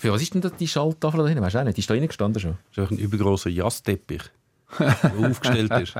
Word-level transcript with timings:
Für 0.00 0.12
was 0.12 0.22
ist 0.22 0.32
denn 0.32 0.40
das 0.40 0.56
die 0.56 0.66
Schalltafel 0.66 1.20
da 1.20 1.26
hinten? 1.26 1.44
Weißt 1.44 1.56
du 1.56 1.58
auch 1.58 1.64
nicht? 1.64 1.76
Die 1.76 1.82
ist 1.82 1.90
da 1.90 1.98
gestanden 1.98 2.40
schon. 2.40 2.56
Das 2.74 2.86
ist 2.86 2.92
ein 2.92 2.96
übergroßer 2.96 3.50
Jassteppich, 3.50 4.22
der 4.78 5.14
aufgestellt 5.30 5.70
ist. 5.72 5.94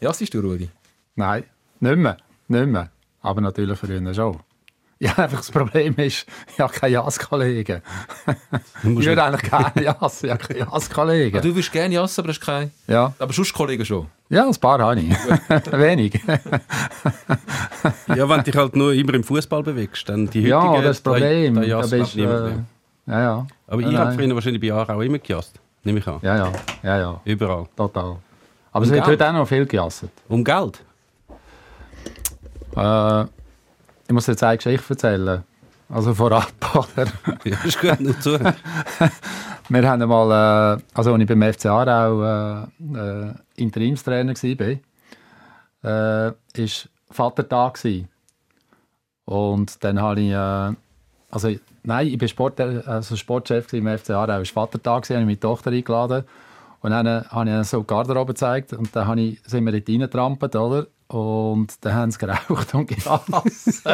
Ja, 0.00 0.14
siehst 0.14 0.32
du, 0.32 0.40
Rudi? 0.40 0.70
Nein, 1.16 1.44
nicht 1.80 1.96
mehr. 1.98 2.16
Nicht 2.48 2.68
mehr. 2.68 2.90
Aber 3.20 3.42
natürlich 3.42 3.78
früher 3.78 4.14
schon. 4.14 4.38
Ja, 5.00 5.12
einfach 5.16 5.38
das 5.38 5.50
Problem 5.52 5.94
ist, 5.96 6.26
ich 6.52 6.58
habe 6.60 6.72
keine 6.72 6.94
Jas-Kollegen. 6.94 7.82
Ich 8.82 9.06
würde 9.06 9.22
eigentlich 9.22 9.48
gerne 9.48 9.82
Jas, 9.84 10.24
ich 10.24 10.30
habe 10.30 10.42
keine 10.42 10.58
Jas-Kollegen. 10.60 11.36
Ja, 11.36 11.40
du 11.42 11.54
willst 11.54 11.70
gerne 11.70 11.94
Jassen, 11.94 12.20
aber 12.20 12.30
hast 12.30 12.40
keine... 12.40 12.70
Ja. 12.88 13.12
Aber 13.18 13.32
sonst 13.32 13.52
Kollegen 13.52 13.84
schon. 13.84 14.06
ja, 14.28 14.44
ein 14.46 14.54
paar 14.56 14.80
habe 14.80 14.98
ich. 15.00 15.10
Wenig. 15.72 16.20
Ja, 18.08 18.28
wenn 18.28 18.38
du 18.38 18.42
dich 18.42 18.56
halt 18.56 18.74
nur 18.74 18.92
immer 18.92 19.14
im 19.14 19.22
Fußball 19.22 19.62
bewegst, 19.62 20.08
dann 20.08 20.28
die 20.28 20.42
Ja, 20.42 20.62
heutige- 20.62 20.88
das 20.88 20.96
ist 20.98 21.06
das 21.06 21.12
Problem. 21.12 21.54
Da, 21.54 21.60
Da 21.60 21.80
da 21.82 21.86
bist, 21.96 22.16
äh, 22.16 22.22
ja, 22.22 23.20
ja. 23.20 23.46
Aber 23.68 23.80
ja, 23.82 23.90
ich 23.90 23.96
habe 23.96 24.12
früher 24.14 24.34
wahrscheinlich 24.34 24.60
bei 24.60 24.66
Jahren 24.66 24.96
auch 24.96 25.00
immer 25.00 25.18
gejasst. 25.18 25.60
Nehme 25.84 26.00
ich 26.00 26.06
an. 26.08 26.18
Ja, 26.22 26.36
ja, 26.36 26.52
ja, 26.82 26.98
ja, 26.98 27.20
Überall. 27.24 27.66
total. 27.76 28.16
Aber 28.72 28.84
es 28.84 28.90
Und 28.90 28.96
wird 28.96 29.06
Geld? 29.06 29.20
heute 29.20 29.28
auch 29.30 29.32
noch 29.34 29.48
viel 29.48 29.64
gejasset. 29.64 30.10
Um 30.28 30.42
Geld? 30.42 30.80
Äh, 32.76 33.24
ich 34.08 34.14
muss 34.14 34.26
jetzt 34.26 34.42
eine 34.42 34.56
Geschichte 34.56 34.94
erzählen. 34.94 35.44
Also 35.90 36.14
vorab, 36.14 36.52
oder? 36.74 37.06
Ja, 37.44 37.58
ist 37.64 37.80
gut, 37.80 38.00
nur 38.00 38.18
zu. 38.20 38.38
Wir 39.70 39.88
haben 39.88 40.02
einmal, 40.02 40.78
äh, 40.78 40.82
also 40.94 41.12
als 41.12 41.22
ich 41.22 41.28
beim 41.28 41.52
FC 41.52 41.66
Aarau 41.66 42.22
äh, 42.22 43.28
äh, 43.28 43.34
Interimstrainer 43.56 44.32
war, 44.34 46.28
äh, 46.28 46.32
ist 46.54 46.88
Vatertag 47.10 47.74
gewesen. 47.74 48.08
Und 49.26 49.84
dann 49.84 50.00
habe 50.00 50.20
ich, 50.20 50.30
äh, 50.30 50.74
also 51.30 51.54
nein, 51.82 52.06
ich 52.06 52.16
bin 52.16 52.28
Sport, 52.28 52.60
also 52.60 53.14
Sportchef 53.14 53.70
im 53.74 53.86
FC 53.98 54.10
Aarau, 54.10 54.40
es 54.40 54.56
war 54.56 54.66
Vatertag 54.66 55.02
gewesen, 55.02 55.16
habe 55.16 55.30
ich 55.30 55.38
meine 55.38 55.40
Tochter 55.40 55.70
eingeladen 55.70 56.24
und 56.80 56.90
dann 56.92 57.06
äh, 57.06 57.22
habe 57.28 57.60
ich 57.60 57.66
so 57.68 57.80
die 57.80 57.86
Garderobe 57.86 58.32
gezeigt 58.32 58.72
und 58.72 58.96
dann 58.96 59.06
habe 59.06 59.20
ich, 59.20 59.42
sind 59.44 59.66
wir 59.66 59.72
dort 59.72 59.88
reingetrampelt, 59.88 60.56
oder? 60.56 60.86
Und 61.08 61.84
dann 61.84 61.94
haben 61.94 62.10
sie 62.10 62.18
geraucht 62.18 62.74
und 62.74 62.86
gehasst. 62.86 63.84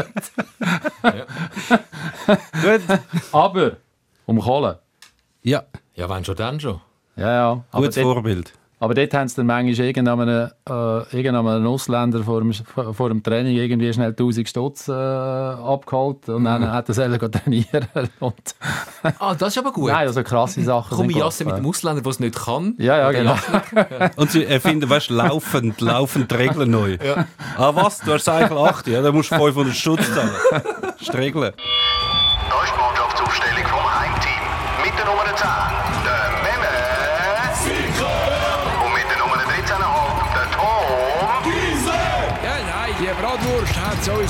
gut. 2.62 2.83
Aber, 3.33 3.77
um 4.27 4.41
Kohle. 4.41 4.81
Ja, 5.42 5.62
Ja, 5.95 6.09
wenn 6.09 6.25
schon, 6.25 6.35
dann 6.37 6.59
schon. 6.59 6.81
Ja, 7.17 7.31
ja. 7.33 7.65
Aber 7.70 7.83
gutes 7.83 7.95
dort- 7.95 8.15
Vorbild. 8.15 8.53
Aber 8.85 8.93
dort 8.93 9.15
haben 9.15 9.29
sie 9.29 9.37
dann 9.37 9.47
manchmal 9.47 9.87
irgendeinen, 9.87 10.51
äh, 10.69 11.17
irgendeinen 11.17 11.67
Ausländer 11.67 12.23
vor 12.23 12.43
dem, 12.43 12.53
vor 12.53 13.09
dem 13.09 13.23
Training 13.23 13.57
irgendwie 13.57 13.91
schnell 13.91 14.11
1000 14.11 14.47
Stutz 14.47 14.89
äh, 14.89 14.93
abgeholt 14.93 16.29
und 16.29 16.45
dann 16.45 16.71
hat 16.71 16.89
er 16.89 16.95
selber 16.95 17.31
trainieren 17.31 17.89
und 18.21 18.35
Ah, 19.19 19.35
das 19.35 19.57
ist 19.57 19.59
aber 19.59 19.73
gut. 19.73 19.91
Nein, 19.91 20.07
also 20.07 20.23
krasse 20.23 20.63
Sachen 20.63 20.99
Komm, 20.99 21.07
ich 21.07 21.17
sind 21.17 21.25
jasse 21.25 21.45
mit 21.47 21.57
dem 21.57 21.67
Ausländer, 21.67 22.03
der 22.03 22.11
es 22.11 22.21
nicht 22.21 22.37
kann. 22.37 22.75
Ja, 22.77 22.99
ja, 22.99 23.13
genau. 23.13 23.37
Und 24.17 24.31
sie 24.31 24.45
erfinden, 24.45 24.89
weißt 24.91 25.09
du, 25.09 25.15
laufend, 25.15 25.81
laufend 25.81 26.31
die 26.31 26.35
Regeln 26.35 26.71
neu. 26.71 26.98
Ah, 27.57 27.75
was? 27.75 28.01
Du 28.01 28.13
hast 28.13 28.25
Cycle 28.25 28.59
8, 28.59 28.87
ja, 28.89 29.01
dann 29.01 29.15
musst 29.15 29.31
du 29.31 29.37
500 29.37 29.75
Stutz 29.75 30.15
zahlen. 30.15 30.31
Das 30.83 31.01
ist 31.01 31.13
die 31.13 31.17
Regel. 31.17 31.55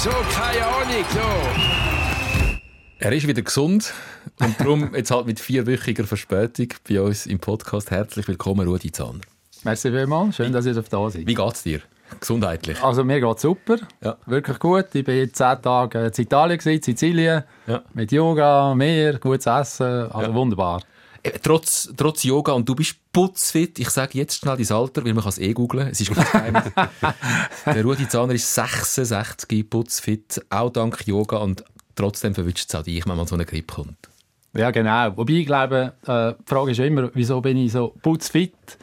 Sowieso 0.04 0.18
keine 0.36 0.66
Ahnung. 0.66 1.04
So. 1.12 2.60
Er 2.98 3.12
ist 3.12 3.26
wieder 3.26 3.40
gesund 3.42 3.92
und 4.40 4.60
darum 4.60 4.94
jetzt 4.94 5.10
halt 5.10 5.26
mit 5.26 5.40
vierwöchiger 5.40 6.04
Verspätung 6.04 6.68
bei 6.88 7.00
uns 7.00 7.24
im 7.26 7.38
Podcast. 7.38 7.90
Herzlich 7.90 8.28
willkommen, 8.28 8.68
Rudi 8.68 8.92
Zahner. 8.92 9.20
Merci 9.62 9.90
vielmals, 9.90 10.36
schön, 10.36 10.52
dass 10.52 10.66
ihr 10.66 10.74
da 10.74 11.10
seid. 11.10 11.26
Wie 11.26 11.34
geht's 11.34 11.62
dir? 11.62 11.80
Gesundheitlich? 12.20 12.82
Also 12.82 13.02
mir 13.02 13.18
geht 13.18 13.40
super, 13.40 13.76
Ja. 14.02 14.16
wirklich 14.26 14.58
gut. 14.58 14.86
Ich 14.92 15.04
bin 15.04 15.16
jetzt 15.16 15.36
zehn 15.36 15.60
Tage 15.62 15.98
in 16.14 16.22
Italien, 16.22 16.60
in 16.60 16.82
Sizilien, 16.82 17.44
Ja. 17.66 17.82
mit 17.94 18.12
Yoga, 18.12 18.74
Meer, 18.74 19.18
gutes 19.18 19.46
Essen, 19.46 20.10
also 20.12 20.30
Ja. 20.30 20.34
wunderbar. 20.34 20.82
Trotz, 21.42 21.90
trotz 21.96 22.22
Yoga 22.22 22.52
und 22.52 22.68
du 22.68 22.74
bist 22.74 22.96
putzfit. 23.12 23.78
Ich 23.78 23.88
sage 23.88 24.18
jetzt 24.18 24.36
schnell 24.36 24.56
dein 24.56 24.76
Alter, 24.76 25.04
weil 25.04 25.14
man 25.14 25.22
kann 25.22 25.30
es 25.30 25.38
eh 25.38 25.54
googlen. 25.54 25.88
Es 25.88 26.00
ist 26.00 26.14
Geheimnis. 26.14 26.64
Der 27.66 27.82
Rudi 27.82 28.06
Zahner 28.06 28.34
ist 28.34 28.54
66, 28.54 29.68
putzfit, 29.70 30.44
auch 30.50 30.70
dank 30.70 31.06
Yoga 31.06 31.38
und 31.38 31.64
trotzdem 31.94 32.34
verwünscht 32.34 32.68
es 32.68 32.74
auch 32.74 32.82
dich, 32.82 33.06
wenn 33.06 33.16
mal 33.16 33.26
so 33.26 33.36
eine 33.36 33.46
Grippe 33.46 33.74
kommt. 33.74 33.96
Ja, 34.52 34.70
genau. 34.70 35.16
Wobei 35.16 35.32
ich 35.32 35.46
glaube, 35.46 35.94
äh, 36.06 36.34
die 36.40 36.48
Frage 36.48 36.72
ist 36.72 36.80
immer, 36.80 37.10
wieso 37.14 37.40
bin 37.40 37.56
ich 37.56 37.72
so 37.72 37.94
putzfit? 38.02 38.78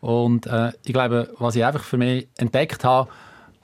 Und 0.00 0.46
äh, 0.46 0.72
ich 0.84 0.92
glaube, 0.92 1.34
was 1.38 1.54
ich 1.54 1.64
einfach 1.64 1.84
für 1.84 1.98
mich 1.98 2.28
entdeckt 2.36 2.84
habe, 2.84 3.10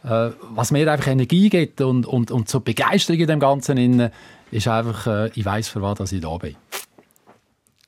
äh, 0.05 0.31
was 0.51 0.71
mir 0.73 0.91
einfach 0.91 1.09
Energie 1.09 1.49
gibt 1.49 1.81
und, 1.81 2.07
und, 2.07 2.31
und 2.31 2.49
so 2.49 2.61
Begeisterung 2.61 3.21
in 3.21 3.27
dem 3.27 3.41
Ganzen, 3.41 4.11
ist 4.51 4.69
einfach, 4.69 5.07
äh, 5.07 5.31
ich 5.35 5.45
weiß 5.45 5.69
für 5.69 5.83
was 5.83 6.13
ich 6.13 6.21
da 6.21 6.37
bin. 6.37 6.57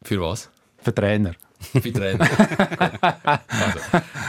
Für 0.04 0.20
was? 0.20 0.48
Für 0.78 0.94
Trainer. 0.94 1.34
Für 1.60 1.92
Trainer. 1.92 2.28
also, 3.48 3.78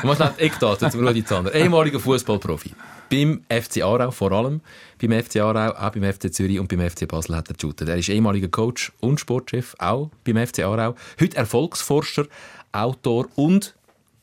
mal 0.03 0.15
schnell 0.15 0.33
die 0.37 0.43
Eckdaten 0.43 0.91
zum 0.91 1.05
Rudi 1.05 1.25
Zahner. 1.25 1.53
Ehemaliger 1.53 1.99
Fußballprofi. 1.99 2.71
Beim 3.09 3.43
FC 3.49 3.81
Aarau 3.81 4.11
vor 4.11 4.31
allem. 4.31 4.61
Beim 5.01 5.11
FC 5.23 5.37
Aarau, 5.37 5.71
auch 5.71 5.91
beim 5.91 6.03
FC 6.03 6.33
Zürich 6.33 6.59
und 6.59 6.67
beim 6.67 6.87
FC 6.87 7.07
Basel 7.07 7.35
hat 7.35 7.49
er 7.49 7.55
geshootet. 7.55 7.89
Er 7.89 7.97
ist 7.97 8.09
ehemaliger 8.09 8.47
Coach 8.47 8.91
und 8.99 9.19
Sportchef, 9.19 9.75
auch 9.79 10.09
beim 10.23 10.45
FC 10.45 10.59
Aarau. 10.59 10.95
Heute 11.19 11.37
Erfolgsforscher, 11.37 12.27
Autor 12.71 13.27
und, 13.35 13.75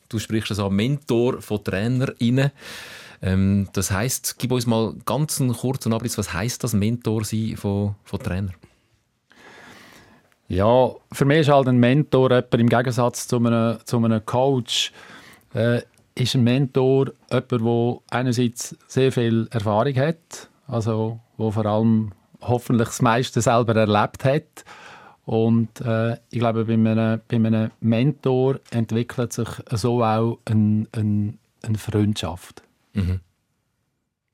du 0.09 0.19
sprichst 0.19 0.51
es 0.51 0.59
an, 0.59 0.73
Mentor 0.73 1.41
von 1.41 1.63
TrainerInnen. 1.63 2.51
Ähm, 3.21 3.67
das 3.73 3.91
heisst, 3.91 4.37
gib 4.39 4.51
uns 4.51 4.65
mal 4.65 4.95
ganz 5.05 5.39
einen 5.39 5.53
kurzen 5.53 5.93
Abriss, 5.93 6.17
was 6.17 6.33
heisst 6.33 6.63
das 6.63 6.73
Mentor 6.73 7.23
sein 7.23 7.55
von, 7.55 7.95
von 8.03 8.19
Trainer? 8.19 8.51
Ja, 10.51 10.93
für 11.13 11.23
mich 11.23 11.39
ist 11.39 11.49
halt 11.49 11.69
ein 11.69 11.77
Mentor 11.77 12.29
jemand 12.29 12.53
im 12.55 12.67
Gegensatz 12.67 13.25
zu 13.25 13.37
einem, 13.37 13.77
zu 13.85 13.95
einem 13.95 14.25
Coach, 14.25 14.91
äh, 15.53 15.81
ist 16.13 16.35
ein 16.35 16.43
Mentor 16.43 17.13
jemand, 17.31 17.51
der 17.51 17.97
einerseits 18.09 18.75
sehr 18.85 19.13
viel 19.13 19.47
Erfahrung 19.51 19.95
hat, 19.95 20.49
also 20.67 21.21
wo 21.37 21.51
vor 21.51 21.65
allem 21.65 22.11
hoffentlich 22.41 22.89
das 22.89 23.01
meiste 23.01 23.39
selber 23.39 23.77
erlebt 23.77 24.25
hat. 24.25 24.65
Und 25.23 25.79
äh, 25.79 26.17
ich 26.31 26.39
glaube, 26.39 26.65
bei 26.65 26.73
einem, 26.73 27.21
bei 27.29 27.37
einem 27.37 27.71
Mentor 27.79 28.59
entwickelt 28.71 29.31
sich 29.31 29.47
so 29.69 30.03
auch 30.03 30.37
ein, 30.43 30.85
ein, 30.91 31.39
eine 31.61 31.77
Freundschaft. 31.77 32.61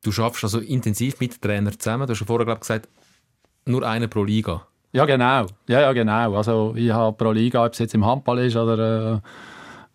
Du 0.02 0.12
schaffst 0.12 0.44
also 0.44 0.62
intensiv 0.62 1.20
mit 1.20 1.40
Trainern 1.40 1.78
zusammen. 1.78 2.08
Du 2.08 2.14
hast 2.14 2.22
ja 2.22 2.26
vorher 2.26 2.48
glaub, 2.48 2.62
gesagt, 2.62 2.90
nur 3.66 3.88
einer 3.88 4.08
pro 4.08 4.24
Liga. 4.24 4.66
Ja, 4.98 5.06
genau. 5.06 5.46
Ja, 5.68 5.82
ja, 5.82 5.94
genau. 5.94 6.36
Also 6.36 6.74
ich 6.76 6.90
habe 6.90 7.16
pro 7.16 7.32
Liga, 7.32 7.64
ob 7.64 7.74
es 7.74 7.78
jetzt 7.78 7.94
im 7.94 8.04
Handball 8.04 8.40
ist 8.40 8.56
oder 8.56 9.22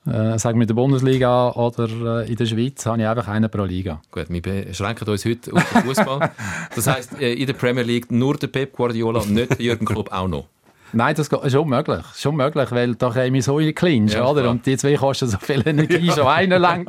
äh, 0.06 0.10
äh, 0.10 0.38
sagen 0.38 0.60
wir 0.60 0.62
in 0.62 0.68
der 0.68 0.74
Bundesliga 0.74 1.50
oder 1.50 2.22
äh, 2.22 2.30
in 2.30 2.36
der 2.36 2.46
Schweiz, 2.46 2.86
habe 2.86 3.02
ich 3.02 3.08
einfach 3.08 3.26
einen 3.26 3.50
pro 3.50 3.64
Liga. 3.64 4.00
Gut, 4.12 4.26
wir 4.28 4.40
beschränken 4.40 5.08
uns 5.08 5.24
heute 5.24 5.52
auf 5.54 5.72
den 5.72 5.82
Fußball. 5.82 6.30
Das 6.76 6.86
heisst, 6.86 7.20
äh, 7.20 7.32
in 7.32 7.46
der 7.46 7.54
Premier 7.54 7.82
League 7.82 8.12
nur 8.12 8.36
der 8.36 8.46
Pep 8.46 8.76
Guardiola 8.76 9.22
und 9.22 9.32
nicht 9.32 9.50
der 9.50 9.60
Jürgen 9.60 9.86
Klopp 9.86 10.12
auch 10.12 10.28
noch. 10.28 10.46
Nein, 10.94 11.14
das 11.14 11.28
ist 11.28 11.54
unmöglich. 11.54 12.04
Ist 12.14 12.26
unmöglich, 12.26 12.70
weil 12.70 12.94
da 12.94 13.10
käme 13.10 13.38
ich 13.38 13.44
so 13.44 13.58
in 13.58 13.66
den 13.66 13.74
Clinch, 13.74 14.12
Ja, 14.12 14.26
oder? 14.26 14.42
klar. 14.42 14.52
Und 14.52 14.66
die 14.66 14.76
zwei 14.76 14.94
kosten 14.94 15.28
so 15.28 15.38
viel 15.38 15.62
Energie, 15.66 16.10
schon 16.10 16.26
einer 16.26 16.58
lang. 16.58 16.86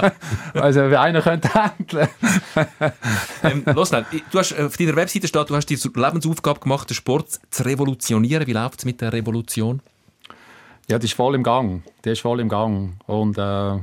also 0.54 0.80
einer 0.80 1.22
könnte 1.22 1.52
handeln. 1.52 2.08
Ähm, 3.44 3.64
los, 3.74 3.88
schnell. 3.88 4.04
Du 4.30 4.38
hast 4.38 4.52
äh, 4.52 4.62
auf 4.62 4.76
deiner 4.76 4.94
Webseite 4.94 5.26
steht, 5.26 5.50
du 5.50 5.56
hast 5.56 5.66
die 5.66 5.74
Lebensaufgabe 5.74 6.60
gemacht, 6.60 6.88
den 6.88 6.94
Sport 6.94 7.40
zu 7.50 7.64
revolutionieren. 7.64 8.46
Wie 8.46 8.52
läuft 8.52 8.78
es 8.78 8.84
mit 8.84 9.00
der 9.00 9.12
Revolution? 9.12 9.80
Ja, 10.88 10.98
die 10.98 11.06
ist 11.06 11.14
voll 11.14 11.34
im 11.34 11.42
Gang. 11.42 11.82
Die 12.04 12.10
ist 12.10 12.20
voll 12.20 12.38
im 12.38 12.48
Gang. 12.48 12.94
Und 13.06 13.36
äh, 13.38 13.74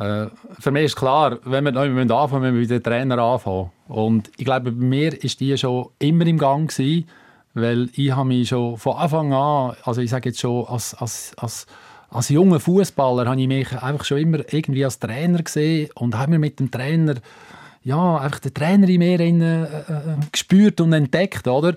äh, 0.00 0.28
für 0.58 0.70
mich 0.70 0.84
ist 0.86 0.96
klar, 0.96 1.38
wenn 1.44 1.64
wir 1.64 1.72
neu 1.72 1.82
anfangen 1.82 1.94
müssen, 1.94 2.40
müssen 2.40 2.42
wir 2.42 2.52
mit 2.52 2.70
den 2.70 2.82
Trainer 2.82 3.18
anfangen. 3.18 3.70
Und 3.86 4.30
ich 4.36 4.44
glaube, 4.44 4.72
bei 4.72 4.84
mir 4.84 5.22
ist 5.22 5.38
die 5.40 5.56
schon 5.56 5.88
immer 5.98 6.26
im 6.26 6.38
Gang 6.38 6.68
gewesen, 6.70 7.06
weil 7.54 7.88
ich 7.94 8.12
habe 8.12 8.28
mich 8.28 8.48
schon 8.48 8.76
von 8.76 8.96
Anfang 8.96 9.32
an, 9.32 9.76
also 9.84 10.00
ich 10.00 10.10
sage 10.10 10.28
jetzt 10.28 10.40
schon 10.40 10.66
als, 10.66 10.94
als, 10.94 11.32
als, 11.36 11.66
als 12.10 12.28
junger 12.28 12.60
Fußballer, 12.60 13.26
habe 13.26 13.40
ich 13.40 13.48
mich 13.48 13.72
einfach 13.82 14.04
schon 14.04 14.18
immer 14.18 14.38
irgendwie 14.52 14.84
als 14.84 14.98
Trainer 14.98 15.42
gesehen 15.42 15.90
und 15.94 16.16
habe 16.16 16.32
mir 16.32 16.38
mit 16.38 16.60
dem 16.60 16.70
Trainer 16.70 17.14
ja, 17.82 18.18
einfach 18.18 18.40
den 18.40 18.54
Trainer 18.54 18.88
in 18.88 18.98
mir 18.98 19.20
in, 19.20 19.40
äh, 19.40 19.64
äh, 19.64 20.00
gespürt 20.30 20.80
und 20.80 20.92
entdeckt, 20.92 21.48
oder? 21.48 21.74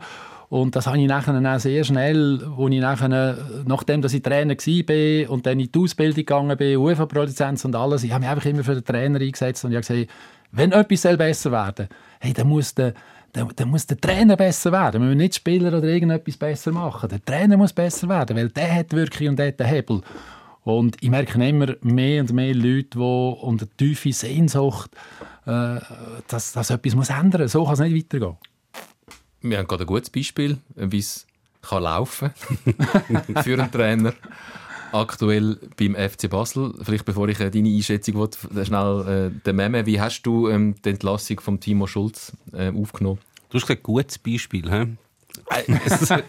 Und 0.50 0.76
das 0.76 0.86
habe 0.86 1.00
ich 1.00 1.08
nachher 1.08 1.34
auch 1.34 1.60
sehr 1.60 1.84
schnell, 1.84 2.42
wo 2.56 2.68
ich 2.68 2.80
nachher, 2.80 3.38
nachdem 3.66 4.04
dass 4.04 4.14
ich 4.14 4.22
Trainer 4.22 4.54
war 4.54 5.32
und 5.32 5.46
dann 5.48 5.60
in 5.60 5.72
die 5.72 5.80
Ausbildung 5.80 6.16
gegangen 6.18 6.58
bin, 6.58 6.78
UEFA-Produzenz 6.78 7.66
und 7.66 7.76
alles, 7.76 8.04
ich 8.04 8.12
habe 8.12 8.22
mich 8.22 8.30
einfach 8.30 8.46
immer 8.46 8.64
für 8.64 8.76
den 8.76 8.86
Trainer 8.86 9.20
eingesetzt 9.20 9.66
und 9.66 9.72
ich 9.72 9.78
habe 9.78 9.88
gesagt, 9.88 10.12
wenn 10.52 10.72
etwas 10.72 11.18
besser 11.18 11.52
werden 11.52 11.88
hey, 12.20 12.34
dann 12.34 12.48
muss 12.48 12.76
der, 12.76 12.94
dann, 13.34 13.52
dann 13.56 13.70
muss 13.70 13.86
der 13.88 14.00
Trainer 14.00 14.38
besser 14.38 14.72
werden. 14.72 15.02
Wir 15.02 15.08
müssen 15.08 15.18
nicht 15.18 15.36
Spieler 15.36 15.78
oder 15.78 15.88
irgendetwas 15.88 16.38
besser 16.38 16.72
machen. 16.72 17.10
Der 17.10 17.24
Trainer 17.24 17.58
muss 17.58 17.74
besser 17.74 18.08
werden, 18.08 18.38
weil 18.38 18.50
der 18.50 18.76
hat 18.76 18.94
wirklich 18.94 19.28
und 19.28 19.38
der 19.38 19.48
hat 19.48 19.60
den 19.60 19.68
Hebel. 19.68 20.02
Und 20.64 20.98
ich 21.02 21.10
merke 21.10 21.44
immer 21.44 21.76
mehr 21.82 22.22
und 22.22 22.32
mehr 22.32 22.54
Leute, 22.54 22.98
die 22.98 23.00
unter 23.00 23.68
tiefe 23.76 24.14
Sehnsucht, 24.14 24.92
äh, 25.46 25.80
dass, 26.28 26.54
dass 26.54 26.70
etwas 26.70 26.96
muss 26.96 27.10
ändern 27.10 27.42
muss. 27.42 27.52
So 27.52 27.66
kann 27.66 27.74
es 27.74 27.80
nicht 27.80 27.96
weitergehen. 27.96 28.38
Wir 29.42 29.58
haben 29.58 29.68
gerade 29.68 29.84
ein 29.84 29.88
gutes 29.88 30.10
Beispiel, 30.10 30.60
wie 30.76 31.00
es 31.00 31.28
kann 31.62 31.84
laufen 31.84 32.32
für 33.44 33.54
einen 33.54 33.72
Trainer. 33.72 34.14
Aktuell 34.94 35.58
beim 35.76 35.96
FC 35.96 36.30
Basel. 36.30 36.74
Vielleicht 36.84 37.06
bevor 37.06 37.28
ich 37.28 37.40
äh, 37.40 37.50
deine 37.50 37.70
Einschätzung 37.70 38.16
will, 38.16 38.66
schnell 38.66 39.32
äh, 39.34 39.40
der 39.44 39.54
Meme. 39.54 39.86
Wie 39.86 40.00
hast 40.00 40.22
du 40.24 40.50
ähm, 40.50 40.76
die 40.86 40.92
Entlassung 40.92 41.40
von 41.40 41.60
Timo 41.60 41.88
Schulz 41.88 42.32
äh, 42.54 42.72
aufgenommen? 42.72 43.20
Du 43.50 43.58
hast 43.58 43.68
gesagt, 43.68 43.84
gutes 43.84 44.20
Beispiel. 44.20 44.70
He? 44.70 44.96
Ein, 45.48 45.82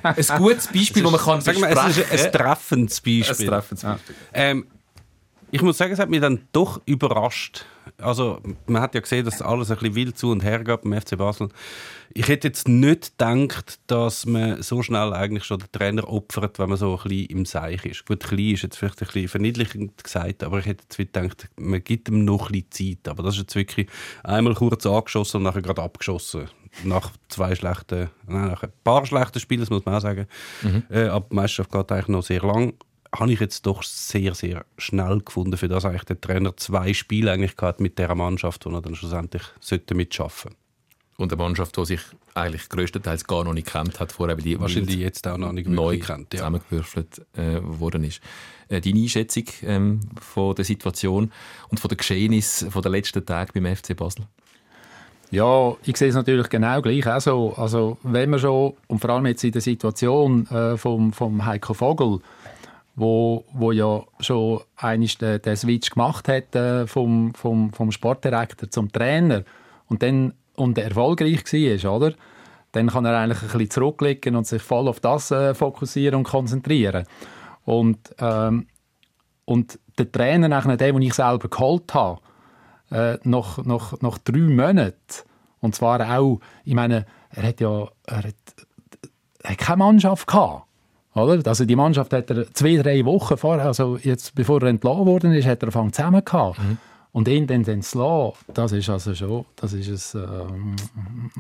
ein, 0.02 0.38
gutes 0.38 0.66
Beispiel, 0.69 1.02
das 1.02 1.12
man 1.12 1.20
kann 1.20 1.40
Sag 1.43 1.58
mal, 1.58 1.70
es 1.70 1.99
ist 1.99 2.26
ein 2.26 2.32
treffendes 2.32 3.00
Beispiel. 3.00 3.46
Ein 3.46 3.50
treffendes 3.50 3.84
Beispiel. 3.84 4.14
Ähm, 4.32 4.66
ich 5.50 5.62
muss 5.62 5.78
sagen, 5.78 5.93
es 5.93 5.99
hat 5.99 6.08
mich 6.11 6.20
dann 6.20 6.49
doch 6.52 6.81
überrascht. 6.87 7.66
Also, 7.99 8.41
man 8.67 8.82
hat 8.82 8.94
ja 8.94 9.00
gesehen, 9.00 9.25
dass 9.25 9.41
alles 9.41 9.70
ein 9.70 9.79
bisschen 9.79 9.94
wild 9.94 10.19
zu 10.19 10.31
und 10.31 10.43
her 10.43 10.64
geht 10.64 10.82
beim 10.82 11.00
FC 11.00 11.17
Basel. 11.17 11.49
Ich 12.12 12.29
hätte 12.29 12.49
jetzt 12.49 12.69
nicht 12.69 13.17
gedacht, 13.19 13.79
dass 13.87 14.26
man 14.26 14.62
so 14.62 14.82
schnell 14.82 15.12
eigentlich 15.12 15.44
schon 15.44 15.61
den 15.61 15.70
Trainer 15.70 16.08
opfert, 16.08 16.58
wenn 16.58 16.69
man 16.69 16.79
so 16.79 16.96
ein 16.96 17.08
bisschen 17.08 17.26
im 17.26 17.46
Seich 17.46 17.85
ist. 17.85 18.05
Gut, 18.05 18.25
klein 18.25 18.55
ist 18.55 18.62
jetzt 18.62 18.76
vielleicht 18.76 19.00
ein 19.00 19.06
bisschen 19.06 19.29
verniedlichend 19.29 20.02
gesagt, 20.02 20.43
aber 20.43 20.58
ich 20.58 20.67
hätte 20.67 20.85
jetzt 20.85 20.96
gedacht, 20.96 21.49
man 21.56 21.82
gibt 21.82 22.08
ihm 22.08 22.25
noch 22.25 22.50
ein 22.50 22.64
bisschen 22.70 22.99
Zeit. 22.99 23.08
Aber 23.11 23.23
das 23.23 23.35
ist 23.35 23.43
jetzt 23.43 23.55
wirklich 23.55 23.88
einmal 24.25 24.55
kurz 24.55 24.87
angeschossen 24.87 25.38
und 25.38 25.43
nachher 25.44 25.62
gerade 25.62 25.82
abgeschossen. 25.82 26.49
Nach 26.82 27.12
zwei 27.29 27.55
schlechten, 27.55 28.11
nein, 28.26 28.49
nach 28.49 28.64
ein 28.64 28.73
paar 28.82 29.06
schlechten 29.06 29.38
Spielen, 29.38 29.61
das 29.61 29.70
muss 29.70 29.85
man 29.85 29.94
auch 29.94 30.00
sagen. 30.00 30.26
Mhm. 30.62 30.82
Äh, 30.90 31.06
aber 31.06 31.26
die 31.31 31.37
Meisterschaft 31.37 31.70
geht 31.70 31.93
eigentlich 31.93 32.08
noch 32.08 32.23
sehr 32.25 32.43
lang 32.43 32.75
habe 33.14 33.32
ich 33.32 33.40
jetzt 33.40 33.66
doch 33.66 33.82
sehr, 33.82 34.34
sehr 34.34 34.64
schnell 34.78 35.20
gefunden, 35.20 35.56
für 35.56 35.69
das 35.69 35.84
eigentlich 35.84 36.05
der 36.05 36.20
Trainer 36.20 36.56
zwei 36.56 36.93
Spiele 36.93 37.32
eigentlich 37.32 37.56
gehabt 37.56 37.81
mit 37.81 37.99
dieser 37.99 38.14
Mannschaft, 38.14 38.64
die 38.64 38.70
er 38.70 38.81
dann 38.81 38.94
schlussendlich 38.94 39.43
sollte 39.61 39.94
mitschaffen 39.94 40.52
Und 41.16 41.32
eine 41.32 41.43
Mannschaft, 41.43 41.76
die 41.76 41.84
sich 41.84 42.00
eigentlich 42.34 42.69
größtenteils 42.69 43.25
gar 43.25 43.44
noch 43.44 43.55
nicht 43.55 43.69
kennt 43.69 44.00
hat 44.00 44.12
vorher, 44.12 44.37
weil 44.37 44.44
die 44.44 44.58
wahrscheinlich 44.58 44.96
jetzt 44.96 45.26
auch 45.28 45.38
noch 45.38 45.52
nicht 45.52 45.69
neu 45.69 45.99
kennt, 45.99 46.34
ja. 46.34 46.40
zusammengewürfelt 46.40 47.25
äh, 47.37 47.61
worden 47.62 48.05
ist. 48.05 48.20
Äh, 48.69 48.81
deine 48.81 49.00
Einschätzung 49.00 49.44
ähm, 49.62 50.00
von 50.20 50.55
der 50.55 50.64
Situation 50.64 51.31
und 51.69 51.78
von 51.78 51.88
den 51.88 51.99
Geschehnissen 51.99 52.70
von 52.70 52.82
den 52.82 52.93
letzten 52.93 53.25
Tagen 53.25 53.52
beim 53.55 53.76
FC 53.76 53.96
Basel? 53.96 54.26
Ja, 55.31 55.75
ich 55.84 55.96
sehe 55.96 56.08
es 56.08 56.14
natürlich 56.14 56.49
genau 56.49 56.81
gleich. 56.81 57.06
Also, 57.06 57.55
also 57.56 57.99
wenn 58.02 58.31
man 58.31 58.38
schon, 58.38 58.75
und 58.87 59.00
vor 59.00 59.11
allem 59.11 59.26
jetzt 59.26 59.43
in 59.43 59.52
der 59.52 59.62
Situation 59.62 60.46
äh, 60.46 60.76
vom, 60.76 61.12
vom 61.12 61.44
Heiko 61.44 61.75
Vogel, 61.75 62.20
wo, 62.96 63.44
wo 63.52 63.73
ja 63.73 64.05
schon 64.20 64.61
einmal 64.76 65.08
den, 65.20 65.43
den 65.43 65.56
Switch 65.56 65.91
gemacht 65.91 66.29
hat 66.29 66.55
äh, 66.55 66.87
vom, 66.87 67.35
vom, 67.35 67.73
vom 67.73 67.91
Sportdirektor 67.91 68.70
zum 68.70 68.91
Trainer 68.93 69.43
und 69.88 70.02
dann 70.02 70.35
und 70.56 70.79
erfolgreich 70.79 71.44
war, 71.52 71.96
oder? 71.96 72.14
Dann 72.73 72.88
kann 72.88 73.05
er 73.05 73.19
eigentlich 73.19 73.43
ein 73.43 73.49
bisschen 73.49 73.70
zurücklegen 73.70 74.37
und 74.37 74.46
sich 74.46 74.62
voll 74.62 74.88
auf 74.88 75.00
das 75.00 75.31
äh, 75.31 75.55
fokussieren 75.55 76.19
und 76.19 76.25
konzentrieren. 76.25 77.06
Und, 77.64 77.99
ähm, 78.19 78.67
und 79.44 79.79
der 79.99 80.11
Trainer, 80.11 80.49
nachher 80.49 80.76
den, 80.76 80.94
den 80.94 81.02
ich 81.02 81.14
selber 81.14 81.49
geholt 81.49 81.93
habe, 81.94 82.20
äh, 82.90 83.19
nach, 83.25 83.64
nach, 83.64 84.00
nach 84.00 84.19
drei 84.19 84.38
Monaten, 84.38 84.94
und 85.61 85.75
zwar 85.75 86.00
auch, 86.19 86.40
ich 86.64 86.75
meine, 86.75 87.06
er 87.31 87.43
hat 87.49 87.61
ja 87.61 87.88
er 88.06 88.17
hat, 88.19 88.35
er 89.43 89.50
hat 89.50 89.58
keine 89.58 89.79
Mannschaft 89.79 90.26
gehabt. 90.26 90.67
Oder? 91.14 91.46
Also 91.49 91.64
die 91.64 91.76
Mannschaft 91.76 92.12
hat 92.12 92.31
er 92.31 92.52
zwei, 92.52 92.76
drei 92.76 93.05
Wochen 93.05 93.37
vorher, 93.37 93.66
also 93.66 93.96
jetzt 94.02 94.34
bevor 94.34 94.61
er 94.62 94.69
entlassen 94.69 95.06
worden 95.06 95.32
ist, 95.32 95.46
hat 95.46 95.62
er 95.62 95.69
angefangen 95.69 95.93
zusammen 95.93 96.25
gehabt. 96.25 96.58
Mhm. 96.58 96.78
Und 97.12 97.28
ihn 97.28 97.46
dann 97.46 97.64
zu 97.64 97.70
entlassen, 97.70 98.32
das 98.52 98.72
ist 98.72 98.90
also 98.90 99.14
schon, 99.14 99.44
das 99.55 99.72
ist 99.72 100.14
ein, 100.16 100.76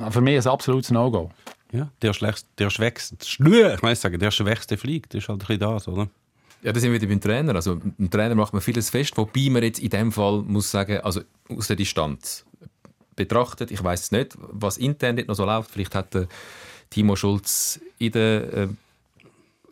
äh, 0.00 0.10
für 0.10 0.20
mich 0.20 0.36
ein 0.36 0.46
absolutes 0.46 0.92
No-Go. 0.92 1.30
Ja, 1.72 1.88
der, 2.02 2.12
schlechteste, 2.12 2.48
der 2.58 2.70
schwächste, 2.70 3.16
ich 3.20 3.82
muss 3.82 4.00
sagen, 4.00 4.20
der 4.20 4.30
schwächste 4.30 4.76
fliegt, 4.76 5.12
das 5.12 5.24
ist 5.24 5.28
halt 5.28 5.42
ein 5.42 5.46
bisschen 5.46 5.60
das, 5.60 5.88
oder? 5.88 6.08
Ja, 6.62 6.72
da 6.72 6.78
sind 6.78 6.92
wir 6.92 7.00
wieder 7.00 7.10
beim 7.10 7.20
Trainer. 7.20 7.56
Also, 7.56 7.80
ein 7.98 8.10
Trainer 8.10 8.36
macht 8.36 8.52
man 8.52 8.62
vieles 8.62 8.88
fest, 8.88 9.16
wobei 9.16 9.50
man 9.50 9.64
jetzt 9.64 9.80
in 9.80 9.90
dem 9.90 10.12
Fall 10.12 10.42
muss 10.46 10.70
sagen, 10.70 11.00
also 11.00 11.22
aus 11.48 11.66
der 11.66 11.76
Distanz 11.76 12.46
betrachtet, 13.16 13.70
ich 13.70 13.82
weiß 13.82 14.12
nicht, 14.12 14.38
was 14.38 14.78
intern 14.78 15.20
noch 15.26 15.34
so 15.34 15.44
läuft. 15.44 15.72
Vielleicht 15.72 15.94
hat 15.94 16.14
der 16.14 16.26
Timo 16.90 17.16
Schulz 17.16 17.80
in 17.98 18.12
der 18.12 18.52
äh, 18.52 18.68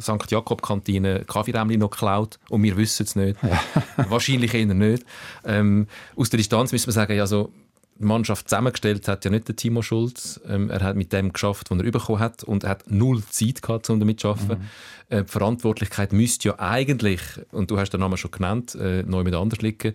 St. 0.03 0.31
Jakob-Kantine 0.31 1.25
Kaffeerämli 1.27 1.77
noch 1.77 1.91
geklaut 1.91 2.39
und 2.49 2.63
wir 2.63 2.77
wissen 2.77 3.05
es 3.05 3.17
nicht. 3.17 3.37
Ja. 3.43 3.61
Wahrscheinlich 4.09 4.55
eher 4.55 4.67
nicht. 4.67 5.05
Ähm, 5.45 5.87
aus 6.17 6.31
der 6.31 6.39
Distanz 6.39 6.73
müssen 6.73 6.87
wir 6.87 6.93
sagen, 6.93 7.19
also, 7.21 7.51
die 7.99 8.05
Mannschaft 8.05 8.49
zusammengestellt 8.49 9.07
hat 9.07 9.25
ja 9.25 9.31
nicht 9.31 9.49
der 9.49 9.57
Timo 9.57 9.83
Schulz. 9.83 10.41
Ähm, 10.49 10.71
er 10.71 10.81
hat 10.81 10.97
mit 10.97 11.13
dem 11.13 11.33
geschafft, 11.33 11.71
was 11.71 11.79
er 11.79 11.91
bekommen 11.91 12.19
hat 12.19 12.43
und 12.43 12.65
er 12.65 12.71
hat 12.71 12.91
null 12.91 13.23
Zeit 13.31 13.63
gehabt, 13.63 13.89
um 13.91 14.01
damit 14.01 14.21
zu 14.21 14.31
arbeiten. 14.31 14.63
Mhm. 15.09 15.17
Äh, 15.17 15.23
die 15.25 15.31
Verantwortlichkeit 15.31 16.13
müsste 16.13 16.49
ja 16.49 16.59
eigentlich, 16.59 17.21
und 17.53 17.71
du 17.71 17.79
hast 17.79 17.91
den 17.91 18.01
Namen 18.01 18.17
schon 18.17 18.31
genannt, 18.31 18.75
äh, 18.75 19.03
neu 19.05 19.23
mit 19.23 19.35
anders 19.35 19.61
liegen 19.61 19.95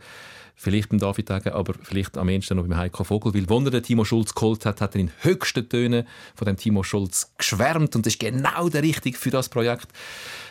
vielleicht 0.59 0.89
beim 0.89 0.98
David 0.98 1.30
Degen, 1.30 1.50
aber 1.50 1.75
vielleicht 1.81 2.18
am 2.18 2.27
ehesten 2.30 2.57
noch 2.57 2.63
beim 2.63 2.75
Heiko 2.75 3.04
Vogel, 3.04 3.33
weil 3.33 3.48
wenn 3.48 3.65
er 3.65 3.71
den 3.71 3.83
Timo 3.83 4.04
Schulz 4.04 4.33
geholt 4.33 4.65
hat, 4.65 4.81
hat 4.81 4.95
er 4.95 5.01
in 5.01 5.12
höchsten 5.19 5.69
Tönen 5.69 6.06
von 6.36 6.48
dem 6.48 6.57
Timo 6.57 6.81
Schulz 6.81 7.31
geschwärmt 7.38 7.95
und 7.95 8.06
das 8.06 8.13
ist 8.13 8.19
genau 8.19 8.68
der 8.68 8.81
Richtige 8.81 9.18
für 9.18 9.30
das 9.30 9.50
Projekt. 9.50 9.88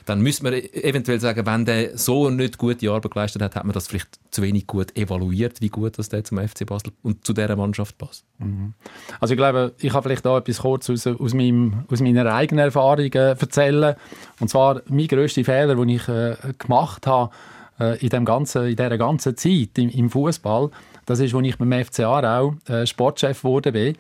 Dann 0.05 0.21
müsste 0.21 0.45
man 0.45 0.55
eventuell 0.55 1.19
sagen, 1.19 1.45
wenn 1.45 1.65
der 1.65 1.99
so 1.99 2.31
nicht 2.31 2.57
gute 2.57 2.89
Arbeit 2.89 3.11
geleistet 3.11 3.43
hat, 3.43 3.57
hat 3.57 3.65
man 3.65 3.73
das 3.73 3.89
vielleicht 3.89 4.21
zu 4.31 4.43
wenig 4.43 4.69
gut 4.69 4.97
evaluiert, 4.97 5.61
wie 5.61 5.69
gut 5.69 5.99
das 5.99 6.09
der 6.09 6.23
zum 6.23 6.39
FC 6.39 6.65
Basel 6.65 6.93
und 7.03 7.27
zu 7.27 7.33
dieser 7.33 7.57
Mannschaft 7.57 7.99
passt. 7.99 8.25
Mhm. 8.39 8.75
Also 9.19 9.35
ich 9.35 9.39
glaube, 9.39 9.75
ich 9.81 9.93
kann 9.93 10.05
vielleicht 10.05 10.25
da 10.25 10.39
etwas 10.39 10.59
kurz 10.59 10.89
aus, 10.89 11.09
aus, 11.09 11.35
meinem, 11.35 11.85
aus 11.91 12.01
meiner 12.01 12.33
eigenen 12.33 12.67
Erfahrung 12.67 13.13
äh, 13.13 13.31
erzählen. 13.31 13.97
Und 14.39 14.49
zwar 14.49 14.83
mein 14.89 15.09
grösster 15.09 15.45
Fehler, 15.45 15.75
den 15.75 15.89
ich 15.89 16.07
äh, 16.09 16.37
gemacht 16.57 17.09
habe, 17.09 17.33
äh, 17.81 17.99
in, 17.99 18.09
dem 18.09 18.25
ganzen, 18.25 18.67
in 18.67 18.77
dieser 18.77 18.99
ganzen 18.99 19.37
Zeit 19.37 19.79
im, 19.79 19.89
im 19.91 20.11
Fußball, 20.11 20.71
das 21.07 21.21
ist, 21.21 21.35
als 21.35 21.47
ich 21.47 21.59
beim 21.59 21.73
FC 21.73 22.01
Aarau 22.01 22.55
äh, 22.69 22.87
Sportchef 22.87 23.45
wurde 23.45 23.73
bin. 23.73 23.97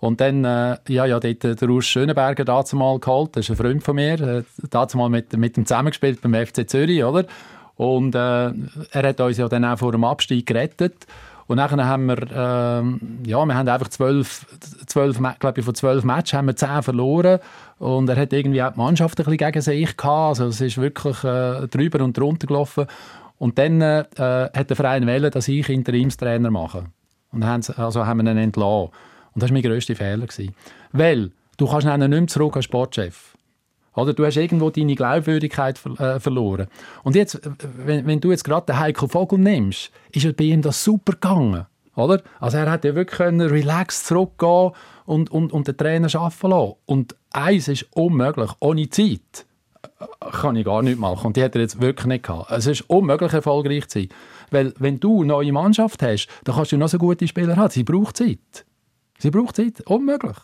Und 0.00 0.20
dann, 0.20 0.44
äh, 0.44 0.76
ja, 0.88 1.06
ja, 1.06 1.18
dort 1.18 1.44
äh, 1.44 1.56
der 1.56 1.68
Urs 1.68 1.86
Schönenberger 1.86 2.44
dazu 2.44 2.78
geholt, 2.78 3.36
das 3.36 3.46
ist 3.46 3.50
ein 3.50 3.56
Freund 3.56 3.82
von 3.82 3.96
mir, 3.96 4.20
äh, 4.20 4.42
dazu 4.70 4.96
mal 4.96 5.08
mit, 5.08 5.36
mit 5.36 5.56
ihm 5.56 5.66
zusammengespielt 5.66 6.20
beim 6.20 6.34
FC 6.34 6.68
Zürich, 6.68 7.02
oder? 7.02 7.24
Und 7.76 8.14
äh, 8.14 8.18
er 8.18 9.08
hat 9.08 9.20
uns 9.20 9.38
ja 9.38 9.48
dann 9.48 9.64
auch 9.64 9.78
vor 9.78 9.92
dem 9.92 10.04
Abstieg 10.04 10.46
gerettet. 10.46 11.06
Und 11.46 11.56
dann 11.56 11.84
haben 11.84 12.06
wir, 12.06 12.18
äh, 12.18 13.28
ja, 13.28 13.44
wir 13.46 13.54
haben 13.54 13.68
einfach 13.68 13.88
zwölf, 13.88 14.46
zwölf 14.86 15.18
glaube 15.38 15.60
ich, 15.60 15.64
von 15.64 15.74
zwölf 15.74 16.04
Matches 16.04 16.34
haben 16.34 16.46
wir 16.46 16.56
zehn 16.56 16.82
verloren. 16.82 17.38
Und 17.78 18.08
er 18.08 18.16
hat 18.16 18.32
irgendwie 18.32 18.62
auch 18.62 18.72
die 18.72 18.78
Mannschaft 18.78 19.18
ein 19.20 19.24
bisschen 19.24 19.38
gegen 19.38 19.60
sich 19.60 19.96
gehabt. 19.96 20.28
Also 20.28 20.46
es 20.46 20.60
ist 20.60 20.78
wirklich 20.78 21.22
äh, 21.24 21.66
drüber 21.68 22.04
und 22.04 22.16
drunter 22.16 22.46
gelaufen. 22.46 22.86
Und 23.38 23.58
dann 23.58 23.80
äh, 23.80 24.04
hat 24.16 24.70
der 24.70 24.76
Verein 24.76 25.06
wählen, 25.06 25.30
dass 25.30 25.48
ich 25.48 25.68
Interimstrainer 25.68 26.50
mache. 26.50 26.86
Und 27.30 27.44
haben, 27.44 27.62
also 27.76 28.04
haben 28.04 28.24
wir 28.24 28.30
ihn 28.32 28.38
entlassen. 28.38 28.90
Und 29.34 29.42
das 29.42 29.50
war 29.50 29.54
mein 29.54 29.62
grösster 29.62 29.94
Fehler. 29.94 30.26
Gewesen. 30.26 30.54
Weil 30.92 31.30
du 31.56 31.68
kannst 31.68 31.86
dann 31.86 32.00
nicht 32.00 32.10
mehr 32.10 32.26
zurück 32.26 32.56
als 32.56 32.64
Sportchef. 32.64 33.36
Oder 33.94 34.12
du 34.12 34.24
hast 34.24 34.36
irgendwo 34.36 34.70
deine 34.70 34.94
Glaubwürdigkeit 34.94 35.76
ver 35.76 35.98
äh, 36.00 36.20
verloren. 36.20 36.68
Und 37.02 37.16
jetzt, 37.16 37.34
äh, 37.34 37.50
wenn, 37.84 38.06
wenn 38.06 38.20
du 38.20 38.30
jetzt 38.30 38.44
gerade 38.44 38.66
den 38.66 38.78
Heiko 38.78 39.06
Vogel 39.06 39.38
nimmst, 39.38 39.90
ist 40.12 40.24
es 40.24 40.34
bei 40.34 40.44
ihm 40.44 40.62
das 40.62 40.82
super 40.82 41.12
gegangen. 41.12 41.66
Oder? 41.94 42.22
Also 42.38 42.58
er 42.58 42.70
hätte 42.70 42.88
ja 42.88 42.94
wirklich 42.94 43.20
relaxed 43.20 44.06
zurückgehen 44.06 44.70
und, 45.04 45.30
und, 45.30 45.52
und 45.52 45.66
den 45.66 45.76
Trainer 45.76 46.08
arbeiten 46.14 46.50
lassen. 46.50 46.74
Und 46.86 47.16
eins 47.32 47.68
ist 47.68 47.86
unmöglich, 47.94 48.50
ohne 48.60 48.88
Zeit 48.90 49.46
kann 50.40 50.56
ich 50.56 50.64
gar 50.64 50.82
nicht 50.82 50.98
machen. 50.98 51.28
Und 51.28 51.36
die 51.36 51.42
hat 51.42 51.54
er 51.54 51.60
jetzt 51.60 51.80
wirklich 51.80 52.06
nicht 52.06 52.24
gehabt. 52.24 52.50
Es 52.50 52.66
ist 52.66 52.82
unmöglich, 52.88 53.32
erfolgreich 53.32 53.88
zu 53.88 54.00
sein. 54.00 54.08
Weil, 54.50 54.74
wenn 54.78 54.98
du 55.00 55.18
eine 55.18 55.28
neue 55.28 55.52
Mannschaft 55.52 56.02
hast, 56.02 56.28
dann 56.44 56.54
kannst 56.54 56.72
du 56.72 56.76
noch 56.76 56.88
so 56.88 56.98
gute 56.98 57.28
Spieler 57.28 57.56
haben. 57.56 57.70
Sie 57.70 57.84
braucht 57.84 58.16
Zeit. 58.16 58.64
Sie 59.18 59.30
braucht 59.30 59.56
Zeit. 59.56 59.80
Unmöglich. 59.86 60.36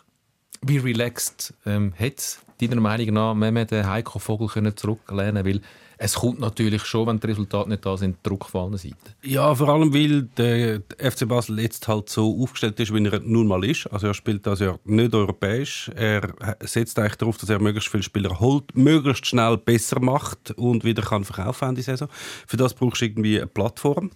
Wie 0.63 0.79
relaxed 0.79 1.55
ähm, 1.67 1.93
hat 1.99 2.39
deiner 2.61 2.81
Meinung 2.81 3.15
nach 3.15 3.35
Mehmet 3.35 3.71
den 3.71 3.87
Heiko 3.87 4.19
Vogel 4.19 4.49
können 4.49 4.75
Weil 4.77 5.61
es 5.99 6.15
kommt 6.15 6.41
natürlich 6.41 6.85
schon, 6.85 7.07
wenn 7.07 7.21
die 7.21 7.27
Resultate 7.29 7.69
nicht 7.69 7.85
da 7.85 7.97
sind, 7.97 8.19
Druck 8.23 8.47
von 8.47 8.69
allen 8.69 8.79
Seiten. 8.79 8.97
Ja, 9.23 9.55
vor 9.55 9.69
allem, 9.69 9.93
weil 9.95 10.23
der 10.37 10.83
FC 10.99 11.29
Basel 11.29 11.61
jetzt 11.61 11.87
halt 11.89 12.09
so 12.09 12.43
aufgestellt 12.43 12.79
ist, 12.81 12.93
wie 12.93 13.05
er 13.05 13.21
nun 13.21 13.47
mal 13.47 13.65
ist. 13.65 13.87
Also 13.87 14.09
er 14.09 14.15
spielt 14.15 14.47
das 14.47 14.61
ja 14.61 14.77
nicht 14.85 15.15
europäisch. 15.15 15.91
Er 15.95 16.35
setzt 16.61 16.99
eigentlich 16.99 17.17
darauf, 17.17 17.37
dass 17.37 17.51
er 17.51 17.61
möglichst 17.61 17.91
viele 17.91 18.03
Spieler 18.03 18.41
holt, 18.41 18.77
möglichst 18.77 19.27
schnell 19.27 19.57
besser 19.57 20.01
macht 20.01 20.51
und 20.53 20.85
wieder 20.85 21.03
kann 21.03 21.25
verkaufen 21.25 21.71
in 21.71 21.75
die 21.75 21.83
Saison. 21.83 22.09
Für 22.47 22.57
das 22.57 22.75
brauchst 22.75 23.01
du 23.01 23.07
irgendwie 23.07 23.39
eine 23.39 23.47
Plattform. 23.47 24.11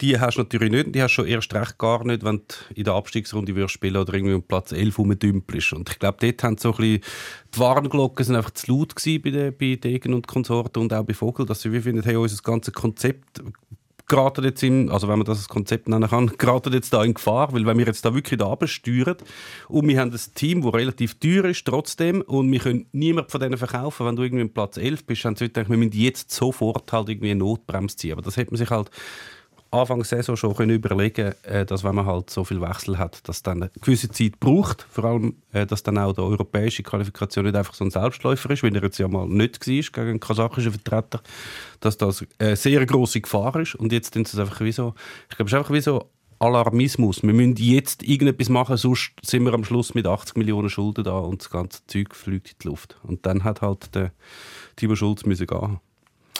Die 0.00 0.18
hast 0.18 0.36
du 0.36 0.42
natürlich 0.42 0.70
nicht. 0.70 0.94
Die 0.94 1.02
hast 1.02 1.16
du 1.16 1.24
erst 1.24 1.52
recht 1.54 1.78
gar 1.78 2.04
nicht, 2.04 2.24
wenn 2.24 2.38
du 2.38 2.74
in 2.74 2.84
der 2.84 2.94
Abstiegsrunde 2.94 3.54
würdest 3.54 3.74
spielen 3.74 3.96
oder 3.96 4.14
irgendwie 4.14 4.34
um 4.34 4.42
Platz 4.42 4.72
11 4.72 4.98
rumdümpelst. 4.98 5.74
Und 5.74 5.90
ich 5.90 5.98
glaube, 5.98 6.18
dort 6.20 6.42
haben 6.42 6.56
so 6.58 6.70
ein 6.70 6.76
bisschen 6.76 7.00
die 7.54 7.58
Warnglocken 7.58 8.24
sind 8.24 8.36
einfach 8.36 8.52
zu 8.52 8.72
laut 8.72 8.94
bei, 8.94 9.30
den, 9.30 9.56
bei 9.56 9.76
Degen 9.76 10.14
und 10.14 10.26
Konsorten 10.26 10.82
und 10.82 10.92
auch 10.92 11.04
bei 11.04 11.14
Vogel, 11.14 11.44
dass 11.44 11.60
sie 11.60 11.72
wie 11.72 11.80
finden, 11.80 12.02
hey, 12.02 12.16
unser 12.16 12.42
ganzes 12.42 12.72
Konzept 12.72 13.42
geraten 14.10 14.44
jetzt 14.44 14.62
in, 14.62 14.90
also 14.90 15.08
wenn 15.08 15.18
man 15.18 15.24
das 15.24 15.38
als 15.38 15.48
Konzept 15.48 15.88
nennen 15.88 16.10
kann, 16.10 16.26
geraten 16.38 16.72
jetzt 16.72 16.92
da 16.92 17.02
in 17.04 17.14
Gefahr, 17.14 17.52
weil 17.52 17.64
wenn 17.64 17.78
wir 17.78 17.86
jetzt 17.86 18.04
da 18.04 18.12
wirklich 18.12 18.38
da 18.38 18.56
steuern 18.66 19.16
und 19.68 19.88
wir 19.88 20.00
haben 20.00 20.12
ein 20.12 20.20
Team, 20.34 20.62
das 20.62 20.74
relativ 20.74 21.18
teuer 21.18 21.44
ist 21.44 21.64
trotzdem 21.64 22.20
und 22.22 22.50
wir 22.50 22.58
können 22.58 22.86
niemand 22.92 23.30
von 23.30 23.40
denen 23.40 23.56
verkaufen, 23.56 24.04
wenn 24.06 24.16
du 24.16 24.24
irgendwie 24.24 24.44
auf 24.44 24.52
Platz 24.52 24.76
11 24.76 25.06
bist, 25.06 25.24
dann 25.24 25.36
sollte 25.36 25.68
wir 25.68 25.76
müssen 25.76 25.92
jetzt 25.92 26.32
sofort 26.32 26.92
halt 26.92 27.08
irgendwie 27.08 27.30
eine 27.30 27.38
Notbremse 27.38 27.96
ziehen, 27.96 28.12
aber 28.12 28.22
das 28.22 28.36
hätte 28.36 28.50
man 28.50 28.58
sich 28.58 28.70
halt 28.70 28.90
Anfang 29.72 30.02
Saison 30.02 30.36
schon 30.36 30.54
können 30.54 30.70
überlegen 30.70 31.32
äh, 31.42 31.64
dass 31.64 31.84
wenn 31.84 31.94
man 31.94 32.06
halt 32.06 32.30
so 32.30 32.44
viel 32.44 32.60
Wechsel 32.60 32.98
hat, 32.98 33.28
dass 33.28 33.42
dann 33.42 33.62
eine 33.62 33.70
gewisse 33.80 34.10
Zeit 34.10 34.40
braucht, 34.40 34.86
vor 34.90 35.04
allem, 35.04 35.36
äh, 35.52 35.64
dass 35.64 35.82
dann 35.82 35.98
auch 35.98 36.12
die 36.12 36.20
europäische 36.20 36.82
Qualifikation 36.82 37.44
nicht 37.44 37.56
einfach 37.56 37.74
so 37.74 37.84
ein 37.84 37.90
Selbstläufer 37.90 38.50
ist, 38.50 38.62
wie 38.62 38.68
er 38.68 38.82
jetzt 38.82 38.98
ja 38.98 39.06
mal 39.06 39.28
nicht 39.28 39.66
war 39.66 39.74
gegen 39.74 40.08
einen 40.08 40.20
kasachischen 40.20 40.72
Vertreter, 40.72 41.20
dass 41.78 41.96
das 41.96 42.24
eine 42.38 42.56
sehr 42.56 42.84
große 42.84 43.20
Gefahr 43.20 43.54
ist 43.60 43.76
und 43.76 43.92
jetzt 43.92 44.14
sind 44.14 44.26
es 44.26 44.38
einfach 44.38 44.60
wie 44.60 44.72
so, 44.72 44.94
ich 45.28 45.36
glaube, 45.36 45.48
es 45.48 45.52
ist 45.52 45.58
einfach 45.58 45.74
wie 45.74 45.80
so 45.80 46.10
Alarmismus. 46.40 47.22
Wir 47.22 47.34
müssen 47.34 47.56
jetzt 47.56 48.02
irgendetwas 48.02 48.48
machen, 48.48 48.76
sonst 48.78 49.12
sind 49.22 49.44
wir 49.44 49.52
am 49.52 49.64
Schluss 49.64 49.94
mit 49.94 50.06
80 50.06 50.36
Millionen 50.36 50.70
Schulden 50.70 51.04
da 51.04 51.18
und 51.18 51.42
das 51.42 51.50
ganze 51.50 51.86
Zeug 51.86 52.14
fliegt 52.14 52.52
in 52.52 52.56
die 52.62 52.68
Luft. 52.68 52.96
Und 53.02 53.26
dann 53.26 53.44
hat 53.44 53.60
halt 53.60 53.94
der 53.94 54.12
Timo 54.76 54.96
Schulz 54.96 55.26
müssen 55.26 55.46
gehen. 55.46 55.78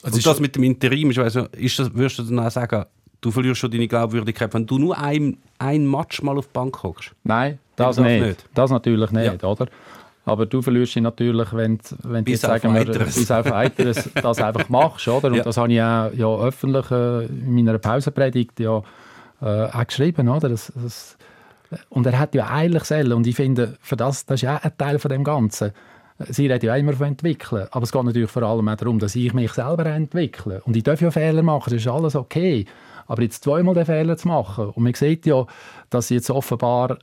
Also 0.03 0.17
und 0.17 0.27
das 0.27 0.41
mit 0.41 0.57
dem 0.57 0.63
Interim, 0.63 1.11
ich 1.11 1.19
weiss, 1.19 1.37
ist 1.37 1.79
das, 1.79 1.95
würdest 1.95 2.19
du 2.19 2.23
dann 2.23 2.39
auch 2.39 2.51
sagen, 2.51 2.87
du 3.21 3.31
verlierst 3.31 3.61
schon 3.61 3.71
deine 3.71 3.89
Glaubwürdigkeit, 3.89 4.53
wenn 4.55 4.67
du 4.67 4.79
nur 4.79 4.99
ein, 4.99 5.37
ein 5.59 5.87
Match 5.91 6.23
mal 6.23 6.37
auf 6.39 6.47
die 6.47 6.53
Bank 6.53 6.83
hockst. 6.83 7.13
Nein, 7.25 7.59
das, 7.77 7.97
das 7.97 8.05
nicht. 8.05 8.23
nicht. 8.27 8.45
Das 8.55 8.71
natürlich 8.71 9.11
nicht, 9.11 9.43
Ja. 9.43 9.49
oder? 9.49 9.67
Aber 10.27 10.47
du 10.47 10.61
verlierst 10.63 10.97
ihn 10.97 11.03
natürlich, 11.03 11.53
wenn, 11.55 11.79
wenn 12.03 12.25
du 12.25 12.31
jetzt 12.31 12.43
sagen 12.43 12.75
wir, 12.75 12.85
bis 12.85 13.31
auf 13.31 13.51
weiteres 13.51 14.09
das 14.23 14.41
einfach 14.41 14.69
machst, 14.69 15.09
oder? 15.09 15.29
Und 15.29 15.35
Ja. 15.37 15.43
das 15.43 15.57
habe 15.57 15.73
ich 15.73 15.81
auch 15.81 16.11
ja, 16.15 16.37
öffentlich 16.47 16.91
äh, 16.91 17.25
in 17.27 17.55
meiner 17.55 17.79
Pausenpredigt 17.79 18.61
ja 18.61 18.83
äh, 19.43 19.45
auch 19.67 19.87
geschrieben, 19.87 20.29
oder? 20.29 20.49
Das, 20.51 20.73
das, 20.77 21.17
und 21.89 22.07
er 22.07 22.19
hat 22.19 22.35
ja 22.35 22.49
eigentlich 22.49 22.85
selber, 22.85 23.17
und 23.17 23.27
ich 23.27 23.35
finde, 23.37 23.77
für 23.81 23.97
das, 23.97 24.27
das 24.27 24.37
ist 24.37 24.43
ja 24.43 24.57
auch 24.59 24.63
ein 24.63 24.73
Teil 24.77 24.99
von 24.99 25.09
dem 25.11 25.25
Ganzen. 25.25 25.73
Sie 26.29 26.47
reden 26.49 26.67
ja 26.67 26.77
immer 26.77 26.93
von 26.93 27.07
entwickeln, 27.07 27.67
aber 27.71 27.85
es 27.85 27.93
geht 27.93 28.05
natürlich 28.05 28.31
vor 28.31 28.43
allem 28.43 28.69
auch 28.69 28.77
darum, 28.77 28.99
dass 28.99 29.17
ich 29.17 29.33
mich 29.33 29.53
selber 29.53 29.87
entwickle. 29.87 30.61
Und 30.67 30.77
ich 30.77 30.83
darf 30.83 31.01
ja 31.01 31.11
Fehler 31.11 31.43
machen, 31.43 31.73
das 31.73 31.81
ist 31.81 31.89
alles 31.89 32.15
okay. 32.15 32.67
Aber 33.11 33.23
jetzt 33.23 33.43
zweimal 33.43 33.75
den 33.75 33.87
Fehler 33.87 34.17
zu 34.17 34.29
machen, 34.29 34.69
und 34.69 34.85
man 34.85 34.95
sieht 34.95 35.27
ja, 35.27 35.45
dass 35.91 36.11
jetzt 36.11 36.31
offenbar 36.31 36.93
äh, 36.93 36.97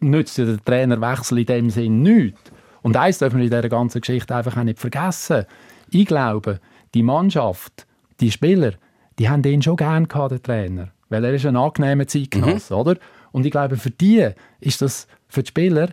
nützt 0.00 0.38
der 0.38 0.56
Trainerwechsel 0.64 1.40
in 1.40 1.44
dem 1.44 1.68
Sinn 1.68 2.02
nichts. 2.02 2.40
Und 2.80 2.96
eins 2.96 3.18
dürfen 3.18 3.36
wir 3.36 3.44
in 3.44 3.50
dieser 3.50 3.68
ganzen 3.68 4.00
Geschichte 4.00 4.34
einfach 4.34 4.56
auch 4.56 4.62
nicht 4.62 4.78
vergessen. 4.78 5.44
Ich 5.90 6.06
glaube, 6.06 6.60
die 6.94 7.02
Mannschaft, 7.02 7.86
die 8.20 8.30
Spieler, 8.30 8.72
die 9.18 9.28
haben 9.28 9.42
den 9.42 9.60
schon 9.60 9.76
gern 9.76 10.08
gehabt, 10.08 10.32
den 10.32 10.42
Trainer. 10.42 10.92
Weil 11.10 11.22
er 11.26 11.34
ist 11.34 11.44
ein 11.44 11.56
angenehmer 11.56 12.06
Zeitgenosse, 12.06 12.74
oder? 12.74 12.96
Und 13.30 13.44
ich 13.44 13.52
glaube, 13.52 13.76
für 13.76 13.90
die 13.90 14.30
ist 14.60 14.80
das, 14.80 15.08
für 15.28 15.42
die 15.42 15.48
Spieler, 15.48 15.90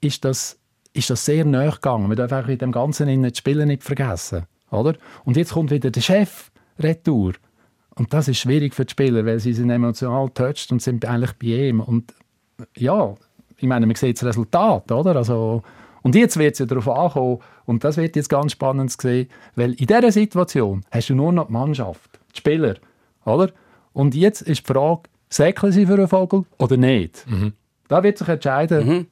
ist 0.00 0.24
das, 0.24 0.58
ist 0.94 1.10
das 1.10 1.26
sehr 1.26 1.44
nahe 1.44 1.72
gegangen. 1.72 2.08
Man 2.08 2.16
darf 2.16 2.32
einfach 2.32 2.48
in 2.48 2.56
dem 2.56 2.72
Ganzen 2.72 3.22
die 3.22 3.36
Spieler 3.36 3.66
nicht 3.66 3.84
vergessen, 3.84 4.46
oder? 4.70 4.94
Und 5.26 5.36
jetzt 5.36 5.52
kommt 5.52 5.70
wieder 5.70 5.90
der 5.90 6.00
Chef 6.00 6.50
retour. 6.78 7.34
Und 7.98 8.12
das 8.12 8.28
ist 8.28 8.38
schwierig 8.38 8.74
für 8.74 8.84
die 8.84 8.92
Spieler, 8.92 9.26
weil 9.26 9.40
sie 9.40 9.52
sind 9.52 9.70
emotional 9.70 10.28
touched 10.30 10.70
und 10.70 10.80
sind 10.80 11.04
eigentlich 11.04 11.32
bei 11.32 11.68
ihm. 11.68 11.80
Und 11.80 12.14
ja, 12.76 13.14
ich 13.56 13.66
meine, 13.66 13.86
man 13.86 13.96
sieht 13.96 14.16
das 14.16 14.24
Resultat, 14.24 14.90
oder? 14.92 15.16
Also, 15.16 15.62
und 16.02 16.14
jetzt 16.14 16.38
wird 16.38 16.52
es 16.52 16.60
ja 16.60 16.66
darauf 16.66 16.88
ankommen, 16.88 17.40
und 17.66 17.82
das 17.82 17.96
wird 17.96 18.14
jetzt 18.14 18.28
ganz 18.28 18.52
spannend 18.52 18.92
zu 18.92 18.98
sehen, 19.00 19.28
weil 19.56 19.72
in 19.72 19.86
dieser 19.86 20.12
Situation 20.12 20.84
hast 20.90 21.10
du 21.10 21.14
nur 21.16 21.32
noch 21.32 21.48
die 21.48 21.52
Mannschaft, 21.52 22.20
die 22.32 22.38
Spieler, 22.38 22.76
oder? 23.24 23.50
Und 23.92 24.14
jetzt 24.14 24.42
ist 24.42 24.66
die 24.66 24.72
Frage, 24.72 25.02
säckeln 25.28 25.72
sie 25.72 25.84
für 25.84 25.94
einen 25.94 26.08
Vogel 26.08 26.44
oder 26.58 26.76
nicht? 26.76 27.26
Da 27.88 28.02
wird 28.02 28.18
sich 28.18 28.28
entscheiden, 28.28 29.08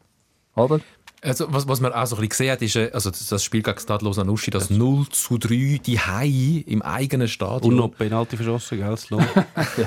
oder? 0.54 0.80
Also, 1.26 1.52
was, 1.52 1.66
was 1.66 1.80
man 1.80 1.92
auch 1.92 2.06
so 2.06 2.16
ein 2.16 2.20
bisschen 2.20 2.28
gesehen 2.28 2.52
hat, 2.52 2.62
ist 2.62 2.76
äh, 2.76 2.90
also 2.92 3.10
das, 3.10 3.42
Spiel 3.42 3.62
gegen 3.62 3.78
Stade 3.78 4.04
Nuschi, 4.04 4.50
das 4.50 4.70
0 4.70 5.08
zu 5.08 5.38
3, 5.38 5.80
die 5.84 5.98
Hai 5.98 6.64
im 6.66 6.82
eigenen 6.82 7.26
Stadion. 7.26 7.72
Und 7.72 7.76
noch 7.76 7.88
Penalty 7.88 8.36
verschossen, 8.36 8.78
gell? 8.78 8.96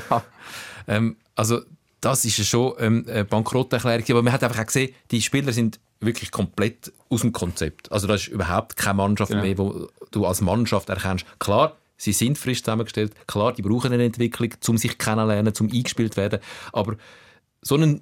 Ja. 0.09 0.23
Ähm, 0.87 1.15
also 1.35 1.61
das 2.01 2.25
ist 2.25 2.37
ja 2.37 2.43
schon 2.43 2.73
ähm, 2.79 3.05
eine 3.07 3.25
Bankrotterklärung, 3.25 4.05
aber 4.09 4.23
man 4.23 4.33
hat 4.33 4.43
einfach 4.43 4.59
auch 4.59 4.65
gesehen, 4.65 4.93
die 5.11 5.21
Spieler 5.21 5.53
sind 5.53 5.79
wirklich 6.01 6.31
komplett 6.31 6.91
aus 7.09 7.21
dem 7.21 7.31
Konzept. 7.31 7.91
Also 7.91 8.07
da 8.07 8.15
ist 8.15 8.27
überhaupt 8.27 8.75
keine 8.75 8.95
Mannschaft 8.95 9.31
Genau. 9.31 9.43
mehr, 9.43 9.57
wo 9.57 9.87
du 10.11 10.25
als 10.25 10.41
Mannschaft 10.41 10.89
erkennst. 10.89 11.25
Klar, 11.39 11.77
sie 11.97 12.13
sind 12.13 12.37
frisch 12.37 12.63
zusammengestellt, 12.63 13.13
klar, 13.27 13.53
die 13.53 13.61
brauchen 13.61 13.91
eine 13.93 14.03
Entwicklung, 14.03 14.53
um 14.67 14.77
sich 14.77 14.97
kennenzulernen, 14.97 15.53
um 15.59 15.69
eingespielt 15.71 16.13
zu 16.13 16.21
werden, 16.21 16.39
aber 16.73 16.95
so 17.61 17.75
einen 17.75 18.01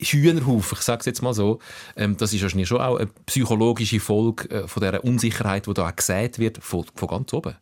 Hühnerhaufen, 0.00 0.78
ich 0.78 0.84
sage 0.84 1.00
es 1.00 1.06
jetzt 1.06 1.22
mal 1.22 1.34
so, 1.34 1.58
ähm, 1.96 2.16
das 2.16 2.32
ist 2.32 2.42
wahrscheinlich 2.42 2.68
schon 2.68 2.80
auch 2.80 2.96
eine 2.96 3.08
psychologische 3.26 4.00
Folge 4.00 4.50
äh, 4.50 4.68
von 4.68 4.82
dieser 4.82 5.04
Unsicherheit, 5.04 5.66
die 5.66 5.74
da 5.74 5.88
auch 5.88 5.96
gesät 5.96 6.38
wird, 6.38 6.58
von, 6.62 6.84
von 6.94 7.08
ganz 7.08 7.32
oben. 7.32 7.56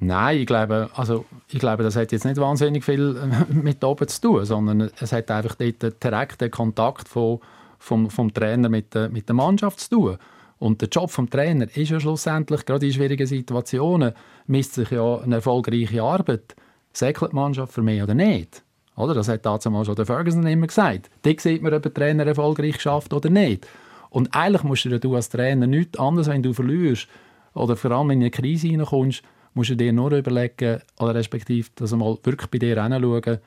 Nein, 0.00 0.38
ich 0.40 0.46
glaube, 0.46 0.90
also, 0.94 1.24
ich 1.48 1.60
glaube, 1.60 1.82
das 1.82 1.96
hat 1.96 2.12
jetzt 2.12 2.24
nicht 2.24 2.36
wahnsinnig 2.36 2.84
viel 2.84 3.16
äh, 3.16 3.54
mit 3.54 3.82
oben 3.84 4.08
zu 4.08 4.20
tun, 4.20 4.44
sondern 4.44 4.90
es 5.00 5.12
hat 5.12 5.30
einfach 5.30 5.54
dort 5.54 5.82
den 5.82 5.94
direkten 6.02 6.50
Kontakt 6.50 7.08
von, 7.08 7.38
vom, 7.78 8.10
vom 8.10 8.34
Trainer 8.34 8.68
mit 8.68 8.94
der, 8.94 9.08
mit 9.08 9.28
der 9.28 9.34
Mannschaft 9.34 9.80
zu 9.80 9.90
tun. 9.90 10.18
Und 10.58 10.80
der 10.80 10.88
Job 10.88 11.10
vom 11.10 11.28
Trainer 11.30 11.66
ist 11.76 11.90
ja 11.90 12.00
schlussendlich, 12.00 12.64
gerade 12.64 12.86
in 12.86 12.92
schwierigen 12.92 13.26
Situationen, 13.26 14.14
misst 14.46 14.74
sich 14.74 14.90
ja 14.90 15.18
eine 15.18 15.36
erfolgreiche 15.36 16.02
Arbeit. 16.02 16.56
Säckelt 16.92 17.32
die 17.32 17.36
Mannschaft 17.36 17.72
für 17.72 17.82
mich 17.82 18.02
oder 18.02 18.14
nicht? 18.14 18.62
Oder? 18.96 19.14
Das 19.14 19.28
hat 19.28 19.44
damals 19.44 19.64
schon 19.64 19.94
der 19.94 20.06
Ferguson 20.06 20.46
immer 20.46 20.66
gesagt. 20.66 21.10
Da 21.22 21.30
sieht 21.36 21.62
man, 21.62 21.74
ob 21.74 21.82
der 21.82 21.94
Trainer 21.94 22.26
erfolgreich 22.26 22.80
schafft 22.80 23.12
oder 23.12 23.30
nicht. 23.30 23.66
Und 24.10 24.34
eigentlich 24.34 24.62
musst 24.62 24.84
du 24.84 25.14
als 25.14 25.28
Trainer 25.28 25.66
nichts 25.66 25.98
anderes, 25.98 26.28
wenn 26.28 26.42
du 26.42 26.52
verlierst 26.52 27.08
oder 27.54 27.76
vor 27.76 27.90
allem 27.90 28.10
in 28.10 28.20
eine 28.20 28.30
Krise 28.30 28.68
hineinkommst, 28.68 29.22
musst 29.54 29.70
du 29.70 29.76
dir 29.76 29.92
nur 29.92 30.12
überlegen, 30.12 30.80
oder 30.98 31.14
respektive, 31.14 31.68
dass 31.76 31.90
du 31.90 31.96
mal 31.96 32.18
wirklich 32.22 32.50
bei 32.50 32.58
dir 32.58 32.82
hinschauen, 32.82 33.38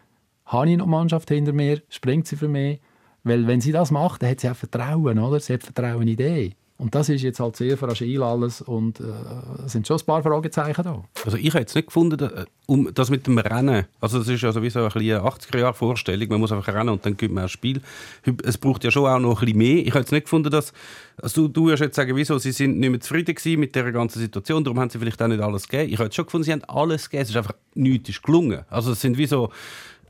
habe 0.46 0.70
ich 0.70 0.78
noch 0.78 0.86
Mannschaft 0.86 1.30
hinter 1.30 1.54
mir, 1.54 1.82
springt 1.90 2.28
sie 2.28 2.38
für 2.38 2.48
mich? 2.48 2.80
Weil 3.24 3.48
wenn 3.48 3.60
sie 3.60 3.74
das 3.74 3.92
macht, 3.92 4.24
dann 4.24 4.30
hat 4.32 4.40
sie 4.40 4.50
auch 4.50 4.56
Vertrauen, 4.56 5.20
oder? 5.20 5.40
Sie 5.40 5.54
hat 5.54 5.64
Vertrauen 5.64 6.08
in 6.08 6.16
die. 6.16 6.56
Und 6.80 6.94
das 6.94 7.10
ist 7.10 7.24
jetzt 7.24 7.40
halt 7.40 7.56
sehr 7.56 7.76
fragil 7.76 8.22
alles 8.22 8.62
und 8.62 9.00
äh, 9.00 9.04
es 9.66 9.72
sind 9.72 9.88
schon 9.88 9.98
ein 9.98 10.06
paar 10.06 10.22
Fragezeichen 10.22 10.84
da. 10.84 11.04
Also 11.26 11.36
ich 11.36 11.50
habe 11.50 11.60
jetzt 11.62 11.74
nicht 11.74 11.88
gefunden, 11.88 12.18
da- 12.18 12.46
um 12.68 12.94
das 12.94 13.10
mit 13.10 13.26
dem 13.26 13.40
Rennen, 13.40 13.86
also 14.00 14.20
das 14.20 14.28
ist 14.28 14.42
sowieso 14.42 14.82
ein 14.84 14.92
bisschen 14.92 15.18
eine 15.18 15.22
80er-Jahre-Vorstellung, 15.28 16.30
man 16.30 16.40
muss 16.40 16.52
einfach 16.52 16.72
rennen 16.72 16.90
und 16.90 17.04
dann 17.04 17.18
gibt 17.18 17.34
man 17.34 17.44
ein 17.46 17.50
Spiel. 17.50 17.82
Es 18.44 18.60
braucht 18.60 18.84
ja 18.84 18.92
schon 18.92 19.08
auch 19.08 19.18
noch 19.20 19.42
ein 19.42 19.46
bisschen 19.46 19.58
mehr. 19.58 19.78
Ich 19.78 19.90
habe 19.90 20.00
jetzt 20.02 20.12
nicht 20.12 20.26
gefunden, 20.26 20.52
dass, 20.52 20.72
also 21.20 21.48
du, 21.48 21.54
du 21.54 21.68
wirst 21.72 21.82
jetzt 21.82 21.96
sagen, 21.96 22.16
wieso, 22.16 22.38
sie 22.38 22.52
sind 22.52 22.78
nicht 22.78 22.90
mehr 22.92 23.00
zufrieden 23.00 23.36
mit 23.60 23.74
dieser 23.74 23.92
ganzen 23.92 24.20
Situation, 24.20 24.64
darum 24.64 24.80
haben 24.80 24.92
sie 24.92 25.00
vielleicht 25.00 25.20
auch 25.22 25.28
nicht 25.28 25.42
alles 25.42 25.68
gegeben. 25.68 25.92
Ich 25.92 25.98
habe 25.98 26.06
jetzt 26.06 26.16
schon 26.16 26.26
gefunden, 26.26 26.44
sie 26.46 26.52
haben 26.52 26.64
alles 26.66 27.10
gegeben, 27.10 27.24
es 27.24 27.30
ist 27.32 27.38
einfach 27.38 27.54
nichts 27.74 28.10
ist 28.10 28.22
gelungen. 28.22 28.62
Also 28.70 28.92
es 28.92 29.02
sind 29.02 29.18
wie 29.18 29.26
so 29.26 29.50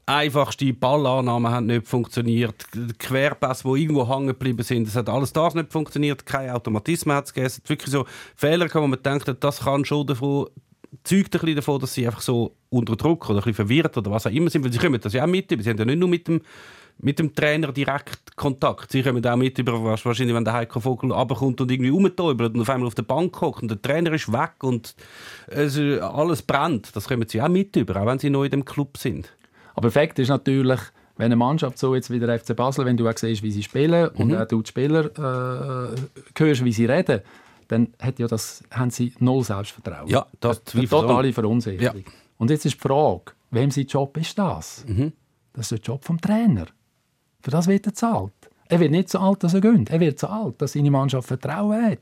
einfachste 0.08 0.74
Ballannahmen 0.74 1.52
haben 1.52 1.66
nicht 1.68 1.88
funktioniert, 1.88 2.66
Querpässe, 2.98 3.64
die 3.68 3.82
irgendwo 3.82 4.08
hängen 4.08 4.28
geblieben 4.28 4.64
sind, 4.64 4.88
es 4.88 4.96
hat 4.96 5.10
alles 5.10 5.34
das 5.34 5.54
nicht 5.54 5.72
funktioniert, 5.72 6.26
keine 6.26 6.56
Automatismen 6.56 7.16
hat 7.16 7.26
es 7.26 7.34
gegeben, 7.34 7.54
wirklich 7.68 7.92
so 7.92 8.06
Fehler 8.36 8.68
gehabt, 8.68 8.84
wo 8.84 8.88
man 8.88 9.04
denkt, 9.04 9.32
das 9.40 9.60
kann 9.60 9.86
schon 9.86 10.08
davon 10.08 10.48
zeugt 11.04 11.36
ein 11.36 11.42
bisschen 11.42 11.56
davon, 11.56 11.80
dass 11.80 11.94
sie 11.94 12.06
einfach 12.06 12.22
so 12.22 12.56
unter 12.70 12.96
Druck 12.96 13.30
oder 13.30 13.40
ein 13.40 13.44
bisschen 13.44 13.68
verwirrt 13.68 13.98
oder 13.98 14.12
was 14.12 14.26
auch 14.26 14.32
immer 14.32 14.50
sind, 14.50 14.64
weil 14.64 14.72
sie 14.72 14.80
kommen 14.80 15.00
das 15.00 15.14
ja 15.14 15.24
auch 15.24 15.28
mit, 15.28 15.50
sie 15.50 15.70
haben 15.70 15.78
ja 15.78 15.86
nicht 15.86 16.00
nur 16.00 16.10
mit 16.10 16.28
dem, 16.28 16.42
mit 17.00 17.20
dem 17.20 17.34
Trainer 17.34 17.72
direkt 17.72 18.36
Kontakt, 18.36 18.92
sie 18.92 19.04
kommen 19.04 19.26
auch 19.26 19.36
mit 19.36 19.60
über, 19.60 19.84
wahrscheinlich, 19.84 20.36
wenn 20.36 20.46
der 20.46 20.54
Heiko 20.54 20.80
Vogel 20.80 21.12
runterkommt 21.12 21.62
und 21.62 21.72
irgendwie 21.72 21.90
rumtäubelt 21.90 22.56
und 22.56 22.62
auf 22.62 22.70
einmal 22.70 22.88
auf 22.88 22.96
der 22.96 23.04
Bank 23.04 23.40
hockt 23.40 23.62
und 23.62 23.70
der 23.70 23.82
Trainer 23.82 24.14
ist 24.14 24.32
weg 24.32 24.64
und 24.64 24.96
es, 25.48 25.78
alles 25.78 26.42
brennt, 26.42 26.96
das 26.96 27.08
kommen 27.08 27.28
sie 27.28 27.42
auch 27.42 27.50
mit 27.50 27.76
über, 27.76 28.02
auch 28.02 28.06
wenn 28.06 28.20
sie 28.20 28.30
neu 28.30 28.46
in 28.46 28.52
dem 28.52 28.66
Club 28.66 28.98
sind. 28.98 29.32
Aber 29.78 29.92
Fakt 29.92 30.18
ist 30.18 30.30
natürlich, 30.30 30.80
wenn 31.18 31.28
eine 31.28 31.36
Mannschaft 31.36 31.78
so 31.78 31.94
jetzt 31.94 32.10
wie 32.10 32.20
der 32.20 32.40
FC 32.40 32.56
Basel, 32.56 32.86
wenn 32.86 32.98
du 32.98 33.08
auch 33.08 33.16
siehst, 33.18 33.44
wie 33.44 33.52
sie 33.52 33.62
spielen 33.62 34.10
und 34.10 34.36
auch 34.36 34.48
du 34.48 34.62
die 34.62 34.68
Spieler 34.70 35.06
äh, 35.06 35.96
hörst, 36.36 36.66
wie 36.66 36.74
sie 36.74 36.86
reden, 36.86 37.22
dann 37.68 37.94
hat 38.02 38.18
ja 38.18 38.28
das, 38.28 38.64
haben 38.72 38.90
sie 38.90 39.14
null 39.20 39.44
Selbstvertrauen. 39.44 40.08
Ja, 40.08 40.26
das 40.40 40.58
Eine 40.58 40.66
zweifelsohne. 40.66 41.08
totale 41.08 41.34
Verunsicherung. 41.34 41.98
Ja. 42.00 42.12
Und 42.38 42.50
jetzt 42.50 42.66
ist 42.66 42.76
die 42.76 42.88
Frage, 42.88 43.34
wem 43.52 43.70
sein 43.72 43.86
Job 43.86 44.18
ist 44.18 44.38
das? 44.38 44.84
Das 45.54 45.66
ist 45.66 45.72
der 45.72 45.80
Job 45.80 46.04
vom 46.04 46.20
Trainer. 46.20 46.66
Für 47.42 47.52
das 47.52 47.68
wird 47.68 47.86
er 47.86 47.94
zahlt. 47.94 48.34
Er 48.70 48.80
wird 48.80 48.92
nicht 48.92 49.10
so 49.10 49.20
alt, 49.20 49.44
dass 49.44 49.54
er 49.54 49.62
gönnt. 49.62 49.90
Er 49.92 50.00
wird 50.00 50.20
so 50.20 50.28
alt, 50.28 50.62
dass 50.62 50.74
seine 50.74 50.92
Mannschaft 50.92 51.28
Vertrauen 51.28 51.86
hat. 51.92 52.00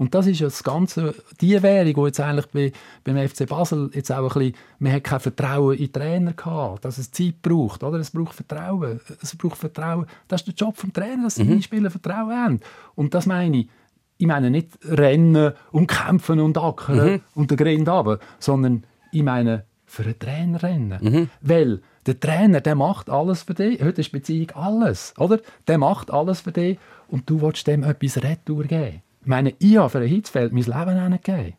Und 0.00 0.14
das 0.14 0.26
ist 0.26 0.40
ja 0.40 0.46
das 0.46 0.64
Ganze, 0.64 1.14
die 1.42 1.62
Währung, 1.62 1.92
die 1.92 2.00
jetzt 2.06 2.20
eigentlich 2.20 2.46
bei, 2.46 2.72
beim 3.04 3.28
FC 3.28 3.46
Basel 3.46 3.90
jetzt 3.92 4.10
auch 4.10 4.34
ein 4.34 4.40
bisschen, 4.40 4.54
man 4.78 4.92
hat 4.94 5.04
kein 5.04 5.20
Vertrauen 5.20 5.76
in 5.76 5.84
den 5.84 5.92
Trainer 5.92 6.32
gehabt, 6.32 6.86
dass 6.86 6.96
es 6.96 7.12
Zeit 7.12 7.42
braucht, 7.42 7.82
oder? 7.82 7.98
Es 7.98 8.10
braucht 8.10 8.32
Vertrauen. 8.32 8.98
Es 9.20 9.36
braucht 9.36 9.58
Vertrauen. 9.58 10.06
Das 10.26 10.40
ist 10.40 10.46
der 10.46 10.54
Job 10.54 10.78
vom 10.78 10.90
Trainer, 10.90 11.24
dass 11.24 11.34
seine 11.34 11.60
Spieler 11.60 11.90
Vertrauen 11.90 12.30
haben. 12.30 12.60
Und 12.94 13.12
das 13.12 13.26
meine 13.26 13.58
ich, 13.58 13.68
ich 14.16 14.26
meine 14.26 14.50
nicht 14.50 14.70
rennen 14.84 15.52
und 15.70 15.86
kämpfen 15.86 16.40
und 16.40 16.56
ackern 16.56 17.20
und 17.34 17.50
den 17.50 17.58
Grind 17.58 17.86
haben, 17.86 18.16
sondern 18.38 18.84
ich 19.12 19.22
meine 19.22 19.66
für 19.84 20.04
einen 20.04 20.18
Trainer 20.18 20.62
rennen. 20.62 21.28
Weil 21.42 21.82
der 22.06 22.18
Trainer, 22.18 22.62
der 22.62 22.74
macht 22.74 23.10
alles 23.10 23.42
für 23.42 23.52
dich. 23.52 23.82
Heute 23.84 24.00
ist 24.00 24.12
Beziehung 24.12 24.50
alles, 24.52 25.12
oder? 25.18 25.40
Der 25.68 25.76
macht 25.76 26.10
alles 26.10 26.40
für 26.40 26.52
dich 26.52 26.78
und 27.08 27.28
du 27.28 27.42
willst 27.42 27.66
dem 27.66 27.84
etwas 27.84 28.22
Retour 28.22 28.64
geben. 28.64 29.02
Ich 29.22 29.26
meine, 29.26 29.54
ich 29.58 29.76
habe 29.76 29.90
für 29.90 29.98
ein 29.98 30.08
Hitzfeld 30.08 30.52
mein 30.52 30.64
Leben 30.64 31.20
gegeben. 31.22 31.54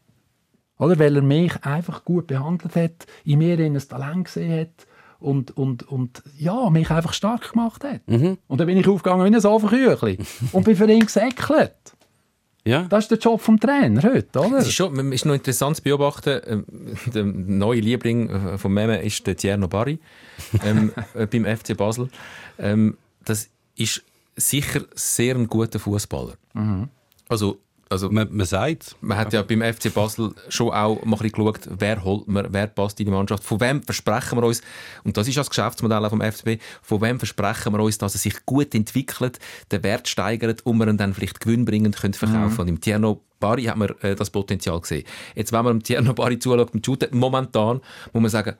Oder? 0.78 0.98
Weil 0.98 1.16
er 1.16 1.22
mich 1.22 1.64
einfach 1.64 2.04
gut 2.04 2.28
behandelt 2.28 2.76
hat, 2.76 3.06
in 3.24 3.40
mir 3.40 3.60
ein 3.60 3.78
Talent 3.78 4.26
gesehen 4.26 4.62
hat 4.62 4.88
und, 5.20 5.56
und, 5.56 5.88
und 5.88 6.24
ja, 6.38 6.70
mich 6.72 6.90
einfach 6.90 7.14
stark 7.14 7.52
gemacht 7.52 7.84
hat. 7.84 8.02
Und 8.48 8.60
dann 8.60 8.68
bin 8.68 8.78
ich 8.78 8.88
aufgegangen 8.88 9.32
wie 9.32 9.36
ein 9.36 9.46
Ofenküchli 9.46 10.18
und 10.52 10.64
bin 10.64 10.76
für 10.76 10.92
ihn 10.92 11.06
gesäckelt. 11.06 11.76
Ja. 12.64 12.84
Das 12.84 13.06
ist 13.06 13.12
der 13.12 13.18
Job 13.18 13.42
vom 13.42 13.60
Trainer 13.60 14.04
heute, 14.04 14.40
oder? 14.40 14.58
Es 14.58 14.68
ist, 14.68 14.74
schon, 14.74 15.12
ist 15.12 15.26
noch 15.26 15.34
interessant 15.34 15.78
zu 15.78 15.82
beobachten, 15.82 16.42
ähm, 16.46 16.66
der 17.14 17.24
neue 17.24 17.80
Liebling 17.80 18.30
äh, 18.30 18.58
von 18.58 18.72
Meme 18.72 19.02
ist 19.02 19.26
der 19.26 19.36
Tierno 19.36 19.68
Barry 19.68 20.00
ähm, 20.64 20.92
äh, 21.16 21.26
beim 21.26 21.46
FC 21.46 21.76
Basel. 21.76 22.10
Ähm, 22.60 22.98
das 23.26 23.50
ist 23.76 24.04
sicher 24.36 24.82
sehr 24.94 25.36
ein 25.36 25.48
guter 25.48 25.80
Fußballer. 25.80 26.34
Also, 27.32 27.60
also 27.90 28.10
Man, 28.10 28.28
man 28.32 28.46
sagt 28.46 28.98
man 29.00 29.18
hat 29.18 29.32
ja 29.32 29.42
beim 29.42 29.62
FC 29.62 29.94
Basel 29.94 30.34
schon 30.50 30.70
auch 30.70 31.04
mal 31.06 31.16
ein 31.16 31.30
bisschen 31.30 31.32
geschaut, 31.32 31.60
wer 31.80 32.04
holt 32.04 32.28
man, 32.28 32.48
wer 32.52 32.68
passt 32.68 33.00
in 33.00 33.06
die 33.06 33.12
Mannschaft, 33.12 33.44
von 33.44 33.62
wem 33.62 33.82
versprechen 33.82 34.38
wir 34.38 34.46
uns, 34.46 34.62
und 35.06 35.16
das 35.16 35.30
ist 35.30 35.38
das 35.38 35.50
Geschäftsmodell 35.50 36.10
vom 36.10 36.20
FCB, 36.20 36.62
von 36.82 37.02
wem 37.02 37.20
versprechen 37.20 37.72
wir 37.72 37.80
uns, 37.80 37.98
dass 37.98 38.16
er 38.16 38.20
sich 38.20 38.46
gut 38.46 38.76
entwickelt, 38.76 39.40
den 39.72 39.82
Wert 39.82 40.10
steigert 40.10 40.66
und 40.66 40.78
wir 40.78 40.88
ihn 40.90 40.98
dann 40.98 41.14
vielleicht 41.14 41.40
gewinnbringend 41.40 41.96
können 41.96 42.14
verkaufen 42.14 42.50
können. 42.50 42.60
Und 42.60 42.68
im 42.68 42.82
Tierno 42.82 43.22
Bari 43.40 43.64
hat 43.64 43.78
man 43.78 43.90
äh, 44.02 44.14
das 44.16 44.30
Potenzial 44.30 44.80
gesehen. 44.82 45.06
Jetzt, 45.36 45.54
wenn 45.54 45.64
man 45.64 45.80
dem 45.80 45.84
Tierno 45.84 46.14
Bari 46.14 46.38
zuschaut, 46.38 46.74
mit 46.74 46.86
Shooten, 46.86 47.18
momentan 47.18 47.80
muss 48.12 48.22
man 48.22 48.30
sagen, 48.30 48.56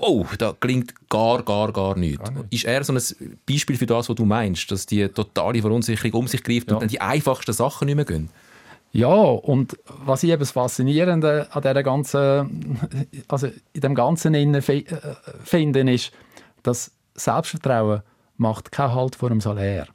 Oh, 0.00 0.26
da 0.38 0.54
klingt 0.58 0.94
gar, 1.08 1.42
gar, 1.42 1.72
gar 1.72 1.96
nichts. 1.96 2.30
Ist 2.50 2.64
er 2.64 2.82
so 2.82 2.92
ein 2.92 3.38
Beispiel 3.48 3.76
für 3.76 3.86
das, 3.86 4.08
was 4.08 4.16
du 4.16 4.24
meinst, 4.24 4.70
dass 4.70 4.86
die 4.86 5.06
totale 5.08 5.60
Verunsicherung 5.60 6.20
um 6.20 6.28
sich 6.28 6.42
greift 6.42 6.72
und 6.72 6.82
dann 6.82 6.88
die 6.88 7.00
einfachsten 7.00 7.52
Sachen 7.52 7.86
nicht 7.86 7.96
mehr 7.96 8.04
gehen? 8.04 8.28
Ja, 8.92 9.06
und 9.08 9.78
was 9.86 10.22
ich 10.22 10.30
eben 10.30 10.40
das 10.40 10.50
Faszinierende 10.50 11.48
an 11.50 11.62
dieser 11.62 11.82
ganzen, 11.82 12.78
also 13.26 13.48
in 13.72 13.80
dem 13.80 13.94
Ganzen 13.94 14.34
innen 14.34 14.62
äh, 14.62 14.84
finde, 15.42 15.90
ist, 15.90 16.12
dass 16.62 16.90
Selbstvertrauen 17.14 18.02
macht 18.36 18.70
keinen 18.70 18.94
Halt 18.94 19.16
vor 19.16 19.30
dem 19.30 19.40
Salär. 19.40 19.86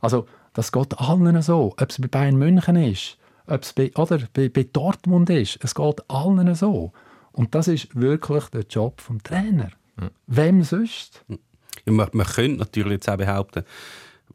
Also, 0.00 0.26
das 0.52 0.72
geht 0.72 0.98
allen 0.98 1.40
so. 1.42 1.74
Ob 1.78 1.90
es 1.90 2.00
bei 2.00 2.08
Bayern 2.08 2.36
München 2.36 2.76
ist, 2.76 3.18
ob 3.46 3.62
es 3.62 3.72
bei, 3.72 3.92
oder 3.94 4.18
bei, 4.32 4.48
bei 4.48 4.66
Dortmund 4.72 5.30
ist, 5.30 5.58
es 5.62 5.74
geht 5.74 6.02
allen 6.08 6.54
so. 6.54 6.92
Und 7.34 7.54
das 7.54 7.68
ist 7.68 7.94
wirklich 7.94 8.44
der 8.46 8.62
Job 8.62 9.00
vom 9.00 9.22
Trainer. 9.22 9.70
Wem 10.26 10.62
sonst? 10.62 11.24
Ja, 11.28 11.92
man, 11.92 12.08
man 12.12 12.26
könnte 12.26 12.58
natürlich 12.58 12.94
jetzt 12.94 13.10
auch 13.10 13.16
behaupten, 13.16 13.64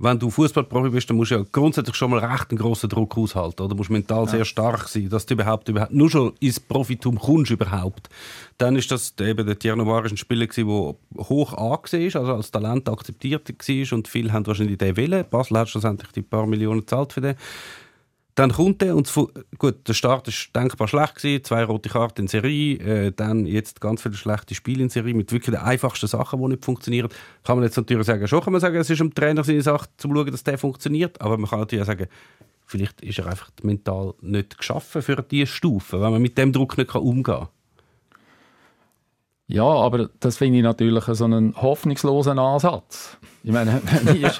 wenn 0.01 0.17
du 0.17 0.29
Fußballprofi 0.29 0.91
bist, 0.91 1.09
dann 1.09 1.17
musst 1.17 1.31
du 1.31 1.35
ja 1.35 1.45
grundsätzlich 1.51 1.95
schon 1.95 2.11
mal 2.11 2.23
recht 2.23 2.49
einen 2.49 2.57
grossen 2.57 2.89
Druck 2.89 3.17
aushalten. 3.17 3.61
Oder? 3.61 3.69
Du 3.69 3.75
musst 3.75 3.89
mental 3.89 4.29
sehr 4.29 4.45
stark 4.45 4.87
sein, 4.87 5.09
dass 5.09 5.25
du 5.25 5.33
überhaupt, 5.33 5.67
überhaupt 5.67 5.91
nur 5.91 6.09
schon 6.09 6.33
ins 6.39 6.59
Profitum 6.59 7.19
kommst 7.19 7.51
überhaupt. 7.51 8.07
Dann 8.57 8.77
ist 8.77 8.89
das 8.91 9.13
eben 9.19 9.45
der 9.45 9.59
Tierno 9.59 9.85
War 9.85 10.05
ein 10.05 10.15
Spieler 10.15 10.47
gewesen, 10.47 10.69
der 10.69 11.25
hoch 11.25 11.53
angesehen 11.53 12.07
ist, 12.07 12.15
also 12.15 12.33
als 12.33 12.49
Talent 12.49 12.87
akzeptiert 12.87 13.49
war 13.49 13.97
und 13.97 14.07
viele 14.07 14.31
haben 14.31 14.47
wahrscheinlich 14.47 14.77
den 14.77 14.95
wollen. 14.95 15.25
Basel 15.29 15.57
hat 15.57 15.67
schlussendlich 15.67 16.11
die 16.13 16.21
paar 16.21 16.47
Millionen 16.47 16.81
gezahlt 16.81 17.11
für 17.11 17.21
den. 17.21 17.35
Dann 18.39 18.53
kommt 18.53 18.81
er 18.81 18.95
und 18.95 19.13
gut, 19.57 19.85
der 19.85 19.93
Start 19.93 20.29
ist 20.29 20.55
denkbar 20.55 20.87
schlecht 20.87 21.15
gewesen, 21.15 21.43
zwei 21.43 21.65
rote 21.65 21.89
Karten 21.89 22.21
in 22.21 22.27
Serie, 22.29 22.77
äh, 22.77 23.11
dann 23.11 23.45
jetzt 23.45 23.81
ganz 23.81 24.01
viele 24.01 24.15
schlechte 24.15 24.55
Spiele 24.55 24.81
in 24.81 24.87
Serie 24.87 25.13
mit 25.13 25.33
wirklich 25.33 25.53
den 25.53 25.61
einfachsten 25.61 26.07
Sachen, 26.07 26.41
die 26.41 26.47
nicht 26.47 26.63
funktionieren. 26.63 27.09
Kann 27.43 27.57
man 27.57 27.65
jetzt 27.65 27.75
natürlich 27.75 28.05
sagen, 28.05 28.25
schon 28.29 28.39
kann 28.39 28.53
man 28.53 28.61
sagen, 28.61 28.77
es 28.77 28.89
ist 28.89 29.01
dem 29.01 29.13
Trainer 29.13 29.43
seine 29.43 29.61
Sache, 29.61 29.89
zu 29.97 30.07
schauen, 30.07 30.31
dass 30.31 30.45
der 30.45 30.57
funktioniert, 30.57 31.19
aber 31.19 31.37
man 31.37 31.49
kann 31.49 31.59
natürlich 31.59 31.83
auch 31.83 31.87
sagen, 31.87 32.07
vielleicht 32.65 33.01
ist 33.01 33.19
er 33.19 33.27
einfach 33.27 33.49
mental 33.61 34.13
nicht 34.21 34.57
geschaffen 34.57 35.01
für 35.01 35.21
diese 35.21 35.47
Stufe, 35.47 35.99
wenn 35.99 36.11
man 36.13 36.21
mit 36.21 36.37
dem 36.37 36.53
Druck 36.53 36.77
nicht 36.77 36.95
umgehen 36.95 37.23
kann. 37.23 37.47
Ja, 39.51 39.63
aber 39.63 40.09
das 40.19 40.37
finde 40.37 40.59
ich 40.59 40.63
natürlich 40.63 41.03
so 41.05 41.25
einen 41.25 41.55
hoffnungslosen 41.59 42.37
Ansatz. 42.37 43.17
Ich 43.43 43.51
meine, 43.51 43.81
wenn 44.03 44.15
ich, 44.15 44.39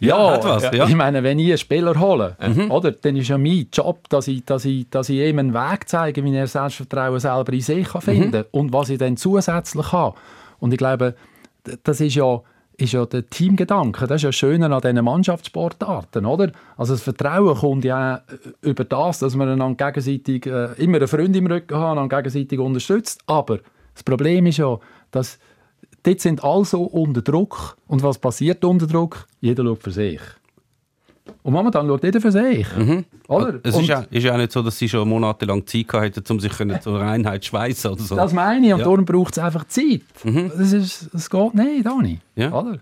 ja, 0.00 0.44
was, 0.44 0.62
ja. 0.72 0.86
ich 0.86 0.94
meine, 0.94 1.24
wenn 1.24 1.40
ich 1.40 1.48
einen 1.48 1.58
Spieler 1.58 1.98
hole, 1.98 2.36
oder, 2.68 2.92
dann 2.92 3.16
ist 3.16 3.28
ja 3.28 3.36
mein 3.36 3.66
Job, 3.72 4.08
dass 4.08 4.28
ich, 4.28 4.44
dass 4.44 4.64
ich, 4.64 4.88
dass 4.90 5.08
ich 5.08 5.18
ihm 5.18 5.40
einen 5.40 5.54
Weg 5.54 5.88
zeige, 5.88 6.22
wie 6.22 6.36
er 6.36 6.46
Selbstvertrauen 6.46 7.18
selber 7.18 7.52
in 7.52 7.60
sich 7.60 7.88
kann 7.88 8.00
finden 8.00 8.30
kann 8.30 8.44
und 8.52 8.72
was 8.72 8.90
ich 8.90 8.98
dann 8.98 9.16
zusätzlich 9.16 9.90
habe. 9.90 10.16
Und 10.60 10.72
ich 10.72 10.78
glaube, 10.78 11.16
das 11.82 12.00
ist 12.00 12.14
ja, 12.14 12.42
ist 12.76 12.92
ja 12.92 13.06
der 13.06 13.28
Teamgedanke. 13.28 14.06
Das 14.06 14.18
ist 14.18 14.22
ja 14.22 14.28
das 14.28 14.36
Schöne 14.36 14.72
an 14.72 14.80
diesen 14.80 15.04
Mannschaftssportarten, 15.04 16.26
oder? 16.26 16.52
Also 16.76 16.94
das 16.94 17.02
Vertrauen 17.02 17.56
kommt 17.56 17.84
ja 17.84 18.22
über 18.60 18.84
das, 18.84 19.18
dass 19.18 19.34
man 19.34 19.48
einander 19.48 19.90
gegenseitig 19.90 20.46
äh, 20.46 20.74
immer 20.74 20.98
einen 20.98 21.08
Freund 21.08 21.34
im 21.34 21.48
Rücken 21.48 21.76
haben, 21.76 21.98
einander 21.98 22.22
gegenseitig 22.22 22.60
unterstützt. 22.60 23.22
Aber 23.26 23.58
das 23.96 24.02
Problem 24.02 24.44
ist 24.44 24.58
ja, 24.58 24.78
dass 25.10 25.38
dort 26.02 26.20
sind 26.20 26.44
alle 26.44 26.66
so 26.66 26.82
unter 26.82 27.22
Druck. 27.22 27.78
Und 27.86 28.02
was 28.02 28.18
passiert 28.18 28.62
unter 28.64 28.86
Druck? 28.86 29.26
Jeder 29.40 29.64
schaut 29.64 29.82
für 29.82 29.90
sich. 29.90 30.20
Und 31.42 31.54
momentan 31.54 31.86
schaut 31.88 32.04
jeder 32.04 32.20
für 32.20 32.30
sich. 32.30 32.66
Oder? 33.26 33.58
Es 33.62 33.76
ist 33.76 33.88
ja, 33.88 34.00
ist 34.10 34.22
ja 34.22 34.34
auch 34.34 34.36
nicht 34.36 34.52
so, 34.52 34.62
dass 34.62 34.78
sie 34.78 34.88
schon 34.88 35.08
monatelang 35.08 35.66
Zeit 35.66 35.88
gehabt 35.88 36.16
hätten, 36.16 36.32
um 36.32 36.38
sich 36.40 36.52
können 36.52 36.80
zur 36.80 37.00
Einheit 37.00 37.42
zu 37.42 37.48
schweissen 37.48 37.90
oder 37.92 38.02
so. 38.02 38.14
das 38.16 38.32
meine 38.32 38.66
ich. 38.66 38.72
Und 38.74 38.80
Ja. 38.80 38.84
darum 38.84 39.04
braucht 39.04 39.36
es 39.36 39.42
einfach 39.42 39.66
Zeit. 39.66 40.02
Das, 40.22 40.72
ist, 40.72 41.08
das 41.12 41.28
geht 41.30 41.54
nicht, 41.54 41.86
Dani. 41.86 42.20
Ja. 42.36 42.52
Oder? 42.52 42.78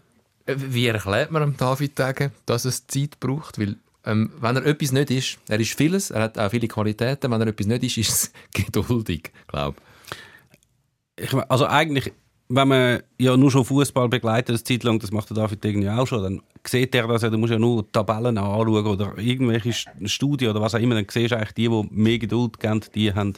Wie 0.47 0.87
erklärt 0.87 1.31
man 1.31 1.41
dem 1.43 1.57
David 1.57 1.99
Degen, 1.99 2.33
dass 2.45 2.65
es 2.67 2.87
Zeit 2.87 3.19
braucht? 3.21 3.59
Weil, 3.59 3.77
ähm, 4.05 4.31
wenn 4.41 4.57
er 4.57 4.67
etwas 4.67 4.93
nicht 4.93 5.11
ist, 5.11 5.39
er 5.49 5.59
ist 5.61 5.73
vieles, 5.73 6.11
er 6.11 6.25
hat 6.25 6.39
auch 6.39 6.51
viele 6.51 6.69
Qualitäten, 6.69 7.31
wenn 7.31 7.41
er 7.41 7.47
etwas 7.47 7.67
nicht 7.67 7.85
ist, 7.85 7.97
ist 7.97 8.11
es 8.11 8.33
geduldig, 8.67 9.33
glaube 9.49 9.77
ich, 9.79 9.94
mein, 11.33 11.49
also 11.51 11.67
eigentlich, 11.67 12.13
wenn 12.49 12.69
man 12.69 13.03
ja 13.19 13.37
nur 13.37 13.51
schon 13.51 13.65
Fußball 13.65 14.09
begleitet, 14.09 14.51
eine 14.51 14.63
Zeit 14.63 14.83
lang, 14.85 14.99
das 14.99 15.11
macht 15.11 15.31
der 15.31 15.37
David 15.37 15.65
irgendwie 15.65 15.89
auch 15.89 16.07
schon, 16.07 16.23
dann 16.23 16.43
sieht 16.67 16.95
er 16.95 17.07
das 17.09 17.23
ja, 17.23 17.31
du 17.31 17.39
musst 17.39 17.53
ja 17.53 17.59
nur 17.59 17.91
Tabellen 17.91 18.39
anschauen 18.39 18.87
oder 18.87 19.15
irgendwelche 19.19 19.71
St- 19.71 20.09
Studien 20.09 20.51
oder 20.51 20.61
was 20.61 20.75
auch 20.75 20.81
immer, 20.81 20.95
dann 20.95 21.07
siehst 21.09 21.33
du 21.33 21.37
eigentlich, 21.37 21.55
die, 21.55 21.69
die 21.69 21.89
mehr 21.91 22.19
Geduld 22.19 22.61
geben, 22.61 22.81
die 22.95 23.13
haben 23.13 23.35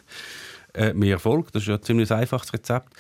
äh, 0.75 0.93
mehr 0.93 1.15
Erfolg. 1.15 1.53
Das 1.53 1.63
ist 1.63 1.69
ja 1.69 1.77
ein 1.77 1.83
ziemlich 1.83 2.11
einfaches 2.13 2.53
Rezept. 2.53 2.93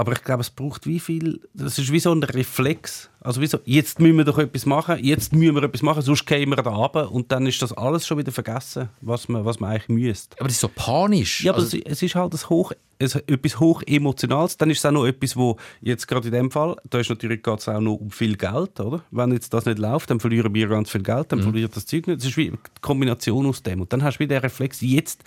Aber 0.00 0.12
ich 0.12 0.24
glaube, 0.24 0.40
es 0.40 0.48
braucht 0.48 0.86
wie 0.86 0.98
viel, 0.98 1.42
das 1.52 1.78
ist 1.78 1.92
wie 1.92 2.00
so 2.00 2.10
ein 2.10 2.22
Reflex. 2.22 3.10
Also 3.20 3.42
wie 3.42 3.46
so, 3.46 3.58
jetzt 3.66 4.00
müssen 4.00 4.16
wir 4.16 4.24
doch 4.24 4.38
etwas 4.38 4.64
machen, 4.64 4.96
jetzt 5.04 5.34
müssen 5.34 5.54
wir 5.54 5.62
etwas 5.62 5.82
machen, 5.82 6.00
sonst 6.00 6.24
gehen 6.24 6.48
wir 6.48 6.56
da 6.56 6.70
runter 6.70 7.12
und 7.12 7.30
dann 7.30 7.46
ist 7.46 7.60
das 7.60 7.74
alles 7.74 8.06
schon 8.06 8.16
wieder 8.16 8.32
vergessen, 8.32 8.88
was 9.02 9.28
man, 9.28 9.44
was 9.44 9.60
man 9.60 9.72
eigentlich 9.72 9.90
müsste. 9.90 10.38
Aber 10.38 10.48
das 10.48 10.54
ist 10.54 10.62
so 10.62 10.70
panisch. 10.74 11.44
Ja, 11.44 11.52
aber 11.52 11.60
Also, 11.60 11.76
es, 11.76 11.82
es 11.84 12.02
ist 12.02 12.14
halt 12.14 12.32
das 12.32 12.48
hoch, 12.48 12.72
es, 12.98 13.14
etwas 13.14 13.60
hoch 13.60 13.82
Emotionales. 13.86 14.56
Dann 14.56 14.70
ist 14.70 14.78
es 14.78 14.86
auch 14.86 14.90
noch 14.90 15.04
etwas, 15.04 15.36
wo 15.36 15.58
jetzt 15.82 16.08
gerade 16.08 16.28
in 16.28 16.32
dem 16.32 16.50
Fall, 16.50 16.76
da 16.88 16.98
ist 16.98 17.10
natürlich 17.10 17.42
geht's 17.42 17.68
auch 17.68 17.80
noch 17.80 17.96
um 17.96 18.10
viel 18.10 18.38
Geld, 18.38 18.80
oder? 18.80 19.02
Wenn 19.10 19.32
jetzt 19.32 19.52
das 19.52 19.66
nicht 19.66 19.78
läuft, 19.78 20.08
dann 20.10 20.18
verlieren 20.18 20.54
wir 20.54 20.68
ganz 20.68 20.88
viel 20.90 21.02
Geld, 21.02 21.30
dann 21.30 21.42
verliert 21.42 21.76
das 21.76 21.84
Zeug 21.84 22.06
nicht. 22.06 22.20
Es 22.20 22.26
ist 22.26 22.38
wie 22.38 22.48
eine 22.48 22.58
Kombination 22.80 23.44
aus 23.44 23.62
dem. 23.62 23.82
Und 23.82 23.92
dann 23.92 24.02
hast 24.02 24.16
du 24.16 24.20
wieder 24.20 24.36
den 24.36 24.44
Reflex, 24.44 24.80
jetzt, 24.80 25.24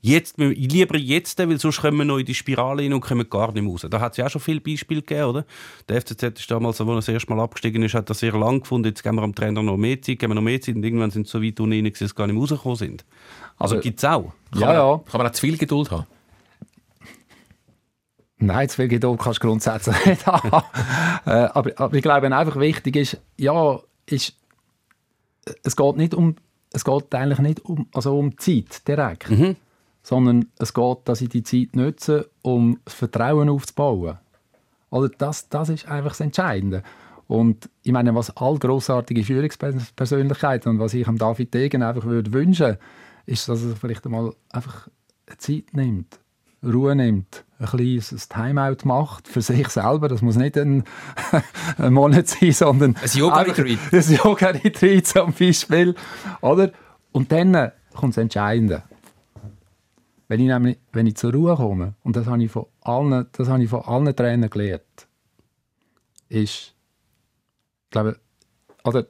jetzt, 0.00 0.38
lieber 0.38 0.96
jetzt, 0.96 1.38
weil 1.38 1.58
sonst 1.58 1.80
kommen 1.80 1.98
wir 1.98 2.04
noch 2.04 2.18
in 2.18 2.24
die 2.26 2.34
Spirale 2.34 2.82
rein 2.82 2.92
und 2.92 3.00
kommen 3.00 3.28
gar 3.28 3.52
nicht 3.52 3.62
mehr 3.62 3.70
raus. 3.72 3.86
Da 3.88 4.00
hat 4.00 4.12
es 4.12 4.18
ja 4.18 4.26
auch 4.26 4.30
schon 4.30 4.40
viele 4.40 4.60
Beispiele 4.60 5.02
gegeben, 5.02 5.24
oder? 5.28 5.44
Der 5.88 6.00
FCZ 6.00 6.22
ist 6.40 6.50
damals, 6.50 6.80
als 6.80 6.88
er 6.88 6.94
das 6.96 7.08
erste 7.08 7.32
Mal 7.34 7.42
abgestiegen 7.42 7.82
ist, 7.82 7.94
hat 7.94 8.08
das 8.10 8.20
sehr 8.20 8.32
lang 8.32 8.60
gefunden. 8.60 8.88
Jetzt 8.88 9.02
geben 9.02 9.16
wir 9.16 9.22
am 9.22 9.34
Trainer 9.34 9.62
noch 9.62 9.76
mehr 9.76 10.00
Zeit, 10.00 10.18
geben 10.18 10.30
wir 10.30 10.34
noch 10.36 10.42
mehr 10.42 10.60
Zeit 10.60 10.76
und 10.76 10.84
irgendwann 10.84 11.10
sind 11.10 11.26
sie 11.26 11.30
so 11.32 11.42
weit 11.42 11.60
unten 11.60 11.72
rein, 11.74 11.84
dass 11.92 11.98
sie 11.98 12.14
gar 12.14 12.26
nicht 12.26 12.34
mehr 12.34 12.40
rausgekommen 12.42 12.76
sind. 12.76 13.04
Also 13.58 13.74
Aber- 13.76 13.82
gibt 13.82 13.98
es 13.98 14.04
auch. 14.04 14.32
Ja, 14.54 14.72
ja. 14.72 15.00
Kann 15.10 15.18
man 15.18 15.26
auch 15.26 15.32
zu 15.32 15.40
viel 15.42 15.56
Geduld 15.58 15.90
haben? 15.90 16.06
Nein, 18.42 18.68
zu 18.70 18.76
viel 18.76 18.88
Geduld 18.88 19.20
kannst 19.20 19.42
du 19.42 19.48
grundsätzlich 19.48 19.96
nicht 20.06 20.26
haben. 20.26 20.64
äh, 21.26 21.30
aber, 21.30 21.72
aber 21.76 21.94
ich 21.94 22.02
glaube, 22.02 22.34
einfach 22.34 22.58
wichtig 22.58 22.96
ist, 22.96 23.20
ja, 23.36 23.78
ist, 24.06 24.34
es 25.62 25.76
geht 25.76 25.96
nicht 25.96 26.14
um 26.14 26.36
es 26.72 26.84
geht 26.84 27.12
eigentlich 27.16 27.40
nicht 27.40 27.64
um, 27.64 27.88
also 27.92 28.16
um 28.16 28.38
Zeit 28.38 28.86
direkt, 28.86 29.28
Mhm. 29.28 29.56
Sondern 30.02 30.46
es 30.58 30.74
geht, 30.74 30.98
dass 31.04 31.20
ich 31.20 31.28
die 31.28 31.42
Zeit 31.42 31.74
nutze, 31.74 32.30
um 32.42 32.78
das 32.84 32.94
Vertrauen 32.94 33.48
aufzubauen. 33.48 34.18
Oder 34.90 35.08
das, 35.08 35.48
das 35.48 35.68
ist 35.68 35.88
einfach 35.88 36.10
das 36.10 36.20
Entscheidende. 36.20 36.82
Und 37.26 37.70
ich 37.84 37.92
meine, 37.92 38.14
was 38.14 38.36
all 38.36 38.58
grossartige 38.58 39.22
Führungspersönlichkeiten 39.22 40.72
und 40.72 40.78
was 40.80 40.94
ich 40.94 41.06
am 41.06 41.16
David 41.16 41.54
Degen 41.54 41.82
einfach 41.82 42.04
würde 42.04 42.32
wünschen, 42.32 42.76
ist, 43.26 43.48
dass 43.48 43.64
er 43.64 43.76
vielleicht 43.76 44.04
einmal 44.04 44.34
einfach 44.50 44.88
Zeit 45.38 45.72
nimmt, 45.72 46.18
Ruhe 46.62 46.96
nimmt, 46.96 47.44
ein 47.60 47.66
kleines 47.66 48.28
Timeout 48.28 48.84
macht 48.84 49.28
für 49.28 49.42
sich 49.42 49.68
selber. 49.68 50.08
Das 50.08 50.22
muss 50.22 50.36
nicht 50.36 50.58
ein, 50.58 50.82
ein 51.78 51.92
Monat 51.92 52.26
sein, 52.26 52.52
sondern 52.52 52.96
Ein 52.96 53.18
Yoga-Retreat. 53.18 53.78
Ein 53.92 54.16
Yoga-Retreat 54.16 55.06
zum 55.06 55.32
Beispiel. 55.32 55.94
Oder? 56.40 56.72
Und 57.12 57.30
dann 57.30 57.70
kommt 57.94 58.14
das 58.14 58.22
Entscheidende. 58.22 58.82
Wenn 60.30 60.38
ich, 60.38 60.46
nämlich, 60.46 60.78
wenn 60.92 61.08
ich 61.08 61.16
zur 61.16 61.32
Ruhe 61.32 61.56
komme, 61.56 61.94
und 62.04 62.14
das 62.14 62.26
habe 62.28 62.40
ich 62.44 62.52
von 62.52 62.66
allen, 62.82 63.26
das 63.32 63.48
habe 63.48 63.64
ich 63.64 63.68
von 63.68 63.82
allen 63.82 64.14
Trainern 64.14 64.48
gelernt, 64.48 65.08
ist, 66.28 66.76
ich 67.84 67.90
glaube, 67.90 68.16
oder 68.84 69.08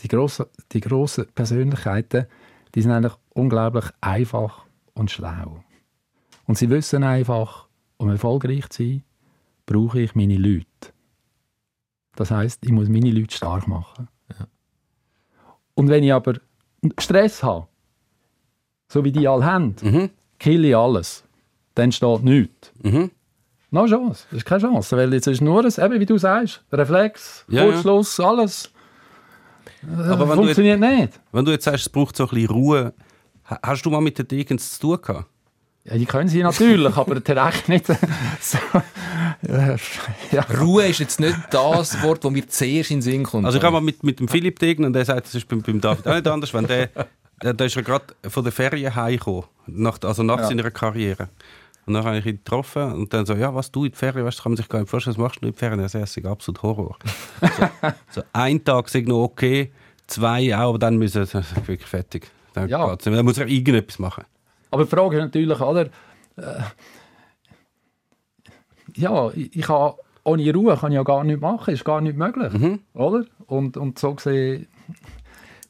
die 0.00 0.08
grossen, 0.08 0.44
die 0.72 0.82
grossen 0.82 1.28
Persönlichkeiten, 1.34 2.26
die 2.74 2.82
sind 2.82 2.90
eigentlich 2.90 3.14
unglaublich 3.30 3.86
einfach 4.02 4.66
und 4.92 5.10
schlau. 5.10 5.64
Und 6.46 6.58
sie 6.58 6.68
wissen 6.68 7.04
einfach, 7.04 7.66
um 7.96 8.10
erfolgreich 8.10 8.68
zu 8.68 8.82
sein, 8.82 9.02
brauche 9.64 10.00
ich 10.00 10.14
meine 10.14 10.36
Leute. 10.36 10.92
Das 12.16 12.30
heißt, 12.30 12.66
ich 12.66 12.70
muss 12.70 12.90
meine 12.90 13.10
Leute 13.12 13.34
stark 13.34 13.66
machen. 13.66 14.08
Und 15.72 15.88
wenn 15.88 16.04
ich 16.04 16.12
aber 16.12 16.34
Stress 16.98 17.42
habe, 17.42 17.66
so 18.92 19.02
wie 19.06 19.10
die 19.10 19.26
alle 19.26 19.46
haben, 19.46 19.74
Mhm. 19.80 20.10
Kill 20.44 20.64
ich 20.64 20.76
alles, 20.76 21.24
dann 21.74 21.90
steht 21.92 22.22
nichts. 22.22 22.70
Mhm. 22.82 23.10
No 23.70 23.86
Chance, 23.86 24.24
das 24.30 24.38
ist 24.38 24.44
keine 24.44 24.60
Chance, 24.62 24.96
weil 24.96 25.12
jetzt 25.14 25.26
ist 25.26 25.40
nur 25.40 25.64
ein, 25.64 25.66
eben 25.92 26.00
wie 26.00 26.06
du 26.06 26.16
sagst, 26.18 26.62
Reflex, 26.72 27.44
Ja, 27.48 27.64
ja. 27.64 27.70
Kurzschluss, 27.72 28.20
alles. 28.20 28.70
Aber 29.82 29.98
wenn 30.00 30.18
du, 30.18 30.22
jetzt, 30.24 30.56
Funktioniert 30.56 30.80
nicht. 30.80 31.20
wenn 31.32 31.44
du 31.44 31.50
jetzt 31.50 31.64
sagst, 31.64 31.86
es 31.86 31.88
braucht 31.88 32.16
so 32.16 32.24
ein 32.24 32.30
bisschen 32.30 32.50
Ruhe, 32.50 32.94
ha- 33.50 33.58
hast 33.62 33.82
du 33.84 33.90
mal 33.90 34.00
mit 34.00 34.18
den 34.18 34.28
Degens 34.28 34.74
zu 34.74 34.80
tun 34.80 34.98
gehabt? 35.02 35.26
Ja, 35.84 35.96
die 35.98 36.06
können 36.06 36.28
sie 36.28 36.42
natürlich, 36.42 36.96
aber 36.96 37.20
direkt 37.20 37.68
nicht 37.68 37.86
so. 38.40 38.58
Äh, 39.46 39.76
ja. 40.32 40.42
Ruhe 40.60 40.86
ist 40.86 41.00
jetzt 41.00 41.20
nicht 41.20 41.36
das 41.50 42.00
Wort, 42.02 42.24
das 42.24 42.30
mir 42.30 42.46
zuerst 42.48 42.90
in 42.90 42.98
den 42.98 43.02
Sinn 43.02 43.22
kommt. 43.24 43.44
Also 43.44 43.58
ich 43.58 43.64
habe 43.64 43.72
mal 43.74 43.80
mit, 43.82 44.02
mit 44.04 44.20
dem 44.20 44.28
Philipp 44.28 44.58
Degen, 44.58 44.84
und 44.84 44.92
der 44.94 45.04
sagt, 45.04 45.26
das 45.26 45.34
ist 45.34 45.48
beim, 45.48 45.60
beim 45.62 45.80
David 45.80 46.06
auch 46.06 46.14
nicht 46.14 46.26
anders, 46.28 46.54
wenn 46.54 46.66
der, 46.66 46.88
der, 47.42 47.54
der 47.54 47.66
ist 47.66 47.74
ja 47.74 47.82
gerade 47.82 48.06
von 48.28 48.42
der 48.44 48.52
Ferien 48.52 48.94
heimgekommen, 48.94 49.44
nach, 49.66 49.98
also 50.02 50.22
nach 50.22 50.38
Ja. 50.40 50.46
seiner 50.48 50.70
Karriere. 50.70 51.28
Und 51.86 51.92
dann 51.94 52.04
habe 52.04 52.16
ich 52.18 52.24
ihn 52.26 52.36
getroffen 52.38 52.92
und 52.92 53.12
dann 53.12 53.26
so, 53.26 53.34
ja, 53.34 53.54
was 53.54 53.70
du 53.70 53.84
in 53.84 53.90
die 53.92 53.96
Ferien, 53.98 54.24
weißt, 54.24 54.38
du, 54.38 54.42
kann 54.42 54.52
man 54.52 54.56
sich 54.56 54.68
gar 54.68 54.78
nicht 54.80 54.88
vorstellen, 54.88 55.16
was 55.16 55.22
machst 55.22 55.42
du 55.42 55.46
in 55.46 55.52
die 55.52 55.58
Ferien? 55.58 55.80
Er 55.80 55.88
sagt, 55.88 56.04
es 56.04 56.16
ist 56.16 56.24
absolut 56.24 56.62
Horror. 56.62 56.96
so, 58.10 58.20
so 58.20 58.22
ein 58.32 58.64
Tag 58.64 58.86
ist 58.94 59.06
noch 59.06 59.22
okay, 59.24 59.70
zwei 60.06 60.56
auch, 60.56 60.70
aber 60.70 60.78
dann 60.78 60.96
müssen 60.96 61.26
sie 61.26 61.42
wirklich 61.66 61.84
fertig. 61.86 62.30
Dann, 62.54 62.68
Ja. 62.68 62.96
dann 62.96 63.24
muss 63.24 63.36
er 63.36 63.48
irgendetwas 63.48 63.98
machen. 63.98 64.24
Aber 64.70 64.84
die 64.84 64.90
Frage 64.90 65.16
ist 65.18 65.22
natürlich, 65.24 65.60
oder? 65.60 65.82
Äh, 66.36 66.62
ja, 68.96 69.30
ich, 69.30 69.54
ich 69.56 69.62
kann, 69.66 69.92
ohne 70.24 70.52
Ruhe 70.54 70.76
kann 70.76 70.92
ich 70.92 70.96
ja 70.96 71.02
gar 71.02 71.24
nichts 71.24 71.40
machen, 71.42 71.74
ist 71.74 71.84
gar 71.84 72.00
nicht 72.00 72.16
möglich, 72.16 72.78
oder? 72.94 73.24
Und, 73.46 73.76
und 73.76 73.98
so 73.98 74.14
gesehen 74.14 74.68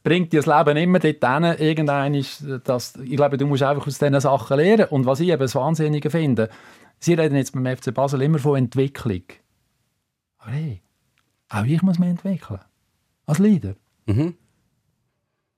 bringt 0.05 0.33
dir 0.33 0.43
das 0.43 0.47
Leben 0.47 0.77
immer 0.77 0.99
dorthin, 1.01 1.45
irgendein 1.59 2.15
ist 2.15 2.45
das, 2.63 2.95
ich 3.03 3.17
glaube, 3.17 3.37
du 3.37 3.47
musst 3.47 3.65
einfach 3.65 3.87
aus 3.87 3.99
diesen 3.99 4.21
Sachen 4.21 4.57
lernen. 4.57 4.87
Und 4.91 5.07
was 5.07 5.19
ich 5.19 5.31
eben 5.31 5.41
das 5.41 5.57
Wahnsinnige 5.57 6.11
finde, 6.11 6.51
Sie 7.01 7.15
reden 7.15 7.37
jetzt 7.37 7.53
beim 7.53 7.77
FC 7.77 7.93
Basel 7.93 8.23
immer 8.23 8.39
von 8.39 8.57
Entwicklung. 8.57 9.23
Aber 10.39 10.53
hey, 10.53 10.83
auch 11.49 11.65
ich 11.65 11.83
muss 11.83 11.99
mich 11.99 12.09
entwickeln. 12.09 12.61
Als 13.27 13.39
Leader. 13.39 13.75
Mhm. 14.07 14.35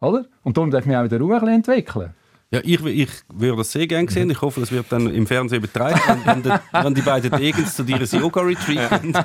Oder? 0.01 0.27
Und 0.43 0.57
darum 0.57 0.71
darf 0.71 0.83
ich 0.83 0.87
mich 0.87 0.97
auch 0.97 1.03
in 1.03 1.09
der 1.09 1.21
Ruhe 1.21 1.37
entwickeln. 1.37 2.15
Ja, 2.51 2.61
ich, 2.63 2.85
ich 2.85 3.11
würde 3.33 3.57
das 3.57 3.73
sehr 3.73 3.89
gerne 3.89 4.09
sehen. 4.09 4.31
Ich 4.31 4.41
hoffe, 4.41 4.61
das 4.61 4.71
wird 4.71 4.87
dann 4.91 5.13
im 5.13 5.27
Fernsehen 5.27 5.59
übertragen, 5.59 6.01
wenn, 6.25 6.45
wenn, 6.45 6.61
wenn 6.73 6.95
die 6.95 7.03
beiden 7.03 7.33
Degens 7.33 7.75
zu 7.75 7.83
dir 7.83 7.97
ein 7.97 8.05
Yoga-Retreat 8.05 8.89
kommen. 8.89 9.17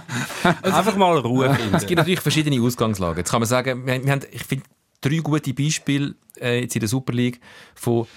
Einfach 0.64 0.96
mal 0.96 1.20
Ruhe 1.20 1.54
finden. 1.54 1.76
Es 1.76 1.86
gibt 1.86 2.00
natürlich 2.00 2.20
verschiedene 2.20 2.60
Ausgangslagen. 2.62 3.18
Jetzt 3.18 3.30
kann 3.30 3.42
man 3.42 3.48
sagen, 3.48 3.86
wir, 3.86 4.04
wir 4.04 4.12
haben, 4.12 4.22
ich 4.32 4.44
finde, 4.44 4.66
drei 5.02 5.18
gute 5.18 5.54
Beispiele 5.54 6.16
äh, 6.40 6.62
jetzt 6.62 6.76
in 6.76 6.80
der 6.80 6.90
Super 6.90 7.14
League 7.14 7.40
von 7.76 8.08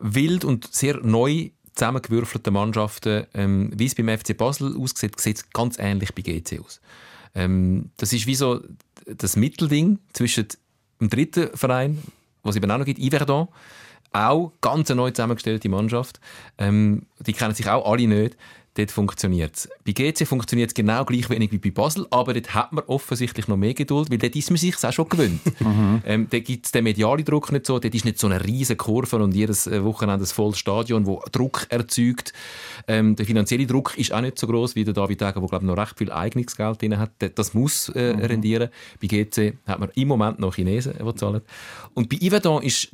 wild 0.00 0.44
und 0.44 0.72
sehr 0.72 0.98
neu 0.98 1.50
zusammengewürfelten 1.74 2.52
Mannschaften. 2.52 3.26
Ähm, 3.34 3.70
wie 3.74 3.86
es 3.86 3.94
beim 3.94 4.08
FC 4.08 4.36
Basel 4.36 4.76
aussieht, 4.76 5.20
sieht 5.20 5.36
es 5.38 5.50
ganz 5.50 5.78
ähnlich 5.78 6.14
bei 6.14 6.22
GC 6.22 6.60
aus. 6.60 6.80
Ähm, 7.34 7.90
das 7.96 8.12
ist 8.12 8.26
wie 8.26 8.34
so 8.34 8.60
das 9.06 9.36
Mittelding 9.36 9.98
zwischen 10.12 10.48
dem 11.00 11.10
dritten 11.10 11.56
Verein, 11.56 12.02
was 12.42 12.54
es 12.54 12.62
eben 12.62 12.70
auch 12.70 12.78
noch 12.78 12.84
gibt, 12.84 13.00
Yverdon, 13.00 13.48
auch 14.12 14.52
ganz 14.60 14.90
eine 14.90 15.00
neu 15.00 15.10
zusammengestellte 15.10 15.68
Mannschaft. 15.68 16.20
Ähm, 16.58 17.06
die 17.20 17.32
kennen 17.32 17.54
sich 17.54 17.68
auch 17.68 17.90
alle 17.90 18.06
nicht. 18.06 18.36
Dort 18.74 18.90
funktioniert 18.90 19.54
es. 19.54 19.68
Bei 19.84 19.92
GC 19.92 20.26
funktioniert 20.26 20.70
es 20.70 20.74
genau 20.74 21.04
gleich 21.04 21.28
wenig 21.28 21.52
wie 21.52 21.58
bei 21.58 21.70
Basel, 21.70 22.06
aber 22.10 22.32
dort 22.32 22.54
hat 22.54 22.72
man 22.72 22.82
offensichtlich 22.86 23.46
noch 23.46 23.58
mehr 23.58 23.74
Geduld, 23.74 24.10
weil 24.10 24.16
dort 24.16 24.34
ist 24.34 24.50
man 24.50 24.56
sich 24.56 24.82
auch 24.82 24.92
schon 24.92 25.08
gewöhnt. 25.10 25.40
ähm, 26.06 26.26
dort 26.30 26.44
gibt 26.46 26.64
es 26.64 26.72
den 26.72 26.84
medialen 26.84 27.22
Druck 27.24 27.52
nicht 27.52 27.66
so, 27.66 27.78
dort 27.78 27.94
ist 27.94 28.06
nicht 28.06 28.18
so 28.18 28.28
eine 28.28 28.42
riesige 28.42 28.76
Kurve 28.78 29.16
und 29.22 29.34
jedes 29.34 29.66
äh, 29.66 29.84
Wochenende 29.84 30.24
ein 30.24 30.26
volles 30.26 30.58
Stadion, 30.58 31.04
wo 31.04 31.22
Druck 31.32 31.66
erzeugt. 31.68 32.32
Ähm, 32.88 33.14
der 33.14 33.26
finanzielle 33.26 33.66
Druck 33.66 33.98
ist 33.98 34.10
auch 34.12 34.22
nicht 34.22 34.38
so 34.38 34.46
groß 34.46 34.74
wie 34.74 34.84
der 34.84 34.94
David 34.94 35.20
Degen, 35.20 35.40
der 35.40 35.48
glaube 35.48 35.66
noch 35.66 35.76
recht 35.76 35.98
viel 35.98 36.10
eigenes 36.10 36.56
Geld 36.56 36.80
drin 36.80 36.98
hat. 36.98 37.10
Das- 37.18 37.52
muss 37.52 37.90
äh, 37.90 38.00
rendieren. 38.00 38.70
Bei 39.02 39.06
GC 39.08 39.58
hat 39.66 39.78
man 39.80 39.90
im 39.94 40.08
Moment 40.08 40.38
noch 40.38 40.54
Chinesen, 40.54 40.94
die 40.98 41.14
zahlen. 41.16 41.42
Und 41.92 42.08
bei 42.08 42.16
Yverdon 42.16 42.62
ist 42.62 42.88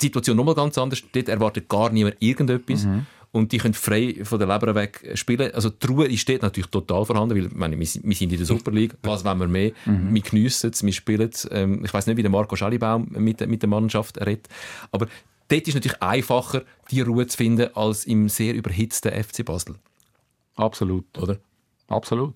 die 0.00 0.06
Situation 0.06 0.36
nochmal 0.36 0.54
ganz 0.54 0.78
anders. 0.78 1.02
Dort 1.12 1.28
erwartet 1.28 1.68
gar 1.68 1.90
niemand 1.90 2.16
irgendetwas. 2.20 2.86
Und 3.34 3.50
die 3.50 3.58
können 3.58 3.74
frei 3.74 4.20
von 4.22 4.38
der 4.38 4.46
Leber 4.46 4.74
weg 4.76 5.10
spielen. 5.14 5.52
Also 5.54 5.68
die 5.68 5.86
Ruhe 5.88 6.06
ist 6.06 6.28
dort 6.28 6.42
natürlich 6.42 6.68
total 6.70 7.04
vorhanden, 7.04 7.34
weil 7.36 7.50
meine, 7.52 7.76
wir 7.76 7.84
sind 7.86 8.04
wir 8.06 8.14
sind 8.14 8.30
in 8.30 8.38
der 8.38 8.46
Super 8.46 8.70
League. 8.70 8.94
Was 9.02 9.24
wollen 9.24 9.38
wir 9.40 9.48
mehr? 9.48 9.72
Wir 9.84 10.22
geniessen 10.22 10.70
es, 10.70 10.84
wir 10.84 10.92
spielen 10.92 11.28
es. 11.32 11.48
Ähm, 11.50 11.84
ich 11.84 11.92
weiß 11.92 12.06
nicht, 12.06 12.16
wie 12.16 12.22
der 12.22 12.30
Marco 12.30 12.54
Schallibaum 12.54 13.08
mit, 13.10 13.40
der- 13.40 13.48
mit 13.48 13.60
der 13.62 13.68
Mannschaft 13.68 14.24
redet. 14.24 14.46
Aber 14.92 15.08
dort 15.48 15.66
ist 15.66 15.74
natürlich 15.74 16.00
einfacher, 16.00 16.62
die 16.92 17.00
Ruhe 17.00 17.26
zu 17.26 17.36
finden, 17.36 17.68
als 17.74 18.04
im 18.04 18.28
sehr 18.28 18.54
überhitzten 18.54 19.10
FC 19.12 19.44
Basel. 19.44 19.74
Absolut. 20.54 21.04
Oder? 21.18 21.38
Absolut. 21.88 22.34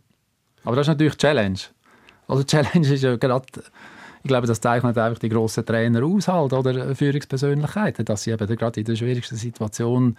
Aber 0.64 0.74
das 0.74 0.84
ist 0.84 0.88
natürlich 0.88 1.14
die 1.14 1.18
Challenge. 1.26 1.58
Also 2.26 2.42
die 2.42 2.48
Challenge 2.48 2.92
ist 2.92 3.02
ja 3.02 3.14
gerade, 3.16 3.46
ich 4.24 4.28
glaube, 4.28 4.48
das 4.48 4.61
zeichnet 4.61 4.98
einfach 4.98 5.20
die 5.20 5.28
grossen 5.28 5.64
Trainer 5.64 6.04
aus 6.04 6.26
halt, 6.26 6.52
oder 6.52 6.94
Führungspersönlichkeiten, 6.96 8.04
dass 8.04 8.24
sie 8.24 8.32
eben 8.32 8.56
gerade 8.56 8.80
in 8.80 8.87
der 8.87 8.96
schwierigsten 8.96 9.37
Situation 9.37 10.16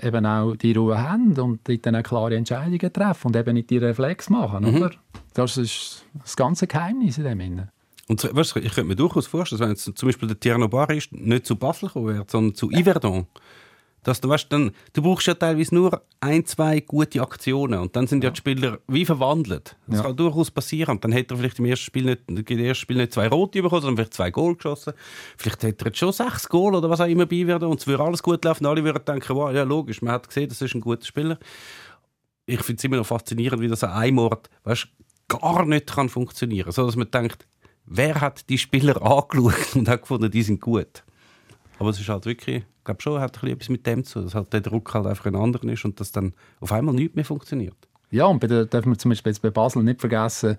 eben 0.00 0.26
auch 0.26 0.54
die 0.56 0.72
Ruhe 0.72 1.02
haben 1.02 1.38
und 1.38 1.60
dann 1.86 1.96
auch 1.96 2.02
klare 2.02 2.36
Entscheidungen 2.36 2.92
treffen 2.92 3.28
und 3.28 3.36
eben 3.36 3.54
nicht 3.54 3.70
die 3.70 3.78
Reflex 3.78 4.30
machen, 4.30 4.64
oder? 4.64 4.90
Das 5.34 5.56
ist 5.56 6.04
das 6.20 6.36
ganze 6.36 6.66
Geheimnis 6.66 7.18
in 7.18 7.24
dem 7.24 7.40
Sinne. 7.40 7.68
Und 8.08 8.22
weißt 8.34 8.56
du, 8.56 8.60
ich 8.60 8.74
könnte 8.74 8.84
mir 8.84 8.96
durchaus 8.96 9.26
vorstellen, 9.26 9.60
wenn 9.60 9.70
jetzt 9.70 9.84
zum 9.84 10.08
Beispiel 10.08 10.28
der 10.28 10.38
Tierno 10.38 10.68
Barist 10.68 11.12
nicht 11.12 11.46
zu 11.46 11.56
Basel 11.56 11.88
gekommen 11.88 12.08
wäre, 12.08 12.24
sondern 12.28 12.54
zu 12.54 12.70
Yverdon, 12.70 13.26
dass 14.04 14.20
du, 14.20 14.28
weißt, 14.28 14.52
dann, 14.52 14.72
du 14.94 15.02
brauchst 15.02 15.26
ja 15.28 15.34
teilweise 15.34 15.74
nur 15.74 16.02
ein, 16.20 16.44
zwei 16.44 16.80
gute 16.80 17.22
Aktionen 17.22 17.78
und 17.78 17.94
dann 17.94 18.06
sind 18.08 18.24
ja 18.24 18.30
die 18.30 18.36
Spieler 18.36 18.80
wie 18.88 19.04
verwandelt. 19.04 19.76
Das 19.86 19.98
Ja. 19.98 20.06
kann 20.06 20.16
durchaus 20.16 20.50
passieren. 20.50 20.96
Und 20.96 21.04
dann 21.04 21.12
hätte 21.12 21.34
er 21.34 21.38
vielleicht 21.38 21.58
im 21.60 21.66
ersten 21.66 21.84
Spiel 21.84 22.04
nicht, 22.04 22.22
im 22.28 22.36
ersten 22.58 22.74
Spiel 22.82 22.96
nicht 22.96 23.12
zwei 23.12 23.28
Rote 23.28 23.62
bekommen, 23.62 23.82
sondern 23.82 23.96
vielleicht 23.98 24.14
zwei 24.14 24.30
Goal 24.32 24.56
geschossen. 24.56 24.92
Vielleicht 25.36 25.62
hätte 25.62 25.84
er 25.84 25.88
jetzt 25.88 25.98
schon 25.98 26.12
sechs 26.12 26.48
Goal 26.48 26.74
oder 26.74 26.90
was 26.90 27.00
auch 27.00 27.06
immer 27.06 27.26
bei 27.26 27.46
werden 27.46 27.68
und 27.68 27.78
es 27.80 27.86
würde 27.86 28.02
alles 28.02 28.22
gut 28.22 28.44
laufen. 28.44 28.66
Alle 28.66 28.82
würden 28.82 29.04
denken, 29.04 29.36
wow, 29.36 29.52
ja 29.52 29.62
logisch, 29.62 30.02
man 30.02 30.14
hat 30.14 30.26
gesehen, 30.26 30.48
das 30.48 30.60
ist 30.60 30.74
ein 30.74 30.80
guter 30.80 31.04
Spieler. 31.04 31.38
Ich 32.46 32.60
finde 32.62 32.78
es 32.78 32.84
immer 32.84 32.96
noch 32.96 33.06
faszinierend, 33.06 33.60
wie 33.62 33.68
das 33.68 33.84
an 33.84 33.92
einem 33.92 34.18
Ort 34.18 34.50
weißt, 34.64 34.88
gar 35.28 35.64
nicht 35.64 35.86
kann 35.94 36.08
funktionieren 36.08 36.64
kann. 36.64 36.72
So 36.72 36.86
dass 36.86 36.96
man 36.96 37.10
denkt, 37.10 37.46
wer 37.86 38.20
hat 38.20 38.48
die 38.48 38.58
Spieler 38.58 39.00
angeschaut 39.02 39.76
und 39.76 39.88
hat 39.88 40.02
gefunden, 40.02 40.30
die 40.30 40.42
sind 40.42 40.60
gut. 40.60 41.04
Aber 41.82 41.90
es 41.90 41.98
ist 41.98 42.08
halt 42.08 42.26
wirklich, 42.26 42.58
ich 42.58 42.84
glaube 42.84 43.02
schon, 43.02 43.20
hat 43.20 43.42
etwas 43.42 43.68
mit 43.68 43.84
dem 43.88 44.04
zu 44.04 44.22
dass 44.22 44.36
halt 44.36 44.52
der 44.52 44.60
Druck 44.60 44.94
halt 44.94 45.04
einfach 45.04 45.26
ein 45.26 45.34
anderer 45.34 45.64
ist 45.64 45.84
und 45.84 45.98
dass 45.98 46.12
dann 46.12 46.32
auf 46.60 46.70
einmal 46.70 46.94
nichts 46.94 47.16
mehr 47.16 47.24
funktioniert. 47.24 47.74
Ja, 48.12 48.26
und 48.26 48.38
bei 48.38 48.46
der, 48.46 48.66
dürfen 48.66 48.92
wir 48.92 48.98
zum 48.98 49.08
Beispiel 49.08 49.32
jetzt 49.32 49.42
bei 49.42 49.50
Basel 49.50 49.82
nicht 49.82 49.98
vergessen, 49.98 50.56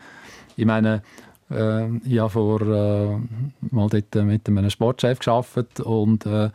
ich 0.58 0.66
meine, 0.66 1.02
äh, 1.50 1.96
ich 2.00 2.20
habe 2.20 2.30
vor 2.30 2.60
äh, 2.60 3.18
mal 3.72 3.88
dort 3.88 4.16
mit 4.16 4.50
einem 4.50 4.70
Sportchef 4.70 5.20
gearbeitet 5.20 5.80
und 5.80 6.26
äh, 6.26 6.50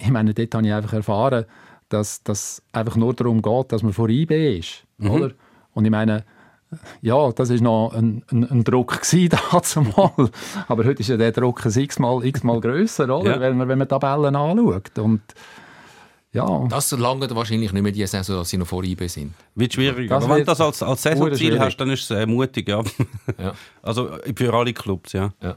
ich 0.00 0.10
meine, 0.10 0.34
dort 0.34 0.52
habe 0.52 0.66
ich 0.66 0.72
einfach 0.72 0.92
erfahren, 0.92 1.44
dass 1.88 2.24
das 2.24 2.64
einfach 2.72 2.96
nur 2.96 3.14
darum 3.14 3.40
geht, 3.40 3.70
dass 3.70 3.84
man 3.84 3.92
vor 3.92 4.08
IB 4.08 4.58
ist, 4.58 4.82
oder? 4.98 5.30
Und 5.74 5.84
ich 5.84 5.92
meine, 5.92 6.24
ja, 7.00 7.32
das 7.32 7.50
war 7.50 7.60
noch 7.60 7.92
ein, 7.94 8.22
ein, 8.30 8.44
ein 8.50 8.64
Druck 8.64 9.00
dazumal. 9.50 10.30
Aber 10.68 10.84
heute 10.84 11.00
ist 11.00 11.08
ja 11.08 11.16
der 11.16 11.32
Druck 11.32 11.64
ein 11.64 11.72
x-mal, 11.72 12.24
x-mal 12.24 12.60
grösser, 12.60 13.04
oder? 13.04 13.34
Ja. 13.36 13.40
Wenn, 13.40 13.56
man, 13.56 13.68
wenn 13.68 13.78
man 13.78 13.88
Tabellen 13.88 14.34
anschaut. 14.36 14.98
Und 14.98 15.22
ja, 16.32 16.66
Das 16.68 16.90
lange 16.92 17.34
wahrscheinlich 17.34 17.72
nicht 17.72 17.82
mehr 17.82 17.92
die 17.92 18.06
Saison, 18.06 18.36
dass 18.36 18.50
sie 18.50 18.58
noch 18.58 18.66
vor 18.66 18.84
IB 18.84 19.06
sind. 19.08 19.32
Wird 19.54 19.72
schwierig. 19.72 20.10
Das 20.10 20.22
Aber 20.22 20.34
wenn 20.34 20.40
du 20.42 20.46
das 20.46 20.60
als, 20.60 20.82
als 20.82 21.02
Saisonziel 21.02 21.58
hast, 21.58 21.76
dann 21.78 21.88
ist 21.88 22.02
es 22.02 22.10
äh, 22.10 22.26
mutig, 22.26 22.68
ja. 22.68 22.82
Ja. 23.38 23.54
Also 23.82 24.10
für 24.34 24.52
alle 24.52 24.74
Clubs, 24.74 25.12
ja. 25.14 25.32
Ja. 25.42 25.56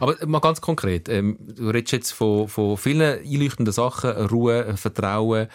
Aber 0.00 0.16
mal 0.26 0.40
ganz 0.40 0.60
konkret, 0.60 1.08
ähm, 1.08 1.38
du 1.54 1.68
redest 1.68 1.92
jetzt 1.92 2.12
von, 2.12 2.48
von 2.48 2.76
vielen 2.76 3.20
einleuchtenden 3.20 3.72
Sachen, 3.72 4.10
Ruhe, 4.10 4.76
Vertrauen, 4.76 5.46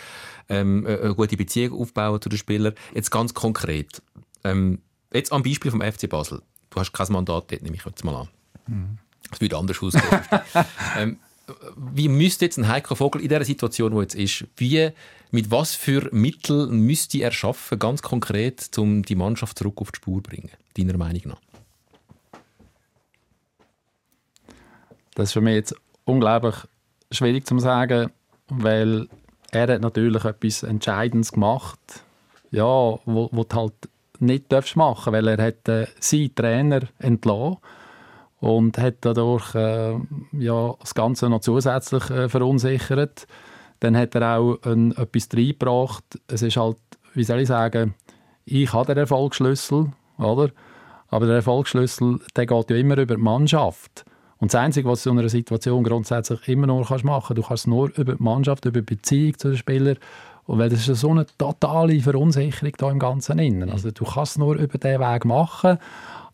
ähm, 0.48 0.86
äh, 0.86 1.00
eine 1.02 1.16
gute 1.16 1.36
Beziehung 1.36 1.82
aufbauen 1.82 2.22
zu 2.22 2.30
den 2.30 2.38
Spielern. 2.38 2.74
Jetzt 2.94 3.12
ganz 3.12 3.34
konkret, 3.34 4.02
ähm, 4.46 4.80
jetzt 5.14 5.32
am 5.32 5.44
Beispiel 5.44 5.72
vom 5.72 5.82
FC 5.82 6.10
Basel. 6.10 6.42
Du 6.70 6.80
hast 6.80 6.92
kein 6.92 7.12
Mandat 7.12 7.52
dort, 7.52 7.62
nehme 7.62 7.76
ich 7.76 7.86
jetzt 7.86 8.04
mal 8.04 8.16
an. 8.16 9.00
Es 9.32 9.42
würde 9.42 9.58
anders 9.58 9.82
aussehen. 9.82 10.04
ähm, 10.98 11.20
wie 11.76 12.08
müsste 12.08 12.46
jetzt 12.46 12.58
ein 12.58 12.68
Heiko 12.68 12.96
Vogel 12.96 13.22
in 13.22 13.30
dieser 13.30 13.44
Situation, 13.44 13.94
wo 13.94 14.02
jetzt 14.02 14.16
ist, 14.16 14.46
wie, 14.56 14.92
mit 15.32 15.52
was 15.52 15.76
für 15.76 16.08
Mitteln 16.12 16.80
müsste 16.80 17.20
er 17.20 17.32
schaffen, 17.32 17.78
ganz 17.78 18.02
konkret, 18.02 18.78
um 18.78 19.04
die 19.04 19.16
Mannschaft 19.16 19.58
zurück 19.58 19.82
auf 19.82 19.92
die 19.92 19.98
Spur 19.98 20.24
zu 20.24 20.30
bringen, 20.30 20.52
deiner 20.78 20.98
Meinung 20.98 21.22
nach? 21.26 21.42
das 25.16 25.30
ist 25.30 25.34
für 25.34 25.42
mich 25.42 25.56
jetzt 25.56 25.76
unglaublich 26.06 26.56
schwierig 27.12 27.46
zu 27.46 27.60
sagen, 27.60 28.12
weil 28.48 29.08
er 29.52 29.68
hat 29.68 29.82
natürlich 29.82 30.24
etwas 30.26 30.64
Entscheidendes 30.64 31.32
gemacht, 31.32 31.80
ja, 32.52 32.64
wo, 32.66 33.30
wo 33.32 33.44
du 33.44 33.56
halt 33.56 33.74
nicht 34.22 34.76
machen, 34.76 35.14
weil 35.14 35.28
er 35.28 35.44
hat 35.44 35.68
äh, 35.68 35.88
seinen 36.00 36.36
Trainer 36.36 36.82
entlassen 37.00 37.58
und 38.40 38.78
hat 38.78 38.96
dadurch 39.02 39.54
äh, 39.56 39.96
ja, 40.34 40.74
das 40.80 40.96
Ganze 40.96 41.30
noch 41.30 41.42
zusätzlich 41.42 42.10
äh, 42.10 42.28
verunsichert. 42.28 43.28
Dann 43.80 43.96
hat 43.96 44.16
er 44.16 44.38
auch 44.38 44.58
ein, 44.64 44.92
etwas 44.92 45.30
reingebracht. 45.34 46.04
Es 46.28 46.42
ist 46.42 46.58
halt, 46.58 46.78
wie 47.14 47.24
soll 47.24 47.40
ich 47.40 47.48
sagen, 47.48 47.96
ich 48.46 48.74
habe 48.74 48.88
den 48.88 48.98
Erfolgsschlüssel, 48.98 49.92
oder? 50.18 50.50
Aber 51.10 51.26
der 51.26 51.36
Erfolgsschlüssel, 51.36 52.20
der 52.36 52.46
geht 52.46 52.70
ja 52.70 52.76
immer 52.78 52.98
über 52.98 53.16
die 53.16 53.22
Mannschaft. 53.22 54.06
Und 54.42 54.52
das 54.54 54.60
Einzige, 54.60 54.90
was 54.90 55.04
du 55.04 55.12
in 55.12 55.18
so 55.18 55.20
einer 55.20 55.30
Situation 55.30 55.84
grundsätzlich 55.84 56.48
immer 56.48 56.66
nur 56.66 56.84
kannst 56.84 57.06
machen 57.06 57.36
du 57.36 57.44
kannst 57.44 57.68
nur 57.68 57.96
über 57.96 58.16
die 58.16 58.24
Mannschaft, 58.24 58.66
über 58.66 58.82
die 58.82 58.96
Beziehung 58.96 59.38
zu 59.38 59.50
den 59.50 59.58
Spielern. 59.58 59.98
Und 60.46 60.60
weil 60.60 60.70
das 60.70 60.88
ist 60.88 61.00
so 61.00 61.10
eine 61.10 61.26
totale 61.38 62.00
Verunsicherung 62.00 62.74
da 62.78 62.92
im 62.92 63.00
Ganzen 63.00 63.40
Innen. 63.40 63.70
Also 63.70 63.92
du 63.92 64.04
kannst 64.04 64.34
es 64.34 64.38
nur 64.38 64.56
über 64.56 64.78
diesen 64.78 65.00
Weg 65.00 65.26
machen. 65.26 65.78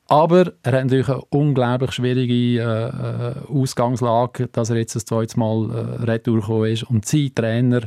Aber 0.10 0.54
er 0.64 0.72
hat 0.72 0.86
natürlich 0.86 1.10
eine 1.10 1.22
unglaublich 1.30 1.92
schwierige 1.92 2.34
äh, 2.34 2.62
äh, 2.62 3.34
Ausgangslage, 3.50 4.48
dass 4.48 4.70
er 4.70 4.78
jetzt 4.78 4.96
das 4.96 5.04
zweite 5.04 5.38
Mal 5.38 5.70
äh, 5.70 6.04
retour 6.06 6.40
gekommen 6.40 6.72
ist 6.72 6.84
und 6.84 7.06
sein 7.06 7.32
Trainer 7.36 7.82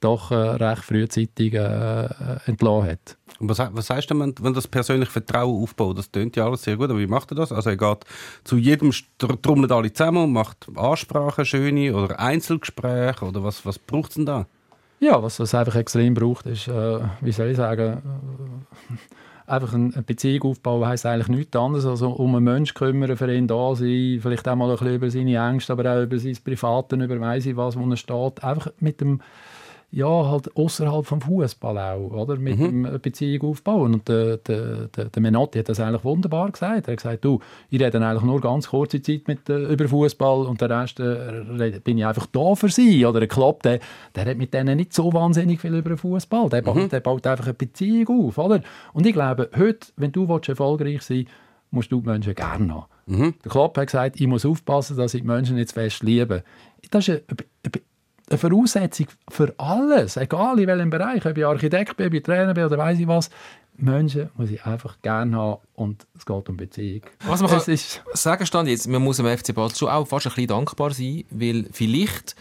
doch 0.00 0.30
äh, 0.30 0.34
recht 0.34 0.82
frühzeitig 0.82 1.52
äh, 1.52 1.58
äh, 1.58 2.08
entlassen 2.46 2.90
hat. 2.90 3.18
Und 3.38 3.50
was, 3.50 3.58
was 3.58 3.86
sagst 3.86 4.10
du, 4.10 4.18
wenn, 4.18 4.34
wenn 4.40 4.54
das 4.54 4.66
persönliche 4.66 5.12
Vertrauen 5.12 5.62
aufbaut? 5.62 5.98
Das 5.98 6.10
tönt 6.10 6.36
ja 6.36 6.46
alles 6.46 6.62
sehr 6.62 6.76
gut, 6.76 6.90
aber 6.90 6.98
wie 6.98 7.06
macht 7.06 7.30
er 7.32 7.36
das? 7.36 7.52
Also 7.52 7.70
er 7.70 7.76
geht 7.76 8.04
zu 8.44 8.56
jedem, 8.56 8.92
trommelt 9.18 9.72
alle 9.72 9.92
zusammen 9.92 10.24
und 10.24 10.32
macht 10.32 10.66
Ansprachen, 10.74 11.44
schöne 11.44 11.94
oder 11.94 12.18
Einzelgespräche 12.18 13.24
oder 13.24 13.44
was, 13.44 13.64
was 13.66 13.78
braucht 13.78 14.10
es 14.10 14.16
denn 14.16 14.26
da? 14.26 14.46
Ja, 15.02 15.22
was 15.22 15.40
es 15.40 15.54
einfach 15.54 15.76
extrem 15.76 16.12
braucht, 16.12 16.44
ist, 16.44 16.68
äh, 16.68 17.00
wie 17.22 17.32
soll 17.32 17.48
ich 17.48 17.56
sagen, 17.56 18.02
äh, 19.48 19.50
einfach 19.50 19.72
eine 19.72 20.02
Beziehung 20.02 20.50
aufbauen 20.50 20.86
heisst 20.86 21.06
eigentlich 21.06 21.28
nichts 21.28 21.56
anderes, 21.56 21.86
als 21.86 22.02
um 22.02 22.34
einen 22.34 22.44
Menschen 22.44 22.74
kümmern, 22.74 23.16
für 23.16 23.34
ihn 23.34 23.48
da 23.48 23.74
sein, 23.74 24.18
vielleicht 24.20 24.46
auch 24.46 24.56
mal 24.56 24.70
ein 24.70 24.76
bisschen 24.76 24.94
über 24.94 25.10
seine 25.10 25.48
Ängste, 25.50 25.72
aber 25.72 25.90
auch 25.90 26.02
über 26.02 26.18
sein 26.18 26.36
Privaten, 26.44 27.00
über 27.00 27.18
weiss 27.18 27.46
ich 27.46 27.56
was, 27.56 27.78
wo 27.78 27.88
er 27.88 27.96
steht. 27.96 28.44
Einfach 28.44 28.72
mit 28.78 29.00
dem, 29.00 29.22
ja, 29.92 30.06
halt 30.06 30.56
außerhalb 30.56 31.04
vom 31.04 31.20
Fußball 31.20 31.76
auch, 31.76 32.12
oder? 32.12 32.36
Mit 32.36 32.60
dem 32.60 32.86
eine 32.86 32.98
Beziehung 33.00 33.50
aufbauen. 33.50 33.94
Und 33.94 34.08
der, 34.08 34.36
der, 34.36 34.86
der, 34.86 35.06
der 35.06 35.22
Menotti 35.22 35.58
hat 35.58 35.68
das 35.68 35.80
eigentlich 35.80 36.04
wunderbar 36.04 36.50
gesagt. 36.52 36.86
Er 36.86 36.92
hat 36.92 36.98
gesagt, 36.98 37.24
du, 37.24 37.40
ich 37.70 37.80
rede 37.80 37.98
eigentlich 38.00 38.22
nur 38.22 38.40
ganz 38.40 38.68
kurze 38.68 39.02
Zeit 39.02 39.26
mit, 39.26 39.48
äh, 39.48 39.72
über 39.72 39.88
Fußball 39.88 40.46
und 40.46 40.60
der 40.60 40.70
Rest 40.70 41.00
äh, 41.00 41.80
bin 41.82 41.98
ich 41.98 42.06
einfach 42.06 42.26
da 42.26 42.54
für 42.54 42.68
sie. 42.68 43.04
Oder 43.04 43.18
der 43.20 43.28
Klopp, 43.28 43.64
der, 43.64 43.80
der 44.14 44.26
hat 44.26 44.36
mit 44.36 44.54
denen 44.54 44.76
nicht 44.76 44.92
so 44.92 45.12
wahnsinnig 45.12 45.60
viel 45.60 45.74
über 45.74 45.88
den 45.90 45.98
Fußball. 45.98 46.48
Der, 46.50 46.62
baut- 46.62 46.92
der 46.92 47.00
baut 47.00 47.26
einfach 47.26 47.46
eine 47.46 47.54
Beziehung 47.54 48.26
auf, 48.26 48.38
oder? 48.38 48.60
Und 48.92 49.06
ich 49.06 49.12
glaube, 49.12 49.50
heute, 49.58 49.88
wenn 49.96 50.12
du 50.12 50.28
willst, 50.28 50.48
erfolgreich 50.48 51.02
sein 51.02 51.26
musst 51.72 51.90
du 51.90 52.00
die 52.00 52.08
Menschen 52.08 52.34
gerne 52.34 52.74
haben. 52.74 52.84
Der 53.44 53.50
Klopp 53.50 53.76
hat 53.76 53.86
gesagt, 53.86 54.20
ich 54.20 54.26
muss 54.28 54.46
aufpassen, 54.46 54.96
dass 54.96 55.14
ich 55.14 55.22
die 55.22 55.26
Menschen 55.26 55.56
nicht 55.56 55.70
zu 55.70 55.74
fest 55.74 56.02
liebe. 56.04 56.44
Das 56.92 57.08
ist 57.08 57.10
eine, 57.10 57.22
eine, 57.64 57.72
eine 58.30 58.38
Voraussetzung 58.38 59.06
für 59.28 59.52
alles, 59.58 60.16
egal 60.16 60.58
in 60.60 60.66
welchem 60.68 60.90
Bereich, 60.90 61.24
ob 61.26 61.36
ich 61.36 61.44
Architekt 61.44 61.96
bin, 61.96 62.06
ob 62.06 62.14
ich 62.14 62.22
Trainer 62.22 62.54
bin 62.54 62.64
oder 62.64 62.78
weiss 62.78 62.98
ich 62.98 63.06
was. 63.08 63.28
Menschen 63.76 64.28
muss 64.36 64.50
ich 64.50 64.64
einfach 64.64 65.00
gerne 65.02 65.36
haben 65.36 65.60
und 65.74 66.06
es 66.16 66.24
geht 66.26 66.48
um 66.48 66.56
Beziehung. 66.56 67.02
Was 67.26 67.40
man 67.40 67.50
es 67.52 67.64
kann- 67.64 67.74
ist, 67.74 68.02
sagen 68.12 68.44
stand 68.46 68.68
jetzt, 68.68 68.86
man 68.88 69.02
muss 69.02 69.16
dem 69.16 69.26
FC 69.26 69.54
Basel 69.54 69.76
schon 69.78 69.88
auch 69.88 70.06
fast 70.06 70.26
ein 70.26 70.30
bisschen 70.30 70.48
dankbar 70.48 70.90
sein, 70.92 71.24
weil 71.30 71.66
vielleicht 71.72 72.36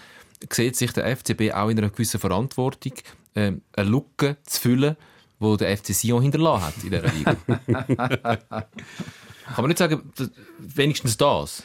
sieht 0.52 0.76
sich 0.76 0.92
der 0.94 1.06
FCB 1.16 1.54
auch 1.54 1.70
in 1.70 1.78
einer 1.78 1.90
gewissen 1.90 2.20
Verantwortung, 2.20 2.94
ähm, 3.36 3.62
eine 3.76 3.90
Lücke 3.90 4.38
zu 4.44 4.60
füllen, 4.62 4.98
die 5.40 5.58
der 5.58 5.78
FC 5.78 5.94
Sion 5.94 6.22
hinterlassen 6.22 6.66
hat 6.66 6.74
in 6.84 6.90
dieser 6.92 7.14
Liga. 7.14 7.36
Kann 8.50 9.64
man 9.64 9.68
nicht 9.68 9.78
sagen, 9.78 10.12
wenigstens 10.60 11.16
das? 11.18 11.64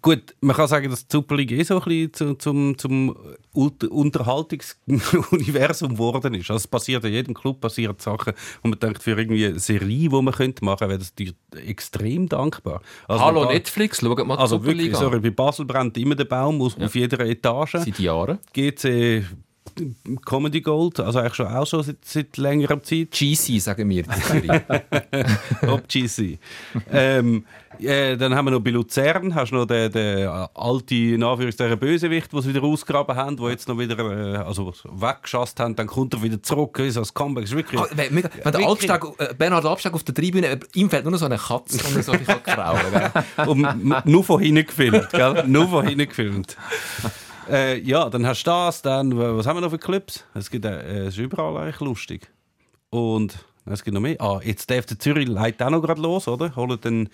Gut, 0.00 0.34
man 0.40 0.56
kann 0.56 0.68
sagen, 0.68 0.88
dass 0.90 1.06
die 1.06 1.12
Super 1.14 1.36
League 1.36 1.52
eh 1.52 1.62
so 1.64 1.78
ein 1.78 1.84
bisschen 1.84 2.14
zu, 2.14 2.34
zum, 2.36 2.78
zum 2.78 3.14
Unterhaltungsuniversum 3.52 5.92
geworden 5.92 6.32
ist. 6.34 6.50
Also 6.50 6.62
es 6.62 6.66
passiert 6.66 7.04
in 7.04 7.12
jedem 7.12 7.34
Club 7.34 7.60
passieren 7.60 7.94
Sachen, 7.98 8.32
und 8.62 8.70
man 8.70 8.78
denkt, 8.78 9.02
für 9.02 9.10
irgendwie 9.18 9.44
eine 9.46 9.58
Serie, 9.58 10.08
die 10.08 10.08
man 10.08 10.32
könnte 10.32 10.64
machen 10.64 10.88
könnte, 10.88 11.06
wäre 11.18 11.34
das 11.52 11.60
extrem 11.66 12.26
dankbar. 12.28 12.80
Also 13.06 13.22
Hallo 13.24 13.42
kann- 13.42 13.52
Netflix, 13.52 14.00
schaut 14.00 14.26
mal 14.26 14.36
die 14.36 14.40
Also 14.40 14.64
wirklich, 14.64 14.92
Superliga 14.92 14.98
sorry, 14.98 15.16
an. 15.16 15.22
bei 15.22 15.30
Basel 15.30 15.66
brennt 15.66 15.98
immer 15.98 16.14
der 16.14 16.24
Baum 16.24 16.62
auf, 16.62 16.80
auf 16.80 16.94
jeder 16.94 17.20
Etage. 17.26 17.72
Seit 17.72 17.98
Jahren. 17.98 18.38
GC 18.54 19.24
Comedy 20.24 20.60
Gold, 20.60 21.00
also 21.00 21.18
eigentlich 21.18 21.34
schon 21.34 21.46
auch 21.46 21.66
schon 21.66 21.82
seit, 21.82 22.04
seit 22.04 22.36
längerer 22.36 22.82
Zeit. 22.82 23.10
GC, 23.10 23.60
sagen 23.60 23.88
wir. 23.88 24.04
Top 25.60 25.88
GC. 25.88 26.38
ähm, 26.90 27.44
äh, 27.80 28.16
dann 28.16 28.34
haben 28.34 28.46
wir 28.46 28.50
noch 28.52 28.60
bei 28.60 28.70
Luzern, 28.70 29.34
hast 29.34 29.50
du 29.50 29.56
noch 29.56 29.66
den, 29.66 29.90
den 29.90 30.18
äh, 30.18 30.46
alte, 30.54 30.94
in 30.94 31.22
Anführungszeichen, 31.22 31.78
Bösewicht, 31.78 32.32
den 32.32 32.42
sie 32.42 32.48
wieder 32.50 32.62
ausgegraben 32.62 33.16
haben, 33.16 33.36
der 33.36 33.50
jetzt 33.50 33.68
noch 33.68 33.78
wieder 33.78 33.98
äh, 33.98 34.36
also 34.36 34.72
weggeschasst 34.84 35.58
haben, 35.58 35.74
dann 35.74 35.86
kommt 35.86 36.14
er 36.14 36.22
wieder 36.22 36.42
zurück, 36.42 36.80
so 36.88 37.00
als 37.00 37.12
Comeback. 37.14 37.44
Das 37.44 37.50
ist 37.50 37.56
wirklich... 37.56 37.80
Ah, 37.80 37.86
wenn, 37.94 38.14
wenn 38.14 38.52
der. 38.52 38.68
Albstag, 38.68 39.04
äh, 39.18 39.34
Bernhard 39.34 39.64
Albstag 39.64 39.94
auf 39.94 40.04
der 40.04 40.14
Tribüne, 40.14 40.48
äh, 40.48 40.58
ihm 40.74 40.90
fällt 40.90 41.04
nur 41.04 41.12
noch 41.12 41.18
so 41.18 41.26
eine 41.26 41.38
Katze 41.38 41.78
und 41.88 42.04
so 42.04 42.12
ein 42.12 42.24
kraulen. 42.24 43.10
Und 43.46 44.06
nur 44.06 44.24
von 44.24 44.40
hinten 44.40 44.66
gefilmt, 44.66 45.10
gell? 45.10 45.44
Nur 45.46 45.68
von 45.68 45.86
hinten 45.86 46.08
gefilmt. 46.08 46.56
Äh, 47.52 47.80
ja, 47.80 48.08
dann 48.08 48.26
hast 48.26 48.44
du 48.44 48.50
das, 48.50 48.80
dann, 48.80 49.16
was 49.16 49.46
haben 49.46 49.56
wir 49.56 49.60
noch 49.60 49.70
für 49.70 49.78
Clips? 49.78 50.24
Es 50.34 50.50
gibt, 50.50 50.64
äh, 50.64 51.06
es 51.06 51.14
ist 51.14 51.18
überall 51.18 51.54
eigentlich 51.58 51.80
lustig. 51.80 52.30
Und 52.88 53.44
es 53.66 53.84
gibt 53.84 53.94
noch 53.94 54.00
mehr. 54.00 54.20
Ah, 54.20 54.40
jetzt 54.42 54.70
der 54.70 54.82
FC 54.82 55.00
Zürich 55.00 55.28
leitet 55.28 55.62
auch 55.62 55.70
noch 55.70 55.82
gerade 55.82 56.00
los, 56.00 56.26
oder? 56.28 56.56
Holen 56.56 56.78
dann 56.80 57.08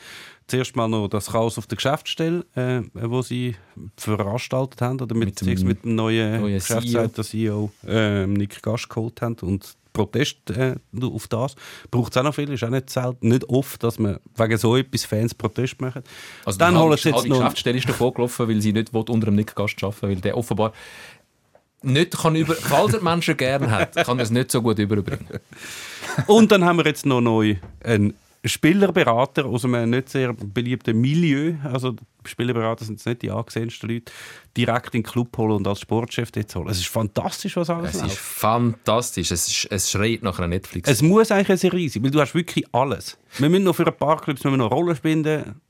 zuerst 0.46 0.76
mal 0.76 0.88
noch 0.88 1.08
das 1.08 1.32
Chaos 1.32 1.58
auf 1.58 1.66
der 1.66 1.76
Geschäftsstelle, 1.76 2.46
äh, 2.54 2.82
wo 2.94 3.20
sie 3.22 3.56
veranstaltet 3.96 4.80
haben, 4.80 5.00
oder 5.00 5.14
mit, 5.14 5.42
Mit 5.42 5.60
dem 5.60 5.66
mit, 5.66 5.84
dem 5.84 5.94
neuen, 5.96 6.40
neuen 6.40 6.54
Geschäftsleiter, 6.54 7.24
CEO, 7.24 7.70
äh, 7.86 8.26
Nick 8.26 8.62
Gast 8.62 8.88
geholt 8.88 9.20
haben. 9.20 9.36
Und 9.42 9.76
Protest 9.98 10.50
äh, 10.50 10.76
auf 11.02 11.26
das 11.26 11.56
braucht 11.90 12.12
es 12.12 12.16
auch 12.16 12.22
noch 12.22 12.34
viel, 12.34 12.50
ist 12.52 12.62
auch 12.62 12.70
nicht 12.70 12.90
selten, 12.90 13.28
nicht 13.28 13.48
oft, 13.48 13.82
dass 13.82 13.98
man 13.98 14.18
wegen 14.36 14.56
so 14.56 14.76
etwas 14.76 15.04
Fans 15.04 15.34
Protest 15.34 15.80
machen. 15.80 16.02
Also 16.44 16.58
dann 16.58 16.74
die 16.74 16.80
holen 16.80 16.96
sie 16.96 17.08
jetzt 17.08 17.16
halbe 17.16 17.28
noch... 17.28 17.38
Geschäftsstelle 17.38 17.78
ist 17.78 17.88
davon 17.88 18.14
gelaufen, 18.14 18.48
weil 18.48 18.60
sie 18.60 18.72
nicht 18.72 18.94
unter 18.94 19.26
einem 19.26 19.36
Nickgast 19.36 19.82
arbeiten 19.82 20.02
weil 20.02 20.16
der 20.16 20.36
offenbar 20.36 20.72
nicht 21.82 22.16
kann 22.16 22.36
über... 22.36 22.54
Falls 22.54 22.92
er 22.92 22.98
die 23.00 23.04
Menschen 23.04 23.36
gerne 23.36 23.70
hat, 23.70 23.94
kann 23.96 24.18
er 24.18 24.22
es 24.22 24.30
nicht 24.30 24.50
so 24.50 24.62
gut 24.62 24.78
überbringen. 24.78 25.40
Und 26.26 26.50
dann 26.50 26.64
haben 26.64 26.78
wir 26.78 26.86
jetzt 26.86 27.06
noch 27.06 27.20
neu 27.20 27.56
einen 27.84 28.14
Spielerberater 28.44 29.44
aus 29.46 29.64
einem 29.64 29.90
nicht 29.90 30.08
sehr 30.08 30.32
beliebten 30.32 31.00
Milieu. 31.00 31.54
Also 31.64 31.96
Spielerberater 32.24 32.84
sind 32.84 32.94
jetzt 32.96 33.06
nicht 33.06 33.22
die 33.22 33.30
angesehensten 33.30 33.88
Leute. 33.90 34.12
Direkt 34.56 34.94
in 34.94 35.02
den 35.02 35.10
Club 35.10 35.36
holen 35.36 35.52
und 35.52 35.66
als 35.66 35.80
Sportchef 35.80 36.30
dort 36.30 36.54
holen. 36.54 36.68
Es 36.68 36.78
ist 36.78 36.88
fantastisch, 36.88 37.56
was 37.56 37.68
alles 37.70 37.90
Es 37.90 37.96
ist 37.96 38.02
läuft. 38.02 38.16
fantastisch. 38.16 39.30
Es, 39.30 39.48
ist, 39.48 39.72
es 39.72 39.90
schreit 39.90 40.22
nach 40.22 40.38
einer 40.38 40.48
Netflix. 40.48 40.88
Es 40.88 41.02
muss 41.02 41.30
eigentlich 41.30 41.48
eine 41.50 41.58
Serie 41.58 41.88
sein, 41.88 42.02
weil 42.04 42.10
du 42.10 42.20
hast 42.20 42.34
wirklich 42.34 42.64
alles. 42.72 43.18
Wir 43.38 43.48
müssen 43.48 43.64
noch 43.64 43.74
für 43.76 43.86
ein 43.86 43.96
paar 43.96 44.20
Clubs 44.20 44.44
müssen 44.44 44.54
wir 44.58 44.64
noch 44.64 44.70
Rollen 44.70 44.94
spielen. 44.96 45.60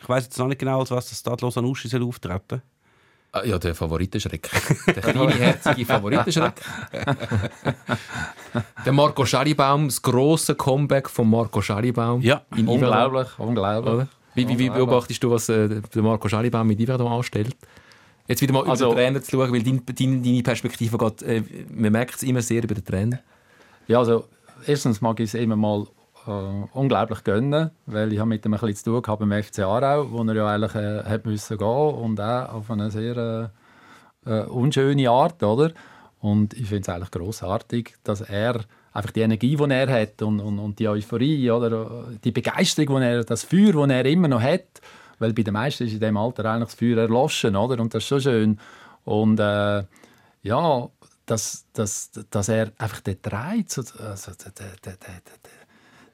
Ich 0.00 0.08
weiß 0.08 0.24
jetzt 0.24 0.38
noch 0.38 0.48
nicht 0.48 0.58
genau, 0.58 0.80
als 0.80 0.90
was 0.90 1.08
das 1.08 1.18
Stadlos 1.20 1.56
an 1.58 1.64
Uschi 1.64 1.88
soll 1.88 2.02
auftreten 2.04 2.62
Ah, 3.32 3.44
Ja, 3.44 3.58
der 3.58 3.74
Favoritenschreck. 3.74 4.48
Der 4.86 4.94
kleine, 5.02 5.32
herzige 5.34 5.84
Favoritenschreck. 5.84 6.54
der 8.84 8.92
Marco 8.92 9.24
Scharibaum, 9.26 9.88
das 9.88 10.00
grosse 10.00 10.54
Comeback 10.54 11.08
von 11.10 11.28
Marco 11.28 11.60
Scharibaum. 11.60 12.20
Ja, 12.22 12.42
in. 12.56 12.66
Unglaublich, 12.66 13.28
unglaublich. 13.38 13.94
Oder? 13.94 14.08
Wie, 14.34 14.48
wie, 14.48 14.58
wie 14.58 14.70
beobachtest 14.70 15.22
du, 15.22 15.30
was 15.30 15.48
äh, 15.48 15.68
der 15.94 16.02
Marco 16.02 16.28
Scharibaum 16.28 16.66
mit 16.68 16.80
Yverdon 16.80 17.10
anstellt? 17.12 17.56
Jetzt 18.26 18.40
wieder 18.42 18.52
mal 18.52 18.68
Also- 18.68 18.86
über 18.86 18.94
den 18.94 18.98
Trainer 19.14 19.22
zu 19.22 19.30
schauen, 19.32 19.52
weil 19.52 19.62
dein, 19.62 19.82
deine, 19.84 20.22
deine 20.22 20.42
Perspektive 20.42 20.96
geht, 20.98 21.22
äh, 21.22 21.42
man 21.74 21.92
merkt 21.92 22.14
es 22.16 22.22
immer 22.22 22.42
sehr 22.42 22.62
über 22.62 22.74
den 22.74 22.84
Trainer. 22.84 23.18
Ja, 23.88 23.98
also 23.98 24.24
erstens 24.66 25.00
mag 25.00 25.18
ich 25.20 25.28
es 25.28 25.34
immer 25.34 25.56
mal 25.56 25.86
äh, 26.28 26.78
unglaublich 26.78 27.24
gönnen, 27.24 27.70
weil 27.86 28.12
ich 28.12 28.18
habe 28.18 28.28
mit 28.28 28.44
ihm 28.44 28.54
ein 28.54 28.60
bisschen 28.60 28.76
zu 28.76 28.84
tun 28.92 29.02
gehabt 29.02 29.20
beim 29.20 29.42
FC 29.42 29.60
Aarau, 29.60 30.10
wo 30.10 30.22
er 30.22 30.34
ja 30.34 30.46
eigentlich 30.46 30.74
äh, 30.74 31.02
hat 31.04 31.26
müssen 31.26 31.56
gehen 31.56 31.66
und 31.66 32.20
auch 32.20 32.54
auf 32.54 32.70
eine 32.70 32.90
sehr 32.90 33.50
äh, 34.26 34.30
äh, 34.30 34.44
unschöne 34.44 35.10
Art, 35.10 35.42
oder? 35.42 35.72
Und 36.20 36.54
ich 36.54 36.66
finde 36.66 36.82
es 36.82 36.88
eigentlich 36.88 37.10
großartig, 37.10 37.94
dass 38.04 38.20
er 38.20 38.60
einfach 38.92 39.12
die 39.12 39.20
Energie, 39.20 39.56
die 39.56 39.70
er 39.70 39.88
hat 39.88 40.20
und, 40.22 40.40
und, 40.40 40.58
und 40.58 40.78
die 40.78 40.88
Euphorie, 40.88 41.50
oder 41.50 42.08
die 42.22 42.32
Begeisterung, 42.32 43.00
die 43.00 43.06
er, 43.06 43.24
das 43.24 43.44
Feuer, 43.44 43.72
das 43.72 43.90
er 43.90 44.06
immer 44.06 44.28
noch 44.28 44.42
hat, 44.42 44.80
weil 45.18 45.32
bei 45.32 45.42
den 45.42 45.54
meisten 45.54 45.84
ist 45.84 45.94
in 45.94 46.00
dem 46.00 46.16
Alter 46.16 46.44
eigentlich 46.46 46.70
das 46.70 46.74
Feuer 46.74 46.98
erloschen, 46.98 47.56
oder? 47.56 47.80
Und 47.80 47.94
das 47.94 48.02
ist 48.02 48.08
schon 48.08 48.20
schön. 48.20 48.60
Und 49.04 49.40
äh, 49.40 49.84
ja, 50.42 50.88
dass, 51.26 51.66
dass, 51.72 52.10
dass 52.30 52.48
er 52.48 52.72
einfach 52.78 53.00
den 53.00 53.20
Dreh 53.22 53.64
zu, 53.66 53.82
also 53.98 54.32
den, 54.32 54.52
den, 54.84 54.92
den, 55.00 55.22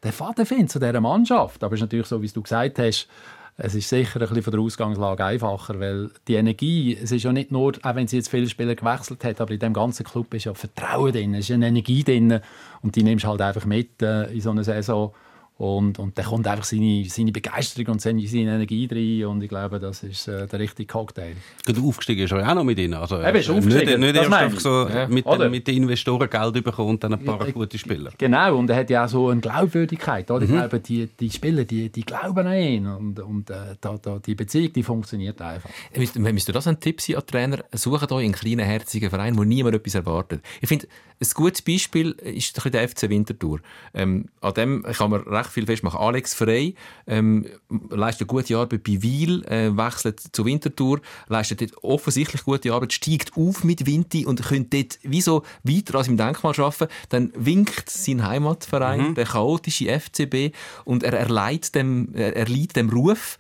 den, 0.05 0.11
den 0.11 0.13
Faden 0.13 0.47
findet 0.47 0.71
zu 0.71 0.79
dieser 0.79 1.01
Mannschaft. 1.01 1.63
Aber 1.65 1.75
es 1.75 1.79
ist 1.79 1.85
natürlich 1.85 2.07
so, 2.07 2.21
wie 2.23 2.29
du 2.29 2.43
gesagt 2.43 2.79
hast, 2.79 3.09
es 3.57 3.75
ist 3.75 3.89
sicher 3.89 4.21
ein 4.21 4.27
bisschen 4.27 4.43
von 4.43 4.53
der 4.53 4.61
Ausgangslage 4.61 5.25
einfacher, 5.25 5.79
weil 5.79 6.11
die 6.27 6.35
Energie, 6.35 6.99
es 7.01 7.13
ist 7.13 7.23
ja 7.23 7.33
nicht 7.33 7.53
nur, 7.53 7.75
auch 7.83 7.95
wenn 7.95 8.09
sie 8.09 8.17
jetzt 8.17 8.29
viele 8.29 8.49
Spieler 8.49 8.75
gewechselt 8.75 9.23
hat, 9.23 9.41
aber 9.41 9.53
in 9.53 9.61
dem 9.61 9.73
ganzen 9.73 10.05
Club 10.05 10.35
ist 10.35 10.45
ja 10.45 10.55
Vertrauen 10.55 11.13
drin, 11.13 11.35
es 11.35 11.49
ist 11.49 11.55
eine 11.55 11.69
Energie 11.69 12.03
drin 12.03 12.41
und 12.83 12.97
die 12.97 13.05
nimmst 13.05 13.25
du 13.25 13.29
halt 13.29 13.41
einfach 13.41 13.65
mit 13.65 14.03
äh, 14.03 14.25
in 14.33 14.41
so 14.41 14.51
einer 14.51 14.65
Saison 14.65 15.15
und, 15.57 16.01
und 16.01 16.19
dann 16.19 16.25
kommt 16.25 16.49
einfach 16.49 16.65
seine, 16.65 17.05
seine 17.09 17.31
Begeisterung 17.31 17.93
und 17.95 18.01
seine, 18.01 18.27
seine 18.27 18.43
Energie 18.55 18.89
rein 18.91 19.31
und 19.31 19.43
ich 19.43 19.49
glaube, 19.49 19.79
das 19.79 20.03
ist 20.03 20.27
äh, 20.27 20.49
der 20.49 20.59
richtige 20.59 20.87
Cocktail. 20.89 21.35
Gerade 21.65 21.81
aufgestiegen 21.81 22.25
ist 22.25 22.33
er 22.33 22.41
ja 22.41 22.51
auch 22.51 22.55
noch 22.57 22.65
mit 22.65 22.77
ihnen. 22.79 22.95
Also, 22.95 23.21
Eben, 23.23 23.37
ist 23.37 23.49
äh, 23.49 23.53
aufgestiegen, 23.53 23.87
Nicht, 23.87 23.99
nicht 24.01 24.17
das 24.17 24.25
erst 24.25 24.35
einfach 24.37 24.61
so 24.61 24.89
Ja. 24.89 25.07
mit, 25.07 25.25
den, 25.25 25.51
mit 25.53 25.67
den 25.69 25.77
Investoren 25.77 26.29
Geld 26.29 26.65
bekommen 26.65 26.91
und 26.91 27.05
dann 27.05 27.15
ein 27.15 27.25
paar 27.25 27.47
Ja, 27.47 27.53
gute 27.53 27.79
Spieler. 27.79 28.11
Genau, 28.19 28.57
und 28.57 28.69
er 28.69 28.77
hat 28.77 28.91
ja 28.91 29.05
auch 29.05 29.09
so 29.09 29.29
eine 29.29 29.41
Glaubwürdigkeit. 29.41 30.29
Oder? 30.31 30.45
Ich 30.45 30.51
glaube, 30.51 30.81
die, 30.81 31.09
die 31.21 31.31
Spieler, 31.31 31.65
die, 31.65 31.89
die 31.89 32.03
glauben 32.03 32.47
an 32.47 32.53
ihn. 32.59 32.87
Und, 32.87 33.21
und 33.21 33.51
äh, 33.51 33.77
da, 33.81 33.97
da, 34.03 34.19
die 34.19 34.35
Beziehung, 34.35 34.73
die 34.73 34.83
funktioniert 34.83 35.41
einfach. 35.41 35.71
Müsste, 35.97 36.19
müsste 36.19 36.53
das 36.53 36.67
ein 36.67 36.81
Tipp 36.81 37.01
sein 37.01 37.17
an 37.17 37.27
Trainer? 37.27 37.65
Sucht 37.73 38.11
euch 38.11 38.25
einen 38.25 38.35
kleinen, 38.35 38.67
herzigen 38.67 39.09
Verein, 39.09 39.39
wo 39.39 39.45
niemand 39.45 39.77
etwas 39.77 39.95
erwartet. 39.95 40.43
Ich 40.61 40.69
finde, 40.69 40.89
ein 41.21 41.29
gutes 41.35 41.63
Beispiel 41.63 42.11
ist 42.23 42.65
der 42.65 42.89
FC 42.89 43.09
Winterthur. 43.09 43.61
Ähm, 43.95 44.27
an 44.41 44.55
dem 44.55 44.83
kann 44.83 45.11
man 45.11 45.21
recht 45.23 45.44
viel 45.51 45.67
festmachen. 45.67 45.99
Alex 46.01 46.35
Frey 46.35 46.75
ähm, 47.07 47.47
leistet 47.91 48.29
gute 48.29 48.57
Arbeit 48.57 48.85
bei 48.85 49.03
Wiel, 49.03 49.45
äh, 49.45 49.77
wechselt 49.77 50.21
zu 50.33 50.45
Winterthur, 50.45 51.01
leistet 51.29 51.61
dort 51.61 51.85
offensichtlich 51.85 52.45
gute 52.45 52.73
Arbeit, 52.73 52.93
steigt 52.93 53.37
auf 53.37 53.65
mit 53.65 53.87
Vinti 53.87 54.27
und 54.27 54.43
könnte 54.43 54.85
dort 54.85 54.99
wie 55.03 55.21
so 55.21 55.43
weiter 55.63 55.99
an 55.99 56.05
seinem 56.05 56.17
Denkmal 56.17 56.55
arbeiten. 56.59 56.89
Dann 57.09 57.33
winkt 57.37 57.91
sein 57.91 58.27
Heimatverein, 58.27 59.15
der 59.15 59.27
chaotische 59.27 59.89
FCB, 59.89 60.55
und 60.85 61.03
er 61.03 61.15
erleidet 61.15 61.75
dem, 61.75 62.11
er, 62.15 62.37
er 62.37 62.49
leidet 62.49 62.77
dem 62.77 62.91
Ruf 62.91 63.39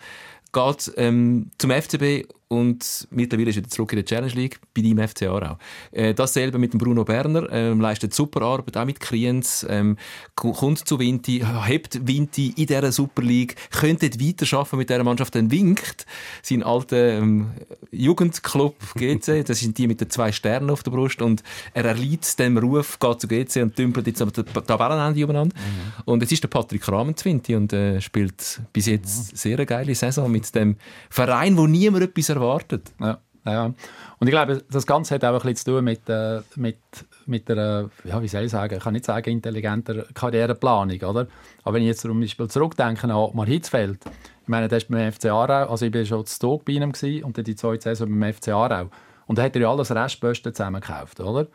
geht 0.54 0.92
ähm, 0.96 1.50
zum 1.58 1.70
FCB 1.70 2.28
und 2.48 3.08
mittlerweile 3.10 3.50
ist 3.50 3.56
er 3.56 3.62
wieder 3.62 3.70
zurück 3.70 3.92
in 3.92 3.96
der 3.96 4.04
Challenge 4.04 4.32
League 4.34 4.60
bei 4.74 4.82
deinem 4.82 5.06
FC 5.08 5.22
Aarau. 5.24 5.56
Äh, 5.92 6.14
dasselbe 6.14 6.58
mit 6.58 6.72
dem 6.72 6.78
Bruno 6.78 7.04
Berner, 7.04 7.50
ähm, 7.50 7.80
leistet 7.80 8.14
super 8.14 8.42
Arbeit, 8.42 8.76
auch 8.76 8.84
mit 8.84 9.00
Kriens, 9.00 9.66
ähm, 9.68 9.96
ko- 10.36 10.52
kommt 10.52 10.86
zu 10.86 10.98
Vinti, 10.98 11.44
hebt 11.66 12.06
Vinti 12.06 12.48
in 12.56 12.66
dieser 12.66 12.92
Super 12.92 13.22
League, 13.22 13.56
könnte 13.70 14.06
weiterarbeiten 14.10 14.78
mit 14.78 14.88
dieser 14.90 15.04
Mannschaft, 15.04 15.34
dann 15.34 15.50
winkt 15.50 16.06
sein 16.42 16.62
alter 16.62 17.18
ähm, 17.18 17.52
Jugendclub 17.90 18.76
GC, 18.94 19.44
das 19.44 19.60
sind 19.60 19.78
die 19.78 19.86
mit 19.86 20.00
den 20.00 20.10
zwei 20.10 20.30
Sternen 20.32 20.70
auf 20.70 20.82
der 20.82 20.90
Brust 20.90 21.22
und 21.22 21.42
er 21.72 21.84
erleidet 21.84 22.38
dem 22.38 22.58
Ruf, 22.58 22.98
geht 22.98 23.20
zu 23.20 23.28
GC 23.28 23.62
und 23.62 23.78
dümpelt 23.78 24.06
jetzt 24.06 24.20
am 24.22 24.32
Tabellenende 24.32 25.24
umeinander. 25.24 25.56
Und 26.04 26.20
jetzt 26.22 26.32
ist 26.32 26.42
der 26.42 26.48
Patrick 26.48 26.86
Rahmen 26.88 27.16
zu 27.16 27.24
Vinti 27.24 27.54
und 27.54 27.72
äh, 27.72 28.00
spielt 28.00 28.60
bis 28.72 28.86
jetzt 28.86 29.36
sehr 29.36 29.56
eine 29.56 29.66
geile 29.66 29.94
Saison 29.94 30.30
mit 30.30 30.54
dem 30.54 30.76
Verein, 31.10 31.56
wo 31.56 31.66
niemand 31.66 32.04
etwas 32.04 32.33
erwartet. 32.34 32.92
Ja, 33.00 33.18
ja. 33.46 33.64
Und 33.66 34.26
ich 34.26 34.30
glaube, 34.30 34.62
das 34.70 34.86
Ganze 34.86 35.14
hat 35.14 35.24
auch 35.24 35.32
ein 35.32 35.34
bisschen 35.34 35.56
zu 35.56 35.64
tun 35.72 35.84
mit, 35.84 36.08
äh, 36.08 36.40
mit, 36.56 36.78
mit 37.26 37.48
der, 37.48 37.90
ja, 38.04 38.22
wie 38.22 38.28
soll 38.28 38.44
ich 38.44 38.50
sagen, 38.50 38.76
ich 38.76 38.82
kann 38.82 38.94
nicht 38.94 39.04
sagen 39.04 39.30
intelligenter 39.30 40.04
Karriereplanung, 40.14 41.00
oder? 41.02 41.26
Aber 41.62 41.74
wenn 41.74 41.82
ich 41.82 41.88
jetzt 41.88 42.00
zum 42.00 42.18
Beispiel 42.20 42.48
zurückdenke 42.48 43.04
an 43.04 43.10
Ottmar 43.12 43.46
Hitzfeld, 43.46 43.98
ich 44.42 44.48
meine, 44.48 44.68
der 44.68 44.78
ist 44.78 44.88
beim 44.88 45.10
FC 45.12 45.26
Aarau, 45.26 45.70
also 45.70 45.86
ich 45.86 45.94
war 45.94 46.04
schon 46.04 46.26
zu 46.26 46.38
Tag 46.38 46.64
bei 46.64 46.72
ihm 46.72 46.92
gewesen, 46.92 47.24
und 47.24 47.36
dann 47.36 47.44
die 47.44 47.56
zweite 47.56 47.82
Saison 47.82 48.08
beim 48.08 48.32
FC 48.32 48.48
Aarau. 48.48 48.90
Und 49.26 49.38
da 49.38 49.42
hat 49.42 49.56
er 49.56 49.62
ja 49.62 49.70
alles 49.70 49.90
Restposten 49.90 50.54
zusammengekauft, 50.54 51.20
oder? 51.20 51.46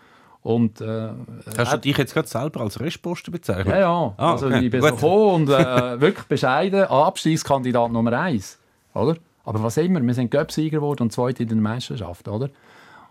Und, 0.41 0.79
äh, 0.79 1.09
Hast 1.57 1.73
du 1.73 1.77
dich 1.77 1.97
jetzt 1.97 2.13
gerade 2.13 2.27
selber 2.27 2.61
als 2.61 2.79
Restposten 2.79 3.31
bezeichnet? 3.31 3.67
ja, 3.67 3.79
ja. 3.79 4.13
Ah, 4.17 4.31
also 4.31 4.47
okay. 4.47 4.65
ich 4.65 4.71
bin 4.71 4.81
so 4.81 5.33
und 5.33 5.49
äh, 5.49 5.99
wirklich 5.99 6.25
bescheiden. 6.27 6.83
Abstiegskandidat 6.83 7.91
Nummer 7.91 8.13
eins. 8.13 8.57
Oder? 8.93 9.17
Aber 9.49 9.63
was 9.63 9.77
immer, 9.77 9.99
wir 9.99 10.13
sind 10.13 10.29
Göpsieger 10.29 10.77
geworden 10.77 11.01
und 11.01 11.11
Zweite 11.11 11.41
in 11.41 11.49
der 11.49 11.57
Meisterschaft. 11.57 12.27
Oder? 12.27 12.51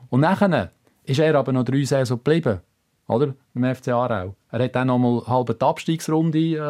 Und 0.09 0.21
nachher 0.21 0.71
ist 1.03 1.19
er 1.19 1.35
aber 1.35 1.51
noch 1.51 1.65
drei 1.65 1.83
Saison 1.83 2.19
geblieben. 2.19 2.61
Oder? 3.09 3.35
Beim 3.55 3.75
FC 3.75 3.89
Aarau. 3.89 4.37
Er 4.53 4.63
hat 4.63 4.77
dann 4.77 4.87
noch 4.87 4.99
mal 4.99 5.27
halbe 5.27 5.57
Abstiegsrunde, 5.59 6.39
äh, 6.39 6.61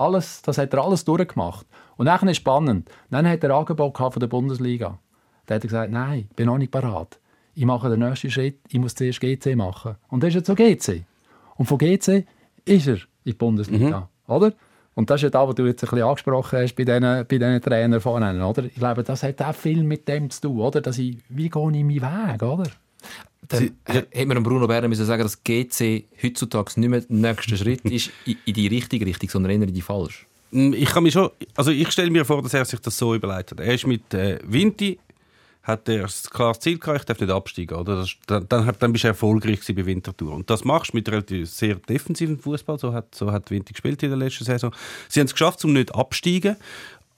alles, 0.00 0.40
das 0.40 0.56
hat 0.56 0.72
er 0.72 0.82
alles 0.82 1.04
durchgemacht. 1.04 1.66
Und 1.98 2.06
nachher 2.06 2.30
ist 2.30 2.38
spannend. 2.38 2.90
Dann 3.10 3.28
hat 3.28 3.44
er 3.44 3.54
Angebot 3.54 3.98
von 3.98 4.18
der 4.18 4.28
Bundesliga. 4.28 4.98
Da 5.44 5.56
hat 5.56 5.62
er 5.62 5.68
gesagt, 5.68 5.92
nein, 5.92 6.28
ich 6.30 6.36
bin 6.36 6.46
noch 6.46 6.56
nicht 6.56 6.72
parat. 6.72 7.18
Ich 7.54 7.66
mache 7.66 7.90
den 7.90 8.00
nächsten 8.00 8.30
Schritt, 8.30 8.60
ich 8.70 8.78
muss 8.78 8.94
zuerst 8.94 9.20
GC 9.20 9.56
machen. 9.56 9.96
Und 10.08 10.22
das 10.22 10.28
ist 10.28 10.36
jetzt 10.36 10.46
so 10.46 10.54
GC. 10.54 11.04
Und 11.56 11.66
von 11.66 11.76
GC 11.76 12.24
ist 12.64 12.86
er 12.86 12.94
in 12.94 13.00
die 13.26 13.34
Bundesliga, 13.34 14.08
oder? 14.26 14.54
Und 14.94 15.08
das 15.08 15.16
ist 15.20 15.22
ja 15.24 15.30
das, 15.30 15.48
was 15.48 15.54
du 15.54 15.66
jetzt 15.66 15.82
ein 15.84 15.90
bisschen 15.90 16.02
angesprochen 16.04 16.58
hast 16.58 16.74
bei 16.74 16.84
diesen, 16.84 17.00
bei 17.00 17.24
diesen 17.24 17.60
Trainern 17.60 18.00
vorne, 18.00 18.46
oder? 18.46 18.64
Ich 18.64 18.74
glaube, 18.74 19.02
das 19.02 19.22
hat 19.22 19.40
auch 19.40 19.54
viel 19.54 19.82
mit 19.82 20.06
dem 20.08 20.30
zu 20.30 20.42
tun, 20.42 20.60
oder? 20.60 20.80
Dass 20.80 20.98
ich, 20.98 21.18
wie 21.28 21.48
gehe 21.48 21.70
ich 21.70 21.84
meinen 21.84 21.90
Weg, 22.02 22.42
oder? 22.42 22.70
Dann 23.48 23.70
hätte 23.84 24.26
man 24.26 24.42
Bruno 24.42 24.66
Berner 24.66 24.88
müssen 24.88 25.06
sagen, 25.06 25.22
dass 25.22 25.42
GC 25.42 26.04
heutzutage 26.22 26.78
nicht 26.78 26.88
mehr 26.88 27.00
der 27.00 27.16
nächste 27.16 27.56
Schritt 27.56 27.80
ist 27.84 28.10
in 28.26 28.36
in 28.44 28.54
die 28.54 28.66
richtige 28.66 29.06
Richtung, 29.06 29.28
sondern 29.30 29.52
eher 29.52 29.66
in 29.66 29.74
die 29.74 29.80
falsche. 29.80 30.26
Mm, 30.50 30.72
Ich 30.74 30.90
kann 30.90 31.02
mich 31.02 31.14
schon, 31.14 31.30
also 31.56 31.70
ich 31.70 31.90
stelle 31.90 32.10
mir 32.10 32.24
vor, 32.24 32.42
dass 32.42 32.54
er 32.54 32.64
sich 32.64 32.80
das 32.80 32.96
so 32.96 33.14
überlegt 33.14 33.52
hat. 33.52 33.60
Er 33.60 33.74
ist 33.74 33.86
mit 33.86 34.12
äh, 34.14 34.38
Vinti, 34.44 34.98
hat 35.70 35.88
er 35.88 36.04
ein 36.04 36.10
klares 36.30 36.60
Ziel 36.60 36.78
gehabt, 36.78 37.00
ich 37.00 37.06
darf 37.06 37.20
nicht 37.20 37.30
absteigen. 37.30 37.76
Oder? 37.76 37.96
Das, 37.96 38.14
dann, 38.26 38.46
dann, 38.78 38.92
bist 38.92 39.04
du 39.04 39.08
erfolgreich 39.08 39.60
bei 39.66 39.86
Winterthur. 39.86 40.32
Und 40.32 40.50
das 40.50 40.64
machst 40.64 40.92
du 40.92 40.96
mit 40.96 41.08
relativ 41.08 41.48
sehr 41.48 41.76
defensivem 41.76 42.38
Fußball. 42.38 42.78
So 42.78 42.92
hat, 42.92 43.14
so 43.14 43.32
hat 43.32 43.50
Vinti 43.50 43.72
gespielt 43.72 44.02
in 44.02 44.10
der 44.10 44.18
letzten 44.18 44.44
Saison. 44.44 44.72
Sie 45.08 45.20
haben 45.20 45.26
es 45.26 45.32
geschafft, 45.32 45.64
um 45.64 45.72
nicht 45.72 45.94
absteigen. 45.94 46.56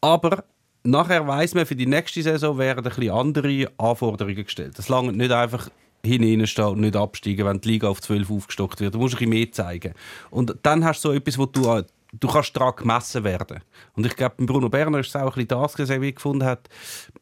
Aber 0.01 0.45
nachher 0.85 1.27
weiß 1.27 1.55
man, 1.55 1.67
für 1.67 1.77
die 1.77 1.87
nächste 1.87 2.23
Saison 2.23 2.59
werden 2.59 2.85
ein 2.85 2.85
bisschen 2.85 3.11
andere 3.11 3.71
Anforderungen 3.79 4.45
gestellt. 4.45 4.79
Das 4.79 4.89
lange 4.89 5.13
nicht 5.13 5.33
einfach 5.33 5.69
hinein 6.05 6.47
stehen 6.47 6.65
und 6.67 6.81
nicht 6.81 6.97
absteigen, 6.97 7.47
wenn 7.47 7.61
die 7.61 7.69
Liga 7.69 7.89
auf 7.89 8.01
12 8.01 8.31
aufgestockt 8.31 8.81
wird. 8.81 8.95
Du 8.95 8.99
musst 8.99 9.15
ein 9.15 9.19
bisschen 9.19 9.31
mehr 9.31 9.53
zeigen. 9.53 9.95
Und 10.31 10.57
dann 10.63 10.85
hast 10.85 11.05
du 11.05 11.11
so 11.11 11.15
etwas, 11.15 11.39
wo 11.39 11.47
du, 11.47 11.83
du 12.15 12.29
kannst 12.29 12.55
daran 12.55 12.75
gemessen 12.77 13.25
werden. 13.25 13.61
Und 13.95 14.05
ich 14.05 14.15
glaube, 14.15 14.45
Bruno 14.45 14.69
Berner 14.69 14.99
ist 14.99 15.09
es 15.09 15.17
auch 15.17 15.37
ein 15.37 15.47
bisschen 15.47 15.49
das 15.49 16.01
wie 16.01 16.07
er 16.07 16.13
gefunden 16.13 16.45
hat. 16.45 16.69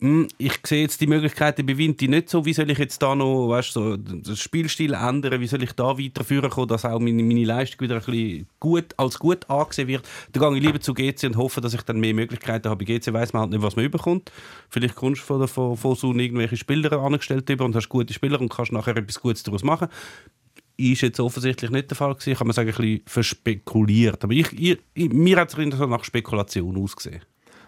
hm, 0.00 0.26
Ich 0.36 0.58
sehe 0.66 0.82
jetzt 0.82 1.00
die 1.00 1.06
Möglichkeiten 1.06 1.64
bei 1.64 1.76
Vinti 1.78 2.08
nicht 2.08 2.28
so, 2.28 2.44
wie 2.44 2.52
soll 2.52 2.68
ich 2.70 2.78
jetzt 2.78 3.00
da 3.00 3.14
noch 3.14 3.48
weißt, 3.48 3.72
so, 3.72 3.96
den 3.96 4.36
Spielstil 4.36 4.94
ändern, 4.94 5.40
wie 5.40 5.46
soll 5.46 5.62
ich 5.62 5.72
da 5.72 5.96
weiterführen 5.96 6.50
können, 6.50 6.66
dass 6.68 6.84
auch 6.84 6.98
meine, 6.98 7.22
meine 7.22 7.44
Leistung 7.44 7.80
wieder 7.82 7.96
ein 7.96 8.02
bisschen 8.04 8.46
gut, 8.58 8.86
als 8.96 9.18
gut 9.18 9.48
angesehen 9.48 9.86
wird. 9.88 10.08
Dann 10.32 10.42
gehe 10.50 10.58
ich 10.58 10.64
lieber 10.66 10.80
zu 10.80 10.92
GC 10.92 11.24
und 11.28 11.36
hoffe, 11.36 11.60
dass 11.60 11.72
ich 11.74 11.82
dann 11.82 12.00
mehr 12.00 12.12
Möglichkeiten 12.14 12.68
habe. 12.68 12.84
Bei 12.84 12.92
GC 12.98 13.12
weiß 13.12 13.32
man 13.32 13.42
halt 13.42 13.50
nicht, 13.52 13.62
was 13.62 13.76
man 13.76 13.84
überkommt. 13.84 14.32
Vielleicht 14.70 14.96
kommst 14.96 15.22
du 15.22 15.26
von, 15.26 15.38
der- 15.38 15.48
von, 15.48 15.76
von 15.76 15.94
so 15.94 16.12
irgendwelche 16.12 16.56
Spieler 16.56 16.92
angestellt 17.00 17.48
über 17.48 17.64
und 17.64 17.76
hast 17.76 17.88
gute 17.88 18.12
Spieler 18.12 18.40
und 18.40 18.48
kannst 18.52 18.72
nachher 18.72 18.96
etwas 18.96 19.20
Gutes 19.20 19.44
daraus 19.44 19.62
machen 19.62 19.88
ist 20.80 21.02
jetzt 21.02 21.20
offensichtlich 21.20 21.70
nicht 21.70 21.90
der 21.90 21.96
Fall 21.96 22.14
gewesen. 22.14 22.36
Kann 22.36 22.46
man 22.46 22.54
sagen, 22.54 22.70
ein 22.70 22.74
bisschen 22.74 23.02
verspekuliert. 23.06 24.24
Aber 24.24 24.32
ich, 24.32 24.52
ich, 24.52 24.78
mir 25.12 25.36
hat 25.36 25.56
es 25.56 25.78
so 25.78 25.86
nach 25.86 26.04
Spekulation 26.04 26.76
ausgesehen. 26.76 27.22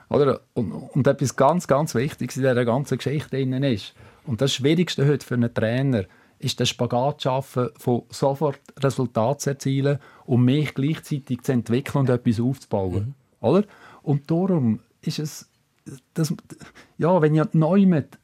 Oder? 0.08 0.40
Und, 0.54 0.72
und 0.72 1.06
etwas 1.06 1.36
ganz, 1.36 1.66
ganz 1.66 1.94
Wichtiges 1.94 2.36
in 2.36 2.42
dieser 2.42 2.64
ganzen 2.64 2.98
Geschichte 2.98 3.38
ist, 3.38 3.94
und 4.24 4.40
das 4.40 4.54
Schwierigste 4.54 5.06
heute 5.06 5.26
für 5.26 5.34
einen 5.34 5.52
Trainer, 5.52 6.04
ist 6.38 6.60
der 6.60 6.66
Spagat 6.66 7.20
zu 7.20 7.28
schaffen, 7.28 7.70
von 7.76 8.02
sofort 8.10 8.60
Resultate 8.78 9.38
zu 9.38 9.50
erzielen 9.50 9.98
und 10.26 10.44
mich 10.44 10.74
gleichzeitig 10.74 11.42
zu 11.42 11.52
entwickeln 11.52 12.00
und 12.00 12.10
etwas 12.10 12.40
aufzubauen. 12.40 13.14
Oder? 13.40 13.64
Und 14.02 14.30
darum 14.30 14.80
ist 15.00 15.18
es, 15.18 15.48
das, 16.14 16.34
ja, 16.98 17.20
wenn 17.20 17.34
ich 17.34 17.42
neu 17.52 17.86
mit 17.86 18.18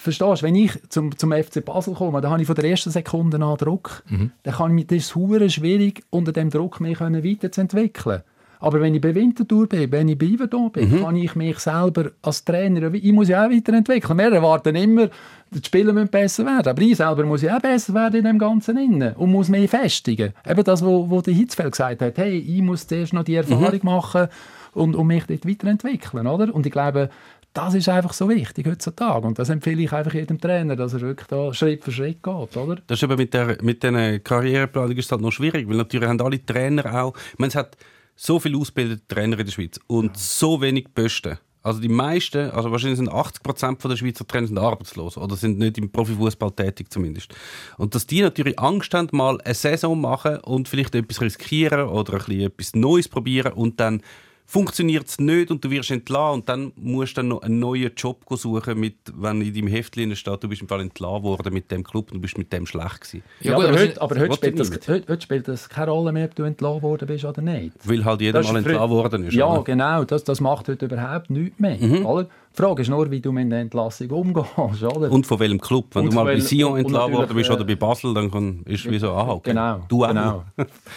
verstehst 0.00 0.42
du, 0.42 0.46
wenn 0.46 0.54
ich 0.54 0.72
zum, 0.88 1.16
zum 1.16 1.32
FC 1.32 1.64
Basel 1.64 1.94
komme, 1.94 2.20
dann 2.20 2.30
habe 2.30 2.40
ich 2.40 2.46
von 2.46 2.56
der 2.56 2.64
ersten 2.64 2.90
Sekunde 2.90 3.42
an 3.42 3.56
Druck. 3.56 4.02
Dann 4.42 4.54
kann 4.54 4.70
ich 4.70 4.74
mich, 4.74 4.86
das 4.86 5.14
hure 5.14 5.48
schwierig, 5.50 6.02
unter 6.10 6.32
dem 6.32 6.50
Druck 6.50 6.80
mich 6.80 6.98
können 6.98 7.22
weiterzuentwickeln. 7.22 8.22
Aber 8.62 8.80
wenn 8.82 8.94
ich 8.94 9.00
bei 9.00 9.14
Winterthur 9.14 9.66
bin, 9.66 9.90
wenn 9.90 10.08
ich 10.08 10.18
bei 10.18 10.26
Iverdon 10.26 10.70
bin, 10.70 11.00
kann 11.00 11.16
ich 11.16 11.34
mich 11.34 11.58
selber 11.60 12.10
als 12.20 12.44
Trainer, 12.44 12.92
ich 12.92 13.12
muss 13.12 13.28
ja 13.28 13.46
auch 13.46 13.50
weiterentwickeln. 13.50 14.18
Wir 14.18 14.32
erwarten 14.32 14.76
immer, 14.76 15.08
die 15.50 15.64
Spieler 15.64 15.94
müssen 15.94 16.08
besser 16.08 16.44
werden. 16.44 16.68
Aber 16.68 16.82
ich 16.82 16.96
selber 16.96 17.24
muss 17.24 17.40
ja 17.40 17.56
auch 17.56 17.62
besser 17.62 17.94
werden 17.94 18.16
in 18.16 18.24
dem 18.24 18.38
Ganzen 18.38 18.76
innen 18.76 19.14
und 19.14 19.32
muss 19.32 19.48
mich 19.48 19.70
festigen. 19.70 20.34
Eben 20.46 20.64
das, 20.64 20.84
wo, 20.84 21.08
wo 21.08 21.22
der 21.22 21.32
Hitzfeld 21.32 21.72
gesagt 21.72 22.02
hat, 22.02 22.18
hey, 22.18 22.36
ich 22.36 22.60
muss 22.60 22.86
zuerst 22.86 23.14
noch 23.14 23.24
die 23.24 23.36
Erfahrung 23.36 23.80
machen 23.82 24.28
und, 24.74 24.94
und 24.94 25.06
mich 25.06 25.24
dort 25.24 25.48
weiterentwickeln, 25.48 26.26
oder? 26.26 26.54
Und 26.54 26.66
ich 26.66 26.72
glaube, 26.72 27.08
das 27.52 27.74
ist 27.74 27.88
einfach 27.88 28.12
so 28.12 28.28
wichtig 28.28 28.66
heutzutage. 28.66 29.26
Und 29.26 29.38
das 29.38 29.48
empfehle 29.48 29.82
ich 29.82 29.92
einfach 29.92 30.14
jedem 30.14 30.40
Trainer, 30.40 30.76
dass 30.76 30.94
er 30.94 31.00
wirklich 31.00 31.26
da 31.26 31.52
Schritt 31.52 31.84
für 31.84 31.92
Schritt 31.92 32.22
geht, 32.22 32.56
oder? 32.56 32.76
Das 32.86 32.98
ist 32.98 33.02
eben 33.02 33.16
mit, 33.16 33.34
der, 33.34 33.58
mit 33.62 33.82
diesen 33.82 34.22
Karriereplanung 34.22 34.96
ist 34.96 35.10
halt 35.10 35.20
noch 35.20 35.32
schwierig, 35.32 35.68
weil 35.68 35.76
natürlich 35.76 36.08
haben 36.08 36.20
alle 36.20 36.44
Trainer 36.44 37.02
auch, 37.02 37.16
ich 37.32 37.38
meine, 37.38 37.48
es 37.48 37.56
hat 37.56 37.76
so 38.14 38.38
viele 38.38 38.58
ausgebildete 38.58 39.06
Trainer 39.08 39.38
in 39.38 39.46
der 39.46 39.52
Schweiz 39.52 39.80
und 39.86 40.16
so 40.16 40.60
wenig 40.60 40.94
Posten. 40.94 41.38
Also 41.62 41.80
die 41.80 41.88
meisten, 41.88 42.50
also 42.50 42.70
wahrscheinlich 42.70 42.98
sind 42.98 43.10
80 43.10 43.42
Prozent 43.42 43.84
der 43.84 43.96
Schweizer 43.96 44.26
Trainer 44.26 44.46
sind 44.46 44.58
arbeitslos 44.58 45.18
oder 45.18 45.36
sind 45.36 45.58
nicht 45.58 45.76
im 45.76 45.90
Profifußball 45.90 46.52
tätig 46.52 46.90
zumindest. 46.90 47.34
Und 47.76 47.94
dass 47.94 48.06
die 48.06 48.22
natürlich 48.22 48.58
Angst 48.58 48.94
haben, 48.94 49.08
mal 49.12 49.38
eine 49.42 49.54
Saison 49.54 50.00
machen 50.00 50.38
und 50.38 50.68
vielleicht 50.68 50.94
etwas 50.94 51.20
riskieren 51.20 51.88
oder 51.88 52.14
ein 52.14 52.18
bisschen 52.18 52.40
etwas 52.40 52.74
Neues 52.74 53.08
probieren 53.08 53.52
und 53.52 53.78
dann 53.78 54.02
funktioniert 54.50 55.06
es 55.06 55.20
nicht 55.20 55.52
und 55.52 55.64
du 55.64 55.70
wirst 55.70 55.92
entlassen 55.92 56.40
und 56.40 56.48
dann 56.48 56.72
musst 56.74 57.16
du 57.16 57.20
dann 57.20 57.28
noch 57.28 57.42
einen 57.42 57.60
neuen 57.60 57.92
Job 57.96 58.24
suchen, 58.30 58.80
mit, 58.80 58.96
wenn 59.14 59.40
in 59.42 59.54
deinem 59.54 59.68
Heftchen 59.68 60.16
steht, 60.16 60.42
du 60.42 60.48
bist 60.48 60.60
im 60.60 60.66
Fall 60.66 60.80
entlassen 60.80 61.22
worden 61.22 61.54
mit 61.54 61.70
dem 61.70 61.84
Club 61.84 62.10
und 62.10 62.16
du 62.16 62.20
bist 62.20 62.36
mit 62.36 62.52
dem 62.52 62.66
schlecht 62.66 63.02
gewesen. 63.02 63.22
Ja, 63.42 63.54
gut, 63.54 63.66
aber, 63.66 63.72
aber 63.74 63.80
heute, 63.80 64.02
aber 64.02 64.18
heute, 64.18 64.34
spielt 64.34 64.58
das, 64.58 64.70
heute, 64.72 65.12
heute 65.12 65.22
spielt 65.22 65.46
das 65.46 65.68
keine 65.68 65.92
Rolle 65.92 66.10
mehr, 66.10 66.24
ob 66.24 66.34
du 66.34 66.42
entlassen 66.42 66.82
worden 66.82 67.06
bist 67.06 67.24
oder 67.24 67.40
nicht. 67.40 67.74
Weil 67.84 68.04
halt 68.04 68.20
jeder 68.20 68.40
Das 68.40 68.50
mal 68.50 68.58
entlassen 68.58 68.90
worden 68.90 69.24
ist. 69.24 69.34
Ja, 69.34 69.52
oder? 69.52 69.62
genau. 69.62 70.02
Das, 70.02 70.24
das 70.24 70.40
macht 70.40 70.66
heute 70.66 70.86
überhaupt 70.86 71.30
nichts 71.30 71.60
mehr. 71.60 71.80
Oder? 72.04 72.28
Die 72.52 72.62
Frage 72.62 72.82
ist 72.82 72.88
nur, 72.88 73.08
wie 73.10 73.20
du 73.20 73.30
mit 73.30 73.50
der 73.50 73.60
Entlassung 73.60 74.10
umgehst. 74.10 74.82
Oder? 74.82 75.10
Und 75.10 75.26
von 75.26 75.38
welchem 75.38 75.60
Club? 75.60 75.86
Wenn 75.92 76.04
Und 76.04 76.10
du 76.10 76.16
mal 76.16 76.24
bei 76.24 76.40
Sion 76.40 76.78
entlassen 76.78 77.12
worden 77.12 77.34
bist 77.34 77.50
oder 77.50 77.60
äh, 77.60 77.64
bei 77.64 77.76
Basel, 77.76 78.12
dann 78.12 78.30
kann, 78.30 78.62
ist 78.64 78.84
es 78.84 78.90
wie 78.90 78.98
so, 78.98 79.12
aha, 79.12 79.32
okay. 79.32 79.50
Genau. 79.50 79.84
Du 79.88 80.04
auch. 80.04 80.08
genau. 80.08 80.44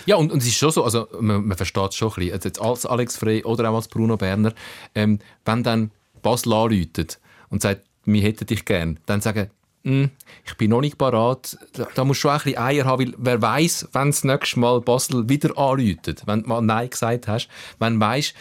Ja, 0.06 0.16
und, 0.16 0.32
und 0.32 0.40
es 0.40 0.48
ist 0.48 0.56
schon 0.56 0.72
so, 0.72 0.84
also 0.84 1.08
man, 1.20 1.46
man 1.46 1.56
versteht 1.56 1.92
es 1.92 1.96
schon 1.96 2.10
ein 2.10 2.16
bisschen, 2.16 2.42
jetzt 2.44 2.62
als 2.62 2.86
Alex 2.86 3.18
Frey 3.18 3.44
oder 3.44 3.70
auch 3.70 3.76
als 3.76 3.88
Bruno 3.88 4.18
Berner, 4.18 4.54
ähm, 4.96 5.20
wenn 5.46 5.64
dann 5.64 5.92
Basel 6.24 6.54
anläutet 6.54 7.20
und 7.50 7.62
sagt, 7.62 7.84
wir 8.06 8.22
hätten 8.22 8.48
dich 8.48 8.66
gern, 8.66 9.00
dann 9.06 9.22
sagen, 9.22 9.50
«Hm, 9.86 10.12
ich 10.46 10.56
bin 10.56 10.70
noch 10.70 10.80
nicht 10.80 10.98
parat, 10.98 11.58
da, 11.74 11.86
da 11.94 12.06
musst 12.06 12.20
du 12.20 12.30
schon 12.30 12.32
ein 12.32 12.38
bisschen 12.38 12.58
Eier 12.58 12.86
haben, 12.86 13.06
weil 13.06 13.14
wer 13.18 13.42
weiß, 13.42 13.90
wenn 13.92 14.08
das 14.08 14.24
nächste 14.24 14.60
Mal 14.60 14.80
Basel 14.80 15.28
wieder 15.28 15.58
anläutet, 15.58 16.24
wenn 16.26 16.44
du 16.44 16.50
mal 16.50 16.62
Nein 16.62 16.90
gesagt 16.90 17.28
hast, 17.28 17.50
wenn 17.80 17.96
du 17.96 18.00
weißt, 18.00 18.34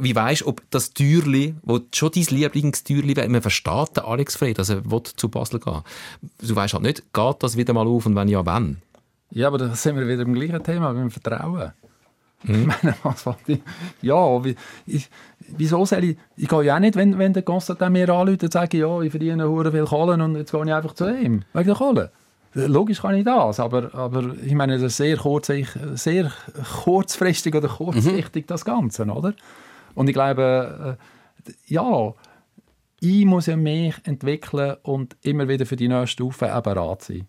wie 0.00 0.14
weisst 0.14 0.46
ob 0.46 0.62
das 0.70 0.92
Türli, 0.92 1.54
wo 1.62 1.80
schon 1.94 2.10
dein 2.14 2.24
Lieblingstürli 2.24 3.16
wäre, 3.16 3.28
man 3.28 3.42
versteht 3.42 3.96
den 3.96 4.04
Alex 4.04 4.36
Frey, 4.36 4.54
dass 4.54 4.68
er 4.68 4.90
will 4.90 5.02
zu 5.02 5.28
Basel 5.28 5.60
gehen 5.60 5.82
Du 6.38 6.56
weißt 6.56 6.74
halt 6.74 6.82
nicht, 6.82 7.12
geht 7.12 7.36
das 7.42 7.56
wieder 7.56 7.72
mal 7.72 7.86
auf 7.86 8.06
und 8.06 8.16
wenn 8.16 8.28
ja, 8.28 8.44
wann? 8.44 8.82
Ja, 9.30 9.48
aber 9.48 9.58
da 9.58 9.74
sind 9.74 9.96
wir 9.96 10.06
wieder 10.06 10.24
beim 10.24 10.34
gleichen 10.34 10.62
Thema, 10.62 10.92
beim 10.92 11.10
Vertrauen. 11.10 11.72
Ich 12.44 12.66
meine, 12.66 12.94
was 13.02 13.24
ich? 13.46 13.60
Ja, 14.02 14.44
wie, 14.44 14.56
ich, 14.86 15.08
wieso 15.56 15.84
soll 15.86 16.04
ich... 16.04 16.16
Ich 16.36 16.48
gehe 16.48 16.62
ja 16.64 16.76
auch 16.76 16.80
nicht, 16.80 16.96
wenn, 16.96 17.18
wenn 17.18 17.32
der 17.32 17.42
Konstantin 17.42 17.92
mir 17.92 18.08
anruft 18.08 18.42
und 18.42 18.52
sagt, 18.52 18.74
ja, 18.74 19.00
ich 19.00 19.10
verdiene 19.10 19.48
hure 19.48 19.70
viel 19.70 19.84
Kohle 19.84 20.22
und 20.22 20.36
jetzt 20.36 20.50
gehe 20.50 20.64
ich 20.64 20.72
einfach 20.72 20.94
zu 20.94 21.08
ihm. 21.08 21.44
Wegen 21.52 21.66
der 21.66 21.76
Kohle. 21.76 22.10
Logisch 22.54 23.00
kann 23.00 23.14
ich 23.14 23.24
das, 23.24 23.60
aber, 23.60 23.94
aber 23.94 24.34
ich 24.44 24.54
meine, 24.54 24.74
das 24.74 24.82
ist 24.82 24.96
sehr, 24.98 25.16
kurz, 25.16 25.50
sehr 25.94 26.30
kurzfristig 26.82 27.54
oder 27.54 27.68
kurzsichtig, 27.68 28.46
das 28.46 28.64
Ganze, 28.64 29.04
oder? 29.06 29.32
Und 29.94 30.08
ich 30.08 30.14
glaube, 30.14 30.98
äh, 31.46 31.52
ja, 31.66 32.14
ich 33.00 33.24
muss 33.24 33.46
ja 33.46 33.56
mich 33.56 33.94
entwickeln 34.04 34.76
und 34.82 35.16
immer 35.22 35.48
wieder 35.48 35.66
für 35.66 35.76
die 35.76 35.88
nächste 35.88 36.06
Stufe 36.08 36.46
bereit 36.62 37.02
sein. 37.02 37.26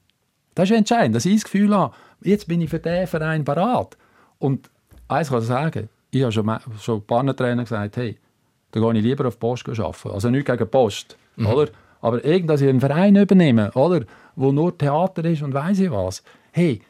Das 0.55 0.69
ist 0.69 0.77
entscheidend, 0.77 1.15
dass 1.15 1.25
ich 1.25 1.35
das 1.35 1.45
Gefühl 1.45 1.75
habe, 1.75 1.95
jetzt 2.21 2.47
bin 2.47 2.61
ich 2.61 2.69
für 2.69 2.79
diesen 2.79 3.07
Verein 3.07 3.43
bereit. 3.43 3.97
Und 4.37 4.69
eins 5.07 5.29
kann 5.29 5.39
ich 5.39 5.47
sagen, 5.47 5.89
ich 6.11 6.21
habe 6.21 6.31
schon, 6.31 6.59
schon 6.79 6.99
ein 6.99 7.05
paar 7.05 7.35
Trainer 7.35 7.63
gesagt, 7.63 7.97
hey, 7.97 8.19
da 8.71 8.79
gehe 8.79 8.93
ich 8.99 9.03
lieber 9.03 9.27
auf 9.27 9.35
die 9.35 9.39
Post 9.39 9.67
arbeiten. 9.67 10.11
Also 10.11 10.29
nicht 10.29 10.45
gegen 10.45 10.57
die 10.59 10.65
Post, 10.65 11.17
oder? 11.37 11.71
Aber 12.01 12.23
irgend, 12.23 12.49
dass 12.49 12.61
ich 12.61 12.69
einen 12.69 12.81
Verein 12.81 13.15
übernehme, 13.15 13.71
oder? 13.71 14.05
Wo 14.35 14.51
nur 14.51 14.77
Theater 14.77 15.23
ist 15.25 15.41
und 15.41 15.53
weiss 15.53 15.79
ich 15.79 15.89
was. 15.89 16.21
Hey, 16.51 16.81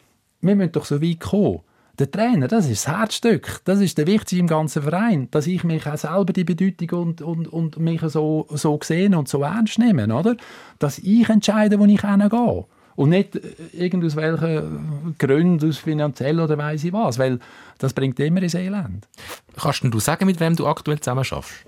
wir 0.41 0.55
müssen 0.55 0.71
doch 0.71 0.85
so 0.85 1.01
weit 1.01 1.19
kommen. 1.19 1.61
Der 1.99 2.09
Trainer, 2.09 2.47
das 2.47 2.67
ist 2.67 2.87
das 2.87 2.97
Herzstück. 2.97 3.61
Das 3.65 3.79
ist 3.79 3.99
der 3.99 4.07
Wichtigste 4.07 4.37
im 4.37 4.47
ganzen 4.47 4.81
Verein. 4.81 5.29
Dass 5.29 5.45
ich 5.45 5.63
mich 5.63 5.85
auch 5.85 5.97
selber 5.97 6.33
die 6.33 6.43
Bedeutung 6.43 6.99
und, 6.99 7.21
und, 7.21 7.47
und 7.47 7.77
mich 7.77 8.01
so, 8.01 8.47
so 8.49 8.79
sehen 8.81 9.13
und 9.13 9.29
so 9.29 9.43
ernst 9.43 9.77
nehme, 9.77 10.13
oder? 10.13 10.35
Dass 10.79 10.97
ich 10.97 11.29
entscheide, 11.29 11.79
wo 11.79 11.85
ich 11.85 12.01
hingehe. 12.01 12.65
Und 12.95 13.09
nicht 13.09 13.35
äh, 13.35 13.41
irgend 13.73 14.03
aus 14.05 14.15
welchen 14.15 15.15
Gründen, 15.19 15.69
aus 15.69 15.77
finanziell 15.77 16.39
oder 16.39 16.57
weiss 16.57 16.83
ich 16.83 16.93
was. 16.93 17.19
Weil 17.19 17.39
das 17.77 17.93
bringt 17.93 18.19
immer 18.19 18.41
ins 18.41 18.55
Elend. 18.55 19.07
Kannst 19.55 19.83
denn 19.83 19.91
du 19.91 19.99
sagen, 19.99 20.25
mit 20.25 20.39
wem 20.39 20.55
du 20.55 20.65
aktuell 20.65 20.99
zusammen 20.99 21.23
schaffst? 21.23 21.63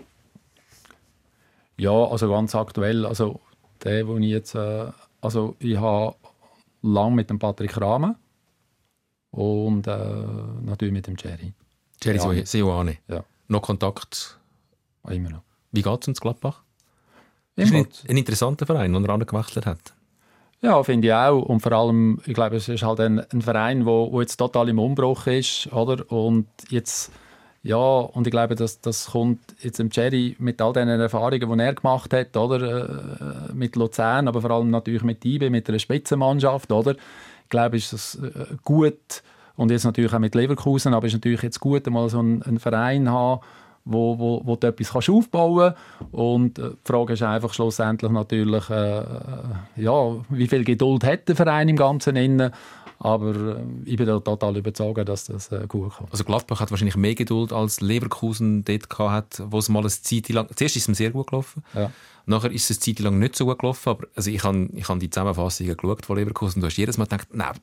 Ja, 1.77 1.91
also 1.91 2.29
ganz 2.29 2.55
aktuell, 2.55 3.05
also 3.05 3.41
der, 3.83 4.07
wo 4.07 4.17
ich 4.17 4.29
jetzt, 4.29 4.55
äh, 4.55 4.87
also 5.21 5.55
ich 5.59 5.77
habe 5.77 6.15
lang 6.81 7.13
mit 7.13 7.29
dem 7.29 7.37
Patrick 7.37 7.79
Rahmen 7.79 8.15
und 9.35 9.85
äh, 9.87 9.97
natürlich 10.63 10.93
mit 10.93 11.07
dem 11.07 11.15
Jerry. 11.17 11.53
Jerry. 12.01 12.45
Seoane. 12.45 12.97
Ja, 13.07 13.23
Noch 13.49 13.61
Kontakt. 13.61 14.39
immer 15.09 15.29
noch. 15.29 15.41
Wie 15.71 15.81
geht 15.81 16.01
es 16.01 16.07
uns 16.07 16.21
Gladbach? 16.21 16.63
Ist 17.57 17.69
Immer 17.71 17.79
ein, 17.79 17.87
ein 18.09 18.17
interessanter 18.17 18.65
Verein, 18.65 18.93
den 18.93 19.03
er 19.03 19.13
angewechselt 19.13 19.65
hat. 19.65 19.93
Ja, 20.61 20.81
finde 20.83 21.09
ich 21.09 21.13
auch. 21.13 21.41
Und 21.41 21.59
vor 21.59 21.73
allem, 21.73 22.21
ich 22.25 22.33
glaube, 22.33 22.55
es 22.55 22.69
ist 22.69 22.83
halt 22.83 22.99
ein, 23.01 23.19
ein 23.19 23.41
Verein, 23.41 23.85
wo, 23.85 24.11
wo 24.11 24.21
jetzt 24.21 24.37
total 24.37 24.69
im 24.69 24.79
Umbruch 24.79 25.27
ist, 25.27 25.71
oder? 25.73 26.09
Und 26.11 26.47
jetzt, 26.69 27.11
ja, 27.61 27.77
und 27.77 28.25
ich 28.25 28.31
glaube, 28.31 28.55
das, 28.55 28.79
das 28.79 29.07
kommt 29.07 29.39
jetzt 29.61 29.79
dem 29.79 29.89
Jerry 29.91 30.35
mit 30.39 30.61
all 30.61 30.73
den 30.73 30.87
Erfahrungen, 30.87 31.57
die 31.57 31.63
er 31.63 31.73
gemacht 31.73 32.13
hat, 32.13 32.35
oder? 32.37 33.49
Äh, 33.49 33.53
mit 33.53 33.75
Luzern, 33.75 34.27
aber 34.29 34.41
vor 34.41 34.51
allem 34.51 34.69
natürlich 34.69 35.03
mit 35.03 35.23
IBE, 35.25 35.49
mit 35.49 35.67
einer 35.67 35.79
Spitzenmannschaft, 35.79 36.71
oder? 36.71 36.95
Ich 37.45 37.49
glaube, 37.49 37.77
ist 37.77 37.93
das 37.93 38.15
äh, 38.15 38.55
gut. 38.63 39.23
Und 39.55 39.71
jetzt 39.71 39.85
natürlich 39.85 40.13
auch 40.13 40.19
mit 40.19 40.35
Leverkusen, 40.35 40.93
aber 40.93 41.07
es 41.07 41.13
ist 41.13 41.19
natürlich 41.19 41.41
jetzt 41.41 41.59
gut, 41.59 41.87
mal 41.87 42.09
so 42.09 42.19
einen, 42.19 42.43
einen 42.43 42.59
Verein 42.59 43.09
haben, 43.09 43.41
wo, 43.85 44.19
wo, 44.19 44.41
wo 44.43 44.55
du 44.55 44.67
etwas 44.67 44.91
kannst 44.91 45.09
aufbauen 45.09 45.73
kannst. 45.73 46.13
Und 46.13 46.59
äh, 46.59 46.71
die 46.71 46.77
Frage 46.83 47.13
ist 47.13 47.23
einfach 47.23 47.53
schlussendlich 47.53 48.11
natürlich, 48.11 48.69
äh, 48.69 48.99
äh, 48.99 49.03
ja, 49.77 50.15
wie 50.29 50.47
viel 50.47 50.63
Geduld 50.63 51.03
hat 51.03 51.27
der 51.29 51.35
Verein 51.35 51.69
im 51.69 51.77
Ganzen 51.77 52.15
innen. 52.15 52.51
Aber 52.97 53.61
ich 53.83 53.97
bin 53.97 54.07
total 54.07 54.57
überzeugt, 54.57 55.07
dass 55.07 55.25
das 55.25 55.49
gut 55.67 55.93
kommt. 55.93 56.11
Also 56.11 56.23
Gladbach 56.23 56.61
hat 56.61 56.71
wahrscheinlich 56.71 56.95
mehr 56.95 57.13
Geduld 57.13 57.51
als 57.51 57.81
Leverkusen 57.81 58.63
dort 58.63 58.89
gehabt 58.89 59.39
hat, 59.39 59.51
wo 59.51 59.59
es 59.59 59.69
mal 59.69 59.81
eine 59.81 59.89
Zeit 59.89 60.29
lang... 60.29 60.47
Zuerst 60.55 60.77
ist 60.77 60.83
es 60.83 60.87
ihm 60.87 60.95
sehr 60.95 61.11
gut 61.11 61.27
gelaufen. 61.27 61.63
Ja. 61.73 61.91
Nachher 62.25 62.51
ist 62.51 62.69
es 62.69 62.77
eine 62.77 62.79
Zeit 62.81 62.99
lang 63.03 63.19
nicht 63.19 63.35
so 63.35 63.45
gut 63.45 63.59
gelaufen. 63.59 63.89
Aber 63.89 64.07
also 64.15 64.29
ich 64.29 64.43
habe 64.43 64.69
ich 64.73 64.87
hab 64.87 64.99
die 64.99 65.09
Zusammenfassungen 65.09 65.77
geschaut 65.77 66.05
von 66.05 66.17
Leverkusen. 66.17 66.61
Du 66.61 66.67
hast 66.67 66.77
jedes 66.77 66.97
Mal 66.97 67.05
gedacht, 67.05 67.27
nein, 67.31 67.53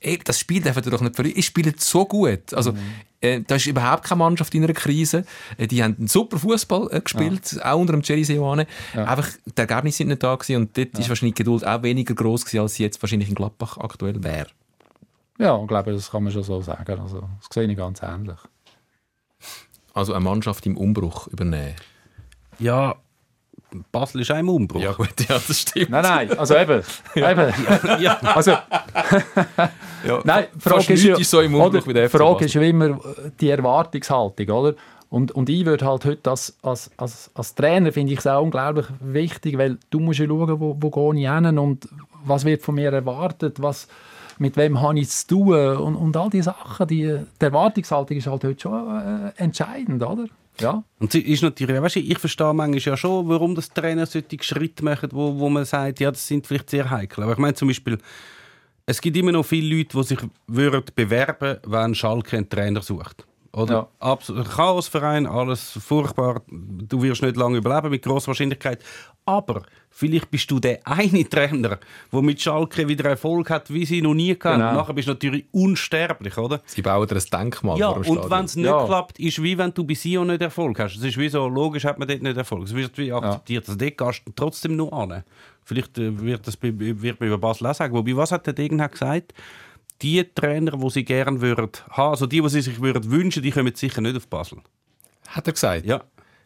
ey, 0.00 0.18
das 0.22 0.38
Spiel 0.38 0.62
dürfen 0.62 0.82
doch 0.90 1.00
nicht 1.00 1.14
verlieren. 1.14 1.38
Ich 1.38 1.46
spiele 1.46 1.72
so 1.76 2.04
gut. 2.04 2.52
Also, 2.54 2.74
äh, 3.20 3.40
da 3.40 3.56
ist 3.56 3.66
überhaupt 3.66 4.04
keine 4.04 4.18
Mannschaft 4.18 4.54
in 4.54 4.64
einer 4.64 4.72
Krise. 4.72 5.24
Äh, 5.56 5.66
die 5.66 5.82
haben 5.82 5.96
einen 5.98 6.08
super 6.08 6.38
Fußball 6.38 6.88
äh, 6.92 7.00
gespielt, 7.00 7.58
auch 7.64 7.78
unter 7.78 7.92
dem 7.92 8.02
Jerry 8.02 8.24
Seoane. 8.24 8.66
Einfach, 8.94 9.28
die 9.46 9.56
Ergebnisse 9.56 9.98
sind 9.98 10.08
nicht 10.08 10.22
da 10.22 10.34
gewesen 10.34 10.56
und 10.62 10.76
dort 10.76 10.98
ist 10.98 11.08
wahrscheinlich 11.08 11.34
die 11.34 11.42
Geduld 11.42 11.66
auch 11.66 11.82
weniger 11.82 12.14
groß 12.14 12.44
gewesen, 12.44 12.60
als 12.60 12.74
sie 12.74 12.82
jetzt 12.82 13.02
wahrscheinlich 13.02 13.28
in 13.28 13.34
Gladbach 13.34 13.78
aktuell 13.78 14.22
wäre. 14.22 14.48
Ja, 15.38 15.60
ich 15.60 15.68
glaube, 15.68 15.92
das 15.92 16.10
kann 16.10 16.24
man 16.24 16.32
schon 16.32 16.42
so 16.42 16.60
sagen. 16.60 17.00
Also, 17.00 17.20
das 17.20 17.48
sehe 17.52 17.70
ich 17.70 17.76
ganz 17.76 18.02
ähnlich. 18.02 18.38
Also 19.92 20.12
eine 20.12 20.24
Mannschaft 20.24 20.66
im 20.66 20.76
Umbruch 20.76 21.26
übernehmen. 21.28 21.74
Ja, 22.58 22.96
Basel 23.90 24.20
ist 24.20 24.30
auch 24.30 24.38
im 24.38 24.48
Umbruch. 24.48 24.80
Ja 24.80 24.92
gut, 24.92 25.08
ja, 25.28 25.40
das 25.46 25.60
stimmt. 25.60 25.90
Nein, 25.90 26.02
nein, 26.02 26.38
also 26.38 26.56
eben. 26.56 26.82
eben. 27.14 27.52
Ja. 28.00 28.18
Also, 28.34 28.52
Ja, 30.06 30.20
Nein, 30.24 30.46
Frage 30.58 30.92
ist, 30.92 31.04
ja, 31.04 31.16
ist 31.16 31.30
so 31.30 31.40
im 31.40 31.54
Umbruch 31.54 31.86
oder, 31.86 32.08
Frage 32.08 32.44
ist 32.44 32.54
ja 32.54 32.62
immer 32.62 32.90
äh, 32.90 33.30
die 33.40 33.50
Erwartungshaltung, 33.50 34.48
oder? 34.48 34.74
Und, 35.08 35.32
und 35.32 35.48
ich 35.48 35.64
würde 35.64 35.86
halt 35.86 36.04
heute 36.04 36.30
als, 36.30 36.56
als, 36.62 36.90
als, 36.96 37.30
als 37.34 37.54
Trainer 37.54 37.92
finde 37.92 38.12
ich 38.12 38.18
es 38.18 38.26
auch 38.26 38.42
unglaublich 38.42 38.86
wichtig, 39.00 39.56
weil 39.56 39.78
du 39.90 40.00
musst 40.00 40.18
ja 40.18 40.26
schauen, 40.26 40.60
wo, 40.60 40.76
wo 40.78 40.90
gehe 40.90 41.22
ich 41.22 41.30
hin 41.30 41.58
und 41.58 41.88
was 42.24 42.44
wird 42.44 42.62
von 42.62 42.74
mir 42.74 42.92
erwartet, 42.92 43.62
was, 43.62 43.86
mit 44.38 44.56
wem 44.56 44.80
habe 44.80 44.98
ich 44.98 45.08
zu 45.08 45.26
tun 45.28 45.76
und, 45.76 45.96
und 45.96 46.16
all 46.16 46.28
diese 46.28 46.44
Sachen. 46.44 46.88
Die, 46.88 47.18
die 47.40 47.44
Erwartungshaltung 47.44 48.16
ist 48.16 48.26
halt 48.26 48.44
heute 48.44 48.60
schon 48.60 49.32
äh, 49.36 49.42
entscheidend, 49.42 50.02
oder? 50.02 50.26
Ja. 50.60 50.82
Und 50.98 51.14
ist 51.14 51.42
natürlich, 51.42 51.80
weißt 51.80 51.96
du, 51.96 52.00
ich 52.00 52.18
verstehe 52.18 52.54
manchmal 52.54 52.78
ja 52.80 52.96
schon, 52.96 53.28
warum 53.28 53.54
das 53.54 53.68
Trainer 53.70 54.06
solche 54.06 54.42
Schritte 54.42 54.84
machen, 54.84 55.10
wo, 55.12 55.38
wo 55.38 55.48
man 55.48 55.64
sagt, 55.64 56.00
ja, 56.00 56.10
das 56.10 56.26
sind 56.26 56.46
vielleicht 56.46 56.70
sehr 56.70 56.90
heikel. 56.90 57.24
Aber 57.24 57.32
ich 57.32 57.38
meine 57.38 57.54
zum 57.54 57.68
Beispiel, 57.68 57.98
es 58.86 59.00
gibt 59.00 59.16
immer 59.16 59.32
noch 59.32 59.44
viele 59.44 59.76
Leute, 59.76 59.96
die 59.98 60.04
sich 60.04 60.18
würden 60.46 60.84
bewerben 60.94 61.58
wenn 61.66 61.94
Schalke 61.94 62.36
einen 62.36 62.48
Trainer 62.48 62.82
sucht. 62.82 63.26
Oder? 63.56 63.72
Ja. 63.74 63.88
Absolut. 64.00 64.48
Chaosverein, 64.50 65.26
alles 65.26 65.78
furchtbar. 65.82 66.42
Du 66.46 67.02
wirst 67.02 67.22
nicht 67.22 67.36
lange 67.36 67.56
überleben 67.56 67.88
mit 67.90 68.02
großer 68.02 68.28
Wahrscheinlichkeit. 68.28 68.84
Aber 69.24 69.62
vielleicht 69.88 70.30
bist 70.30 70.50
du 70.50 70.60
der 70.60 70.80
eine 70.86 71.26
Trainer, 71.26 71.78
der 72.12 72.22
mit 72.22 72.38
Schalke 72.40 72.86
wieder 72.86 73.08
Erfolg 73.08 73.48
hat, 73.48 73.72
wie 73.72 73.86
sie 73.86 74.02
noch 74.02 74.12
nie 74.12 74.38
gehabt. 74.38 74.58
Genau. 74.58 74.74
Nachher 74.74 74.92
bist 74.92 75.08
du 75.08 75.12
natürlich 75.12 75.46
unsterblich, 75.52 76.36
oder? 76.36 76.60
Sie 76.66 76.82
bauen 76.82 77.08
dir 77.08 77.16
ein 77.16 77.22
Denkmal 77.32 77.78
Ja, 77.78 77.88
und 77.88 78.30
wenn 78.30 78.44
es 78.44 78.56
nicht 78.56 78.66
Ja. 78.66 78.84
klappt, 78.84 79.18
ist 79.18 79.42
wie 79.42 79.56
wenn 79.56 79.72
du 79.72 79.84
bei 79.84 79.94
Sion 79.94 80.26
nicht 80.26 80.42
Erfolg 80.42 80.78
hast. 80.78 80.96
Es 80.96 81.02
ist 81.02 81.16
wie 81.16 81.30
so, 81.30 81.48
logisch 81.48 81.84
hat 81.86 81.98
man 81.98 82.06
dort 82.06 82.22
nicht 82.22 82.36
Erfolg. 82.36 82.64
Es 82.64 82.74
wird 82.74 82.96
wie 82.98 83.10
akzeptiert. 83.10 83.66
Also 83.66 83.78
dort 83.78 83.96
gehst 83.96 84.22
du 84.26 84.32
trotzdem 84.36 84.76
nur 84.76 84.92
an. 84.92 85.24
Vielleicht 85.64 85.96
äh, 85.98 86.20
wird 86.20 86.46
das 86.46 86.58
wird 86.62 87.18
man 87.20 87.26
über 87.26 87.38
Basel 87.38 87.66
auch 87.68 87.74
sagen. 87.74 87.94
Wobei, 87.94 88.14
was 88.16 88.30
hat 88.32 88.46
der 88.46 88.52
Degen 88.52 88.78
gesagt? 88.78 89.32
Die 90.02 90.22
Trainer, 90.34 90.72
die 90.72 90.90
sie 90.90 91.04
gerne 91.04 91.40
würden 91.40 91.70
haben, 91.90 92.10
also 92.10 92.26
die, 92.26 92.40
die 92.40 92.48
sie 92.48 92.60
sich 92.60 92.80
würden 92.80 93.10
wünschen, 93.10 93.42
die 93.42 93.50
kommen 93.50 93.74
sicher 93.74 94.00
nicht 94.00 94.16
auf 94.16 94.26
Basel. 94.28 94.58
Hat 95.28 95.46
er 95.46 95.52
gesagt? 95.52 95.86
Ja. 95.86 96.02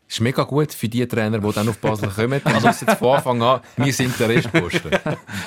Ist 0.09 0.21
mega 0.21 0.43
gut 0.43 0.75
für 0.75 0.89
die 0.89 1.07
Trainer, 1.07 1.39
die 1.39 1.53
dann 1.53 1.69
auf 1.69 1.79
Basel 1.79 2.09
kommen. 2.17 2.41
Dann 2.43 2.63
wissen 2.65 2.89
sie 2.89 2.97
von 2.97 3.17
Anfang 3.17 3.41
an, 3.43 3.61
wir 3.77 3.93
sind 3.93 4.19
der 4.19 4.29
Restposten. 4.29 4.91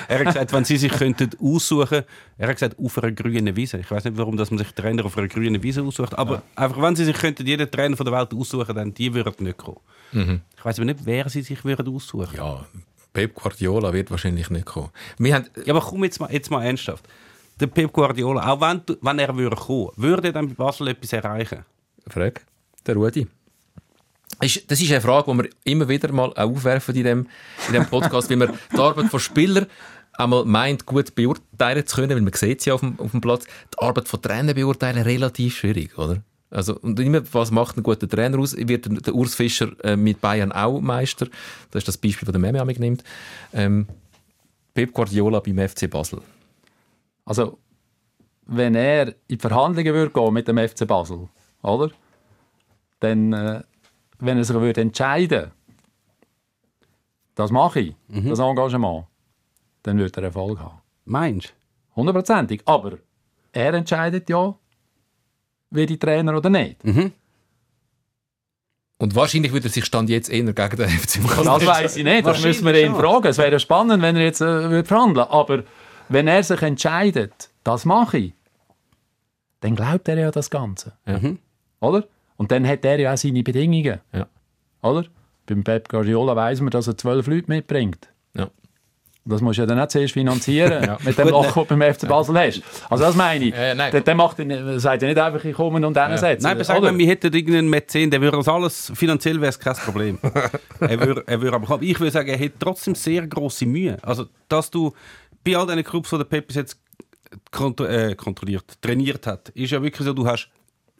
Er 0.08 0.18
hat 0.18 0.26
gesagt, 0.26 0.52
wenn 0.54 0.64
sie 0.64 0.78
sich 0.78 0.90
könnten 0.92 1.30
aussuchen, 1.38 2.02
er 2.38 2.48
hat 2.48 2.56
gesagt, 2.56 2.78
auf 2.78 2.96
einer 2.98 3.12
grünen 3.12 3.54
Wiese. 3.56 3.78
Ich 3.78 3.90
weiß 3.90 4.04
nicht, 4.04 4.16
warum 4.16 4.38
dass 4.38 4.50
man 4.50 4.58
sich 4.58 4.72
Trainer 4.72 5.04
auf 5.04 5.18
einer 5.18 5.28
grünen 5.28 5.62
Wiese 5.62 5.82
aussucht, 5.82 6.14
aber 6.16 6.42
einfach, 6.56 6.80
wenn 6.80 6.96
sie 6.96 7.04
sich 7.04 7.16
könnten, 7.16 7.46
jeden 7.46 7.70
Trainer 7.70 7.96
von 7.96 8.06
der 8.06 8.14
Welt 8.14 8.32
aussuchen, 8.32 8.74
dann 8.74 8.94
die 8.94 9.12
würden 9.12 9.44
nicht 9.44 9.58
kommen. 9.58 9.80
Ich 10.12 10.64
weiß 10.64 10.78
aber 10.78 10.86
nicht, 10.86 11.00
wer 11.04 11.28
sie 11.28 11.42
sich 11.42 11.62
würden 11.64 11.94
aussuchen. 11.94 12.34
Ja, 12.36 12.64
Pep 13.12 13.34
Guardiola 13.34 13.92
wird 13.92 14.10
wahrscheinlich 14.10 14.48
nicht 14.48 14.64
kommen. 14.64 14.88
Wir 15.18 15.34
haben, 15.34 15.46
Ja, 15.64 15.74
aber 15.74 15.84
komm 15.84 16.04
jetzt 16.04 16.20
mal, 16.20 16.32
jetzt 16.32 16.50
mal 16.50 16.64
ernsthaft. 16.64 17.04
Der 17.60 17.66
Pep 17.68 17.92
Guardiola, 17.92 18.52
auch 18.52 18.60
wenn, 18.60 18.82
wenn 19.00 19.18
er 19.18 19.36
würde 19.36 19.56
kommen, 19.56 19.90
würde 19.96 20.28
er 20.28 20.32
dann 20.32 20.48
bei 20.48 20.54
Basel 20.54 20.88
etwas 20.88 21.12
erreichen? 21.12 21.64
Frage, 22.08 22.40
der 22.86 22.96
Rudi. 22.96 23.26
Das 24.40 24.56
ist 24.56 24.90
eine 24.90 25.00
Frage, 25.00 25.30
die 25.30 25.38
wir 25.38 25.50
immer 25.64 25.88
wieder 25.88 26.12
mal 26.12 26.32
aufwerfen 26.34 26.94
in 26.96 27.04
dem, 27.04 27.26
in 27.68 27.74
dem 27.74 27.86
Podcast, 27.86 28.28
weil 28.28 28.36
man 28.36 28.58
die 28.72 28.78
Arbeit 28.78 29.06
von 29.06 29.20
Spielern 29.20 29.66
einmal 30.14 30.44
meint, 30.44 30.86
gut 30.86 31.14
beurteilen 31.14 31.86
zu 31.86 31.96
können, 31.96 32.10
weil 32.10 32.20
man 32.20 32.32
sieht 32.32 32.60
sie 32.60 32.72
auf 32.72 32.80
dem, 32.80 32.98
auf 32.98 33.12
dem 33.12 33.20
Platz. 33.20 33.44
Die 33.44 33.78
Arbeit 33.78 34.08
von 34.08 34.20
Trainern 34.20 34.54
beurteilen 34.54 35.02
relativ 35.02 35.56
schwierig, 35.56 35.96
oder? 35.96 36.22
Also, 36.50 36.78
und 36.80 36.98
immer, 37.00 37.22
was 37.32 37.50
macht 37.50 37.76
ein 37.76 37.82
guter 37.82 38.08
Trainer 38.08 38.38
aus? 38.38 38.56
Wird 38.56 38.86
der, 38.86 39.00
der 39.00 39.14
Urs 39.14 39.34
Fischer 39.34 39.72
äh, 39.82 39.96
mit 39.96 40.20
Bayern 40.20 40.52
auch 40.52 40.80
Meister? 40.80 41.26
Das 41.70 41.80
ist 41.80 41.88
das 41.88 41.98
Beispiel, 41.98 42.26
das 42.26 42.32
der 42.32 42.40
Meme 42.40 42.64
nimmt. 42.78 43.02
Ähm, 43.52 43.86
Pep 44.72 44.92
Guardiola 44.92 45.40
beim 45.40 45.68
FC 45.68 45.90
Basel. 45.90 46.20
Also, 47.24 47.58
wenn 48.46 48.74
er 48.74 49.08
in 49.08 49.14
die 49.30 49.38
Verhandlungen 49.38 49.94
würde 49.94 50.10
gehen 50.10 50.32
mit 50.34 50.48
dem 50.48 50.58
FC 50.58 50.86
Basel, 50.86 51.28
oder? 51.62 51.90
Dann, 53.00 53.32
äh, 53.32 53.62
wenn 54.18 54.38
er 54.38 54.44
sich 54.44 54.56
würde 54.56 54.80
entscheiden, 54.80 55.50
das 57.34 57.50
mache 57.50 57.80
ich, 57.80 57.94
das 58.08 58.38
Engagement, 58.38 59.06
dann 59.82 59.98
würde 59.98 60.20
er 60.20 60.24
Erfolg 60.24 60.58
haben. 60.60 60.80
Meinst 61.04 61.48
du? 61.48 61.96
Hundertprozentig. 61.96 62.62
Aber 62.64 62.98
er 63.52 63.74
entscheidet 63.74 64.28
ja, 64.28 64.54
wie 65.70 65.86
die 65.86 65.98
Trainer 65.98 66.36
oder 66.36 66.50
nicht. 66.50 66.76
Und 68.98 69.14
wahrscheinlich 69.16 69.52
würde 69.52 69.66
er 69.68 69.70
sich 69.70 69.84
Stand 69.84 70.08
jetzt 70.08 70.30
eher 70.30 70.52
gegen 70.52 70.76
den 70.76 70.88
FC 70.88 71.22
Basel 71.22 71.44
Das 71.44 71.66
weiß 71.66 71.96
ich 71.96 72.04
nicht. 72.04 72.26
Das 72.26 72.42
müssen 72.42 72.64
wir 72.64 72.80
ihn 72.80 72.94
fragen. 72.94 73.26
Es 73.26 73.38
wäre 73.38 73.58
spannend, 73.58 74.02
wenn 74.02 74.16
er 74.16 74.22
jetzt 74.22 74.40
äh, 74.40 74.70
würde 74.70 74.86
verhandeln 74.86 75.26
Aber 75.28 75.64
wenn 76.08 76.28
er 76.28 76.42
sich 76.42 76.60
entscheidet, 76.62 77.50
das 77.64 77.84
mache 77.84 78.18
ich, 78.18 78.32
dann 79.60 79.74
glaubt 79.76 80.08
er 80.08 80.18
ja 80.18 80.30
das 80.30 80.50
Ganze. 80.50 80.92
Oder? 81.80 82.04
Und 82.36 82.50
dann 82.50 82.66
hat 82.66 82.84
er 82.84 82.98
ja 82.98 83.12
auch 83.12 83.16
seine 83.16 83.42
Bedingungen. 83.42 84.00
Ja. 84.12 84.26
Oder? 84.82 85.04
Beim 85.46 85.62
Pep 85.64 85.88
Guardiola 85.88 86.34
weiss 86.36 86.60
man, 86.60 86.70
dass 86.70 86.86
er 86.86 86.96
zwölf 86.96 87.26
Leute 87.26 87.46
mitbringt. 87.48 88.08
Ja. 88.34 88.48
Das 89.26 89.40
musst 89.40 89.56
du 89.58 89.62
ja 89.62 89.66
dann 89.66 89.78
nicht 89.78 89.90
zuerst 89.90 90.12
finanzieren, 90.12 90.96
mit 91.04 91.16
dem 91.16 91.28
Loch, 91.28 91.44
das 91.46 91.54
du 91.54 91.64
beim 91.64 91.94
FC 91.94 92.06
Basel 92.08 92.38
hast. 92.38 92.62
Also 92.90 93.04
das 93.04 93.14
meine 93.16 93.46
ich. 93.46 93.54
Äh, 93.54 93.74
der, 93.74 94.00
der 94.02 94.14
macht, 94.14 94.38
er- 94.38 94.78
sagt 94.80 95.00
ja 95.00 95.08
nicht 95.08 95.18
einfach, 95.18 95.42
ich 95.44 95.54
komme 95.54 95.86
und 95.86 95.94
dann 95.94 96.16
setzen. 96.18 96.42
Nein, 96.42 96.56
aber 96.56 96.64
sagen 96.64 96.80
Oder? 96.80 96.92
wir, 96.92 96.98
wir 96.98 97.06
hätten 97.06 97.32
irgendeinen 97.32 97.70
Mäzen, 97.70 98.10
der 98.10 98.20
würde 98.20 98.36
das 98.36 98.48
alles, 98.48 98.92
finanziell 98.94 99.40
wäre 99.40 99.48
es 99.50 99.58
kein 99.58 99.74
Problem. 99.76 100.18
er 100.80 101.00
würde, 101.00 101.24
er 101.26 101.40
würde 101.40 101.56
aber 101.56 101.66
kommen. 101.66 101.82
Ich 101.84 101.98
würde 102.00 102.10
sagen, 102.10 102.28
er 102.28 102.36
hätte 102.36 102.58
trotzdem 102.58 102.94
sehr 102.94 103.26
grosse 103.26 103.64
Mühe. 103.64 103.96
Also, 104.02 104.26
dass 104.48 104.70
du 104.70 104.92
bei 105.44 105.56
all 105.56 105.66
diesen 105.66 105.84
Clubs, 105.84 106.10
die 106.10 106.16
der 106.16 106.24
Pep 106.24 106.46
bis 106.46 106.56
jetzt 106.56 106.80
kontro 107.50 107.84
äh, 107.86 108.14
kontrolliert, 108.14 108.80
trainiert 108.80 109.26
hat, 109.26 109.50
ist 109.50 109.70
ja 109.70 109.82
wirklich 109.82 110.04
so, 110.04 110.12
du 110.12 110.26
hast 110.26 110.48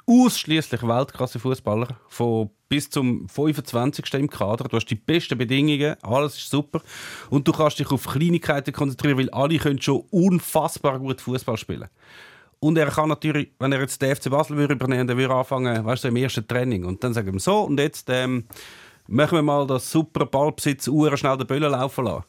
ausschließlich 0.06 0.82
Weltklasse-Fußballer 0.82 1.96
von 2.08 2.50
bis 2.68 2.90
zum 2.90 3.28
25. 3.28 4.14
im 4.14 4.28
Kader. 4.28 4.64
Du 4.64 4.76
hast 4.76 4.86
die 4.86 4.96
besten 4.96 5.38
Bedingungen, 5.38 5.96
alles 6.02 6.36
ist 6.36 6.50
super. 6.50 6.82
Und 7.30 7.46
du 7.48 7.52
kannst 7.52 7.78
dich 7.78 7.90
auf 7.90 8.06
Kleinigkeiten 8.06 8.72
konzentrieren, 8.72 9.18
weil 9.18 9.30
alle 9.30 9.58
können 9.58 9.80
schon 9.80 10.02
unfassbar 10.10 10.98
gut 10.98 11.20
Fußball 11.20 11.56
spielen. 11.56 11.88
Und 12.60 12.78
er 12.78 12.86
kann 12.86 13.08
natürlich, 13.08 13.52
wenn 13.58 13.72
er 13.72 13.80
jetzt 13.80 14.00
den 14.00 14.14
FC 14.14 14.30
Basel 14.30 14.56
würde 14.56 14.74
übernehmen 14.74 15.08
würde, 15.08 15.20
würde 15.20 15.34
anfangen, 15.34 15.84
weißt 15.84 16.04
du, 16.04 16.08
im 16.08 16.16
ersten 16.16 16.46
Training. 16.46 16.84
Und 16.84 17.04
dann 17.04 17.12
sagen 17.12 17.32
wir 17.32 17.40
so, 17.40 17.60
und 17.60 17.78
jetzt 17.78 18.08
ähm, 18.10 18.44
machen 19.06 19.36
wir 19.36 19.42
mal 19.42 19.66
das 19.66 19.90
super 19.90 20.26
Ballbesitz 20.26 20.88
uhren 20.88 21.16
schnell 21.16 21.36
den 21.36 21.46
Böllen 21.46 21.70
laufen 21.70 22.06
lassen. 22.06 22.24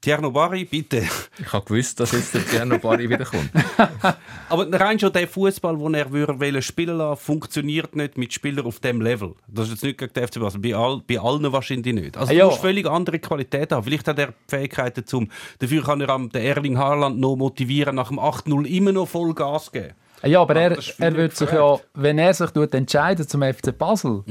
Tierno 0.00 0.30
Barry, 0.30 0.64
bitte. 0.64 1.02
Ich 1.38 1.52
habe 1.52 1.64
gewusst, 1.66 2.00
dass 2.00 2.12
jetzt 2.12 2.32
der 2.32 2.40
Gianno 2.40 2.78
Bari 2.78 3.10
wiederkommt. 3.10 3.50
Aber 4.48 4.80
rein 4.80 4.98
schon 4.98 5.12
der 5.12 5.28
Fußball, 5.28 5.76
den 5.76 5.92
er 5.94 6.10
würde 6.10 6.40
wollen 6.40 6.62
spielen 6.62 6.96
lassen, 6.96 7.20
funktioniert 7.20 7.94
nicht 7.94 8.16
mit 8.16 8.32
Spielern 8.32 8.64
auf 8.64 8.80
dem 8.80 9.02
Level. 9.02 9.34
Das 9.46 9.66
ist 9.66 9.72
jetzt 9.72 9.84
nicht 9.84 9.98
gegen 9.98 10.12
den 10.14 10.26
FC 10.26 10.40
Basel, 10.40 10.58
bei, 10.60 10.74
all, 10.74 11.02
bei 11.06 11.18
allen 11.20 11.52
wahrscheinlich 11.52 11.94
nicht. 11.94 12.16
Also 12.16 12.30
Ah, 12.30 12.32
du 12.32 12.38
ja. 12.38 12.46
musst 12.46 12.60
völlig 12.60 12.86
andere 12.86 13.18
Qualität 13.18 13.72
haben. 13.72 13.84
Vielleicht 13.84 14.08
hat 14.08 14.18
er 14.18 14.28
die 14.28 14.32
Fähigkeiten 14.48 15.04
zum. 15.04 15.28
Dafür 15.58 15.82
kann 15.84 16.00
er 16.00 16.18
den 16.18 16.30
Erling 16.34 16.78
Haaland 16.78 17.18
noch 17.20 17.36
motivieren, 17.36 17.96
nach 17.96 18.08
dem 18.08 18.18
8-0 18.18 18.64
immer 18.66 18.92
noch 18.92 19.06
voll 19.06 19.34
Gas 19.34 19.70
geben. 19.70 19.92
Ja, 20.22 20.40
aber 20.42 20.56
er, 20.56 20.78
ist 20.78 20.90
viel 20.90 21.04
er 21.04 21.14
wird 21.16 21.36
sich 21.36 21.50
ja, 21.50 21.78
wenn 21.94 22.18
er 22.18 22.32
sich 22.32 22.50
entscheidet 22.72 23.28
zum 23.28 23.42
FC 23.42 23.76
Basel, 23.76 24.22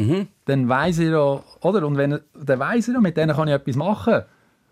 dann 0.46 0.68
weiß 0.70 1.00
er 1.00 1.12
ja, 1.12 1.44
oder? 1.62 1.86
Und 1.86 1.98
wenn 1.98 2.14
er, 2.14 2.22
dann 2.34 2.60
weiß 2.60 2.88
er 2.88 2.96
ja, 2.96 3.00
mit 3.02 3.18
denen 3.18 3.36
kann 3.36 3.48
ich 3.48 3.54
etwas 3.54 3.76
machen. 3.76 4.24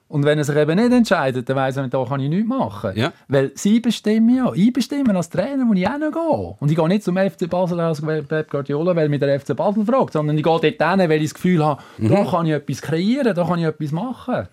Und 0.09 0.23
wenn 0.23 0.37
er 0.37 0.45
sich 0.45 0.55
eben 0.55 0.77
nicht 0.77 0.91
entscheidet, 0.91 1.49
dann 1.49 1.57
weiß 1.57 1.77
er, 1.77 1.87
da 1.89 2.05
kann 2.05 2.21
ich 2.21 2.29
nichts 2.29 2.47
machen. 2.47 2.91
Ja. 2.95 3.11
Weil 3.27 3.51
sie 3.55 3.79
bestimmen 3.79 4.35
ja. 4.35 4.53
Ich 4.53 4.71
bestimme 4.71 5.13
als 5.15 5.29
Trainer, 5.29 5.65
wo 5.67 5.73
ich 5.73 5.87
hingehe. 5.87 6.55
Und 6.59 6.71
ich 6.71 6.77
gehe 6.77 6.87
nicht 6.87 7.03
zum 7.03 7.17
FC 7.17 7.49
Basel 7.49 7.79
als 7.79 8.01
Pep 8.01 8.49
Guardiola, 8.49 8.95
weil 8.95 9.09
mich 9.09 9.19
der 9.19 9.39
FC 9.39 9.55
Basel 9.55 9.85
fragt, 9.85 10.13
sondern 10.13 10.37
ich 10.37 10.43
gehe 10.43 10.51
dort 10.51 10.63
hin, 10.63 11.09
weil 11.09 11.21
ich 11.21 11.31
das 11.31 11.33
Gefühl 11.33 11.63
habe, 11.63 11.81
da 11.97 12.23
kann 12.23 12.45
ich 12.45 12.53
etwas 12.53 12.81
kreieren, 12.81 13.35
da 13.35 13.45
kann 13.45 13.59
ich 13.59 13.65
etwas 13.65 13.91
machen. 13.91 14.47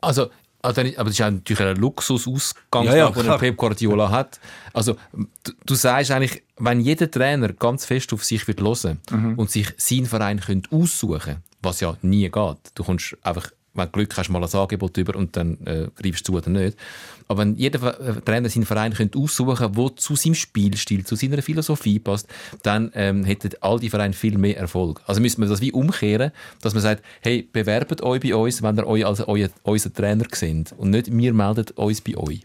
Also, 0.00 0.30
also 0.62 0.80
aber 0.80 1.04
das 1.04 1.12
ist 1.12 1.20
natürlich 1.20 1.60
ein 1.60 1.76
Luxusausgangspunkt, 1.76 2.88
Ja, 2.88 2.96
ja, 2.96 3.10
den. 3.10 3.38
Pep 3.38 3.56
Guardiola 3.58 4.10
hat. 4.10 4.40
Also, 4.72 4.96
du, 5.12 5.52
du 5.66 5.74
sagst 5.74 6.12
eigentlich, 6.12 6.42
wenn 6.56 6.80
jeder 6.80 7.10
Trainer 7.10 7.52
ganz 7.52 7.84
fest 7.84 8.10
auf 8.14 8.24
sich 8.24 8.48
wird 8.48 8.62
hören 8.62 9.00
und 9.36 9.50
sich 9.50 9.68
seinen 9.76 10.06
Verein 10.06 10.40
könnte 10.40 10.74
aussuchen 10.74 11.42
was 11.64 11.80
ja 11.80 11.96
nie 12.02 12.28
geht. 12.28 12.58
Du 12.74 12.84
kommst 12.84 13.16
einfach, 13.22 13.50
wenn 13.74 13.86
du 13.86 13.92
Glück 13.92 14.16
hast, 14.16 14.30
mal 14.30 14.42
ein 14.42 14.54
Angebot 14.54 14.96
über 14.96 15.16
und 15.16 15.36
dann 15.36 15.58
äh, 15.66 15.88
greifst 15.96 16.26
du 16.28 16.32
zu 16.32 16.38
oder 16.38 16.50
nicht. 16.50 16.78
Aber 17.28 17.40
wenn 17.40 17.56
jeder 17.56 18.00
äh, 18.00 18.20
Trainer 18.20 18.48
seinen 18.48 18.66
Verein 18.66 18.92
könnte 18.92 19.18
aussuchen 19.18 19.76
wo 19.76 19.88
zu 19.88 20.16
seinem 20.16 20.34
Spielstil, 20.34 21.04
zu 21.04 21.16
seiner 21.16 21.42
Philosophie 21.42 21.98
passt, 21.98 22.28
dann 22.62 22.90
ähm, 22.94 23.24
hätten 23.24 23.50
all 23.60 23.80
die 23.80 23.90
Vereine 23.90 24.14
viel 24.14 24.38
mehr 24.38 24.56
Erfolg. 24.56 25.00
Also 25.06 25.20
müssen 25.20 25.40
wir 25.40 25.48
das 25.48 25.60
wie 25.60 25.72
umkehren, 25.72 26.30
dass 26.60 26.74
man 26.74 26.82
sagt, 26.82 27.04
hey, 27.20 27.48
bewerbt 27.50 28.02
euch 28.02 28.20
bei 28.20 28.34
uns, 28.34 28.62
wenn 28.62 28.76
ihr 28.76 28.86
euch 28.86 29.06
als 29.06 29.26
euer, 29.26 29.48
Trainer 29.94 30.26
seht. 30.32 30.72
Und 30.76 30.90
nicht, 30.90 31.10
wir 31.10 31.34
melden 31.34 31.66
uns 31.76 32.00
bei 32.00 32.16
euch. 32.16 32.42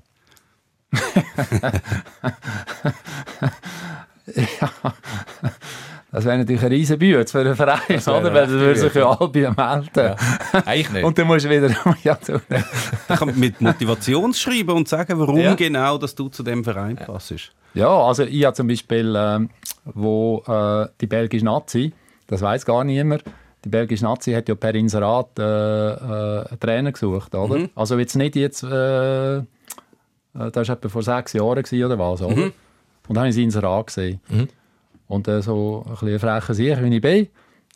Das 6.12 6.26
wäre 6.26 6.40
natürlich 6.40 6.62
ein 6.64 6.70
riesen 6.70 6.98
Bütze 6.98 7.32
für 7.32 7.46
einen 7.46 7.56
Verein, 7.56 7.80
wäre 7.88 8.02
oder? 8.10 8.18
eine 8.18 8.34
Weil 8.34 8.42
das 8.48 8.52
würde 8.52 8.80
sich 8.80 8.94
ja 8.96 9.10
alle 9.12 9.30
melden. 9.30 10.16
Eigentlich 10.66 10.90
nicht. 10.92 11.04
Und 11.04 11.18
dann 11.18 11.28
musst 11.28 11.46
du 11.46 11.50
wieder... 11.50 11.70
ja, 12.04 12.18
du. 12.26 12.42
Kann 13.08 13.40
mit 13.40 13.62
Motivationsschreiben 13.62 14.76
und 14.76 14.88
sagen, 14.88 15.20
warum 15.20 15.38
Ja. 15.38 15.54
genau 15.54 15.98
dass 16.00 16.16
du 16.16 16.30
zu 16.30 16.42
dem 16.42 16.64
Verein 16.64 16.96
passst. 16.96 17.52
Ja, 17.76 17.90
also 17.90 18.24
ich 18.24 18.44
habe 18.44 18.56
zum 18.56 18.68
Beispiel, 18.68 19.14
ähm, 19.16 19.50
wo 19.86 20.44
äh, 20.48 20.88
die 21.00 21.06
belgische 21.06 21.46
Nazi, 21.46 21.94
das 22.26 22.42
weiß 22.42 22.66
gar 22.66 22.84
niemand, 22.84 23.24
die 23.64 23.70
belgische 23.70 24.04
Nazi 24.06 24.32
hat 24.32 24.50
ja 24.50 24.56
per 24.56 24.74
Inserat 24.74 25.38
äh, 25.38 25.44
äh, 25.44 26.48
einen 26.48 26.60
Trainer 26.60 26.92
gesucht, 26.92 27.36
oder? 27.36 27.68
Also 27.76 28.00
jetzt 28.00 28.16
nicht 28.16 28.36
jetzt, 28.36 28.64
äh, 28.64 29.38
äh, 29.38 29.42
das 30.34 30.68
war 30.68 30.76
etwa 30.76 30.90
vor 30.90 31.04
sechs 31.04 31.34
Jahren 31.34 31.62
gewesen, 31.62 31.84
oder 31.84 32.00
was, 32.00 32.22
oder? 32.24 32.36
Und 32.36 32.54
dann 33.16 33.18
habe 33.20 33.30
ich 33.30 33.36
das 33.36 33.44
Inserat 33.44 33.88
gesehen. 33.88 34.20
Und 35.10 35.28
äh, 35.28 35.42
so 35.42 35.84
ein 35.86 35.92
bisschen 35.92 36.20
frecher 36.20 36.54
Sieg, 36.54 36.82
wie 36.82 36.96
ich 36.96 37.02
bin, 37.02 37.28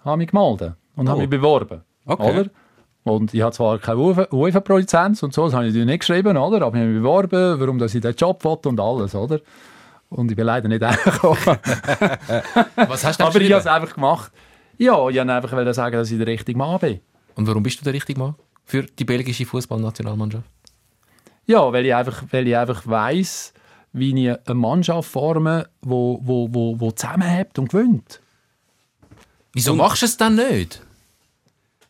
habe 0.06 0.18
mich 0.18 0.30
gemeldet 0.32 0.76
und 0.96 1.10
habe 1.10 1.18
Oh. 1.18 1.22
mich 1.22 1.30
beworben. 1.30 1.82
Okay. 2.06 2.40
Oder? 2.40 2.50
Und 3.04 3.34
ich 3.34 3.42
habe 3.42 3.52
zwar 3.52 3.80
keine 3.80 4.00
UEFA-Produzenz 4.32 5.24
und 5.24 5.34
so, 5.34 5.44
das 5.46 5.54
habe 5.54 5.68
ich 5.68 5.74
nicht 5.74 6.00
geschrieben, 6.00 6.38
oder? 6.38 6.66
aber 6.66 6.78
ich 6.78 6.82
habe 6.84 6.92
mich 6.92 7.02
beworben, 7.02 7.60
warum 7.60 7.78
dass 7.80 7.94
ich 7.96 8.02
den 8.02 8.16
Job 8.16 8.42
will 8.46 8.58
und 8.66 8.80
alles. 8.80 9.14
Oder? 9.14 9.40
Und 10.10 10.32
ich 10.32 10.38
bin 10.38 10.46
leider 10.46 10.70
nicht 10.70 10.82
reingekommen. 10.82 11.38
Was 12.88 13.04
hast 13.04 13.20
du 13.20 13.26
aber 13.26 13.42
ich 13.42 13.52
habe 13.52 13.60
es 13.62 13.68
einfach 13.68 13.96
gemacht. 13.96 14.32
Ja, 14.78 14.94
ich 15.10 15.18
wollte 15.18 15.34
einfach 15.34 15.74
sagen, 15.74 15.96
dass 15.98 16.12
ich 16.12 16.18
der 16.18 16.28
richtige 16.28 16.58
Mann 16.58 16.80
bin. 16.80 17.00
Und 17.36 17.48
warum 17.48 17.64
bist 17.64 17.80
du 17.80 17.84
der 17.84 17.94
richtige 17.94 18.20
Mann 18.20 18.36
für 18.64 18.84
die 18.84 19.06
belgische 19.06 19.46
Fußballnationalmannschaft? 19.46 20.46
Ja, 21.46 21.74
weil 21.74 21.86
ich 21.86 21.94
einfach, 21.96 22.24
weil 22.32 22.48
ich 22.48 22.56
einfach 22.56 22.86
weiss, 22.88 23.54
wie 23.94 24.28
ich 24.28 24.30
eine 24.30 24.56
Mannschaft 24.56 25.10
forme, 25.10 25.70
die 25.84 25.90
wo, 25.90 26.20
wo, 26.24 26.50
wo, 26.52 26.80
wo 26.80 26.92
zusammenhält 26.92 27.58
und 27.60 27.70
gewinnt. 27.70 28.20
Wieso 29.54 29.76
machst 29.76 30.02
du 30.02 30.08
es 30.08 30.18
dann 30.18 30.36
nicht? 30.36 30.82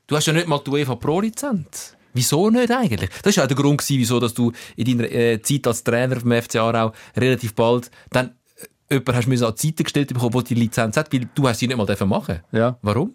Du 0.06 0.18
hast 0.18 0.28
ja 0.28 0.34
nicht 0.34 0.47
mal 0.47 0.60
die 0.60 0.70
UEFA 0.70 0.95
Pro-Lizenz. 0.95 1.95
Wieso 2.14 2.49
nicht 2.49 2.72
eigentlich? 2.72 3.10
Das 3.24 3.36
war 3.38 3.43
ja 3.43 3.47
der 3.47 3.58
Grund, 3.58 3.80
gewesen, 3.80 3.99
wieso 3.99 4.20
dass 4.20 4.34
du 4.34 4.51
in 4.76 4.86
deiner 4.86 5.12
äh, 5.12 5.41
Zeit 5.41 5.66
als 5.66 5.84
Trainer 5.84 6.20
vom 6.20 6.32
FC 6.32 6.58
Aarau 6.58 6.91
relativ 7.16 7.56
bald 7.56 7.89
dann 8.12 8.36
äh, 8.89 8.95
jemanden 8.95 9.16
hast 9.16 9.28
müssen 9.28 9.45
an 9.45 9.56
die 9.60 9.68
Seite 9.68 9.84
gestellt 9.84 10.14
bekommen, 10.14 10.34
der 10.34 10.43
die 10.43 10.56
Lizenz 10.56 10.97
hat, 10.97 11.12
weil 11.12 11.28
du 11.34 11.47
hast 11.47 11.60
sie 11.60 11.68
nicht 11.68 11.78
mal 11.78 12.06
machen. 12.06 12.41
Ja. 12.51 12.78
Warum? 12.82 13.14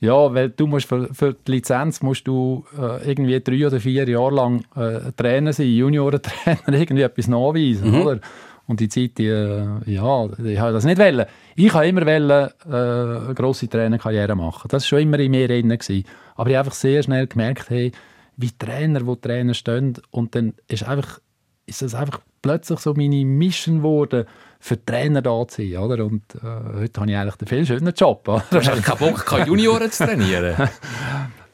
Ja, 0.00 0.32
weil 0.32 0.50
du 0.50 0.66
musst 0.68 0.86
für, 0.86 1.12
für 1.12 1.34
die 1.34 1.52
Lizenz 1.52 2.02
musst 2.02 2.26
du 2.28 2.64
äh, 2.78 3.10
irgendwie 3.10 3.40
drei 3.40 3.66
oder 3.66 3.80
vier 3.80 4.08
Jahre 4.08 4.34
lang 4.34 4.64
äh, 4.76 5.12
Trainer 5.16 5.52
sein, 5.52 5.66
Juniorentrainer, 5.68 6.58
irgendwie 6.78 7.02
etwas 7.02 7.26
nachweisen, 7.26 8.02
oder? 8.02 8.20
Und 8.68 8.80
die 8.80 8.88
Zeit, 8.88 9.16
die, 9.16 9.26
äh, 9.26 9.66
ja, 9.86 10.28
ich 10.44 10.58
habe 10.58 10.72
das 10.72 10.84
nicht 10.84 10.98
wollen. 10.98 11.24
Ich 11.56 11.72
habe 11.72 11.88
immer 11.88 12.04
wollen, 12.04 12.30
äh, 12.30 13.24
eine 13.24 13.34
grosse 13.34 13.66
Trainerkarriere 13.66 14.36
machen. 14.36 14.68
Das 14.68 14.84
war 14.84 14.88
schon 14.88 15.00
immer 15.00 15.18
in 15.18 15.30
mir 15.30 15.48
drin. 15.48 15.70
gewesen. 15.70 16.04
Aber 16.36 16.50
ich 16.50 16.56
habe 16.56 16.66
einfach 16.66 16.78
sehr 16.78 17.02
schnell 17.02 17.26
gemerkt, 17.26 17.70
hey, 17.70 17.92
wie 18.36 18.50
Trainer, 18.56 19.06
wo 19.06 19.16
Trainer 19.16 19.54
stehen, 19.54 19.94
und 20.10 20.34
dann 20.34 20.52
ist 20.68 20.86
einfach, 20.86 21.18
ist 21.64 21.80
das 21.80 21.94
einfach 21.94 22.20
plötzlich 22.42 22.78
so 22.78 22.92
meine 22.94 23.24
Mission 23.24 23.78
geworden, 23.78 24.26
für 24.60 24.84
Trainer 24.84 25.22
da 25.22 25.46
zu 25.46 25.62
sein, 25.62 25.76
oder? 25.78 26.04
Und 26.04 26.22
äh, 26.34 26.38
heute 26.80 27.00
habe 27.00 27.10
ich 27.10 27.16
eigentlich 27.16 27.34
einen 27.40 27.48
viel 27.48 27.66
schöneren 27.66 27.94
Job, 27.94 28.26
oder? 28.28 28.44
Du 28.50 28.56
hast 28.58 28.68
eigentlich 28.68 28.84
keinen 28.84 28.98
Bock, 28.98 29.24
keine 29.26 29.46
Junioren 29.46 29.90
zu 29.90 30.04
trainieren. 30.04 30.56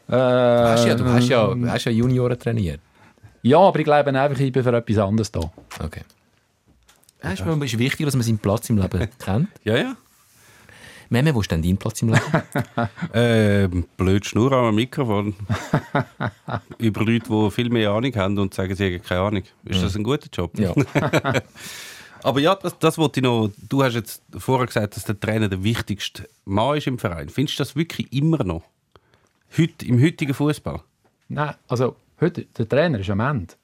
Du 0.06 0.14
hast 0.16 0.84
ja, 0.86 0.94
du 0.94 1.04
hast 1.06 1.28
ja, 1.28 1.46
du 1.54 1.66
hast 1.70 1.84
ja 1.86 1.90
Junioren 1.92 2.38
trainiert. 2.38 2.78
Ja, 3.40 3.56
aber 3.58 3.78
ich 3.78 3.86
glaube 3.86 4.10
einfach, 4.10 4.38
ich 4.38 4.52
bin 4.52 4.62
für 4.62 4.76
etwas 4.76 4.98
anderes 4.98 5.32
da. 5.32 5.40
Okay. 5.82 6.02
Ja, 7.22 7.30
ist, 7.30 7.42
mir- 7.46 7.64
ist 7.64 7.78
wichtig, 7.78 8.04
dass 8.04 8.14
man 8.14 8.22
seinen 8.22 8.36
Platz 8.36 8.68
im 8.68 8.76
Leben 8.76 9.08
kennt. 9.18 9.48
Ja, 9.64 9.76
ja. 9.78 9.96
Meme, 11.08 11.34
wo 11.34 11.40
ist 11.40 11.50
denn 11.50 11.62
dein 11.62 11.78
Platz 11.78 12.02
im 12.02 12.08
Leben? 12.10 12.22
Ähm, 13.14 13.86
blöd 13.96 14.26
Schnur 14.26 14.52
am 14.52 14.74
Mikrofon. 14.74 15.34
Über 16.76 17.02
Leute, 17.04 17.28
die 17.30 17.50
viel 17.50 17.70
mehr 17.70 17.90
Ahnung 17.92 18.14
haben 18.16 18.38
und 18.38 18.52
sagen, 18.52 18.74
sie 18.74 18.96
haben 18.96 19.02
keine 19.02 19.20
Ahnung. 19.22 19.42
Ist 19.64 19.82
das 19.82 19.96
ein 19.96 20.02
guter 20.04 20.28
Job? 20.32 20.58
Ja. 20.58 20.74
Aber 22.24 22.40
ja, 22.40 22.54
das, 22.54 22.78
das 22.78 22.96
wollte 22.98 23.20
ich 23.20 23.24
noch. 23.24 23.50
Du 23.68 23.82
hast 23.84 23.94
jetzt 23.94 24.22
vorher 24.38 24.66
gesagt, 24.66 24.96
dass 24.96 25.04
der 25.04 25.20
Trainer 25.20 25.48
der 25.48 25.62
wichtigste 25.62 26.26
Mann 26.46 26.78
ist 26.78 26.86
im 26.86 26.98
Verein. 26.98 27.28
Findest 27.28 27.58
du 27.58 27.62
das 27.62 27.76
wirklich 27.76 28.10
immer 28.12 28.42
noch? 28.42 28.62
Heute, 29.56 29.84
Im 29.86 30.02
heutigen 30.02 30.32
Fußball? 30.34 30.80
Nein, 31.28 31.54
also 31.68 31.96
heute, 32.20 32.46
der 32.58 32.68
Trainer 32.68 32.98
ist 33.00 33.10
am 33.10 33.20
Ende. 33.20 33.54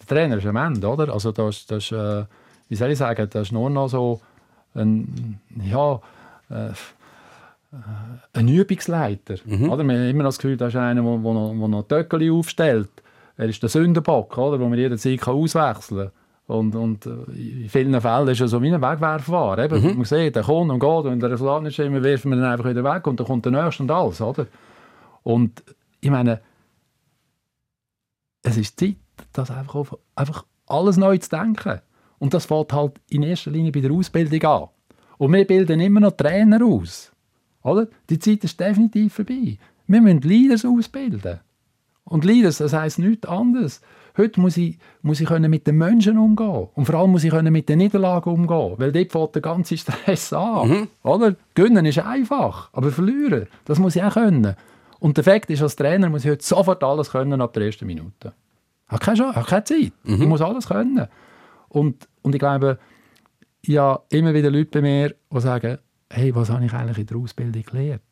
Der 0.00 0.06
Trainer 0.06 0.38
ist 0.38 0.46
am 0.46 0.56
Ende, 0.56 0.86
oder? 0.86 1.12
Also 1.12 1.32
das, 1.32 1.56
ist- 1.58 1.70
das 1.70 1.90
äh, 1.92 2.24
wie 2.68 2.76
soll 2.76 2.90
ich 2.92 2.98
sagen, 2.98 3.28
das 3.30 3.48
ist 3.48 3.52
nur 3.52 3.68
noch 3.68 3.88
so 3.88 4.20
ein, 4.74 5.40
ja, 5.64 6.00
äh, 6.50 6.68
äh, 6.68 6.72
ein 8.32 8.48
Übungsleiter. 8.48 9.34
Oder? 9.70 9.84
Wir 9.84 9.94
haben 9.98 10.08
immer 10.10 10.24
das 10.24 10.38
Gefühl, 10.38 10.56
das 10.56 10.68
ist 10.72 10.76
einer, 10.78 11.02
der, 11.02 11.12
noch, 11.18 11.52
noch 11.52 11.82
Töckeli 11.82 12.30
aufstellt. 12.30 12.90
Er 13.36 13.48
ist 13.48 13.60
der 13.62 13.68
Sündenbock, 13.70 14.38
oder? 14.38 14.60
wo 14.60 14.68
man 14.68 14.78
jederzeit 14.78 15.20
kann 15.20 15.34
auswechseln 15.34 16.10
kann. 16.10 16.21
Und, 16.46 16.74
und 16.74 17.06
äh, 17.06 17.62
in 17.62 17.68
vielen 17.68 18.00
Fällen 18.00 18.28
ist 18.28 18.40
er 18.40 18.48
so 18.48 18.60
wie 18.60 18.72
ein 18.72 18.82
Wegwerfware. 18.82 19.64
Eben, 19.64 19.96
Man 19.96 20.04
sieht, 20.04 20.36
der 20.36 20.42
kommt 20.42 20.70
und 20.70 20.80
geht, 20.80 20.88
und 20.88 21.06
wenn 21.06 21.20
der 21.20 21.30
Resultat 21.30 21.62
nicht 21.62 21.74
stimmt, 21.74 22.02
werfen 22.02 22.30
wir 22.30 22.38
ihn 22.38 22.44
einfach 22.44 22.68
wieder 22.68 22.84
weg 22.84 23.06
und 23.06 23.20
dann 23.20 23.26
kommt 23.26 23.44
der 23.44 23.52
Nächste 23.52 23.82
und 23.84 23.90
alles. 23.90 24.20
Oder? 24.20 24.46
Und 25.22 25.62
ich 26.00 26.10
meine, 26.10 26.40
es 28.42 28.56
ist 28.56 28.78
Zeit, 28.78 28.96
das 29.32 29.50
einfach, 29.50 29.76
auf, 29.76 29.96
einfach 30.16 30.44
alles 30.66 30.96
neu 30.96 31.16
zu 31.18 31.30
denken. 31.30 31.80
Und 32.18 32.34
das 32.34 32.46
fällt 32.46 32.72
halt 32.72 33.00
in 33.08 33.22
erster 33.22 33.50
Linie 33.50 33.72
bei 33.72 33.80
der 33.80 33.92
Ausbildung 33.92 34.42
an. 34.42 34.68
Und 35.18 35.32
wir 35.32 35.46
bilden 35.46 35.80
immer 35.80 36.00
noch 36.00 36.12
Trainer 36.12 36.64
aus. 36.64 37.12
Oder? 37.62 37.88
Die 38.10 38.18
Zeit 38.18 38.42
ist 38.44 38.58
definitiv 38.58 39.14
vorbei. 39.14 39.58
Wir 39.86 40.00
müssen 40.00 40.20
Leaders 40.22 40.64
ausbilden. 40.64 41.40
Und 42.04 42.24
Leaders, 42.24 42.58
das 42.58 42.72
heisst 42.72 42.98
nichts 42.98 43.28
anderes. 43.28 43.80
Heute 44.16 44.40
muss 44.40 44.56
ich, 44.56 44.78
muss 45.02 45.20
ich 45.20 45.26
können 45.26 45.50
mit 45.50 45.66
den 45.66 45.76
Menschen 45.76 46.18
umgehen. 46.18 46.68
Und 46.74 46.84
vor 46.84 46.96
allem 46.96 47.10
muss 47.12 47.24
ich 47.24 47.30
können 47.30 47.52
mit 47.52 47.68
den 47.68 47.78
Niederlagen 47.78 48.30
umgehen. 48.30 48.74
Weil 48.76 48.92
dort 48.92 49.12
fängt 49.12 49.34
der 49.34 49.42
ganze 49.42 49.76
Stress 49.76 50.32
an. 50.32 50.88
Oder? 51.02 51.34
Gewinnen 51.54 51.86
ist 51.86 51.98
einfach. 51.98 52.70
Aber 52.72 52.90
verlieren, 52.90 53.46
das 53.64 53.78
muss 53.78 53.96
ich 53.96 54.02
auch 54.02 54.14
können. 54.14 54.54
Und 55.00 55.16
der 55.16 55.24
Fakt 55.24 55.50
ist, 55.50 55.62
als 55.62 55.76
Trainer 55.76 56.08
muss 56.10 56.24
ich 56.24 56.30
heute 56.30 56.44
sofort 56.44 56.84
alles 56.84 57.10
können 57.10 57.40
ab 57.40 57.52
der 57.54 57.64
ersten 57.64 57.86
Minute. 57.86 58.32
Ich 58.86 58.92
habe 58.92 59.04
keine, 59.04 59.16
Chance, 59.16 59.30
ich 59.30 59.36
habe 59.36 59.48
keine 59.48 59.64
Zeit. 59.64 59.92
Ich 60.04 60.26
muss 60.26 60.40
alles 60.40 60.68
können. 60.68 61.08
Und, 61.70 62.08
und 62.22 62.34
ich 62.34 62.38
glaube, 62.38 62.78
ich 63.62 63.78
habe 63.78 64.02
immer 64.10 64.34
wieder 64.34 64.50
Leute 64.50 64.70
bei 64.70 64.82
mir, 64.82 65.14
die 65.32 65.40
sagen, 65.40 65.78
hey, 66.10 66.34
was 66.34 66.50
habe 66.50 66.64
ich 66.64 66.72
eigentlich 66.72 66.98
in 66.98 67.06
der 67.06 67.16
Ausbildung 67.16 67.62
gelernt? 67.62 68.02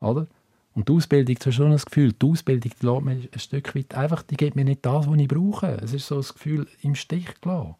Oder? 0.00 0.26
Und 0.74 0.88
die 0.88 0.92
Ausbildung, 0.94 1.34
das 1.36 1.46
ist 1.48 1.54
schon 1.56 1.70
das 1.70 1.84
Gefühl, 1.84 2.12
die 2.12 2.26
Ausbildung 2.26 2.72
die 2.80 2.86
lässt 2.86 3.02
mir 3.02 3.10
ein 3.12 3.38
Stück 3.38 3.74
weit 3.76 3.94
einfach, 3.94 4.22
die 4.22 4.36
gibt 4.36 4.56
mir 4.56 4.64
nicht 4.64 4.84
das, 4.86 5.06
was 5.06 5.18
ich 5.18 5.28
brauche. 5.28 5.78
Es 5.82 5.92
ist 5.92 6.06
so 6.06 6.16
das 6.16 6.32
Gefühl, 6.32 6.66
im 6.82 6.94
Stich 6.94 7.28
gelassen. 7.40 7.74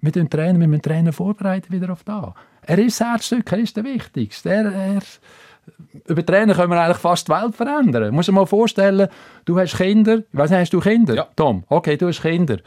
Wir 0.00 0.12
müssen 0.14 0.30
Trainer, 0.30 0.58
wir 0.60 0.68
müssen 0.68 0.82
Trainer 0.82 1.12
vorbereiten 1.12 1.72
wieder 1.72 1.92
auf 1.92 2.04
das. 2.04 2.32
Er 2.62 2.78
ist 2.78 3.00
das 3.00 3.06
Herzstück, 3.08 3.50
er 3.52 3.58
ist 3.58 3.76
der 3.76 3.84
Wichtigste. 3.84 4.48
Er, 4.48 4.72
er, 4.72 5.02
über 6.06 6.24
Trainer 6.24 6.54
können 6.54 6.70
wir 6.72 6.80
eigentlich 6.80 6.96
fast 6.98 7.26
die 7.28 7.32
Welt 7.32 7.54
verändern. 7.54 8.04
Du 8.04 8.12
musst 8.12 8.28
dir 8.28 8.32
mal 8.32 8.46
vorstellen, 8.46 9.08
du 9.44 9.58
hast 9.58 9.76
Kinder. 9.76 10.18
Ich 10.18 10.24
weiß 10.38 10.50
nicht, 10.50 10.60
hast 10.60 10.72
du 10.72 10.80
Kinder? 10.80 11.14
Ja. 11.14 11.28
Tom, 11.36 11.64
okay, 11.68 11.96
du 11.96 12.06
hast 12.08 12.22
Kinder. 12.22 12.58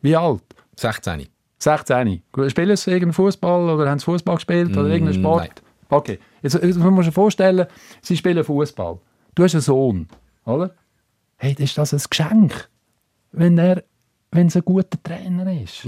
Wie 0.00 0.16
alt? 0.16 0.42
16. 0.76 1.26
16. 1.58 2.22
Spielen 2.48 2.76
sie 2.76 2.90
irgendeinen 2.90 3.12
Fußball 3.12 3.68
oder 3.70 3.90
haben 3.90 3.98
sie 3.98 4.04
Fußball 4.04 4.36
gespielt 4.36 4.76
oder 4.76 4.88
irgendeinen 4.88 5.20
Mm, 5.20 5.24
Sport? 5.24 5.40
nein. 5.42 5.50
Okay, 5.90 6.18
jetzt, 6.42 6.54
jetzt 6.54 6.76
muss 6.78 6.90
man 6.92 7.02
sich 7.02 7.12
vorstellen, 7.14 7.66
sie 8.00 8.16
spielen 8.16 8.44
Fußball. 8.44 8.98
Du 9.38 9.44
hast 9.44 9.54
einen 9.54 9.62
Sohn, 9.62 10.08
oder? 10.46 10.72
Hey, 11.36 11.54
das 11.54 11.66
ist 11.66 11.78
das 11.78 11.94
ein 11.94 12.00
Geschenk, 12.10 12.68
wenn 13.30 13.56
er, 13.56 13.84
wenn 14.32 14.48
es 14.48 14.56
ein 14.56 14.64
guter 14.64 15.00
Trainer 15.00 15.62
ist. 15.62 15.86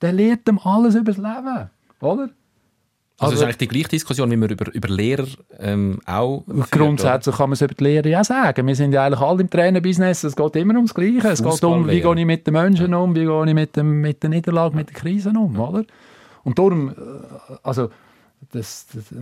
Der 0.00 0.12
lehrt 0.12 0.48
ihm 0.48 0.58
alles 0.64 0.94
über 0.94 1.12
das 1.12 1.18
Leben, 1.18 1.68
oder? 2.00 2.30
Also, 2.30 2.30
das 2.30 2.30
ist 2.30 3.20
Also- 3.20 3.44
eigentlich 3.44 3.58
die 3.58 3.68
gleiche 3.68 3.88
Diskussion, 3.88 4.30
wie 4.30 4.36
wir 4.38 4.48
über, 4.48 4.72
über 4.72 4.88
Lehrer 4.88 5.26
ähm, 5.58 6.00
auch 6.06 6.42
oder? 6.46 6.66
Grundsätzlich 6.70 7.36
kann 7.36 7.50
man 7.50 7.52
es 7.52 7.60
über 7.60 7.74
die 7.74 7.84
Lehre 7.84 8.08
ja 8.08 8.24
sagen. 8.24 8.66
Wir 8.66 8.74
sind 8.74 8.92
ja 8.92 9.04
eigentlich 9.04 9.20
alle 9.20 9.42
im 9.42 9.50
Trainerbusiness. 9.50 10.24
Es 10.24 10.34
geht 10.34 10.56
immer 10.56 10.76
ums 10.76 10.94
Gleiche. 10.94 11.28
Es 11.28 11.42
geht 11.42 11.62
um, 11.62 11.86
wie 11.86 12.00
gehe 12.00 12.18
ich 12.18 12.24
mit 12.24 12.46
den 12.46 12.54
Menschen 12.54 12.94
um, 12.94 13.14
wie 13.14 13.26
gehe 13.26 13.46
ich 13.46 13.54
mit, 13.54 13.76
dem, 13.76 14.00
mit 14.00 14.22
der 14.22 14.30
Niederlage, 14.30 14.74
mit 14.74 14.88
den 14.88 14.94
Krisen 14.94 15.36
um, 15.36 15.60
oder? 15.60 15.84
Und 16.44 16.58
darum, 16.58 16.88
äh, 16.88 16.94
also, 17.62 17.90
das, 18.52 18.86
das, 18.94 19.12
äh, 19.12 19.16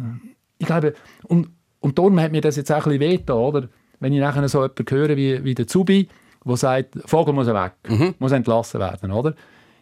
ich 0.58 0.66
glaube, 0.66 0.94
und, 1.24 1.48
und 1.80 1.98
darum 1.98 2.18
hat 2.20 2.32
mir 2.32 2.40
das 2.40 2.56
jetzt 2.56 2.70
auch 2.70 2.76
ein 2.76 2.82
bisschen 2.84 3.00
wehgetan, 3.00 3.36
oder? 3.36 3.68
Wenn 4.00 4.12
ich 4.12 4.20
nachher 4.20 4.48
so 4.48 4.62
jemanden 4.62 4.86
höre 4.88 5.16
wie, 5.16 5.44
wie 5.44 5.54
der 5.54 5.66
Zubi, 5.66 6.08
der 6.44 6.56
sagt, 6.56 6.98
Vogel 7.04 7.34
muss 7.34 7.46
weg, 7.48 7.72
muss 8.18 8.32
entlassen 8.32 8.80
werden, 8.80 9.10
oder? 9.12 9.34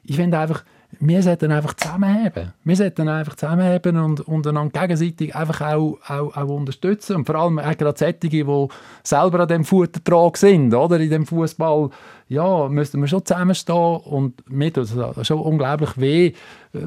Ich 0.04 0.16
finde 0.16 0.38
einfach, 0.38 0.64
wir 1.00 1.22
sollten 1.22 1.52
einfach 1.52 1.74
zusammenheben. 1.74 2.52
Wir 2.64 2.76
sollten 2.76 3.08
einfach 3.08 3.34
zusammenheben 3.34 3.98
und, 3.98 4.20
und 4.20 4.46
einander 4.46 4.80
gegenseitig 4.80 5.34
einfach 5.34 5.60
auch, 5.60 5.98
auch, 6.08 6.36
auch 6.36 6.48
unterstützen. 6.48 7.16
Und 7.16 7.26
vor 7.26 7.34
allem 7.34 7.58
auch 7.58 7.76
gerade 7.76 7.98
solche, 7.98 8.14
die 8.14 8.68
selber 9.02 9.40
an 9.40 9.48
dem 9.48 9.64
Futtertrag 9.64 10.36
sind, 10.36 10.72
oder? 10.74 10.98
In 10.98 11.10
dem 11.10 11.26
Fußball, 11.26 11.90
ja, 12.28 12.68
müssten 12.68 13.00
wir 13.00 13.08
schon 13.08 13.24
zusammenstehen 13.24 13.96
und 14.04 14.48
mir 14.48 14.72
tut 14.72 14.84
es 14.84 15.26
schon 15.26 15.40
unglaublich 15.40 15.98
weh. 15.98 16.32
Äh, 16.72 16.78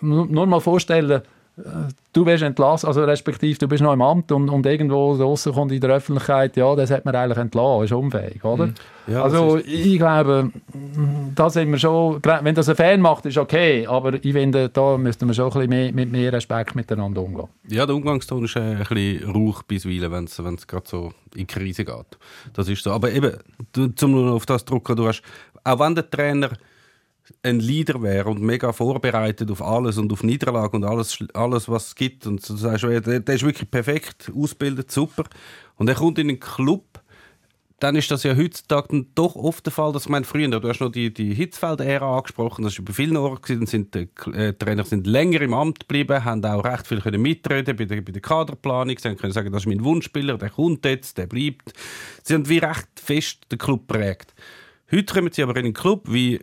Nur 0.00 0.46
mal 0.46 0.60
vorstellen, 0.60 1.22
du 2.12 2.24
wirst 2.24 2.42
entlassen, 2.42 2.86
also 2.86 3.04
respektive 3.04 3.58
du 3.58 3.68
bist 3.68 3.82
noch 3.82 3.92
im 3.92 4.00
Amt 4.00 4.32
und, 4.32 4.48
und 4.48 4.64
irgendwo 4.64 5.16
draussen 5.16 5.52
kommt 5.52 5.70
in 5.72 5.80
der 5.80 5.90
Öffentlichkeit, 5.90 6.56
ja, 6.56 6.74
das 6.74 6.90
hat 6.90 7.04
man 7.04 7.14
eigentlich 7.14 7.36
entlassen, 7.36 7.84
ist 7.84 7.92
unfähig, 7.92 8.42
oder? 8.42 8.70
Ja, 9.06 9.22
also 9.22 9.56
das 9.56 9.66
ich 9.66 9.98
glaube, 9.98 10.50
da 11.34 11.50
sind 11.50 11.70
wir 11.70 11.78
schon, 11.78 12.20
wenn 12.22 12.54
das 12.54 12.70
ein 12.70 12.76
Fan 12.76 13.00
macht, 13.00 13.26
ist 13.26 13.36
okay, 13.36 13.86
aber 13.86 14.14
ich 14.14 14.32
finde, 14.32 14.70
da 14.70 14.96
müssten 14.96 15.26
wir 15.26 15.34
schon 15.34 15.46
ein 15.46 15.52
bisschen 15.52 15.70
mehr, 15.70 15.92
mit 15.92 16.10
mehr 16.10 16.32
Respekt 16.32 16.74
miteinander 16.74 17.20
umgehen. 17.20 17.48
Ja, 17.68 17.84
der 17.84 17.96
Umgangston 17.96 18.44
ist 18.44 18.56
äh, 18.56 18.60
ein 18.60 18.78
bisschen 18.78 19.30
rauch 19.30 19.62
bisweilen, 19.62 20.10
wenn 20.10 20.24
es 20.24 20.66
gerade 20.66 20.88
so 20.88 21.12
in 21.34 21.40
die 21.40 21.46
Krise 21.46 21.84
geht. 21.84 22.18
Das 22.54 22.68
ist 22.68 22.82
so. 22.82 22.92
Aber 22.92 23.10
eben, 23.10 23.32
zum 23.96 24.12
nur 24.12 24.32
auf 24.32 24.46
das 24.46 24.64
drücken, 24.64 24.96
du 24.96 25.06
hast, 25.06 25.22
auch 25.64 25.78
wenn 25.78 25.94
der 25.94 26.08
Trainer 26.08 26.50
ein 27.42 27.60
Leader 27.60 28.02
wäre 28.02 28.28
und 28.28 28.40
mega 28.40 28.72
vorbereitet 28.72 29.50
auf 29.50 29.62
alles 29.62 29.98
und 29.98 30.12
auf 30.12 30.22
Niederlage 30.22 30.76
und 30.76 30.84
alles, 30.84 31.18
alles 31.34 31.68
was 31.68 31.88
es 31.88 31.94
gibt. 31.94 32.26
Und 32.26 32.46
du 32.48 32.56
sagst, 32.56 32.84
der, 32.84 33.20
der 33.20 33.34
ist 33.34 33.44
wirklich 33.44 33.70
perfekt 33.70 34.30
ausgebildet, 34.34 34.90
super. 34.90 35.24
Und 35.76 35.88
er 35.88 35.94
kommt 35.94 36.18
in 36.18 36.28
einen 36.28 36.40
Club, 36.40 37.00
dann 37.82 37.96
ist 37.96 38.12
das 38.12 38.22
ja 38.22 38.36
heutzutage 38.36 38.88
dann 38.90 39.06
doch 39.16 39.34
oft 39.34 39.66
der 39.66 39.72
Fall, 39.72 39.92
dass 39.92 40.08
meine, 40.08 40.24
früher, 40.24 40.48
du 40.48 40.68
hast 40.68 40.78
noch 40.78 40.92
die, 40.92 41.12
die 41.12 41.34
Hitzfeld-Ära 41.34 42.16
angesprochen, 42.16 42.62
das 42.62 42.78
ist 42.78 42.84
bei 42.84 42.92
vielen 42.92 43.16
Orten 43.16 43.42
gewesen, 43.42 43.66
sind 43.66 43.94
die 43.94 44.08
äh, 44.32 44.52
Trainer 44.52 44.84
sind 44.84 45.04
länger 45.04 45.40
im 45.40 45.52
Amt 45.52 45.80
geblieben, 45.80 46.24
haben 46.24 46.44
auch 46.44 46.64
recht 46.64 46.86
viel 46.86 47.00
können 47.00 47.20
mitreden 47.20 47.74
bei 47.76 47.84
der, 47.84 48.00
bei 48.00 48.12
der 48.12 48.22
Kaderplanung, 48.22 48.96
sie 48.96 49.14
können 49.16 49.32
sagen, 49.32 49.50
das 49.50 49.62
ist 49.62 49.66
mein 49.66 49.82
Wunschspieler, 49.82 50.38
der 50.38 50.50
kommt 50.50 50.84
jetzt, 50.84 51.18
der 51.18 51.26
bleibt. 51.26 51.72
Sie 52.22 52.34
haben 52.34 52.48
wie 52.48 52.58
recht 52.58 52.86
fest 52.94 53.50
den 53.50 53.58
Club 53.58 53.88
prägt. 53.88 54.32
Heute 54.92 55.12
kommen 55.12 55.32
sie 55.32 55.42
aber 55.42 55.56
in 55.56 55.64
einen 55.64 55.74
Club 55.74 56.04
wie 56.06 56.38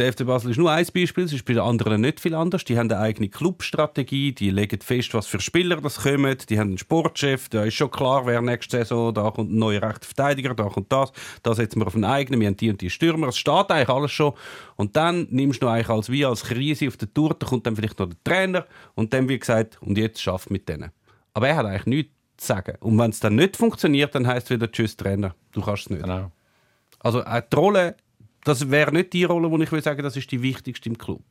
der 0.00 0.12
FC 0.12 0.26
Basel 0.26 0.50
ist 0.50 0.56
nur 0.56 0.70
ein 0.70 0.86
Beispiel, 0.94 1.24
es 1.24 1.32
ist 1.32 1.44
bei 1.44 1.52
den 1.52 1.62
anderen 1.62 2.00
nicht 2.00 2.20
viel 2.20 2.34
anders. 2.34 2.64
Die 2.64 2.78
haben 2.78 2.90
eine 2.90 3.00
eigene 3.00 3.28
Clubstrategie, 3.28 4.32
die 4.32 4.50
legen 4.50 4.80
fest, 4.80 5.14
was 5.14 5.26
für 5.26 5.40
Spieler 5.40 5.76
das 5.76 6.02
kommen, 6.02 6.36
die 6.48 6.58
haben 6.58 6.68
einen 6.68 6.78
Sportchef, 6.78 7.48
da 7.50 7.64
ist 7.64 7.74
schon 7.74 7.90
klar, 7.90 8.26
wer 8.26 8.40
nächste 8.40 8.78
Saison, 8.78 9.12
da 9.12 9.30
kommt 9.30 9.52
ein 9.52 9.58
neuer 9.58 9.82
rechter 9.82 10.06
Verteidiger, 10.06 10.54
da 10.54 10.64
kommt 10.64 10.90
das, 10.90 11.12
da 11.42 11.54
setzen 11.54 11.80
wir 11.80 11.86
auf 11.86 11.94
einen 11.94 12.04
eigenen, 12.04 12.40
wir 12.40 12.48
haben 12.48 12.56
die 12.56 12.70
und 12.70 12.80
die 12.80 12.90
Stürmer, 12.90 13.28
es 13.28 13.38
steht 13.38 13.70
eigentlich 13.70 13.88
alles 13.88 14.10
schon. 14.10 14.32
Und 14.76 14.96
dann 14.96 15.26
nimmst 15.30 15.62
du 15.62 15.68
eigentlich 15.68 15.90
als 15.90 16.10
wie 16.10 16.24
als 16.24 16.44
Krise 16.44 16.88
auf 16.88 16.96
der 16.96 17.12
Tour, 17.12 17.36
da 17.38 17.46
kommt 17.46 17.66
dann 17.66 17.76
vielleicht 17.76 17.98
noch 17.98 18.08
der 18.08 18.16
Trainer 18.24 18.66
und 18.94 19.12
dann 19.12 19.28
wie 19.28 19.38
gesagt, 19.38 19.78
und 19.82 19.98
jetzt 19.98 20.22
schafft 20.22 20.50
mit 20.50 20.68
denen. 20.68 20.90
Aber 21.34 21.48
er 21.48 21.56
hat 21.56 21.66
eigentlich 21.66 21.86
nichts 21.86 22.12
zu 22.38 22.46
sagen. 22.46 22.76
Und 22.80 22.98
wenn 22.98 23.10
es 23.10 23.20
dann 23.20 23.34
nicht 23.34 23.56
funktioniert, 23.56 24.14
dann 24.14 24.26
heißt 24.26 24.46
es 24.46 24.50
wieder 24.50 24.72
Tschüss 24.72 24.96
Trainer, 24.96 25.34
du 25.52 25.60
kannst 25.60 25.84
es 25.84 25.90
nicht. 25.90 26.02
Genau. 26.02 26.32
Also 27.00 27.22
die 27.22 27.56
Rolle, 27.56 27.96
das 28.50 28.70
wäre 28.70 28.92
nicht 28.92 29.12
die 29.12 29.24
Rolle, 29.24 29.50
wo 29.50 29.58
ich 29.58 29.70
würde 29.72 29.82
sagen, 29.84 30.02
das 30.02 30.16
ist 30.16 30.30
die 30.30 30.42
wichtigste 30.42 30.88
im 30.88 30.98
Club. 30.98 31.22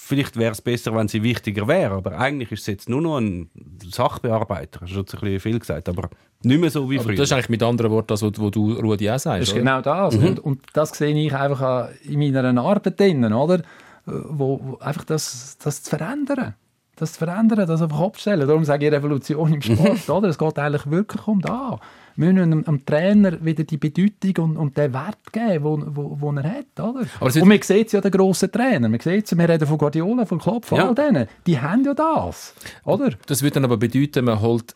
Vielleicht 0.00 0.36
wäre 0.36 0.52
es 0.52 0.62
besser, 0.62 0.94
wenn 0.94 1.08
sie 1.08 1.24
wichtiger 1.24 1.66
wäre, 1.66 1.94
aber 1.96 2.16
eigentlich 2.18 2.52
ist 2.52 2.60
es 2.60 2.66
jetzt 2.68 2.88
nur 2.88 3.00
noch 3.02 3.18
ein 3.18 3.50
Sachbearbeiter. 3.82 4.80
Das 4.80 4.90
ist 4.90 4.96
jetzt 4.96 5.14
ein 5.14 5.20
bisschen 5.20 5.40
viel 5.40 5.58
gesagt, 5.58 5.88
aber 5.88 6.08
nicht 6.44 6.60
mehr 6.60 6.70
so 6.70 6.88
wie 6.88 6.98
Aber 6.98 7.06
früher. 7.08 7.16
das 7.16 7.24
ist 7.28 7.32
eigentlich 7.32 7.48
mit 7.48 7.62
anderen 7.64 7.90
Worten 7.90 8.06
das, 8.06 8.22
was 8.22 8.30
du, 8.32 8.74
Rudi, 8.74 9.08
auch 9.10 9.14
Das 9.14 9.22
sagst. 9.24 9.42
ist 9.42 9.50
oder? 9.50 9.58
genau 9.58 9.80
das. 9.82 10.14
Und, 10.14 10.38
und 10.38 10.60
das 10.72 10.90
sehe 10.90 11.12
ich 11.16 11.34
einfach 11.34 11.88
in 12.04 12.18
meiner 12.20 12.62
Arbeit 12.62 12.98
drin, 13.00 13.24
oder? 13.32 13.62
Wo, 14.06 14.60
wo 14.62 14.76
einfach 14.78 15.04
das, 15.04 15.58
das 15.58 15.82
zu 15.82 15.90
verändern. 15.96 16.54
Das 16.94 17.14
zu 17.14 17.18
verändern, 17.18 17.66
das 17.66 17.82
auf 17.82 17.90
den 17.90 17.98
Kopf 17.98 18.18
stellen. 18.20 18.46
Darum 18.46 18.64
sage 18.64 18.86
ich 18.86 18.92
Revolution 18.92 19.52
im 19.52 19.62
Sport, 19.62 20.08
oder? 20.08 20.28
Es 20.28 20.38
geht 20.38 20.58
eigentlich 20.60 20.88
wirklich 20.88 21.26
um 21.26 21.40
das. 21.40 21.80
Wir 22.18 22.32
müssen 22.32 22.50
dem, 22.50 22.64
dem 22.64 22.84
Trainer 22.84 23.44
wieder 23.44 23.62
die 23.62 23.76
Bedeutung 23.76 24.44
und, 24.50 24.56
und 24.56 24.76
den 24.76 24.92
Wert 24.92 25.32
geben, 25.32 25.62
wo, 25.62 25.80
wo, 25.86 26.16
wo 26.20 26.32
er 26.32 26.42
hat, 26.42 26.80
oder? 26.80 27.04
Aber 27.20 27.26
und 27.32 27.44
man 27.46 27.62
sieht 27.62 27.92
ja 27.92 28.00
den 28.00 28.10
grossen 28.10 28.50
Trainer. 28.50 28.88
Man 28.88 28.98
sieht 28.98 29.38
wir 29.38 29.48
reden 29.48 29.68
von 29.68 29.78
Guardiola, 29.78 30.26
von 30.26 30.40
Klopp, 30.40 30.64
von 30.64 30.78
Ja. 30.78 30.88
all 30.88 30.94
denen. 30.96 31.28
Die 31.46 31.60
haben 31.60 31.84
ja 31.84 31.94
das, 31.94 32.54
oder? 32.84 33.10
Das 33.26 33.42
würde 33.42 33.54
dann 33.54 33.64
aber 33.66 33.76
bedeuten, 33.76 34.24
man 34.24 34.40
holt 34.40 34.74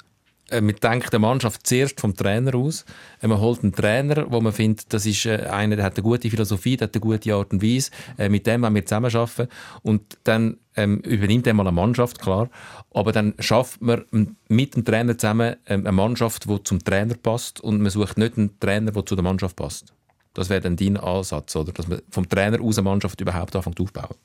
man 0.51 0.75
denkt 0.77 1.13
der 1.13 1.21
Mannschaft 1.21 1.67
zuerst 1.67 2.01
vom 2.01 2.15
Trainer 2.15 2.55
aus. 2.55 2.85
Äh, 3.21 3.29
Man 3.29 3.41
holt 3.41 3.63
einen 3.63 3.73
Trainer, 3.73 4.31
wo 4.31 4.41
man 4.41 4.53
findet, 4.53 4.93
das 4.93 5.07
ist 5.07 5.25
äh, 5.25 5.47
einer, 5.51 5.77
der 5.77 5.85
hat 5.85 5.97
eine 5.97 6.03
gute 6.03 6.29
Philosophie, 6.29 6.77
der 6.77 6.89
hat 6.89 6.95
eine 6.95 7.01
gute 7.01 7.35
Art 7.35 7.53
und 7.53 7.63
Weise. 7.63 7.91
Äh, 8.19 8.29
Mit 8.29 8.47
dem 8.47 8.63
wollen 8.63 8.75
wir 8.75 8.85
zusammenarbeiten. 8.85 9.49
Und 9.83 10.19
dann 10.25 10.59
ähm, 10.77 10.99
übernimmt 11.01 11.47
er 11.47 11.55
mal 11.55 11.67
eine 11.67 11.73
Mannschaft, 11.73 12.21
klar. 12.21 12.51
Aber 12.93 13.13
dann 13.13 13.35
schafft 13.39 13.81
man 13.81 14.05
mit 14.49 14.75
dem 14.75 14.85
Trainer 14.85 15.17
zusammen 15.17 15.57
ähm, 15.67 15.81
eine 15.81 15.93
Mannschaft, 15.93 16.49
die 16.49 16.63
zum 16.65 16.83
Trainer 16.85 17.15
passt. 17.15 17.61
Und 17.61 17.81
man 17.81 17.91
sucht 17.91 18.19
nicht 18.19 18.37
einen 18.37 18.59
Trainer, 18.61 18.93
der 18.93 19.07
zu 19.07 19.15
der 19.15 19.25
Mannschaft 19.25 19.57
passt. 19.57 19.95
Das 20.35 20.49
wäre 20.49 20.61
dann 20.61 20.77
dein 20.77 20.97
Ansatz, 20.97 21.55
oder? 21.57 21.73
Dass 21.73 21.89
man 21.89 22.01
vom 22.11 22.29
Trainer 22.29 22.61
aus 22.61 22.79
eine 22.79 22.89
Mannschaft 22.89 23.21
überhaupt 23.21 23.55
anfängt 23.55 23.81
aufzubauen. 23.81 24.17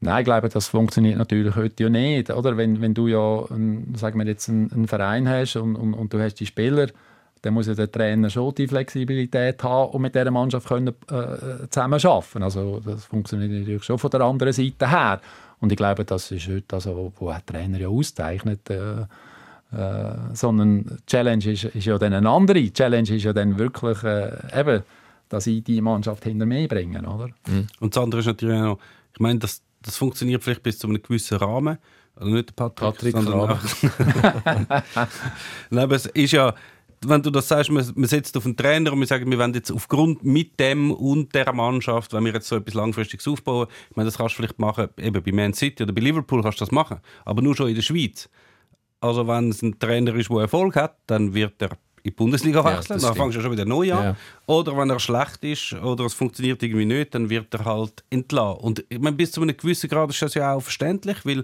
Nein, 0.00 0.20
ich 0.20 0.24
glaube, 0.24 0.48
das 0.48 0.68
funktioniert 0.68 1.18
natürlich 1.18 1.56
heute 1.56 1.82
ja 1.82 1.88
nicht. 1.88 2.30
Oder? 2.30 2.56
Wenn, 2.56 2.80
wenn 2.80 2.94
du 2.94 3.08
ja, 3.08 3.44
ein, 3.50 3.94
sagen 3.96 4.18
wir 4.18 4.26
jetzt, 4.26 4.48
einen, 4.48 4.72
einen 4.72 4.86
Verein 4.86 5.28
hast 5.28 5.56
und, 5.56 5.74
und, 5.74 5.94
und 5.94 6.12
du 6.12 6.20
hast 6.20 6.34
die 6.34 6.46
Spieler, 6.46 6.88
dann 7.42 7.54
muss 7.54 7.66
ja 7.66 7.74
der 7.74 7.90
Trainer 7.90 8.30
schon 8.30 8.54
die 8.54 8.68
Flexibilität 8.68 9.62
haben 9.62 9.92
und 9.92 10.02
mit 10.02 10.14
dieser 10.14 10.30
Mannschaft 10.30 10.68
können, 10.68 10.94
äh, 11.10 11.68
zusammen 11.68 12.00
arbeiten. 12.04 12.42
Also 12.42 12.80
das 12.84 13.04
funktioniert 13.04 13.50
natürlich 13.50 13.84
schon 13.84 13.98
von 13.98 14.10
der 14.10 14.20
anderen 14.20 14.52
Seite 14.52 14.88
her. 14.88 15.20
Und 15.60 15.72
ich 15.72 15.76
glaube, 15.76 16.04
das 16.04 16.30
ist 16.30 16.48
heute, 16.48 16.76
also, 16.76 17.12
wo 17.16 17.28
ein 17.30 17.40
Trainer 17.44 17.78
ja 17.80 17.88
auszeichnet, 17.88 18.70
äh, 18.70 19.02
äh, 19.72 20.14
sondern 20.32 20.98
Challenge 21.06 21.44
ist, 21.44 21.64
ist 21.64 21.84
ja 21.84 21.98
dann 21.98 22.12
eine 22.12 22.28
andere. 22.28 22.60
Die 22.60 22.72
Challenge 22.72 23.10
ist 23.10 23.24
ja 23.24 23.32
dann 23.32 23.58
wirklich 23.58 24.02
äh, 24.04 24.30
eben, 24.54 24.82
dass 25.28 25.46
ich 25.48 25.62
die 25.64 25.80
Mannschaft 25.80 26.24
hinter 26.24 26.46
mir 26.46 26.68
bringe, 26.68 27.00
oder? 27.00 27.28
Und 27.80 27.94
das 27.94 28.02
andere 28.02 28.20
ist 28.20 28.26
natürlich 28.26 28.60
auch 28.60 28.78
ich 29.18 29.20
meine, 29.20 29.40
das, 29.40 29.62
das 29.88 29.96
funktioniert 29.96 30.44
vielleicht 30.44 30.62
bis 30.62 30.78
zu 30.78 30.86
einem 30.86 31.02
gewissen 31.02 31.38
Rahmen. 31.38 31.78
Also 32.14 32.30
nicht 32.30 32.48
der 32.50 32.54
Patrick, 32.54 33.14
Patrick 33.14 33.14
sondern. 33.14 33.58
Nein, 35.70 35.84
aber 35.84 35.94
es 35.94 36.06
ist 36.06 36.32
ja, 36.32 36.54
wenn 37.06 37.22
du 37.22 37.30
das 37.30 37.48
sagst, 37.48 37.70
man, 37.70 37.90
man 37.94 38.08
setzt 38.08 38.36
auf 38.36 38.44
einen 38.44 38.56
Trainer 38.56 38.92
und 38.92 39.00
wir 39.00 39.06
sagen, 39.06 39.30
wir 39.30 39.38
wollen 39.38 39.54
jetzt 39.54 39.70
aufgrund 39.70 40.24
mit 40.24 40.58
dem 40.58 40.90
und 40.90 41.34
der 41.34 41.52
Mannschaft, 41.52 42.12
wenn 42.12 42.24
wir 42.24 42.32
jetzt 42.32 42.48
so 42.48 42.56
etwas 42.56 42.74
Langfristiges 42.74 43.26
aufbauen, 43.28 43.68
ich 43.90 43.96
meine, 43.96 44.08
das 44.08 44.18
kannst 44.18 44.34
du 44.34 44.42
vielleicht 44.42 44.58
machen, 44.58 44.88
eben 44.98 45.22
bei 45.22 45.32
Man 45.32 45.54
City 45.54 45.84
oder 45.84 45.92
bei 45.92 46.00
Liverpool 46.00 46.42
kannst 46.42 46.60
du 46.60 46.64
das 46.64 46.72
machen, 46.72 46.98
aber 47.24 47.40
nur 47.40 47.56
schon 47.56 47.68
in 47.68 47.76
der 47.76 47.82
Schweiz. 47.82 48.28
Also 49.00 49.28
wenn 49.28 49.50
es 49.50 49.62
ein 49.62 49.78
Trainer 49.78 50.14
ist, 50.16 50.28
der 50.28 50.38
Erfolg 50.38 50.76
hat, 50.76 50.98
dann 51.06 51.32
wird 51.34 51.62
er 51.62 51.70
in 52.08 52.12
die 52.12 52.16
Bundesliga 52.16 52.60
Ja, 52.60 52.76
wechseln, 52.76 52.96
das 52.96 53.02
dann 53.02 53.14
fängst 53.14 53.36
du 53.36 53.40
schon 53.40 53.52
wieder 53.52 53.64
neu 53.64 53.92
an. 53.92 54.04
Ja. 54.04 54.16
Oder 54.46 54.76
wenn 54.76 54.90
er 54.90 54.98
schlecht 54.98 55.44
ist 55.44 55.72
oder 55.74 56.04
es 56.04 56.14
funktioniert 56.14 56.62
irgendwie 56.62 56.86
nicht, 56.86 57.14
dann 57.14 57.30
wird 57.30 57.52
er 57.54 57.64
halt 57.64 58.04
entlassen. 58.10 58.60
Und 58.60 58.84
ich 58.88 58.98
meine, 58.98 59.16
bis 59.16 59.32
zu 59.32 59.42
einem 59.42 59.56
gewissen 59.56 59.88
Grad 59.88 60.10
ist 60.10 60.22
das 60.22 60.34
ja 60.34 60.54
auch 60.54 60.62
verständlich, 60.62 61.24
weil 61.24 61.42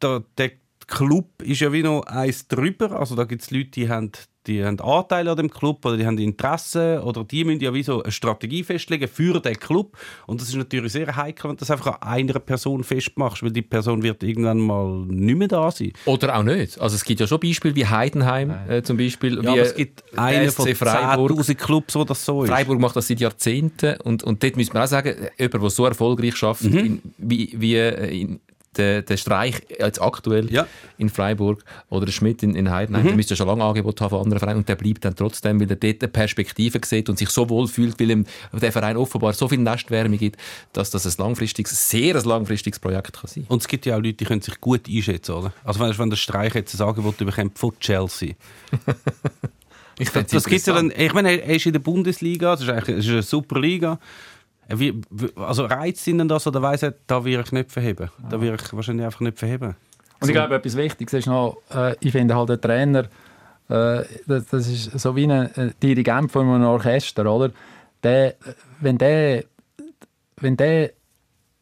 der, 0.00 0.22
der 0.36 0.52
Club 0.86 1.42
ist 1.42 1.60
ja 1.60 1.72
wie 1.72 1.82
noch 1.82 2.02
eins 2.02 2.48
drüber. 2.48 2.98
Also 2.98 3.14
da 3.14 3.24
gibt 3.24 3.42
es 3.42 3.50
Leute, 3.50 3.70
die 3.70 3.88
haben, 3.88 4.12
die 4.46 4.64
haben 4.64 4.80
Anteile 4.80 5.30
an 5.30 5.36
dem 5.36 5.50
Club 5.50 5.84
oder 5.84 5.96
die 5.96 6.04
haben 6.06 6.18
Interessen 6.18 6.98
oder 7.00 7.24
die 7.24 7.44
müssen 7.44 7.60
ja 7.60 7.72
wie 7.72 7.82
so 7.82 8.02
eine 8.02 8.10
Strategie 8.10 8.64
festlegen 8.64 9.08
für 9.08 9.40
den 9.40 9.54
Club. 9.56 9.96
Und 10.26 10.40
das 10.40 10.48
ist 10.48 10.56
natürlich 10.56 10.92
sehr 10.92 11.14
heikel, 11.14 11.44
wenn 11.50 11.56
du 11.56 11.60
das 11.60 11.70
einfach 11.70 12.00
an 12.00 12.08
einer 12.08 12.38
Person 12.40 12.82
festmachst, 12.82 13.42
weil 13.42 13.52
die 13.52 13.62
Person 13.62 14.02
wird 14.02 14.22
irgendwann 14.22 14.58
mal 14.58 15.04
nicht 15.06 15.38
mehr 15.38 15.48
da 15.48 15.70
sein. 15.70 15.92
Oder 16.06 16.36
auch 16.36 16.42
nicht. 16.42 16.80
Also 16.80 16.96
es 16.96 17.04
gibt 17.04 17.20
ja 17.20 17.26
schon 17.26 17.40
Beispiele 17.40 17.74
wie 17.76 17.86
Heidenheim 17.86 18.52
äh, 18.68 18.82
zum 18.82 18.96
Beispiel. 18.96 19.42
Ja, 19.44 19.54
es 19.56 19.74
gibt 19.74 20.02
einen 20.18 20.50
SC 20.50 20.76
von 20.76 20.88
Freiburg. 20.88 21.30
10'000 21.32 21.54
Clubs, 21.54 21.94
wo 21.94 22.04
das 22.04 22.24
so 22.24 22.42
ist. 22.42 22.50
Freiburg 22.50 22.80
macht 22.80 22.96
das 22.96 23.08
seit 23.08 23.20
Jahrzehnten 23.20 24.00
und, 24.00 24.24
und 24.24 24.42
dort 24.42 24.56
müssen 24.56 24.74
wir 24.74 24.82
auch 24.82 24.88
sagen, 24.88 25.14
jemand, 25.38 25.62
der 25.62 25.70
so 25.70 25.86
erfolgreich 25.86 26.36
schafft, 26.36 26.64
Mhm. 26.64 26.78
in, 26.78 27.02
wie, 27.18 27.54
wie 27.58 27.74
äh, 27.76 28.20
in, 28.20 28.40
der, 28.76 29.02
der 29.02 29.16
Streich 29.16 29.62
jetzt 29.78 30.00
aktuell 30.00 30.50
Ja. 30.52 30.62
Mhm. 30.62 30.68
in 30.98 31.08
Freiburg 31.10 31.64
oder 31.90 32.06
der 32.06 32.12
Schmidt 32.12 32.42
in, 32.42 32.54
in 32.54 32.70
Heidenheim, 32.70 33.04
der 33.06 33.14
müsste 33.14 33.36
schon 33.36 33.46
lange 33.46 33.62
Angebot 33.64 34.00
haben 34.00 34.10
von 34.10 34.20
anderen 34.22 34.38
Vereinen 34.38 34.58
und 34.58 34.68
der 34.68 34.76
bleibt 34.76 35.04
dann 35.04 35.14
trotzdem, 35.14 35.60
weil 35.60 35.68
er 35.70 35.76
dort 35.76 36.02
eine 36.02 36.08
Perspektive 36.08 36.80
sieht 36.84 37.08
und 37.08 37.18
sich 37.18 37.28
so 37.28 37.48
wohl 37.48 37.68
fühlt, 37.68 38.00
weil 38.00 38.10
ihm 38.10 38.26
der 38.52 38.72
Verein 38.72 38.96
offenbar 38.96 39.32
so 39.34 39.48
viel 39.48 39.58
Nestwärme 39.58 40.16
gibt, 40.16 40.38
dass 40.72 40.90
das 40.90 41.06
ein 41.06 41.12
langfristiges, 41.22 41.88
sehr 41.88 42.16
ein 42.16 42.24
langfristiges 42.24 42.78
Projekt 42.80 43.12
kann 43.12 43.28
sein. 43.28 43.44
Und 43.48 43.62
es 43.62 43.68
gibt 43.68 43.84
ja 43.86 43.96
auch 43.96 44.00
Leute, 44.00 44.14
die 44.14 44.24
können 44.24 44.40
sich 44.42 44.60
gut 44.60 44.88
einschätzen, 44.88 45.32
oder? 45.32 45.52
Also 45.64 45.80
wenn, 45.80 45.96
wenn 45.98 46.10
der 46.10 46.16
Streich 46.16 46.54
jetzt 46.54 46.78
ein 46.80 46.86
Angebot 46.86 47.18
bekommt 47.18 47.58
von 47.58 47.72
Chelsea. 47.80 48.34
Ich 49.98 50.08
Das, 50.10 50.26
das 50.26 50.44
gibt's 50.46 50.66
ja 50.66 50.74
dann, 50.74 50.92
ich 50.96 51.12
meine, 51.12 51.40
er 51.42 51.54
ist 51.54 51.66
in 51.66 51.72
der 51.72 51.80
Bundesliga, 51.80 52.52
das 52.52 52.62
ist 52.62 52.68
eigentlich 52.68 52.96
das 52.96 53.04
ist 53.04 53.10
eine 53.10 53.22
super 53.22 53.60
Liga. 53.60 53.98
Wie, 54.78 55.02
also 55.36 55.64
reizt 55.64 56.06
ihn 56.06 56.26
das 56.28 56.46
oder 56.46 56.62
weiss 56.62 56.82
er, 56.82 56.94
da 57.06 57.24
will 57.24 57.40
ich 57.40 57.52
nicht 57.52 57.70
verheben? 57.70 58.10
Da 58.30 58.40
will 58.40 58.54
ich 58.54 58.72
wahrscheinlich 58.72 59.04
einfach 59.04 59.20
nicht 59.20 59.38
verheben. 59.38 59.76
Und 60.20 60.28
ich 60.28 60.34
glaube, 60.34 60.54
etwas 60.54 60.76
Wichtiges 60.76 61.12
ist 61.14 61.26
noch, 61.26 61.58
äh, 61.74 61.96
ich 62.00 62.12
finde 62.12 62.36
halt, 62.36 62.48
der 62.48 62.60
Trainer, 62.60 63.04
äh, 63.68 64.04
das, 64.26 64.46
das 64.50 64.68
ist 64.68 64.98
so 64.98 65.16
wie 65.16 65.24
ein 65.24 65.54
äh, 65.56 65.72
Dirigent 65.82 66.30
von 66.30 66.48
einem 66.48 66.64
Orchester, 66.64 67.26
oder? 67.26 67.50
Der, 68.02 68.34
wenn 68.80 68.98
der, 68.98 69.44
wenn 70.36 70.56
der 70.56 70.92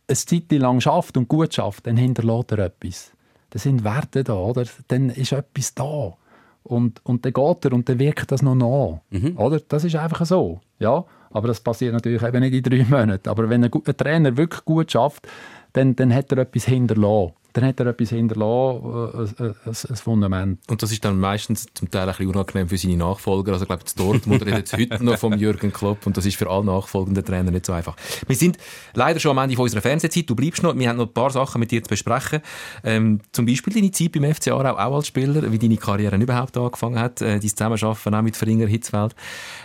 eine 0.09 0.17
Zeit 0.17 0.53
lang 0.53 0.81
schafft 0.81 1.17
und 1.17 1.29
gut 1.29 1.55
schafft, 1.55 1.87
dann 1.87 1.97
hinterlässt 1.97 2.53
er 2.53 2.59
etwas. 2.59 3.13
Da 3.51 3.59
sind 3.59 3.85
Werte 3.85 4.25
da, 4.25 4.35
oder? 4.35 4.65
Dann 4.89 5.11
ist 5.11 5.33
etwas 5.33 5.75
da. 5.75 6.15
Und, 6.63 7.05
und 7.05 7.25
dann 7.25 7.33
geht 7.33 7.65
er 7.65 7.73
und 7.73 7.89
dann 7.89 7.99
wirkt 7.99 8.31
das 8.31 8.43
noch 8.43 8.55
nach. 8.55 9.01
Oder? 9.37 9.61
Das 9.61 9.85
ist 9.85 9.97
einfach 9.97 10.25
so. 10.27 10.61
Ja? 10.79 11.05
Aber 11.31 11.49
das 11.49 11.61
passiert 11.61 11.93
natürlich 11.93 12.23
eben 12.23 12.41
nicht 12.41 12.55
in 12.55 12.63
drei 12.63 12.85
Monaten. 12.85 13.29
Aber 13.29 13.49
wenn 13.49 13.65
ein, 13.65 13.71
ein 13.73 13.97
Trainer 13.97 14.37
wirklich 14.37 14.65
gut 14.65 14.93
schafft, 14.93 15.27
dann, 15.73 15.95
dann 15.97 16.13
hat 16.15 16.33
er 16.33 16.39
etwas 16.39 16.65
hinterlassen. 16.65 17.35
Dann 17.53 17.65
hat 17.65 17.81
er 17.81 17.87
etwas 17.87 18.11
hinterlassen, 18.11 19.35
äh, 19.39 19.43
ein, 19.43 19.55
ein, 19.65 19.77
ein 19.89 19.97
Fundament. 19.97 20.61
Und 20.69 20.83
das 20.83 20.93
ist 20.93 21.05
dann 21.05 21.19
meistens 21.19 21.67
zum 21.75 21.91
Teil 21.91 22.03
ein 22.03 22.09
bisschen 22.09 22.29
unangenehm 22.29 22.69
für 22.69 22.79
seine 22.79 22.97
Nachfolger. 22.97 23.53
Also 23.53 23.65
ich 23.65 23.69
glaube, 23.69 23.83
Dortmund 23.97 24.43
redet 24.43 24.59
jetzt 24.59 24.73
heute 24.77 25.05
noch 25.05 25.19
vom 25.19 25.35
Jürgen 25.35 25.73
Klopp 25.73 26.07
und 26.07 26.17
das 26.17 26.27
ist 26.27 26.37
für 26.37 26.49
alle 26.49 26.65
nachfolgenden 26.65 27.25
Trainer 27.25 27.51
nicht 27.51 27.67
so 27.67 27.73
einfach. 27.73 27.97
Wir 28.27 28.37
sind 28.37 28.59
leider 28.95 29.19
schon 29.19 29.37
am 29.37 29.43
Ende 29.43 29.57
von 29.57 29.65
unserer 29.65 29.83
Fernsehzeit. 29.83 30.31
Du 30.31 30.37
bleibst 30.37 30.63
noch. 30.63 30.77
Wir 30.77 30.89
haben 30.89 30.97
noch 30.97 31.07
ein 31.07 31.13
paar 31.13 31.31
Sachen 31.31 31.59
mit 31.59 31.73
dir 31.73 31.83
zu 31.83 31.89
besprechen. 31.89 32.41
Ähm, 32.85 33.21
zum 33.33 33.47
Beispiel 33.47 33.73
deine 33.73 33.91
Zeit 33.91 34.13
beim 34.13 34.33
FC 34.33 34.49
Aarau 34.49 34.77
auch 34.77 34.97
als 34.97 35.09
Spieler, 35.09 35.51
wie 35.51 35.59
deine 35.59 35.77
Karriere 35.77 36.17
überhaupt 36.17 36.57
angefangen 36.57 37.01
hat, 37.01 37.21
äh, 37.21 37.41
dein 37.41 37.43
Zusammenarbeiten 37.43 38.15
auch 38.15 38.23
mit 38.23 38.37
Fringer 38.37 38.69
Hitzfeld. 38.69 39.17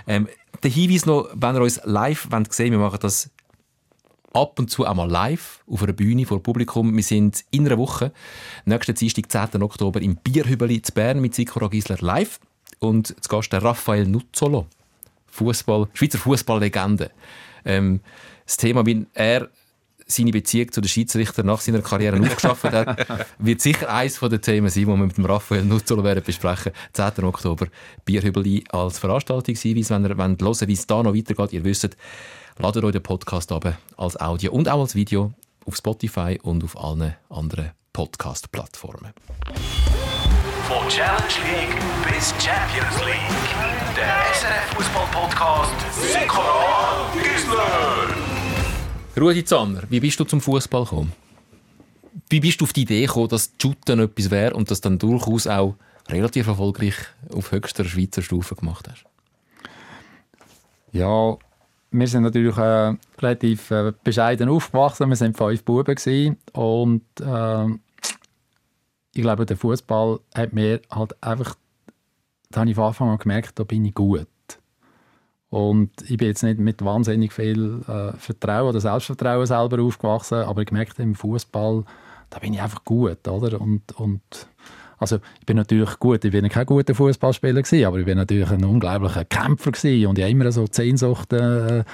Ähm, 0.08 0.28
der 0.64 0.72
Hinweis 0.72 1.06
noch, 1.06 1.30
wenn 1.34 1.56
ihr 1.56 1.62
uns 1.62 1.82
live 1.84 2.28
wollt 2.32 2.60
wir 2.60 2.78
machen 2.78 3.00
das 3.02 3.30
ab 4.34 4.60
und 4.60 4.70
zu 4.70 4.86
auch 4.86 4.94
mal 4.94 5.10
live 5.10 5.64
auf 5.68 5.82
einer 5.82 5.94
Bühne 5.94 6.26
vor 6.26 6.44
Publikum. 6.44 6.96
Wir 6.96 7.04
sind 7.04 7.46
in 7.52 7.66
einer 7.66 7.78
Woche, 7.78 8.12
nächsten 8.66 8.96
Dienstag, 8.96 9.32
10. 9.32 9.64
Oktober, 9.64 10.02
im 10.02 10.18
Bierhübeli 10.18 10.82
zu 10.82 10.92
Bern 10.92 11.22
mit 11.22 11.34
Sikora 11.34 11.68
Gisler 11.68 11.98
live. 12.02 12.40
Und 12.80 13.16
zu 13.24 13.30
Gast 13.30 13.54
der 13.54 13.64
Raphael 13.64 14.06
Nuzzolo, 14.06 14.68
Fußball, 15.28 15.88
Schweizer 15.94 16.18
Fußballlegende. 16.18 17.12
Ähm, 17.64 18.02
das 18.46 18.58
Thema, 18.58 18.86
wie 18.86 19.06
er 19.14 19.50
seine 20.06 20.32
Beziehung 20.32 20.72
zu 20.72 20.82
den 20.82 20.88
Schiedsrichter 20.88 21.44
nach 21.44 21.60
seiner 21.62 21.82
Karriere 21.82 22.20
aufgeschafft 22.20 22.64
hat, 22.64 23.28
wird 23.40 23.62
sicher 23.62 23.92
eines 23.94 24.20
der 24.20 24.42
Themen 24.42 24.70
sein, 24.70 24.82
die 24.82 24.88
wir 24.88 24.98
mit 24.98 25.18
dem 25.18 25.26
Raphael 25.26 25.64
Nuzzolo 25.64 26.04
werden 26.04 26.24
besprechen 26.24 26.72
10. 26.94 27.24
Oktober, 27.24 27.68
Bierhübeli 28.06 28.64
als 28.70 29.00
Veranstaltungshinweis. 29.00 29.90
Wenn 29.90 30.06
ihr 30.06 30.18
wollt 30.18 30.42
hören 30.42 30.68
wie 30.68 30.74
es 30.74 30.88
da 30.88 31.02
noch 31.02 31.16
weitergeht, 31.16 31.54
ihr 31.54 31.64
wisst, 31.64 31.98
ladet 32.60 32.84
euch 32.84 32.92
den 32.92 33.04
Podcast 33.04 33.52
ab 33.52 33.78
als 33.98 34.20
Audio 34.20 34.52
und 34.52 34.70
auch 34.70 34.82
als 34.82 34.96
Video 34.96 35.34
auf 35.66 35.76
Spotify 35.76 36.40
und 36.44 36.64
auf 36.64 36.80
allen 36.80 37.16
anderen 37.30 37.72
Podcast-Plattformen. 37.92 39.14
Von 40.68 40.88
Challenge 40.90 41.18
League 41.46 41.76
bis 42.12 42.30
Champions 42.44 43.00
League. 43.06 43.96
Der 43.96 44.34
SRF 44.34 44.76
Fußball 44.76 45.08
Podcast 45.12 45.74
Sikora 46.12 47.12
Gisler. 47.14 48.35
Rudi 49.18 49.46
Zanner, 49.46 49.84
wie 49.90 50.02
bist 50.02 50.20
du 50.20 50.26
zum 50.26 50.42
Fußball 50.42 50.84
gekommen? 50.84 51.14
Wie 52.30 52.42
bist 52.42 52.60
du 52.60 52.66
auf 52.66 52.74
die 52.74 52.82
Idee 52.82 53.06
gekommen, 53.06 53.30
dass 53.30 53.54
Shooten 53.62 54.00
etwas 54.00 54.30
wäre 54.30 54.54
und 54.54 54.70
das 54.70 54.82
dann 54.82 55.00
durchaus 55.00 55.48
auch 55.48 55.76
relativ 56.10 56.48
erfolgreich 56.48 56.96
auf 57.34 57.52
höchster 57.52 57.86
Schweizer 57.86 58.22
Stufe 58.22 58.56
gemacht 58.56 58.90
hast? 58.90 59.06
Ja, 60.92 61.38
wir 61.92 62.08
sind 62.08 62.24
natürlich 62.24 62.58
äh, 62.58 62.96
relativ 63.20 63.72
äh, 63.72 63.94
bescheiden 64.04 64.50
aufgewachsen. 64.50 65.08
Wir 65.08 65.16
sind 65.16 65.38
fünf 65.38 65.64
Buben 65.64 66.38
und 66.52 67.04
äh, 67.22 67.66
ich 69.14 69.22
glaube, 69.22 69.46
der 69.46 69.56
Fußball 69.56 70.20
hat 70.34 70.52
mir 70.52 70.82
halt 70.92 71.24
einfach, 71.24 71.56
da 72.50 72.62
habe 72.62 72.70
ich 72.70 72.76
von 72.76 72.86
Anfang 72.86 73.10
an 73.10 73.18
gemerkt, 73.18 73.58
da 73.58 73.64
bin 73.64 73.86
ich 73.86 73.94
gut. 73.94 74.28
Und 75.56 75.90
ich 76.10 76.18
bin 76.18 76.28
jetzt 76.28 76.44
nicht 76.44 76.60
mit 76.60 76.84
wahnsinnig 76.84 77.32
viel 77.32 77.80
äh, 77.88 78.12
Vertrauen 78.18 78.68
oder 78.68 78.82
Selbstvertrauen 78.82 79.46
selber 79.46 79.82
aufgewachsen, 79.82 80.40
aber 80.40 80.64
ich 80.64 80.72
merkte 80.72 81.02
im 81.02 81.16
Fußball, 81.16 81.86
da 82.30 82.40
bin 82.40 82.54
ich 82.54 82.62
einfach 82.62 82.84
gut, 82.84 83.26
oder? 83.26 83.62
Und, 83.62 83.94
und 83.94 84.22
also 84.98 85.20
ich 85.40 85.46
bin 85.46 85.56
natürlich 85.56 85.98
gut, 85.98 86.26
ich 86.26 86.32
bin 86.34 86.50
kein 86.50 86.66
guter 86.66 86.94
Fußballspieler 86.94 87.62
gewesen, 87.62 87.86
aber 87.86 88.00
ich 88.00 88.06
bin 88.06 88.18
natürlich 88.18 88.52
ein 88.52 88.66
unglaublicher 88.66 89.24
Kämpfer 89.24 89.72
gewesen 89.72 90.08
und 90.08 90.18
ich 90.18 90.26
habe 90.26 90.32
immer 90.34 90.52
so 90.52 90.66
Sehnsucht, 90.70 91.32
äh, 91.32 91.86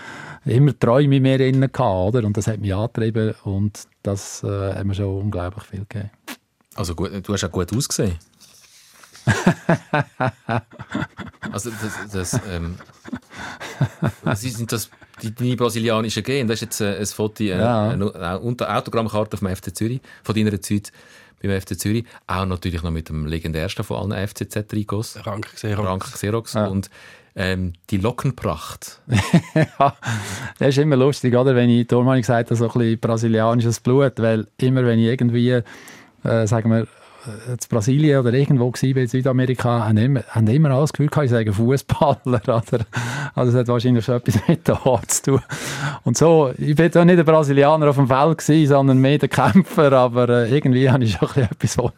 immer 0.45 0.79
Träume 0.79 1.17
in 1.17 1.21
mir 1.21 1.37
drin 1.37 1.61
gehabt, 1.61 1.79
oder? 1.79 2.23
Und 2.25 2.37
das 2.37 2.47
hat 2.47 2.61
mich 2.61 2.73
angetrieben 2.73 3.35
und 3.43 3.83
das 4.01 4.43
äh, 4.43 4.73
hat 4.73 4.85
mir 4.85 4.95
schon 4.95 5.21
unglaublich 5.21 5.65
viel 5.65 5.85
gegeben. 5.87 6.09
Also 6.73 6.95
gut, 6.95 7.11
du 7.11 7.31
hast 7.31 7.43
auch 7.43 7.51
gut 7.51 7.71
ausgesehen. 7.77 8.17
also 11.51 11.69
das, 11.69 12.11
das, 12.11 12.39
ähm, 12.49 12.75
das 14.23 14.41
sind 14.41 14.71
das 14.71 14.89
die, 15.21 15.33
deine 15.33 15.55
brasilianischen 15.55 16.23
Gene. 16.23 16.47
Das 16.47 16.55
ist 16.55 16.61
jetzt 16.61 16.81
äh, 16.81 16.97
ein 16.97 17.05
Foto, 17.05 17.43
äh, 17.43 17.49
Ja. 17.49 17.89
eine, 17.89 18.13
eine 18.15 18.39
Autogrammkarte 18.75 19.35
auf 19.35 19.39
dem 19.39 19.55
FC 19.55 19.75
Zürich 19.75 20.01
von 20.23 20.35
deiner 20.35 20.59
Zeit 20.61 20.91
beim 21.41 21.59
FC 21.59 21.79
Zürich. 21.79 22.05
Auch 22.27 22.45
natürlich 22.45 22.83
noch 22.83 22.91
mit 22.91 23.09
dem 23.09 23.25
legendärsten 23.25 23.83
von 23.83 24.11
allen 24.11 24.27
FCZ-Trikots, 24.27 25.25
Rank 25.25 25.51
gesehen. 25.51 25.75
Frank 25.77 26.03
Xerox. 26.03 26.53
Ja. 26.53 26.67
Und 26.67 26.89
ähm, 27.35 27.73
die 27.89 27.97
Lockenpracht. 27.97 29.01
ja, 29.55 29.95
das 30.59 30.69
ist 30.69 30.77
immer 30.79 30.97
lustig, 30.97 31.33
oder? 31.35 31.55
Wenn 31.55 31.69
ich, 31.69 31.87
darum 31.87 32.07
habe 32.07 32.17
ich 32.17 32.23
gesagt, 32.23 32.49
so 32.49 32.65
ein 32.65 32.71
bisschen 32.71 32.99
brasilianisches 32.99 33.79
Blut, 33.79 34.13
weil 34.17 34.47
immer 34.57 34.85
wenn 34.85 34.99
ich 34.99 35.05
irgendwie, 35.05 35.61
äh, 36.23 36.47
sagen 36.47 36.69
wir, 36.71 36.87
in 37.47 37.57
Brasilien 37.69 38.19
oder 38.19 38.33
irgendwo 38.33 38.71
war, 38.71 38.83
in 38.83 39.07
Südamerika, 39.07 39.85
haben 39.87 39.97
immer, 39.97 40.23
haben 40.29 40.47
immer 40.47 40.71
alles 40.71 40.91
Gefühl 40.91 41.07
gehabt, 41.07 41.25
ich 41.25 41.31
sage 41.31 41.53
Fußballer, 41.53 42.17
oder? 42.25 42.85
Also 43.35 43.51
es 43.51 43.55
hat 43.55 43.67
wahrscheinlich 43.67 44.03
schon 44.05 44.15
etwas 44.15 44.39
mit 44.47 44.67
der 44.67 44.85
Art 44.85 45.11
zu 45.11 45.23
tun. 45.23 45.41
Und 46.03 46.17
so, 46.17 46.51
ich 46.57 46.75
bin 46.75 46.91
ja 46.93 47.05
nicht 47.05 47.17
der 47.17 47.23
Brasilianer 47.23 47.89
auf 47.89 47.95
dem 47.95 48.07
Feld 48.07 48.37
gewesen, 48.39 48.69
sondern 48.69 48.97
mehr 48.97 49.17
der 49.17 49.29
Kämpfer, 49.29 49.91
aber 49.91 50.29
äh, 50.29 50.55
irgendwie 50.55 50.89
habe 50.89 51.03
ich 51.03 51.13
schon 51.13 51.29
ein 51.29 51.47
bisschen 51.49 51.51
etwas 51.51 51.75
von 51.75 51.91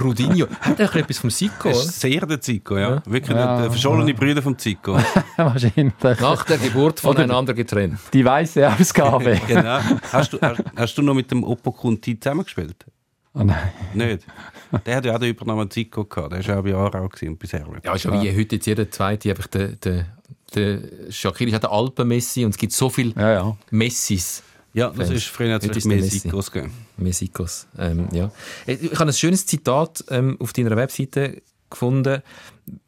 Rudinho. 0.00 0.46
Hat 0.60 0.80
er 0.80 0.96
etwas 0.96 1.18
vom 1.18 1.30
Zico? 1.30 1.70
Ist 1.70 2.00
sehr 2.00 2.24
der 2.26 2.40
Zico, 2.40 2.76
ja. 2.78 3.02
Wirklich 3.04 3.36
Ja. 3.36 3.62
der 3.62 3.70
verschollene 3.70 4.14
Brüder 4.14 4.42
vom 4.42 4.56
Zico. 4.58 4.96
wahrscheinlich. 5.36 5.92
Nach 6.02 6.44
der 6.44 6.58
Geburt 6.58 7.00
voneinander 7.00 7.54
getrennt. 7.54 7.98
Die 8.12 8.24
weiße 8.24 8.68
Ausgabe. 8.68 9.40
genau. 9.46 9.78
Hast 10.12 10.32
du, 10.32 10.38
hast, 10.40 10.62
hast 10.76 10.98
du 10.98 11.02
noch 11.02 11.14
mit 11.14 11.30
dem 11.30 11.42
Oppo 11.44 11.72
Conti 11.72 12.18
zusammengespielt? 12.18 12.86
oh 13.34 13.42
nein. 13.44 13.56
Nicht? 13.94 14.24
Der 14.86 14.96
hat 14.96 15.04
ja 15.04 15.14
auch 15.14 15.18
den 15.18 15.30
Übernamen 15.30 15.70
Zico 15.70 16.04
gehabt. 16.04 16.32
Der 16.32 16.38
war 16.40 16.46
ja 16.46 16.58
auch 16.58 16.90
bei 16.90 16.98
Aarau 16.98 17.08
und. 17.08 17.84
Ja, 17.84 17.94
ist 17.94 18.04
ja 18.04 18.22
wie 18.22 18.36
heute 18.36 18.56
jetzt 18.56 18.66
jeder 18.66 18.90
Zweite 18.90 19.30
einfach 19.30 19.46
der, 19.46 19.68
der, 19.68 20.06
der 20.54 20.80
Shakiri 21.10 21.50
hat 21.52 21.62
den 21.64 21.70
Alpen-Messi 21.70 22.44
und 22.44 22.50
es 22.50 22.56
gibt 22.58 22.72
so 22.72 22.90
viele 22.90 23.14
Ja, 23.16 23.32
ja. 23.32 23.56
Messis. 23.70 24.42
Ja, 24.74 24.90
das 24.90 25.10
ist 25.10 25.26
früher 25.26 25.48
natürlich 25.48 25.78
ist 25.78 25.84
der 25.84 25.94
mehr 25.96 26.04
Messi. 26.04 26.20
Zicos 26.20 26.50
gegeben. 26.52 26.72
Mesikos. 26.98 27.66
Ähm, 27.78 28.08
ja. 28.12 28.30
Ich 28.66 28.92
habe 28.92 29.10
ein 29.10 29.12
schönes 29.12 29.46
Zitat 29.46 30.04
ähm, 30.10 30.36
auf 30.40 30.52
deiner 30.52 30.76
Webseite 30.76 31.42
gefunden, 31.70 32.22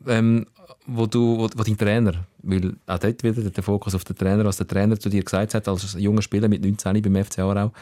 ähm, 0.07 0.47
wo, 0.93 1.07
du, 1.07 1.39
wo, 1.39 1.49
wo 1.55 1.63
dein 1.63 1.77
Trainer, 1.77 2.25
weil 2.43 2.77
auch 2.87 2.99
dort 2.99 3.23
wieder 3.23 3.51
der 3.51 3.63
Fokus 3.63 3.95
auf 3.95 4.05
den 4.05 4.17
Trainer, 4.17 4.45
was 4.45 4.57
der 4.57 4.67
Trainer 4.67 4.99
zu 4.99 5.09
dir 5.09 5.23
gesagt 5.23 5.55
hat, 5.55 5.69
als 5.69 5.95
junger 5.99 6.23
Spieler 6.23 6.49
mit 6.49 6.63
19 6.63 7.03
beim 7.03 7.25
FC 7.25 7.41
Aarau, 7.41 7.73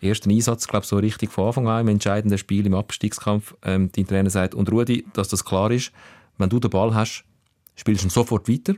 ersten 0.00 0.30
Einsatz, 0.30 0.66
glaube 0.66 0.86
so 0.86 0.96
richtig 0.96 1.30
von 1.30 1.48
Anfang 1.48 1.68
an 1.68 1.80
im 1.82 1.88
entscheidenden 1.88 2.38
Spiel 2.38 2.66
im 2.66 2.74
Abstiegskampf, 2.74 3.54
ähm, 3.64 3.90
dein 3.94 4.06
Trainer 4.06 4.30
sagt, 4.30 4.54
und 4.54 4.70
Rudi, 4.70 5.04
dass 5.12 5.28
das 5.28 5.44
klar 5.44 5.70
ist, 5.70 5.92
wenn 6.38 6.48
du 6.48 6.60
den 6.60 6.70
Ball 6.70 6.94
hast, 6.94 7.24
spielst 7.76 8.02
du 8.02 8.06
ihn 8.08 8.10
sofort 8.10 8.48
weiter, 8.48 8.74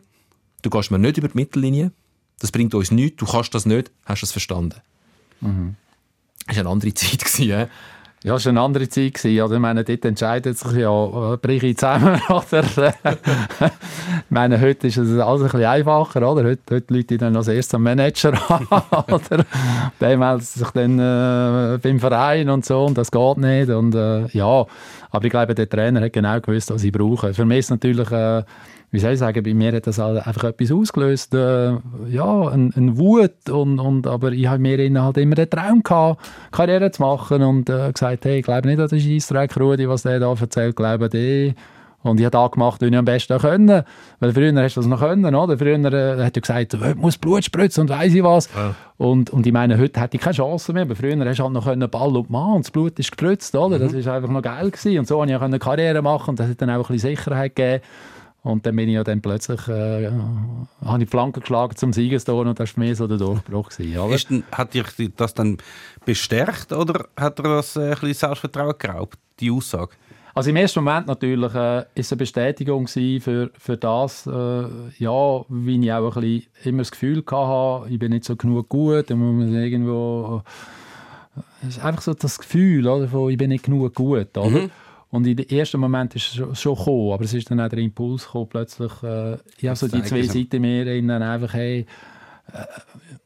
du 0.63 0.71
gehst 0.71 0.91
mir 0.91 0.99
nicht 0.99 1.19
über 1.19 1.29
die 1.29 1.37
Mittellinie, 1.37 1.93
das 2.39 2.53
bringt 2.53 2.75
uns 2.75 2.91
nichts, 2.91 3.17
du 3.19 3.27
kannst 3.27 3.55
das 3.55 3.67
nicht, 3.67 3.91
hast 4.05 4.23
du 4.23 4.27
es 4.27 4.33
verstanden. 4.33 4.81
Das 6.47 6.57
war 6.57 6.61
eine 6.63 6.71
andere 6.71 6.95
Zeit. 6.95 7.19
Gewesen, 7.25 7.69
ja? 8.27 8.35
Es 8.35 8.45
war 8.45 8.51
eine 8.51 8.61
andere 8.61 8.89
Zeit. 8.89 9.15
Gewesen. 9.15 9.41
Also, 9.41 9.55
ich 9.55 9.61
meine, 9.61 9.85
dort 9.85 10.05
entscheidet 10.05 10.59
sich 10.59 10.73
ja, 10.73 11.33
äh, 11.33 11.37
breche 11.37 11.69
ich 11.69 11.77
zusammen 11.77 12.21
oder... 12.29 12.65
ich 13.05 14.31
meine, 14.31 14.61
heute 14.61 14.89
ist 14.89 14.97
es 14.97 15.19
alles 15.19 15.43
ein 15.43 15.47
bisschen 15.47 15.65
einfacher, 15.65 16.31
oder? 16.31 16.45
Heute, 16.45 16.75
heute 16.75 16.95
Leute 16.95 17.15
ich 17.15 17.21
dann 17.21 17.37
als 17.37 17.49
erstes 17.49 17.79
Manager 17.79 18.33
an, 18.51 18.67
oder? 19.15 19.45
Der 20.01 20.19
meldet 20.19 20.47
sich 20.47 20.71
dann 20.71 20.99
äh, 20.99 21.79
beim 21.79 22.01
Verein 22.01 22.51
und 22.51 22.65
so 22.65 22.85
und 22.85 22.99
das 22.99 23.11
geht 23.11 23.39
nicht 23.39 23.71
und 23.71 23.95
äh, 23.95 24.27
ja, 24.29 24.67
aber 25.11 25.25
ich 25.25 25.31
glaube, 25.31 25.55
der 25.55 25.69
Trainer 25.69 26.01
hat 26.01 26.13
genau 26.13 26.41
gewusst, 26.41 26.71
was 26.71 26.85
ich 26.85 26.93
brauche. 26.93 27.33
Für 27.33 27.45
mich 27.45 27.61
ist 27.61 27.71
natürlich... 27.71 28.11
Äh, 28.11 28.43
wie 28.91 28.99
soll 28.99 29.13
ich 29.13 29.19
sagen, 29.19 29.43
bei 29.43 29.55
mir 29.55 29.73
hat 29.73 29.87
das 29.87 29.99
halt 29.99 30.27
einfach 30.27 30.45
etwas 30.45 30.73
ausgelöst, 30.73 31.35
äh, 31.35 31.73
ja, 32.09 32.49
ein, 32.49 32.73
ein 32.77 32.97
Wut 32.97 33.51
und, 33.51 33.79
und, 33.79 34.07
aber 34.07 34.33
ich 34.33 34.47
habe 34.47 34.61
mir 34.61 35.03
halt 35.03 35.17
immer 35.19 35.35
den 35.35 35.51
Traum 35.51 35.83
gehabt, 35.83 36.25
Karriere 36.53 36.91
zu 36.91 37.03
machen 37.03 37.43
und 37.43 37.69
äh, 37.69 37.93
gesagt, 37.93 38.25
hey, 38.25 38.39
ich 38.39 38.45
glaube 38.45 38.69
nicht 38.69 38.81
an 38.81 38.89
den 38.89 39.01
Scheissdreck, 39.01 39.59
Rudi, 39.59 39.89
was 39.89 40.03
der 40.03 40.21
da 40.21 40.33
erzählt, 40.33 40.77
glaube 40.77 41.09
die. 41.09 41.55
Und 42.03 42.21
ich 42.21 42.25
habe 42.25 42.33
da 42.33 42.47
gemacht, 42.47 42.81
was 42.81 42.89
ich 42.89 42.97
am 42.97 43.05
besten 43.05 43.39
können. 43.39 43.83
Weil 44.21 44.33
früher 44.33 44.55
hast 44.63 44.77
du 44.77 44.81
das 44.81 44.89
noch 44.89 45.01
können, 45.01 45.35
oder? 45.35 45.59
Früher 45.59 45.93
äh, 45.93 46.25
hat 46.25 46.37
er 46.37 46.41
gesagt, 46.41 46.75
heute 46.75 46.95
muss 46.95 47.19
Blut 47.19 47.45
spritzen 47.45 47.83
und 47.83 47.91
weiss 47.91 48.15
ich 48.15 48.23
was. 48.23 48.49
Und, 48.97 49.31
und 49.31 49.47
ich 49.47 49.53
meine, 49.53 49.77
heute 49.79 50.01
hätte 50.01 50.17
ich 50.17 50.23
keine 50.23 50.35
Chance 50.35 50.73
mehr. 50.73 50.83
Aber 50.83 50.95
früher 50.95 51.19
hast 51.19 51.39
du 51.39 51.43
halt 51.43 51.53
noch 51.53 51.65
können 51.65 51.91
Ball 51.91 52.17
und 52.17 52.31
Mann 52.31 52.57
und 52.57 52.65
das 52.65 52.71
Blut 52.71 52.99
ist 52.99 53.11
gespritzt, 53.11 53.55
oder? 53.57 53.79
Das 53.79 53.93
ist 53.93 54.07
einfach 54.07 54.31
noch 54.31 54.43
geil 54.43 54.71
gewesen. 54.71 54.99
Und 55.01 55.09
so 55.09 55.17
konnte 55.17 55.33
ich 55.33 55.39
auch 55.39 55.43
eine 55.43 55.59
Karriere 55.59 56.01
machen 56.01 56.31
und 56.31 56.41
das 56.41 56.49
hat 56.49 56.63
dann 56.63 56.71
auch 56.71 56.89
ein 56.89 56.95
bisschen 56.95 57.17
Sicherheit 57.17 57.57
gegeben. 57.57 57.83
Und 58.47 58.65
dann 58.65 58.77
bin 58.77 58.89
ich 58.89 58.95
ja 58.95 59.03
dann 59.03 59.21
plötzlich, 59.21 59.67
äh, 59.67 60.09
habe 60.09 60.99
ich 60.99 60.99
die 60.99 61.07
Flanke 61.07 61.41
geschlagen 61.41 61.75
zum 61.75 61.93
Siegestor 61.93 62.47
und 62.47 62.61
das 62.61 62.77
war 62.77 62.85
mich 62.85 62.97
so 62.97 63.09
der 63.09 63.19
Durchbruch. 63.19 63.71
Gewesen? 63.71 64.13
Ist 64.13 64.31
denn, 64.31 64.45
hat 64.53 64.73
dich 64.73 64.87
das 65.17 65.35
dann 65.35 65.57
bestärkt 66.05 66.73
oder 66.73 67.09
hat 67.17 67.41
er 67.41 67.57
das 67.57 67.75
äh, 67.75 67.81
ein 67.81 67.91
bisschen 67.91 68.15
Selbstvertrauen 68.15 68.75
geraubt, 68.79 69.19
die 69.41 69.51
Aussage? 69.51 69.97
Also 70.33 70.51
im 70.51 70.57
ersten 70.57 70.85
Moment 70.85 71.09
natürlich 71.09 71.53
äh, 71.57 71.81
ist 71.97 72.07
es 72.07 72.13
eine 72.13 72.19
Bestätigung 72.19 72.87
für, 72.87 73.51
für 73.59 73.77
das, 73.77 74.29
äh, 74.29 74.31
ja, 74.31 75.45
wie 75.49 75.85
ich 75.85 75.93
auch 75.93 76.17
ein 76.17 76.23
bisschen 76.23 76.47
immer 76.63 76.79
das 76.79 76.93
Gefühl 76.93 77.25
hatte, 77.29 77.93
ich 77.93 77.99
bin 77.99 78.13
nicht 78.13 78.27
so 78.27 78.37
genug 78.37 78.69
gut, 78.69 79.11
dann 79.11 79.19
muss 79.19 79.45
man 79.45 79.55
irgendwo, 79.61 80.43
äh, 81.35 81.41
es 81.63 81.79
ist 81.79 81.85
einfach 81.85 82.03
so 82.03 82.15
das 82.15 82.39
Gefühl, 82.39 82.87
oder, 82.87 83.09
von, 83.09 83.29
ich 83.29 83.39
bin 83.39 83.49
nicht 83.49 83.65
genug 83.65 83.93
gut, 83.93 84.39
oder? 84.39 84.69
Und 85.17 85.27
in 85.27 85.37
den 85.37 85.49
ersten 85.49 85.81
Moment 85.81 86.15
ist 86.15 86.39
es 86.39 86.61
schon, 86.61 86.77
gekommen, 86.77 87.13
aber 87.13 87.25
es 87.25 87.35
ist 87.35 87.51
dann 87.51 87.61
auch 87.61 87.69
der 87.69 87.79
Impuls 87.79 88.25
gekommen, 88.25 88.49
plötzlich, 88.49 88.93
äh, 89.03 89.35
ich 89.59 89.67
habe 89.67 89.77
so 89.77 89.89
die 89.89 90.03
zwei. 90.03 90.23
Seiten 90.23 90.61
mehr 90.61 90.87
innen, 90.87 91.23
einfach, 91.23 91.55
hey, 91.55 91.87
äh, 92.53 92.65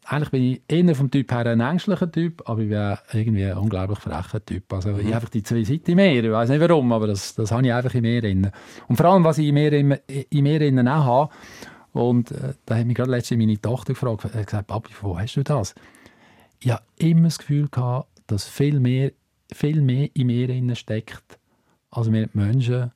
eigentlich 0.04 0.30
bin 0.30 0.42
ich 0.42 0.62
eher 0.68 0.94
vom 0.94 1.10
Typ 1.10 1.30
her 1.30 1.46
ein 1.46 1.60
ängstlicher 1.60 2.10
Typ, 2.10 2.42
aber 2.48 2.62
ich 2.62 2.68
bin 2.68 2.78
auch 2.78 2.98
irgendwie 3.12 3.44
ein 3.44 3.58
unglaublich 3.58 3.98
frecher 3.98 4.44
Typ. 4.44 4.72
Also 4.72 4.90
ich 4.96 5.04
habe 5.06 5.14
einfach 5.14 5.28
die 5.28 5.42
zwei 5.42 5.62
Seiten 5.62 5.94
mehr. 5.94 6.24
Ich 6.24 6.30
weiß 6.30 6.48
nicht 6.48 6.60
warum, 6.60 6.92
aber 6.92 7.06
das, 7.06 7.34
das 7.34 7.52
habe 7.52 7.66
ich 7.66 7.72
einfach 7.72 7.94
in 7.94 8.02
mir 8.02 8.20
drin. 8.20 8.50
Und 8.88 8.96
vor 8.96 9.06
allem, 9.06 9.24
was 9.24 9.38
ich 9.38 9.48
in 9.48 9.54
mir, 9.54 9.72
in, 9.72 9.96
in 10.06 10.42
mir 10.42 10.58
drin 10.58 10.88
auch 10.88 11.04
habe, 11.04 11.32
und 11.92 12.30
äh, 12.30 12.54
da 12.66 12.76
hat 12.76 12.86
mich 12.86 12.96
gerade 12.96 13.10
letztens 13.10 13.38
meine 13.38 13.60
Tochter 13.60 13.92
gefragt, 13.94 14.24
hat 14.24 14.46
gesagt, 14.46 14.66
Papi, 14.68 14.92
wo 15.00 15.18
hast 15.18 15.36
du 15.36 15.42
das? 15.42 15.74
ich 16.60 16.70
habe 16.70 16.82
immer 16.96 17.24
das 17.24 17.38
Gefühl 17.38 17.68
gehabt, 17.68 18.08
dass 18.26 18.46
viel 18.46 18.80
mehr, 18.80 19.12
viel 19.52 19.80
mehr 19.80 20.08
in 20.14 20.26
mir 20.28 20.48
innen 20.50 20.76
steckt, 20.76 21.38
als 21.90 22.08
mir 22.08 22.26
die 22.26 22.38
Menschen 22.38 22.92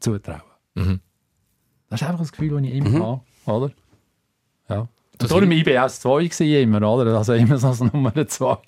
zutrauen. 0.00 0.42
Mhm. 0.74 1.00
Das 1.88 2.02
ist 2.02 2.06
einfach 2.06 2.20
das 2.20 2.32
Gefühl, 2.32 2.50
das 2.50 2.62
ich 2.62 2.74
immer 2.74 3.00
habe, 3.00 3.20
oder? 3.46 3.72
Ja. 4.68 4.88
Das 5.18 5.32
war 5.32 5.42
im 5.42 5.50
IBS 5.50 6.00
2 6.00 6.24
gewesen 6.28 6.62
immer, 6.62 6.82
oder? 6.88 7.18
Also 7.18 7.32
immer 7.32 7.58
so 7.58 7.68
als 7.68 7.80
Nummer 7.80 8.14
2. 8.14 8.56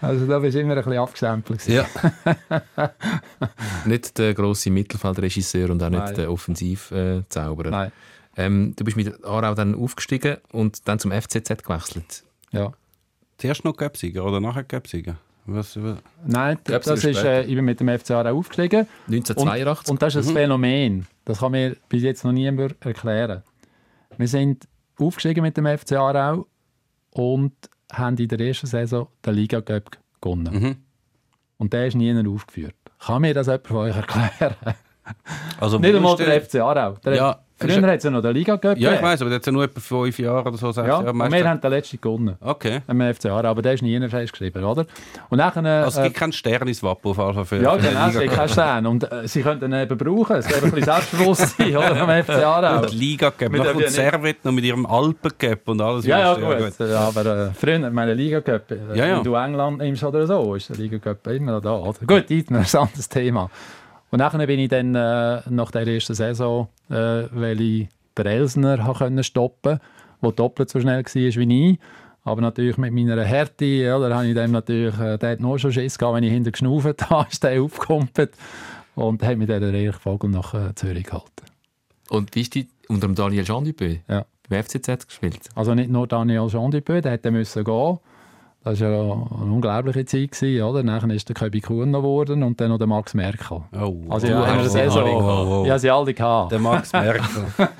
also 0.00 0.26
da 0.26 0.38
bist 0.38 0.54
du 0.54 0.60
immer 0.60 0.72
ein 0.72 0.82
bisschen 0.82 0.98
abgestempelt. 0.98 1.68
Ja. 1.68 1.86
nicht 3.84 4.16
der 4.16 4.32
grosse 4.32 4.70
Mittelfeldregisseur 4.70 5.68
und 5.68 5.82
auch 5.82 5.90
nicht 5.90 5.98
Nein. 5.98 6.14
der 6.14 6.32
Offensivzauberer. 6.32 7.70
Nein. 7.70 7.92
Ähm, 8.36 8.74
du 8.76 8.84
bist 8.84 8.96
mit 8.96 9.22
Aarau 9.24 9.54
dann 9.54 9.74
aufgestiegen 9.74 10.38
und 10.52 10.88
dann 10.88 10.98
zum 10.98 11.12
FCZ 11.12 11.62
gewechselt. 11.62 12.24
Ja. 12.50 12.72
Zuerst 13.36 13.62
noch 13.64 13.76
Göpsieger 13.76 14.24
oder 14.24 14.40
nachher 14.40 14.64
Göpsieger? 14.64 15.18
Was, 15.46 15.82
was? 15.82 15.98
Nein, 16.24 16.58
das 16.64 16.84
das 16.84 17.04
ist, 17.04 17.24
äh, 17.24 17.42
ich 17.42 17.54
bin 17.54 17.64
mit 17.64 17.80
dem 17.80 17.88
FC 17.88 18.12
Aarau 18.12 18.38
aufgestiegen. 18.38 18.86
1982. 19.08 19.88
Und, 19.88 19.92
und 19.92 20.02
das 20.02 20.14
ist 20.14 20.28
ein 20.28 20.34
Phänomen. 20.34 21.06
Das 21.24 21.40
kann 21.40 21.52
mir 21.52 21.76
bis 21.88 22.02
jetzt 22.02 22.24
noch 22.24 22.32
niemand 22.32 22.76
erklären. 22.84 23.42
Wir 24.16 24.28
sind 24.28 24.68
aufgestiegen 24.98 25.42
mit 25.42 25.56
dem 25.56 25.66
FC 25.66 25.92
Aarau 25.92 26.46
und 27.10 27.52
haben 27.92 28.16
in 28.16 28.28
der 28.28 28.40
ersten 28.40 28.66
Saison 28.66 29.08
den 29.24 29.34
Liga 29.34 29.60
Cup 29.60 29.98
gewonnen. 30.20 30.54
Mhm. 30.54 30.76
Und 31.58 31.72
der 31.72 31.86
ist 31.88 31.94
nie 31.94 32.12
aufgeführt. 32.26 32.74
Kann 32.98 33.22
mir 33.22 33.34
das 33.34 33.46
jemand 33.46 33.66
von 33.66 33.76
euch 33.78 33.96
erklären? 33.96 34.54
Also, 35.60 35.78
Nicht 35.78 35.94
einmal 35.94 36.16
der 36.16 36.40
FC 36.40 36.56
Aarau. 36.56 36.92
Der 37.04 37.14
Ja, 37.16 37.28
hat, 37.30 37.44
früher 37.62 37.86
hat 37.88 37.98
es 37.98 38.04
ja 38.04 38.10
noch 38.10 38.22
den 38.22 38.34
Liga 38.34 38.56
Cup 38.56 38.64
Ja, 38.64 38.72
ich 38.72 38.80
gegeben. 38.84 39.02
weiß, 39.02 39.20
aber 39.22 39.30
der 39.30 39.36
hat 39.38 39.46
ja 39.46 39.52
nur 39.52 39.64
etwa 39.64 39.80
fünf 39.80 40.18
Jahre 40.18 40.48
oder 40.48 40.56
so, 40.58 40.72
sechs 40.72 40.86
Ja, 40.86 40.94
Jahre 41.00 41.10
und 41.10 41.32
wir 41.32 41.48
haben 41.48 41.60
den 41.60 41.70
letzten 41.70 42.00
gewonnen. 42.00 42.36
Okay. 42.40 42.80
Am 42.86 43.00
FC 43.00 43.26
Aarau, 43.26 43.48
aber 43.48 43.62
der 43.62 43.74
ist 43.74 43.82
nie 43.82 43.98
geschrieben, 43.98 44.64
oder? 44.64 44.86
Und 45.28 45.38
nachher, 45.38 45.64
äh, 45.64 45.68
Also 45.84 46.00
es 46.00 46.04
gibt 46.06 46.16
keinen 46.16 46.32
Stern 46.32 46.68
ins 46.68 46.82
Wappen 46.82 47.10
auf 47.10 47.18
jeden 47.18 47.34
Fall 47.34 47.44
für 47.44 47.56
Ja, 47.62 47.76
genau, 47.76 48.06
es 48.08 48.18
gibt 48.18 48.32
keinen 48.34 48.48
Stern. 48.48 48.86
Und 48.86 49.10
äh, 49.10 49.26
sie 49.28 49.42
könnten 49.42 49.72
ihn 49.72 49.80
eben 49.82 49.96
brauchen. 49.98 50.36
Es 50.36 50.48
wäre 50.48 50.64
ein 50.64 50.70
bisschen 50.70 50.84
Selbstbewusstsein 50.84 51.76
oder, 51.76 51.96
am 52.08 52.22
FC 52.24 52.30
Aarau. 52.30 52.82
Und 52.82 52.92
Liga 52.92 53.30
Cup. 53.30 53.50
Mit 53.50 53.64
der- 53.64 53.76
und 53.76 53.88
Servet 53.88 54.44
noch 54.44 54.52
mit 54.52 54.64
ihrem 54.64 54.86
Alpen 54.86 55.30
Cup 55.38 55.68
und 55.68 55.80
alles. 55.80 56.06
Ja, 56.06 56.18
ja, 56.18 56.34
gut. 56.34 56.72
Ja, 56.78 57.00
aber 57.08 57.26
äh, 57.26 57.50
früher, 57.54 57.78
meine 57.90 58.14
Liga 58.14 58.40
Cup, 58.40 58.70
äh, 58.70 58.76
Ja, 58.94 59.06
ja. 59.06 59.16
wenn 59.16 59.24
du 59.24 59.34
England 59.34 59.78
nimmst 59.78 60.02
oder 60.04 60.26
so, 60.26 60.54
ist 60.54 60.68
der 60.68 60.76
Liga 60.76 60.98
Cup 60.98 61.26
immer 61.28 61.60
da. 61.60 61.72
Oder? 61.74 61.98
Gut, 62.06 62.30
interessantes 62.30 63.08
Thema. 63.08 63.50
Und 64.12 64.18
nachher 64.18 64.46
bin 64.46 64.60
ich 64.60 64.68
dann 64.68 64.94
äh, 64.94 65.40
nach 65.48 65.70
der 65.70 65.86
ersten 65.86 66.14
Saison, 66.14 66.68
äh, 66.90 67.24
weil 67.32 67.60
ich 67.60 67.88
den 68.16 68.26
Elsner 68.26 68.94
können 68.96 69.24
stoppen 69.24 69.80
der 70.20 70.32
doppelt 70.32 70.68
so 70.68 70.80
schnell 70.80 71.02
war 71.02 71.14
wie 71.14 71.70
ich. 71.70 71.78
Aber 72.22 72.42
natürlich 72.42 72.76
mit 72.76 72.92
meiner 72.92 73.24
Härte, 73.24 73.64
ja, 73.64 73.98
da 73.98 74.14
habe 74.14 74.26
ich 74.28 74.34
dem 74.34 74.52
natürlich, 74.52 74.96
äh, 75.00 75.16
der 75.16 75.30
hat 75.30 75.40
nur 75.40 75.58
schon 75.58 75.72
Schiss 75.72 75.96
gehabt, 75.98 76.14
wenn 76.14 76.24
ich 76.24 76.30
hinter 76.30 76.52
geschnauft 76.52 77.10
habe, 77.10 77.26
ist 77.30 77.42
der 77.42 77.62
aufgekumpelt 77.62 78.34
und 78.94 79.22
hat 79.22 79.38
mich 79.38 79.48
dann 79.48 79.62
der 79.62 79.72
Erich 79.72 79.96
Vogel 79.96 80.28
nach 80.28 80.52
äh, 80.52 80.74
Zürich 80.74 81.04
gehalten. 81.04 81.46
Und 82.10 82.34
wie 82.34 82.42
ist 82.42 82.54
die 82.54 82.68
unter 82.88 83.08
dem 83.08 83.14
Daniel 83.14 83.44
Jean 83.44 83.64
Dupé 83.64 84.00
Ja. 84.08 84.26
beim 84.46 84.62
FCZ 84.62 85.08
gespielt? 85.08 85.48
Also 85.54 85.74
nicht 85.74 85.90
nur 85.90 86.06
Daniel 86.06 86.48
Jean 86.48 86.70
Dupé, 86.70 87.00
der 87.00 87.12
hätte 87.12 87.30
müssen 87.30 87.64
gehen. 87.64 87.98
Das 88.64 88.80
war 88.80 88.88
ja 88.90 89.00
eine 89.00 89.52
unglaubliche 89.52 90.04
Zeit. 90.04 90.30
Gewesen, 90.32 90.62
oder? 90.62 90.82
Dann 90.84 91.10
ist 91.10 91.28
der 91.28 91.34
Köbi 91.34 91.60
Kuhn 91.60 91.90
noch 91.90 92.00
geworden 92.00 92.42
und 92.44 92.60
dann 92.60 92.68
noch 92.70 92.78
der 92.78 92.86
Max 92.86 93.12
Merkel. 93.12 93.62
Oh, 93.72 93.96
Also 94.08 94.28
oh, 94.28 94.30
ja, 94.30 94.44
in 94.44 94.50
oh, 94.50 94.54
der 94.62 94.64
oh, 94.64 94.68
Saison, 94.68 95.08
oh, 95.10 95.62
oh. 95.62 95.66
ja, 95.66 95.78
sie 95.78 95.90
alle 95.90 96.14
gehabt. 96.14 96.52
Der 96.52 96.58
Max 96.60 96.92
Merkel. 96.92 97.22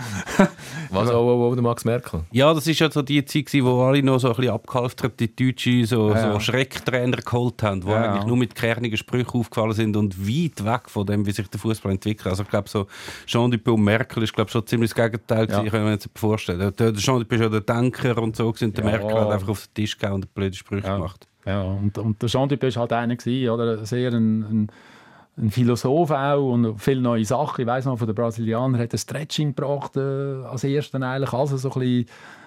Was? 0.90 1.08
Oh, 1.10 1.14
oh, 1.18 1.48
oh, 1.50 1.54
der 1.54 1.62
Max 1.62 1.84
Merkel. 1.84 2.20
ja, 2.32 2.52
das 2.52 2.66
ist 2.66 2.78
ja 2.80 2.90
so 2.90 3.00
die 3.02 3.24
Zeit, 3.24 3.46
gewesen, 3.46 3.64
wo 3.64 3.80
alle 3.82 4.02
noch 4.02 4.18
so 4.18 4.28
ein 4.30 4.34
bisschen 4.36 4.52
abgehalftert, 4.52 5.18
die 5.20 5.34
Deutschen 5.34 5.84
so, 5.86 6.10
Ja. 6.10 6.32
so 6.32 6.40
Schrecktrainer 6.40 7.18
geholt 7.18 7.62
haben, 7.62 7.80
die 7.80 7.88
Ja, 7.88 8.02
eigentlich 8.02 8.22
ja. 8.22 8.28
nur 8.28 8.36
mit 8.36 8.54
kernigen 8.54 8.96
Sprüchen 8.96 9.40
aufgefallen 9.40 9.72
sind 9.72 9.96
und 9.96 10.18
weit 10.26 10.64
weg 10.64 10.90
von 10.90 11.06
dem, 11.06 11.24
wie 11.26 11.32
sich 11.32 11.48
der 11.48 11.60
Fußball 11.60 11.92
entwickelt. 11.92 12.26
Also 12.26 12.42
ich 12.42 12.48
glaube, 12.48 12.68
so 12.68 12.86
Jean 13.26 13.52
Dupé 13.52 13.70
und 13.70 13.82
Merkel 13.84 14.22
ist 14.24 14.32
glaube 14.34 14.50
schon 14.50 14.66
ziemlich 14.66 14.92
das 14.92 15.04
Gegenteil 15.04 15.48
Ja. 15.48 15.58
gewesen, 15.58 15.70
kann 15.70 15.84
man 15.84 15.98
sich 15.98 16.10
vorstellen. 16.14 16.58
Der, 16.58 16.70
der 16.72 16.92
Jean 16.94 17.22
Dupé 17.22 17.34
ist 17.34 17.40
ja 17.40 17.48
der 17.48 17.60
Denker 17.60 18.18
und 18.20 18.36
so 18.36 18.48
und 18.48 18.60
der 18.76 18.84
Ja. 18.84 18.90
Merkel 18.90 19.14
hat 19.20 19.30
einfach 19.30 19.48
auf 19.48 19.66
den 19.68 19.74
Tisch 19.74 19.96
gehauen 19.96 20.14
und 20.16 20.34
blöde 20.34 20.54
Sprüche 20.56 20.71
Ja. 20.80 20.96
gemacht. 20.96 21.26
Ja, 21.44 21.62
und, 21.62 21.98
und 21.98 22.22
der 22.22 22.28
Jean 22.28 22.48
Dupé 22.48 22.74
war 22.74 22.82
halt 22.82 22.92
einer, 22.92 23.16
gewesen, 23.16 23.50
oder? 23.50 23.84
sehr 23.84 24.12
ein, 24.12 24.42
ein, 24.42 24.68
ein 25.36 25.50
Philosoph 25.50 26.10
auch 26.10 26.52
und 26.52 26.78
viele 26.80 27.00
neue 27.00 27.24
Sachen. 27.24 27.62
Ich 27.62 27.66
weiss 27.66 27.84
noch, 27.84 27.98
von 27.98 28.06
den 28.06 28.14
Brasilianern 28.14 28.80
hat 28.80 28.92
er 28.92 28.98
Stretching 28.98 29.54
gebracht 29.54 29.96
äh, 29.96 30.44
als 30.44 30.62
ersten 30.64 31.02
eigentlich. 31.02 31.32
Also 31.32 31.56
so 31.56 31.70
ein 31.72 31.80
bisschen, 31.80 32.06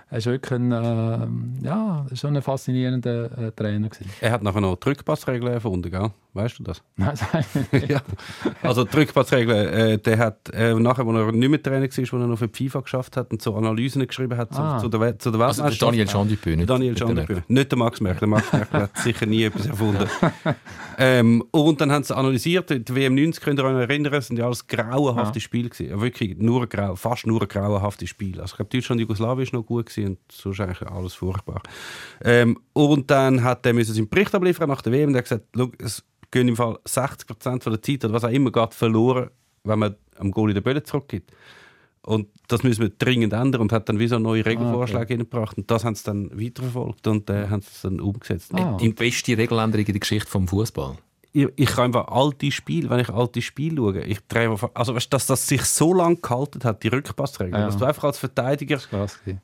er 0.09 0.17
ist 0.19 0.25
wirklich 0.27 0.51
ein, 0.59 0.71
äh, 0.71 1.65
ja, 1.65 2.05
schon 2.13 2.35
ein 2.35 2.41
faszinierender 2.41 3.37
äh, 3.47 3.51
Trainer 3.51 3.89
gewesen. 3.89 4.09
Er 4.21 4.31
hat 4.31 4.43
nachher 4.43 4.61
noch 4.61 4.75
die 4.77 4.89
Rückpassregeln 4.89 5.51
erfunden, 5.53 5.89
gell? 5.91 6.11
Weißt 6.33 6.59
du 6.59 6.63
das? 6.63 6.83
Nein, 6.97 7.15
ja. 7.87 8.01
Also 8.61 8.83
die 8.83 8.95
Rückpassregeln, 8.97 9.67
äh, 9.73 9.97
der 9.97 10.17
hat 10.17 10.49
äh, 10.53 10.73
nachher, 10.73 11.05
als 11.07 11.15
er 11.17 11.31
nicht 11.31 11.49
mehr 11.49 11.63
Trainer 11.63 11.85
war, 11.87 12.11
wo 12.11 12.17
er 12.23 12.27
noch 12.27 12.37
für 12.37 12.47
die 12.49 12.63
FIFA 12.69 12.81
geschafft 12.81 13.15
hat 13.17 13.31
und 13.31 13.41
so 13.41 13.55
Analysen 13.55 14.05
geschrieben 14.05 14.37
hat 14.37 14.53
zu, 14.53 14.61
Ah. 14.61 14.77
zu 14.79 14.89
der, 14.89 14.99
We- 14.99 15.17
zu 15.17 15.31
der 15.31 15.39
Also 15.41 15.61
der 15.63 15.71
Weltmeisterschaft. 15.71 16.13
Daniel 16.13 16.37
Dupé, 16.37 16.55
nicht 16.57 16.69
Daniel 16.69 16.93
der 16.95 17.07
Dupé. 17.07 17.43
Nicht 17.47 17.71
der 17.71 17.77
Max 17.79 18.01
Merkel. 18.01 18.19
Der 18.19 18.27
Max 18.27 18.51
Merkel 18.51 18.81
hat 18.81 18.97
sicher 18.97 19.25
nie 19.25 19.43
etwas 19.43 19.65
erfunden. 19.67 20.07
ähm, 20.97 21.43
und 21.51 21.79
dann 21.81 21.91
haben 21.91 22.03
sie 22.03 22.15
analysiert, 22.15 22.69
die 22.69 22.95
WM 22.95 23.15
90, 23.15 23.41
könnt 23.43 23.59
ihr 23.59 23.63
euch 23.65 23.89
erinnern, 23.89 24.11
das 24.11 24.27
sind 24.27 24.37
ja 24.37 24.45
alles 24.45 24.67
grauenhafte 24.67 25.39
Spiele 25.39 25.69
gewesen. 25.69 25.89
Ja, 25.91 26.01
Wirklich 26.01 26.37
nur 26.37 26.67
grau, 26.67 26.95
fast 26.95 27.25
nur 27.27 27.47
grauenhafte 27.47 28.07
Spiele. 28.07 28.41
Also 28.41 28.53
ich 28.53 28.57
glaube, 28.57 28.69
Deutschland 28.71 28.97
und 28.99 29.01
Jugoslawien 29.03 29.43
ist 29.43 29.53
noch 29.53 29.65
gut 29.65 29.85
gewesen 29.85 29.94
und 29.97 30.19
sonst 30.31 30.59
eigentlich 30.59 30.81
alles 30.89 31.13
furchtbar. 31.13 31.61
Ähm, 32.23 32.59
und 32.73 33.09
dann 33.09 33.43
hat 33.43 33.65
er 33.65 33.73
müssen 33.73 33.93
seinen 33.93 34.09
Bericht 34.09 34.33
abliefern 34.35 34.69
nach 34.69 34.81
der 34.81 34.93
WM 34.93 35.09
und 35.09 35.15
er 35.15 35.19
hat 35.19 35.25
gesagt, 35.25 35.45
«Schau, 35.55 35.71
es 35.79 36.03
gehen 36.31 36.47
im 36.47 36.55
Fall 36.55 36.77
60% 36.85 37.63
von 37.63 37.73
der 37.73 37.81
Zeit 37.81 38.03
oder 38.03 38.13
was 38.13 38.23
auch 38.23 38.29
immer 38.29 38.51
geht 38.51 38.73
verloren, 38.73 39.29
wenn 39.63 39.79
man 39.79 39.95
am 40.17 40.31
Goalie 40.31 40.53
den 40.53 40.63
Böllen 40.63 40.83
zurückgibt. 40.83 41.31
Und 42.01 42.27
das 42.47 42.61
müssen 42.61 42.83
wir 42.83 42.89
dringend 42.89 43.33
ändern 43.33 43.61
und 43.61 43.71
hat 43.71 43.89
dann 43.89 43.97
wie 43.97 44.07
so 44.07 44.19
neue 44.19 44.45
Regelvorschläge 44.45 45.15
eingebracht. 45.15 45.57
Und 45.57 45.71
das 45.71 45.83
haben 45.83 45.95
sie 45.95 46.03
dann 46.03 46.29
weiterverfolgt 46.39 47.07
und 47.07 47.29
äh, 47.31 47.47
haben 47.47 47.61
es 47.61 47.81
dann 47.81 47.99
umgesetzt. 47.99 48.53
Ah. 48.53 48.77
Die 48.79 48.89
beste 48.89 49.35
Regeländerung 49.35 49.85
in 49.85 49.93
der 49.93 49.99
Geschichte 49.99 50.29
vom 50.29 50.47
Fußball. 50.47 50.97
Ich, 51.37 51.47
ich 51.57 51.69
kann 51.69 51.85
einfach 51.85 52.07
alte 52.07 52.49
Spiele, 52.49 52.89
wenn 52.89 52.99
ich 53.01 53.09
alte 53.09 53.41
Spiele 53.41 53.75
schaue, 53.75 53.99
ich 54.03 54.19
drehe 54.27 54.49
einfach, 54.49 54.69
also 54.73 54.95
weißt, 54.95 55.11
dass 55.11 55.27
das 55.27 55.45
sich 55.45 55.63
so 55.65 55.93
lange 55.93 56.15
gehalten 56.15 56.63
hat, 56.63 56.81
die 56.81 56.87
Rückpassregel, 56.87 57.59
Ja. 57.59 57.65
dass 57.65 57.75
du 57.77 57.83
einfach 57.83 58.05
als 58.05 58.19
Verteidiger 58.19 58.79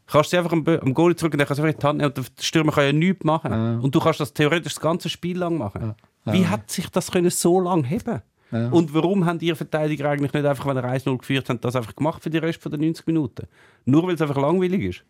kannst 0.07 0.31
du 0.31 0.37
einfach 0.37 0.53
am, 0.53 0.65
am 0.65 0.93
Goalie 0.93 1.17
zurück 1.17 1.33
und 1.33 1.39
dann 1.39 1.47
kannst 1.47 1.59
du 1.59 1.63
einfach 1.63 1.75
in 1.75 1.79
die 1.81 1.85
Hand 1.87 1.97
nehmen 1.97 2.13
und 2.15 2.17
der 2.37 2.43
Stürmer 2.43 2.71
kann 2.71 2.85
ja 2.85 2.93
nichts 2.93 3.25
machen. 3.25 3.51
Ja. 3.51 3.77
Und 3.79 3.93
du 3.93 3.99
kannst 3.99 4.21
das 4.21 4.33
theoretisch 4.33 4.73
das 4.75 4.81
ganze 4.81 5.09
Spiel 5.09 5.37
lang 5.37 5.57
machen. 5.57 5.93
Wie 6.25 6.47
hat 6.47 6.71
sich 6.71 6.87
das 6.89 7.11
können 7.11 7.29
so 7.29 7.59
lange 7.59 7.83
heben? 7.85 8.21
Ja. 8.51 8.69
Und 8.69 8.93
warum 8.93 9.25
haben 9.25 9.39
die 9.39 9.53
Verteidiger 9.53 10.09
eigentlich 10.09 10.31
nicht 10.33 10.45
einfach, 10.45 10.65
wenn 10.67 10.77
er 10.77 10.85
1-0 10.85 11.17
geführt 11.17 11.49
haben, 11.49 11.59
das 11.59 11.75
einfach 11.75 11.95
gemacht 11.95 12.23
für 12.23 12.29
den 12.29 12.41
Rest 12.43 12.63
der 12.63 12.77
90 12.79 13.05
Minuten? 13.07 13.47
Nur 13.85 14.07
weil 14.07 14.15
es 14.15 14.21
einfach 14.21 14.37
langweilig 14.37 14.81
ist. 14.81 15.03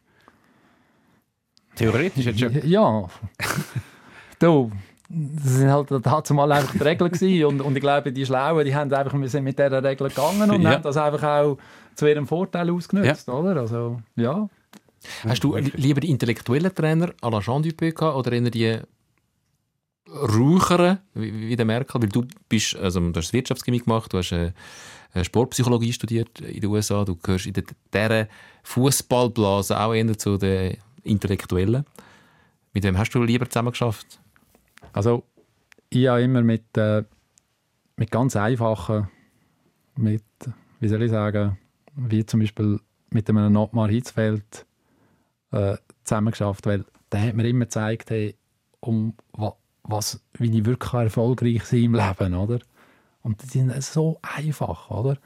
Theoretisch 1.75 2.25
du 2.25 2.32
ja 2.32 2.49
Ja. 2.63 3.07
du, 4.39 4.71
das 5.14 5.53
sind 5.55 5.70
halt 5.70 5.88
dazu 5.91 6.34
mal 6.34 6.51
einfach 6.51 6.72
die 6.74 6.84
Regeln 6.84 7.12
gewesen. 7.12 7.45
und, 7.45 7.62
und 7.62 7.76
ich 7.76 7.82
glaube, 7.82 8.12
die 8.14 8.26
Schlauen, 8.26 8.64
die 8.66 8.74
haben 8.76 8.93
einfach, 8.93 9.14
wir 9.20 9.30
sind 9.30 9.43
mit 9.43 9.57
dieser 9.59 9.84
Regel 9.84 10.07
gegangen 10.09 10.49
und 10.51 10.62
Ja. 10.62 10.72
haben 10.72 10.84
das 10.84 10.97
einfach 10.97 11.24
auch 11.24 11.57
zu 11.95 12.07
ihrem 12.07 12.26
Vorteil 12.28 12.70
ausgenutzt, 12.70 13.28
oder? 13.30 13.57
Also, 13.59 13.99
ja. 14.16 14.47
Hast 15.28 15.43
du 15.43 15.55
li- 15.55 15.72
lieber 15.76 15.99
die 15.99 16.09
intellektuellen 16.12 16.74
Trainer 16.74 17.12
à 17.22 17.30
la 17.32 17.39
Jean 17.41 17.62
Dupé 17.64 17.91
gehabt 17.91 18.16
oder 18.16 18.32
eher 18.32 18.49
die 18.51 18.80
ruhigeren, 20.09 20.99
wie, 21.14 21.49
wie 21.49 21.55
der 21.55 21.66
Merkel? 21.66 22.01
Weil 22.01 22.09
du 22.09 22.26
bist, 22.49 22.76
also 22.76 22.99
du 22.99 23.20
hast 23.20 23.34
Wirtschaftschemie 23.34 23.80
gemacht, 23.80 24.12
du 24.14 24.18
hast 24.20 24.32
äh, 24.32 24.51
äh, 25.14 25.24
Sportpsychologie 25.24 25.93
studiert 25.93 26.39
in 26.41 26.62
den 26.62 26.70
USA, 26.70 27.03
du 27.03 27.16
gehörst 27.16 27.47
in 27.47 27.53
der- 27.53 27.64
dieser 27.93 28.28
Fußballblase 28.64 29.80
auch 29.80 29.93
eher 29.93 30.18
zu 30.18 30.38
den 30.38 30.78
Intellektuellen. 31.03 31.86
Mit 32.74 32.84
wem 32.84 32.97
hast 32.97 33.12
du 33.12 33.24
lieber 33.24 33.49
zusammen 33.49 33.72
geschafft? 33.72 34.20
Also, 34.94 35.24
ich 35.89 36.08
habe 36.08 36.22
immer 36.24 36.42
mit, 36.42 36.78
äh, 36.78 37.04
mit 37.96 38.12
ganz 38.12 38.36
einfachen, 38.36 39.10
mit, 39.96 40.24
wie 40.80 40.88
soll 40.88 41.04
ich 41.04 41.12
sagen, 41.12 41.58
wie 41.96 42.26
zum 42.26 42.39
Beispiel 42.39 42.80
mit 43.10 43.30
einem 43.30 43.52
Notmar 43.54 43.89
Hitzfeld 43.89 44.66
äh, 45.52 45.78
zusammengeschafft, 46.04 46.66
weil 46.66 46.86
der 47.12 47.28
hat 47.28 47.36
mir 47.36 47.48
immer 47.48 47.66
gezeigt, 47.66 48.10
hey, 48.10 48.36
um 48.80 49.14
wa, 49.34 49.56
was, 49.84 50.22
wie 50.34 50.58
ich 50.58 50.66
wirklich 50.66 50.94
erfolgreich 50.94 51.64
sein 51.66 51.84
im 51.84 51.96
Leben, 51.96 52.34
oder? 52.36 52.60
Und 53.22 53.44
die 53.44 53.48
sind 53.48 53.84
so 53.84 54.20
einfach, 54.22 54.89
oder? 54.89 55.18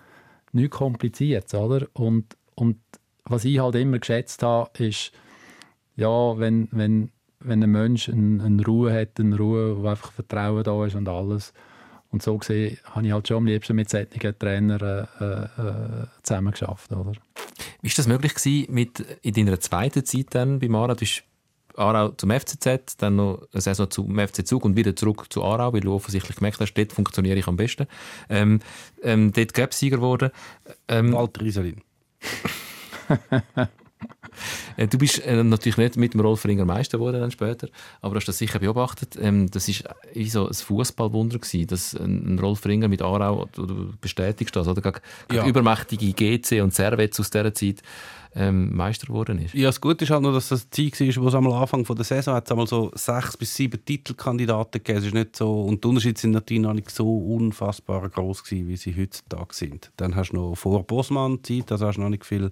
Nicht 0.52 0.72
kompliziert, 0.72 1.54
oder? 1.54 1.88
Und, 1.94 2.36
und 2.56 2.80
was 3.24 3.46
ich 3.46 3.60
halt 3.60 3.76
immer 3.76 4.00
geschätzt 4.00 4.44
habe, 4.44 4.72
ist, 4.84 5.12
ja, 5.96 6.38
wenn, 6.38 6.68
wenn, 6.72 7.12
wenn 7.48 7.64
ein 7.64 7.72
Mensch 7.72 8.10
eine, 8.10 8.44
eine 8.44 8.66
Ruhe 8.66 8.94
hat, 8.94 9.20
eine 9.20 9.38
Ruhe, 9.38 9.82
wo 9.82 9.88
einfach 9.88 10.12
Vertrauen 10.12 10.64
da 10.64 10.86
ist 10.86 10.96
und 10.96 11.08
alles. 11.08 11.54
Und 12.12 12.24
so 12.24 12.38
gesehen 12.38 12.78
habe 12.86 13.06
ich 13.06 13.12
halt 13.12 13.28
schon 13.28 13.38
am 13.38 13.46
liebsten 13.46 13.76
mit 13.76 13.90
solchen 13.90 14.40
Trainern 14.40 15.08
äh, 15.20 15.24
äh, 15.24 16.08
zusammen 16.24 16.52
geschafft, 16.52 16.92
oder? 16.92 17.12
Wie 17.82 17.90
war 17.90 17.96
das 17.96 18.08
möglich 18.08 18.34
gewesen 18.34 18.74
mit, 18.74 19.00
in 19.22 19.34
deiner 19.34 19.60
zweiten 19.60 20.06
Zeit 20.06 20.28
dann 20.30 20.60
bei 20.60 20.70
Mara? 20.70 20.94
Du 20.94 21.00
bist 21.02 21.24
Aarau 21.78 22.10
zum 22.10 22.32
FCZ, 22.32 22.98
dann 22.98 23.18
noch 23.18 23.48
eine 23.52 23.62
Saison 23.62 23.90
zum 23.90 24.18
FC 24.18 24.48
Zug 24.48 24.66
und 24.66 24.78
wieder 24.78 24.96
zurück 24.96 25.26
zu 25.30 25.44
Aarau, 25.44 25.74
weil 25.74 25.82
du 25.82 25.94
offensichtlich 25.94 26.38
gemerkt 26.38 26.60
hast, 26.60 26.74
dort 26.74 26.94
funktioniere 26.94 27.38
ich 27.38 27.48
am 27.48 27.58
besten. 27.58 27.88
Ähm, 28.30 28.60
ähm, 29.04 29.34
dort 29.34 29.54
Cup-Sieger 29.54 29.98
geworden. 29.98 30.32
Ähm, 30.88 31.14
Walter 31.14 31.42
Rieselin. 31.42 31.82
Äh, 34.78 34.88
Du 34.88 34.98
bist 34.98 35.20
äh, 35.26 35.44
natürlich 35.44 35.78
nicht 35.78 35.98
mit 35.98 36.14
dem 36.14 36.22
Rolf 36.22 36.46
Ringer 36.46 36.66
Meister 36.66 36.98
geworden 36.98 37.20
dann 37.22 37.32
später, 37.32 37.68
aber 38.02 38.16
hast 38.16 38.28
das 38.28 38.38
sicher 38.38 38.60
beobachtet. 38.60 39.18
Ähm, 39.20 39.50
das 39.52 39.68
ist 39.68 39.84
wie 40.14 40.30
so 40.30 40.48
ein 40.48 40.54
Fußballwunder 40.54 41.40
gewesen, 41.40 41.68
dass 41.68 41.94
ein 41.94 42.38
Rolf 42.40 42.66
Ringer 42.66 42.88
mit 42.88 43.02
Aarau, 43.02 43.48
du, 43.54 43.94
bestätigst 44.00 44.56
das, 44.56 44.68
oder? 44.68 44.82
Gegen 44.82 45.00
Ja. 45.32 45.46
übermächtige 45.46 46.14
GC 46.14 46.62
und 46.62 46.74
Servets 46.74 47.20
aus 47.20 47.30
dieser 47.30 47.54
Zeit 47.54 47.82
ähm, 48.36 48.76
Meister 48.76 49.08
geworden 49.08 49.40
ist. 49.40 49.54
Ja, 49.54 49.70
das 49.70 49.80
Gute 49.80 50.04
ist 50.04 50.12
halt 50.12 50.22
nur, 50.22 50.34
dass 50.34 50.50
das 50.50 50.70
Zeit 50.70 51.00
war, 51.00 51.24
wo 51.24 51.28
es 51.30 51.36
am 51.36 51.48
Anfang 51.48 51.84
der 51.84 52.04
Saison 52.04 52.36
hat, 52.36 52.46
es 52.46 52.52
einmal 52.52 52.68
so 52.68 52.92
sechs 52.94 53.38
bis 53.38 53.56
sieben 53.56 53.84
Titelkandidaten 53.84 54.84
gegeben. 54.84 55.00
Es 55.00 55.06
ist 55.06 55.14
nicht 55.14 55.36
so, 55.36 55.62
und 55.62 55.84
die 55.84 55.88
Unterschiede 55.88 56.20
sind 56.20 56.32
natürlich 56.32 56.62
noch 56.62 56.74
nicht 56.74 56.92
so 56.92 57.18
unfassbar 57.18 58.08
groß 58.10 58.44
gewesen, 58.44 58.68
wie 58.68 58.78
sie 58.78 58.96
heutzutage 58.96 59.54
sind. 59.54 59.92
Dann 59.98 60.16
hast 60.16 60.32
du 60.32 60.36
noch 60.36 60.56
vor 60.56 60.84
Bosman 60.84 61.44
Zeit, 61.44 61.72
also 61.72 61.88
hast 61.88 61.96
du 61.96 62.02
noch 62.02 62.10
nicht 62.10 62.26
viel, 62.26 62.50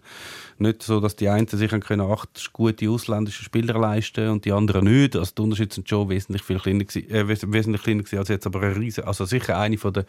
nicht 0.57 0.83
so, 0.83 0.99
dass 0.99 1.15
die 1.15 1.27
einen 1.29 1.47
sich 1.47 1.69
können 1.69 2.01
acht 2.01 2.51
gute 2.53 2.89
ausländische 2.89 3.43
Spieler 3.43 3.77
leisten 3.79 4.29
und 4.29 4.45
die 4.45 4.51
anderen 4.51 4.85
nicht. 4.85 5.15
Also 5.15 5.33
die 5.37 5.41
Unterschiede 5.41 5.75
sind 5.75 5.89
schon 5.89 6.09
wesentlich 6.09 6.43
viel 6.43 6.59
kleiner 6.59 6.85
gewesen, 6.85 7.09
äh, 7.11 7.27
wes- 7.27 7.51
wesentlich 7.51 7.83
kleiner 7.83 8.03
gewesen 8.03 8.19
als 8.19 8.29
jetzt, 8.29 8.45
aber 8.47 8.61
eine 8.61 8.77
riesen, 8.77 9.03
also 9.03 9.25
sicher 9.25 9.57
eine 9.57 9.77
von 9.77 9.91
der 9.93 10.05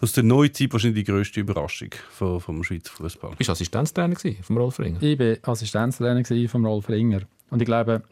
aus 0.00 0.12
der 0.12 0.24
Neuzeit 0.24 0.72
wahrscheinlich 0.72 1.04
die 1.04 1.12
grösste 1.12 1.40
Überraschung 1.40 1.90
vom, 2.10 2.40
vom 2.40 2.62
Schweizer 2.62 2.92
Fußball. 2.92 3.30
Du 3.30 3.36
bist 3.36 3.50
Assistenztrainer 3.50 4.16
vom 4.42 4.58
Rolf 4.58 4.78
Ringer. 4.78 5.02
Ich 5.02 5.18
war 5.18 5.36
Assistenztrainer 5.52 6.24
von 6.48 6.64
Rolf 6.64 6.88
Ringer. 6.88 7.22
Und 7.50 7.62
ich 7.62 7.66
glaube, 7.66 8.02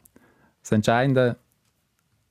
das 0.62 0.72
Entscheidende, 0.72 1.36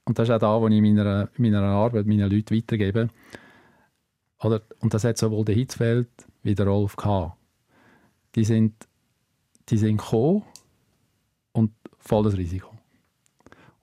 und 0.06 0.18
das 0.18 0.28
ist 0.28 0.36
auch 0.36 0.40
da, 0.40 0.60
wo 0.60 0.68
ich 0.68 0.82
meiner, 0.82 1.30
meiner 1.38 1.62
Arbeit 1.62 2.06
meinen 2.06 2.30
Leuten 2.30 2.56
weitergebe, 2.56 3.10
oder, 4.40 4.62
und 4.80 4.94
das 4.94 5.04
hat 5.04 5.18
sowohl 5.18 5.46
der 5.46 5.56
Hitzfeld 5.56 6.10
wie 6.44 6.56
der 6.56 6.68
Rolf 6.68 6.96
gehabt. 6.96 7.38
Die 8.36 8.44
sind, 8.44 8.74
die 9.70 9.78
sind 9.78 9.98
gekommen 9.98 10.44
und 11.54 11.72
volles 11.98 12.36
Risiko. 12.36 12.70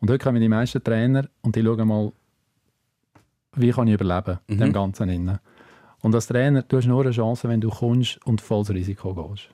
Und 0.01 0.11
heute 0.11 0.23
kommen 0.23 0.41
die 0.41 0.49
meisten 0.49 0.83
Trainer 0.83 1.29
und 1.43 1.57
die 1.57 1.63
schauen 1.63 1.89
mal, 1.89 2.13
wie 3.57 3.71
kann 3.71 3.89
ich 3.89 3.95
überleben 3.95 4.39
in 4.47 4.59
dem 4.59 4.73
Ganzen. 4.73 5.09
Innen. 5.09 5.39
Und 6.03 6.15
als 6.15 6.27
Trainer, 6.29 6.63
du 6.63 6.77
hast 6.77 6.87
nur 6.87 7.03
eine 7.03 7.11
Chance, 7.11 7.49
wenn 7.49 7.61
du 7.61 7.69
kommst 7.69 8.25
und 8.25 8.41
volles 8.41 8.71
Risiko 8.71 9.15
gehst. 9.15 9.49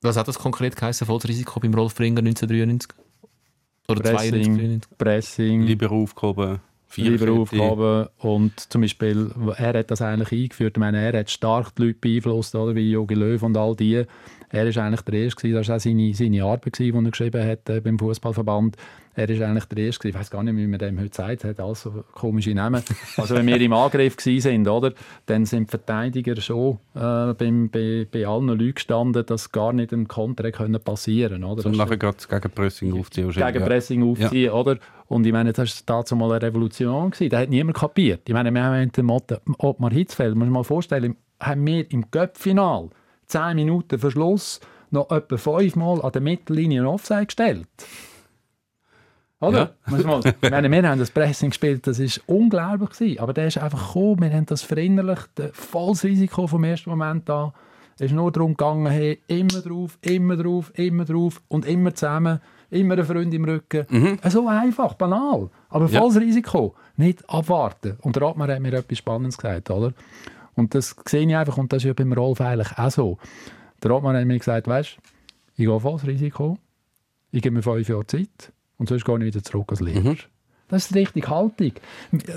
Was 0.00 0.16
hat 0.16 0.26
das 0.26 0.38
konkret 0.38 0.74
geheißen, 0.74 1.06
volles 1.06 1.28
Risiko 1.28 1.60
beim 1.60 1.74
Rolf 1.74 1.98
Ringer 2.00 2.20
1993? 2.20 2.90
Oder 3.88 4.02
92, 4.02 4.30
Pressing, 4.30 4.56
93? 4.56 4.98
Pressing, 4.98 5.62
Lieber 5.62 5.90
aufgehoben, 5.90 6.60
lieber. 6.96 7.32
Aufgaben. 7.32 8.08
Und 8.18 8.58
zum 8.72 8.80
Beispiel, 8.80 9.30
er 9.56 9.78
hat 9.78 9.90
das 9.90 10.02
eigentlich 10.02 10.32
eingeführt. 10.32 10.76
Ich 10.76 10.80
meine, 10.80 10.98
er 10.98 11.20
hat 11.20 11.30
stark 11.30 11.74
die 11.76 11.86
Leute 11.86 11.98
beeinflusst, 12.00 12.54
oder? 12.54 12.74
wie 12.74 12.90
Jogi 12.90 13.14
Löw 13.14 13.42
und 13.42 13.56
all 13.56 13.76
die. 13.76 14.04
Er 14.48 14.74
war 14.74 14.84
eigentlich 14.84 15.00
der 15.02 15.14
Erste, 15.14 15.42
gewesen. 15.42 15.56
das 15.56 15.68
war 15.68 15.76
auch 15.76 15.80
seine, 15.80 16.14
seine 16.14 16.44
Arbeit, 16.44 16.74
gewesen, 16.74 16.98
die 16.98 17.06
er 17.06 17.10
geschrieben 17.10 17.46
hat 17.46 17.68
äh, 17.68 17.80
beim 17.80 17.98
Fußballverband. 17.98 18.76
Er 19.14 19.28
war 19.28 19.46
eigentlich 19.48 19.64
der 19.66 19.78
Erste, 19.84 20.08
ich 20.08 20.14
weiß 20.14 20.30
gar 20.30 20.42
nicht, 20.42 20.56
wie 20.56 20.66
man 20.66 20.78
dem 20.78 20.98
heute 20.98 21.14
sagt, 21.14 21.44
er 21.44 21.50
hat 21.50 21.60
alles 21.60 21.82
so 21.82 22.02
komische 22.12 22.54
Namen. 22.54 22.82
Also 23.18 23.34
wenn 23.34 23.46
wir 23.46 23.60
im 23.60 23.72
Angriff 23.74 24.16
sind, 24.18 24.66
oder, 24.68 24.92
dann 25.26 25.44
sind 25.44 25.68
die 25.68 25.70
Verteidiger 25.70 26.40
schon 26.40 26.78
äh, 26.94 27.34
beim, 27.34 27.68
bei, 27.68 28.06
bei 28.10 28.26
allen 28.26 28.46
Leuten 28.48 28.74
gestanden, 28.74 29.26
dass 29.26 29.52
gar 29.52 29.74
nicht 29.74 29.92
ein 29.92 30.08
Konter 30.08 30.50
können 30.50 30.80
passieren 30.80 31.44
oder? 31.44 31.66
Und 31.66 31.76
Das- 31.76 31.86
nachher 31.86 31.98
gerade 31.98 32.16
gegen 32.26 32.50
Pressing 32.54 32.98
aufziehen. 32.98 33.30
gegen 33.30 33.40
ja. 33.40 33.66
Pressing 33.66 34.02
aufziehen, 34.02 34.50
oder? 34.50 34.78
Und 35.08 35.26
ich 35.26 35.32
meine, 35.32 35.52
das 35.52 35.82
war 35.86 35.98
dazu 35.98 36.16
mal 36.16 36.30
eine 36.32 36.40
Revolution. 36.42 37.10
Gewesen. 37.10 37.28
Da 37.28 37.40
hat 37.40 37.50
niemand 37.50 37.76
kapiert. 37.76 38.22
Ich 38.26 38.32
meine, 38.32 38.50
wir 38.50 38.62
haben 38.62 38.90
den 38.92 39.04
Motto, 39.04 39.36
Ottmar 39.58 39.92
Hitzfeld, 39.92 40.34
muss 40.34 40.46
man 40.46 40.52
mal 40.54 40.64
vorstellen, 40.64 41.16
haben 41.38 41.66
wir 41.66 41.90
im 41.92 42.10
Göppfinal 42.10 42.88
10 43.26 43.56
Minuten 43.56 43.98
Verschluss 43.98 44.60
noch 44.90 45.10
etwa 45.10 45.36
fünfmal 45.36 46.00
an 46.00 46.12
der 46.12 46.22
Mittellinie 46.22 46.80
einen 46.80 46.88
Offside 46.88 47.26
gestellt. 47.26 47.66
Oder? 49.42 49.74
Man- 49.86 50.22
Ich 50.42 50.50
meine, 50.50 50.70
wir 50.70 50.88
haben 50.88 50.98
das 50.98 51.10
Pressing 51.10 51.50
gespielt, 51.50 51.86
das 51.86 51.98
war 52.00 52.34
unglaublich. 52.36 52.90
Gewesen. 52.90 53.18
Aber 53.20 53.32
der 53.32 53.48
ist 53.48 53.58
einfach 53.58 53.88
gekommen, 53.88 54.20
wir 54.22 54.32
haben 54.32 54.46
das 54.46 54.62
verinnerlicht, 54.62 55.28
volles 55.52 56.04
Risiko 56.04 56.46
vom 56.46 56.64
ersten 56.64 56.90
Moment 56.90 57.28
an. 57.28 57.52
Es 57.96 58.02
ist 58.06 58.12
nur 58.12 58.32
darum 58.32 58.52
gegangen, 58.56 58.86
hey, 58.90 59.20
immer 59.26 59.60
drauf, 59.60 59.98
immer 60.00 60.36
drauf, 60.36 60.72
immer 60.76 61.04
drauf 61.04 61.42
und 61.48 61.66
immer 61.66 61.94
zusammen, 61.94 62.40
immer 62.70 62.96
ein 62.96 63.04
Freund 63.04 63.34
im 63.34 63.44
Rücken. 63.44 64.18
Äh, 64.22 64.30
So 64.30 64.48
einfach, 64.48 64.94
banal. 64.94 65.50
Aber 65.68 65.86
Ja. 65.88 66.00
volles 66.00 66.18
Risiko. 66.18 66.74
Nicht 66.96 67.28
abwarten. 67.28 67.96
Und 68.00 68.16
der 68.16 68.22
Ratmann 68.22 68.50
hat 68.50 68.60
mir 68.60 68.72
etwas 68.72 68.98
Spannendes 68.98 69.36
gesagt, 69.36 69.70
oder? 69.70 69.92
Und 70.54 70.74
das 70.74 70.94
sehe 71.06 71.26
ich 71.26 71.36
einfach, 71.36 71.58
und 71.58 71.72
das 71.72 71.78
ist 71.82 71.88
ja 71.88 71.92
beim 71.94 72.12
Rolf 72.12 72.40
eigentlich 72.40 72.76
auch 72.78 72.90
so. 72.90 73.18
Der 73.82 73.90
Ratmann 73.90 74.16
hat 74.16 74.24
mir 74.26 74.38
gesagt, 74.38 74.66
weißt 74.68 74.96
ich 75.56 75.66
gehe 75.66 75.80
volles 75.80 76.06
Risiko, 76.06 76.56
ich 77.30 77.42
gebe 77.42 77.54
mir 77.56 77.62
fünf 77.62 77.88
Jahre 77.88 78.06
Zeit 78.06 78.52
und 78.78 78.88
sonst 78.88 79.04
gehe 79.04 79.18
ich 79.18 79.24
wieder 79.24 79.42
zurück 79.42 79.66
als 79.70 79.80
Lehrer. 79.80 80.16
Das 80.68 80.84
ist 80.86 80.94
die 80.94 81.00
richtige 81.00 81.28
Haltung. 81.28 81.72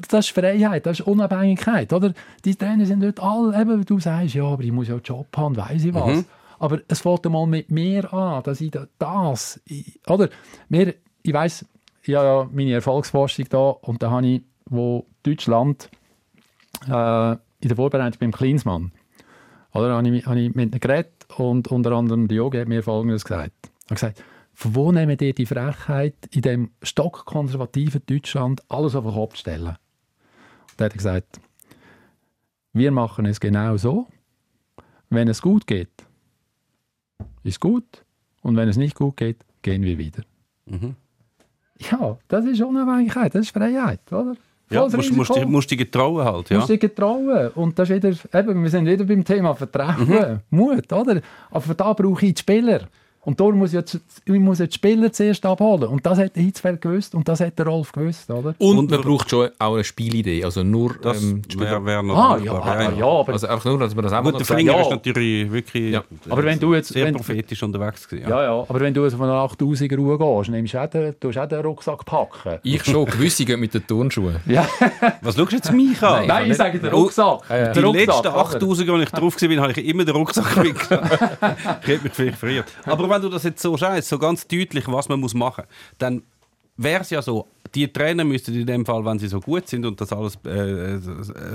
Das 0.09 0.25
ist 0.27 0.31
Freiheit, 0.31 0.85
das 0.85 0.99
ist 0.99 1.07
Unabhängigkeit. 1.07 1.93
Oder? 1.93 2.13
Die 2.43 2.55
Trainer 2.55 2.85
sind 2.85 3.01
dort 3.01 3.21
alle, 3.21 3.59
eben, 3.61 3.79
wie 3.79 3.85
du 3.85 3.99
sagst, 3.99 4.33
ja, 4.35 4.43
aber 4.43 4.63
ich 4.63 4.71
muss 4.73 4.89
ja 4.89 4.95
einen 4.95 5.03
Job 5.03 5.27
haben, 5.37 5.55
weiss 5.55 5.85
ich 5.85 5.93
was. 5.93 6.25
Aber 6.59 6.79
es 6.87 6.99
fängt 7.01 7.25
mal 7.25 7.47
mit 7.47 7.71
mir 7.71 8.13
an, 8.13 8.43
dass 8.43 8.59
ich 8.61 8.71
da- 8.71 8.87
das, 8.99 9.61
ich, 9.65 9.99
oder? 10.07 10.29
Mir, 10.69 10.95
ich 11.23 11.33
weiss, 11.33 11.65
ich 12.03 12.15
habe 12.15 12.25
ja 12.25 12.49
meine 12.51 12.73
Erfolgsforschung 12.73 13.45
da 13.49 13.69
und 13.69 14.03
da 14.03 14.11
habe 14.11 14.27
ich, 14.27 14.41
wo 14.65 15.05
Deutschland 15.23 15.89
äh, 16.87 17.31
in 17.31 17.67
der 17.69 17.75
Vorbereitung 17.75 18.19
beim 18.19 18.31
Klinsmann, 18.31 18.91
oder, 19.73 19.95
habe 19.95 20.07
ich, 20.09 20.25
habe 20.25 20.39
ich 20.39 20.55
mit 20.55 20.71
einem 20.73 20.79
geredet 20.79 21.25
und 21.37 21.67
unter 21.69 21.91
anderem 21.91 22.27
der 22.27 22.37
Yogi 22.37 22.59
hat 22.59 22.67
mir 22.67 22.83
Folgendes 22.83 23.23
gesagt. 23.23 23.51
Er 23.87 23.89
hat 23.91 23.95
gesagt, 23.95 24.23
von 24.55 24.73
wo 24.73 24.91
nehmen 24.91 25.17
ihr 25.19 25.33
die 25.33 25.45
Frechheit, 25.45 26.15
in 26.31 26.41
dem 26.41 26.71
stockkonservativen 26.81 28.01
Deutschland 28.05 28.63
alles 28.69 28.95
auf 28.95 29.03
den 29.03 29.13
Kopf 29.13 29.33
zu 29.33 29.41
stellen? 29.41 29.67
Und 29.67 30.81
er 30.81 30.85
hat 30.85 30.93
gesagt, 30.93 31.39
wir 32.73 32.91
machen 32.91 33.25
es 33.25 33.39
genau 33.39 33.75
so, 33.77 34.07
wenn 35.09 35.27
es 35.27 35.41
gut 35.41 35.67
geht, 35.67 35.89
ist 37.43 37.59
gut 37.59 38.05
und 38.41 38.55
wenn 38.55 38.69
es 38.69 38.77
nicht 38.77 38.95
gut 38.95 39.17
geht, 39.17 39.37
gehen 39.61 39.83
wir 39.83 39.97
wieder. 39.97 40.23
Ja, 41.77 42.17
das 42.29 42.45
ist 42.45 42.61
Unabhängigkeit, 42.61 43.35
das 43.35 43.47
ist 43.47 43.51
Freiheit, 43.51 43.99
oder? 44.11 44.35
Ja, 44.69 44.79
Volles 44.79 44.95
musst, 44.95 45.11
musst, 45.13 45.35
dich, 45.35 45.45
musst 45.45 45.71
dich 45.71 45.77
getrauen 45.77 46.23
halt. 46.23 46.49
Ja. 46.49 46.57
musst 46.57 46.69
dich 46.69 46.79
getrauen. 46.79 47.49
Und 47.49 47.77
das 47.77 47.89
ist 47.89 48.03
wieder, 48.03 48.39
eben, 48.39 48.63
wir 48.63 48.69
sind 48.69 48.87
wieder 48.87 49.03
beim 49.03 49.23
Thema 49.23 49.53
Vertrauen, 49.53 50.41
Mut, 50.49 50.91
oder? 50.91 51.21
Aber 51.51 51.73
da 51.75 51.93
brauche 51.93 52.25
ich 52.25 52.33
die 52.33 52.39
Spieler. 52.39 52.87
Und 53.25 53.39
darum 53.39 53.57
muss 53.57 53.69
ich, 53.71 53.75
jetzt, 53.79 53.99
ich 54.23 54.33
muss 54.39 54.59
jetzt 54.59 54.73
die 54.73 54.77
Spieler 54.77 55.11
zuerst 55.11 55.45
abholen. 55.45 55.87
Und 55.89 56.05
das 56.05 56.17
hat 56.19 56.35
der 56.35 56.43
Hitzfeld 56.43 56.79
gewusst 56.81 57.15
und 57.15 57.27
das 57.27 57.39
hat 57.39 57.57
der 57.57 57.65
Rolf 57.67 57.91
gewusst, 57.91 58.29
oder? 58.29 58.53
Und, 58.59 58.77
Und 58.77 58.89
man 58.91 58.99
wir- 58.99 59.05
braucht 59.05 59.29
schon 59.29 59.49
auch 59.59 59.73
eine 59.73 59.83
Spielidee. 59.83 60.43
Also 60.43 60.63
nur 60.63 60.95
Das 61.01 61.21
ähm, 61.23 61.41
wäre 61.57 61.83
wär 61.85 62.03
noch 62.03 62.15
Ah, 62.15 62.37
ja, 62.37 62.53
ah, 62.53 62.91
ja, 62.97 63.05
aber, 63.05 63.33
Also 63.33 63.47
einfach 63.47 63.65
nur, 63.65 63.79
dass 63.79 63.95
man 63.95 64.03
das 64.03 64.13
auch 64.13 64.23
Gut, 64.23 64.33
der 64.35 64.45
sagt. 64.45 64.59
Fringer 64.59 64.73
Ja. 64.73 64.81
ist 64.81 64.89
natürlich 64.91 65.51
wirklich 65.51 65.91
Ja. 65.93 66.03
Aber 66.29 66.43
wenn 66.43 66.59
du 66.59 66.73
jetzt- 66.75 66.89
sehr 66.93 67.05
wenn- 67.05 67.15
prophetisch 67.15 67.61
unterwegs 67.63 68.07
gewesen. 68.07 68.29
ja, 68.29 68.43
ja, 68.43 68.51
aber 68.67 68.79
wenn 68.79 68.93
du 68.93 69.03
also 69.03 69.17
von 69.17 69.27
einer 69.29 69.39
8000er 69.39 69.97
Uhr 69.97 70.17
gehst, 70.19 70.49
nimmst 70.51 70.73
du 70.75 70.81
auch 70.83 70.87
den, 70.89 71.15
auch 71.37 71.45
den 71.47 71.59
Rucksack 71.61 72.05
packen. 72.05 72.59
Ich 72.63 72.83
schon, 72.85 73.05
gewisse 73.05 73.43
gehen 73.45 73.59
mit 73.59 73.73
den 73.73 73.85
Turnschuhen. 73.87 74.35
Ja. 74.45 74.67
Was 75.21 75.35
schaust 75.35 75.51
du 75.51 75.55
jetzt 75.55 75.71
mich 75.73 76.01
an? 76.03 76.27
Nein, 76.27 76.51
ich 76.51 76.57
sage 76.57 76.79
den 76.79 76.93
Oh, 76.93 77.01
Rucksack. 77.03 77.39
Die 77.47 77.53
Der 77.53 77.83
Rucksack, 77.83 77.93
letzten 78.07 78.27
oder? 78.27 78.35
8000, 78.37 78.89
als 78.89 79.03
ich 79.03 79.09
drauf 79.09 79.41
war, 79.41 79.57
habe 79.63 79.71
ich 79.71 79.85
immer 79.87 80.05
den 80.05 80.15
Rucksack 80.15 80.57
mitgenommen. 80.63 81.09
ich 81.81 81.87
hätte 81.87 82.03
mich 82.03 82.13
vielleicht 82.13 82.37
verirrt. 82.37 82.65
Aber 82.85 83.14
wenn 83.15 83.21
du 83.21 83.29
das 83.29 83.43
jetzt 83.43 83.61
so 83.61 83.75
scheißt, 83.77 84.07
so 84.09 84.19
ganz 84.19 84.47
deutlich, 84.47 84.87
was 84.87 85.09
man 85.09 85.19
muss 85.19 85.33
machen 85.33 85.65
muss, 85.67 85.97
dann 85.97 86.23
wäre 86.77 87.01
es 87.01 87.09
ja 87.09 87.21
so, 87.21 87.47
die 87.73 87.91
Trainer 87.91 88.23
müssten 88.23 88.53
in 88.53 88.65
dem 88.67 88.85
Fall, 88.85 89.03
wenn 89.05 89.19
sie 89.19 89.27
so 89.27 89.39
gut 89.39 89.67
sind 89.67 89.85
und 89.85 89.99
das 90.01 90.11
alles 90.13 90.37
äh, 90.45 90.95
äh, 90.95 90.99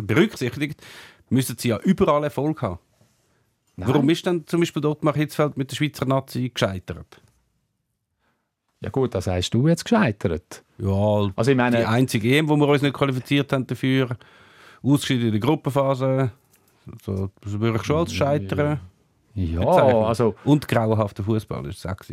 berücksichtigt, 0.03 0.81
müssten 1.29 1.57
sie 1.59 1.69
ja 1.69 1.79
überall 1.79 2.25
Erfolg 2.25 2.63
haben. 2.63 2.79
Warum 3.77 4.09
ist 4.11 4.27
dann 4.27 4.47
zum 4.47 4.61
Beispiel 4.61 4.85
Ottmar 4.85 5.15
Hitzfeld 5.15 5.57
mit 5.57 5.71
der 5.71 5.77
Schweizer 5.77 6.05
Nazi 6.05 6.51
gescheitert? 6.53 7.21
Ja 8.83 8.91
gut, 8.91 9.15
das 9.15 9.27
hast 9.27 9.51
du 9.51 9.69
jetzt 9.69 9.85
gescheitert. 9.85 10.63
Ja, 10.79 11.31
Also 11.37 11.51
ich 11.51 11.57
meine- 11.57 11.79
die 11.79 11.85
einzige 11.85 12.37
EM, 12.37 12.49
wo 12.49 12.57
wir 12.57 12.67
uns 12.69 12.83
nicht 12.83 12.95
qualifiziert 12.95 13.53
haben 13.53 13.67
dafür, 13.67 14.17
ausgeschieden 14.83 15.27
in 15.27 15.33
der 15.33 15.41
Gruppenphase, 15.41 16.31
so, 17.05 17.31
das 17.43 17.59
würde 17.61 17.77
ich 17.77 17.85
schon 17.85 17.97
als 17.99 18.13
Scheitern 18.15 18.81
Ja, 19.35 19.61
also... 19.63 20.35
Und 20.45 20.67
grauenhafter 20.69 21.23
Fußball, 21.23 21.63
das 21.63 21.85
war 21.85 21.97
es. 22.01 22.13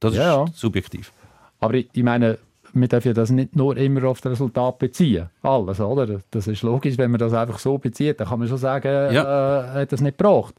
Das 0.00 0.14
Ja, 0.14 0.44
ist 0.44 0.56
subjektiv. 0.58 1.12
Aber 1.60 1.74
ich, 1.74 1.88
ich 1.92 2.02
meine, 2.02 2.38
wir 2.72 2.86
dürfen 2.88 3.08
ja 3.08 3.14
das 3.14 3.30
nicht 3.30 3.56
nur 3.56 3.76
immer 3.76 4.04
auf 4.04 4.20
das 4.20 4.32
Resultat 4.32 4.78
beziehen. 4.78 5.28
Alles, 5.42 5.80
oder? 5.80 6.20
Das 6.30 6.46
ist 6.46 6.62
logisch, 6.62 6.98
wenn 6.98 7.10
man 7.10 7.18
das 7.18 7.32
einfach 7.32 7.58
so 7.58 7.78
bezieht, 7.78 8.20
dann 8.20 8.28
kann 8.28 8.38
man 8.38 8.48
schon 8.48 8.58
sagen, 8.58 9.12
Ja. 9.12 9.74
äh, 9.76 9.80
hat 9.82 9.92
das 9.92 10.00
nicht 10.00 10.18
gebraucht. 10.18 10.54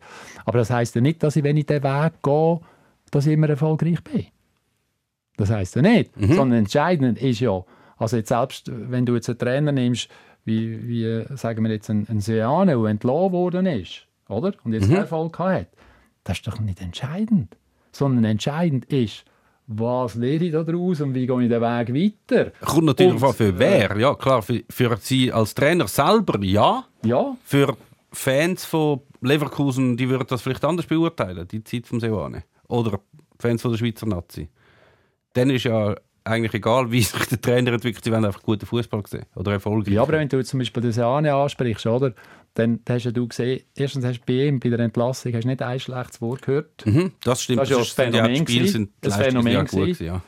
Aber 0.45 0.57
das 0.57 0.69
heißt 0.69 0.95
ja 0.95 1.01
nicht, 1.01 1.23
dass 1.23 1.35
ich, 1.35 1.43
wenn 1.43 1.55
ich 1.57 1.65
diesen 1.67 1.83
Weg 1.83 2.13
gehe, 2.21 2.59
dass 3.11 3.25
ich 3.25 3.33
immer 3.33 3.49
erfolgreich 3.49 4.03
bin. 4.03 4.25
Das 5.37 5.49
heisst 5.49 5.75
ja 5.75 5.81
nicht. 5.81 6.11
Sondern 6.19 6.59
entscheidend 6.59 7.21
ist 7.21 7.39
ja, 7.39 7.63
also 7.97 8.17
jetzt 8.17 8.29
selbst, 8.29 8.69
wenn 8.73 9.05
du 9.05 9.15
jetzt 9.15 9.29
einen 9.29 9.37
Trainer 9.39 9.71
nimmst, 9.71 10.09
wie, 10.43 10.87
wie 10.87 11.23
sagen 11.37 11.63
wir 11.63 11.71
jetzt, 11.71 11.89
ein, 11.89 12.05
ein 12.09 12.19
Seane, 12.19 12.75
der 12.75 12.85
entlassen 12.85 13.31
worden 13.31 13.65
ist, 13.67 14.05
oder? 14.29 14.53
Und 14.63 14.73
jetzt 14.73 14.87
keinen 14.87 14.97
Erfolg 14.97 15.33
gehabt 15.33 15.53
hat, 15.53 15.67
das 16.23 16.37
ist 16.37 16.47
doch 16.47 16.59
nicht 16.59 16.81
entscheidend. 16.81 17.57
Sondern 17.91 18.23
entscheidend 18.23 18.85
ist, 18.85 19.25
was 19.67 20.15
lehre 20.15 20.45
ich 20.45 20.51
daraus 20.51 21.01
und 21.01 21.13
wie 21.13 21.27
gehe 21.27 21.43
ich 21.43 21.49
den 21.49 21.61
Weg 21.61 21.93
weiter? 22.29 22.51
Kommt 22.61 22.85
natürlich 22.85 23.21
Und, 23.21 23.35
für 23.35 23.57
wer. 23.59 23.97
Ja, 23.97 24.15
klar, 24.15 24.41
für, 24.41 24.63
für 24.69 24.97
Sie 24.97 25.31
als 25.31 25.53
Trainer 25.53 25.87
selber, 25.87 26.43
ja. 26.43 26.85
Ja, 27.03 27.35
Für 27.43 27.77
Fans 28.11 28.65
von 28.65 29.01
Leverkusen, 29.21 29.95
die 29.95 30.09
würden 30.09 30.25
das 30.27 30.41
vielleicht 30.41 30.65
anders 30.65 30.87
beurteilen, 30.87 31.47
die 31.47 31.63
Zeit 31.63 31.85
vom 31.85 31.99
Seoane. 31.99 32.43
Oder 32.67 32.99
Fans 33.39 33.61
von 33.61 33.71
der 33.71 33.77
Schweizer 33.77 34.07
Nazi. 34.07 34.49
Dann 35.33 35.49
ist 35.51 35.65
ja 35.65 35.95
eigentlich 36.29 36.53
egal, 36.53 36.91
wie 36.91 37.01
sich 37.01 37.25
der 37.27 37.41
Trainer 37.41 37.73
entwickelt, 37.73 38.03
sie 38.03 38.11
wollen 38.11 38.25
einfach 38.25 38.41
guten 38.43 38.65
Fußball 38.65 39.03
sehen. 39.07 39.25
Oder 39.35 39.53
erfolgreich. 39.53 39.93
Ja, 39.93 40.01
aber 40.03 40.13
wenn 40.13 40.27
du 40.29 40.43
zum 40.43 40.59
Beispiel 40.59 40.81
den 40.83 40.91
Seane 40.91 41.33
ansprichst, 41.33 41.85
oder? 41.87 42.13
Dann 42.55 42.79
hast 42.89 43.05
ja 43.05 43.11
du 43.11 43.27
gesehen, 43.27 43.61
erstens 43.75 44.03
hast 44.05 44.19
du 44.21 44.25
bei 44.25 44.47
ihm, 44.47 44.59
bei 44.59 44.69
der 44.69 44.79
Entlassung, 44.79 45.33
hast 45.33 45.45
nicht 45.45 45.61
ein 45.61 45.79
schlechtes 45.79 46.19
Wort 46.19 46.41
gehört. 46.41 46.85
Mhm, 46.85 47.11
das 47.23 47.43
stimmt. 47.43 47.59
Das 47.59 47.69
ist 47.69 47.75
ja 47.75 47.81
ist- 47.81 47.99
ein 47.99 48.05
ja 48.13 48.27
die 48.27 48.33
Phänomen 48.33 48.45
gewesen. 48.45 48.67
sind 48.67 48.81
Ein 49.03 49.09
leistungsmäßig 49.09 49.33
Phänomen 49.33 49.65
gut 49.67 49.79
gewesen, 49.97 50.05
ja. 50.05 50.21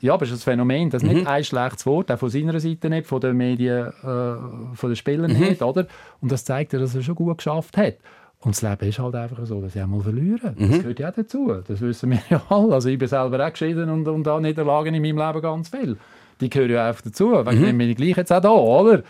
Ja, 0.00 0.12
aber 0.14 0.24
es 0.26 0.30
ist 0.32 0.40
ein 0.42 0.44
Phänomen, 0.52 0.90
dass 0.90 1.02
nicht 1.02 1.26
ein 1.26 1.44
schlechtes 1.44 1.86
Wort, 1.86 2.12
auch 2.12 2.18
von 2.18 2.28
seiner 2.28 2.60
Seite 2.60 2.90
nicht, 2.90 3.06
von 3.06 3.20
den 3.22 3.36
Medien, 3.38 3.86
äh, 3.86 4.74
von 4.76 4.90
den 4.90 4.96
Spielern 4.96 5.32
nicht, 5.32 5.62
oder? 5.62 5.86
Und 6.20 6.30
das 6.30 6.44
zeigt 6.44 6.74
ja, 6.74 6.78
dass 6.78 6.94
er 6.94 7.02
schon 7.02 7.14
gut 7.14 7.38
geschafft 7.38 7.76
hat. 7.78 7.94
Und 8.44 8.54
das 8.54 8.62
Leben 8.62 8.88
ist 8.88 8.98
halt 8.98 9.14
einfach 9.14 9.46
so, 9.46 9.60
dass 9.62 9.72
sie 9.72 9.82
auch 9.82 9.86
mal 9.86 10.00
verlieren. 10.02 10.54
Das 10.58 10.78
gehört 10.78 11.00
ja 11.00 11.08
auch 11.08 11.14
dazu. 11.14 11.62
Das 11.66 11.80
wissen 11.80 12.10
wir 12.10 12.20
ja 12.28 12.42
alle. 12.50 12.74
Also 12.74 12.90
ich 12.90 12.98
bin 12.98 13.08
selber 13.08 13.44
auch 13.44 13.50
geschieden 13.50 13.88
und, 13.88 14.06
und 14.06 14.24
da 14.24 14.38
Niederlagen 14.38 14.94
in 14.94 15.02
meinem 15.02 15.26
Leben 15.26 15.40
ganz 15.40 15.70
viel. 15.70 15.96
Die 16.40 16.50
gehören 16.50 16.70
ja 16.70 16.88
einfach 16.88 17.02
dazu. 17.02 17.32
Wegen 17.32 17.62
dem 17.62 17.78
bin 17.78 17.88
ich 17.88 17.96
gleich 17.96 18.16
jetzt 18.16 18.32
auch 18.32 18.40
da, 18.40 18.50
oder? 18.50 19.02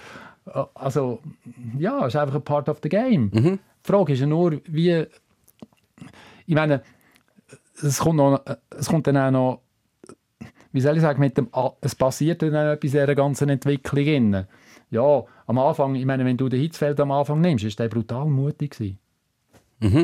Also, 0.74 1.20
ja, 1.78 2.00
es 2.00 2.14
ist 2.14 2.16
einfach 2.20 2.36
ein 2.36 2.42
Part 2.42 2.68
of 2.68 2.78
the 2.82 2.88
game. 2.88 3.30
Die 3.32 3.58
Frage 3.82 4.12
ist 4.12 4.20
ja 4.20 4.26
nur, 4.26 4.60
wie... 4.66 5.04
Ich 6.46 6.54
meine, 6.54 6.82
es 7.82 7.98
kommt, 7.98 8.16
noch, 8.16 8.40
es 8.70 8.88
kommt 8.88 9.06
dann 9.06 9.16
auch 9.16 9.30
noch 9.30 9.60
wie 10.74 10.80
soll 10.80 10.96
ich 10.96 11.02
sagen, 11.02 11.20
mit 11.20 11.38
dem, 11.38 11.48
es 11.80 11.94
passiert 11.94 12.42
dann 12.42 12.56
auch 12.56 12.72
etwas 12.72 12.94
in 12.94 13.00
dieser 13.00 13.14
ganzen 13.14 13.48
Entwicklung. 13.48 14.44
Ja, 14.90 15.24
am 15.46 15.58
Anfang, 15.58 15.94
ich 15.94 16.04
meine, 16.04 16.24
wenn 16.24 16.36
du 16.36 16.48
den 16.48 16.60
Hitzfeld 16.60 16.98
am 16.98 17.12
Anfang 17.12 17.40
nimmst, 17.40 17.64
ist 17.64 17.78
der 17.78 17.88
brutal 17.88 18.26
mutig 18.26 18.72
gewesen. 18.72 18.98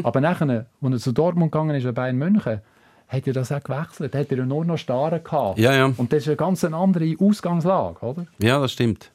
Aber 0.03 0.21
nachher, 0.21 0.67
als 0.83 0.93
er 0.93 0.99
zu 0.99 1.13
Dortmund 1.13 1.53
gegangen 1.53 1.75
ist, 1.77 1.95
Bayern 1.95 2.17
München, 2.17 2.61
hat 3.09 3.27
er 3.27 3.33
das 3.33 3.51
auch 3.51 3.63
gewechselt. 3.63 4.15
Hat 4.15 4.31
er 4.31 4.47
nur 4.47 4.65
noch 4.65 4.79
Starren 4.79 5.23
gehabt. 5.25 5.59
Ja, 5.59 5.73
ja. 5.75 5.93
Und 5.97 6.13
das 6.13 6.21
ist 6.23 6.29
eine 6.29 6.37
ganz 6.37 6.63
andere 6.65 7.15
Ausgangslage, 7.19 8.01
oder? 8.05 8.27
ja, 8.39 8.61
das 8.61 8.73
stimmt. 8.73 9.11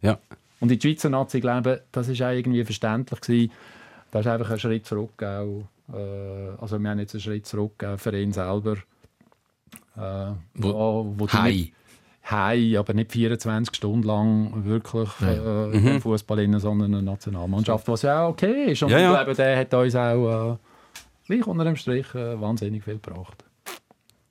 Ja. 0.00 0.18
Und 0.60 0.70
in 0.72 0.78
der 0.78 0.88
Schweizer 0.88 1.10
Nazi, 1.10 1.40
glaube 1.40 1.82
das 1.92 2.08
ist 2.08 2.22
auch 2.22 2.30
irgendwie 2.30 2.64
verständlich 2.64 3.20
gewesen. 3.20 3.52
Da 4.10 4.20
ist 4.20 4.26
einfach 4.26 4.50
ein 4.50 4.58
Schritt 4.58 4.86
zurück. 4.86 5.22
Auch, 5.22 5.64
äh, 5.92 6.48
also 6.60 6.78
wir 6.78 6.88
haben 6.90 6.98
jetzt 7.00 7.14
einen 7.14 7.20
Schritt 7.20 7.46
zurück 7.46 7.82
auch 7.84 7.98
für 7.98 8.16
ihn 8.18 8.32
selber. 8.32 8.76
Äh, 9.96 10.32
Wo- 10.54 10.72
wo, 10.72 11.14
wo 11.18 11.26
du 11.26 11.32
Hi. 11.34 11.72
Hi, 12.24 12.76
aber 12.78 12.94
nicht 12.94 13.12
24 13.12 13.76
Stunden 13.76 14.02
lang 14.02 14.64
wirklich 14.64 15.10
äh, 15.20 15.78
mhm. 15.78 16.00
Fußball 16.00 16.38
innen, 16.38 16.58
sondern 16.58 16.94
eine 16.94 17.02
Nationalmannschaft, 17.02 17.86
was 17.86 18.02
ja 18.02 18.24
auch 18.24 18.30
okay 18.30 18.72
ist. 18.72 18.82
Und 18.82 18.90
Ja, 18.90 18.98
ja. 18.98 19.10
glaube, 19.12 19.34
der 19.34 19.58
hat 19.58 19.74
uns 19.74 19.94
auch 19.94 20.52
äh, 20.52 20.56
gleich 21.26 21.46
unter 21.46 21.64
dem 21.64 21.76
Strich 21.76 22.14
äh, 22.14 22.40
wahnsinnig 22.40 22.82
viel 22.82 22.94
gebracht. 22.94 23.44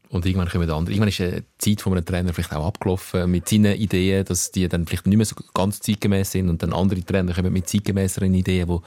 Und 0.09 0.27
irgendwann 0.27 0.47
kommen 0.47 0.69
andere. 0.69 0.93
Irgendwann 0.93 1.09
ist 1.09 1.19
die 1.19 1.43
Zeit 1.57 1.81
von 1.81 1.93
einem 1.93 2.05
Trainer 2.05 2.33
vielleicht 2.33 2.53
auch 2.53 2.67
abgelaufen 2.67 3.29
mit 3.31 3.49
seinen 3.49 3.75
Ideen, 3.75 4.23
dass 4.25 4.51
die 4.51 4.67
dann 4.67 4.85
vielleicht 4.85 5.07
nicht 5.07 5.17
mehr 5.17 5.25
so 5.25 5.35
ganz 5.55 5.79
zeitgemäß 5.79 6.31
sind 6.31 6.49
und 6.49 6.61
dann 6.61 6.71
andere 6.71 7.01
Trainer 7.01 7.33
kommen 7.33 7.51
mit 7.51 7.67
zeitgemäßeren 7.67 8.31
Ideen, 8.31 8.67
die 8.67 8.81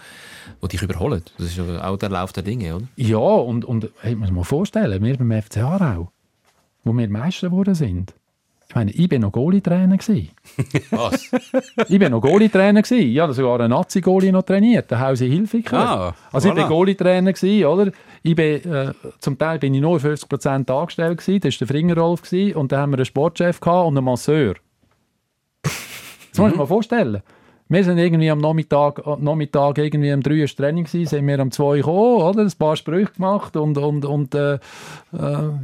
wo 0.61 0.67
dich 0.69 0.83
überholen. 0.83 1.23
Das 1.37 1.49
ist 1.49 1.57
ja 1.57 1.85
auch 1.85 1.97
der 1.97 2.11
Lauf 2.11 2.33
der 2.33 2.45
Dinge, 2.45 2.77
oder? 2.77 2.87
Ja, 2.95 3.19
und, 3.19 3.65
und 3.65 3.91
hey, 4.03 4.15
muss 4.15 4.31
man 4.31 4.45
vorstellen, 4.45 5.03
wir 5.03 5.17
beim 5.17 5.43
FC 5.43 5.59
Aarau, 5.59 6.13
wo 6.85 6.93
wir 6.93 7.09
Meister 7.09 7.49
geworden 7.49 7.75
sind. 7.75 8.15
Ich 8.77 8.79
meine, 8.79 8.91
ich 8.91 9.09
bin 9.09 9.23
noch 9.23 9.33
Goalie-Trainer. 9.33 9.97
Was? 10.91 11.31
Ich 11.89 11.99
bin 11.99 12.11
noch 12.11 12.21
Goalie-Trainer. 12.21 12.83
Ich 12.91 13.19
habe 13.19 13.33
sogar 13.33 13.61
einen 13.61 13.71
Nazi-Goalie 13.71 14.31
noch 14.31 14.43
trainiert, 14.43 14.91
den 14.91 15.01
Hausi 15.01 15.31
Hilfiger. 15.31 15.79
Ah, 15.79 16.15
also 16.31 16.49
ich 16.49 16.55
voilà. 16.55 16.57
bin 16.59 16.69
Goalie-Trainer, 16.69 17.33
gewesen, 17.33 17.65
oder? 17.65 17.91
Ich 18.23 18.37
bin, 18.37 18.71
äh, 18.71 18.93
zum 19.19 19.39
Teil 19.39 19.59
bin 19.61 19.73
ich 19.73 19.81
nur 19.81 19.99
50% 19.99 20.71
angestellt. 20.71 21.17
Gewesen. 21.17 21.41
Das 21.41 21.55
war 21.55 21.59
der 21.59 21.75
Fringerolf. 21.75 22.21
gewesen. 22.21 22.55
Und 22.55 22.71
dann 22.71 22.81
haben 22.81 22.91
wir 22.91 22.99
einen 22.99 23.07
Sportchef 23.07 23.61
gehabt 23.61 23.89
und 23.89 23.97
einen 23.97 24.05
Masseur. 24.05 24.57
Das 25.63 25.73
muss 26.37 26.51
man 26.51 26.59
mal 26.59 26.67
vorstellen. 26.67 27.23
Wir 27.69 27.83
sind 27.83 27.99
irgendwie 27.99 28.31
am 28.31 28.39
Nachmittag, 28.39 29.05
am 29.05 29.25
Nachmittag 29.25 29.79
irgendwie 29.79 30.13
um 30.13 30.23
3 30.23 30.41
Uhr 30.43 30.47
Training 30.47 30.85
gewesen, 30.85 31.07
sind 31.09 31.27
wir 31.27 31.41
um 31.41 31.51
2 31.51 31.65
Uhr 31.65 31.77
gekommen, 31.79 32.23
oder? 32.23 32.43
Ein 32.43 32.53
paar 32.57 32.77
Sprüche 32.77 33.11
gemacht 33.13 33.57
und, 33.57 33.77
und, 33.77 34.05
und 34.05 34.35
äh, 34.37 34.55
äh, 34.55 34.59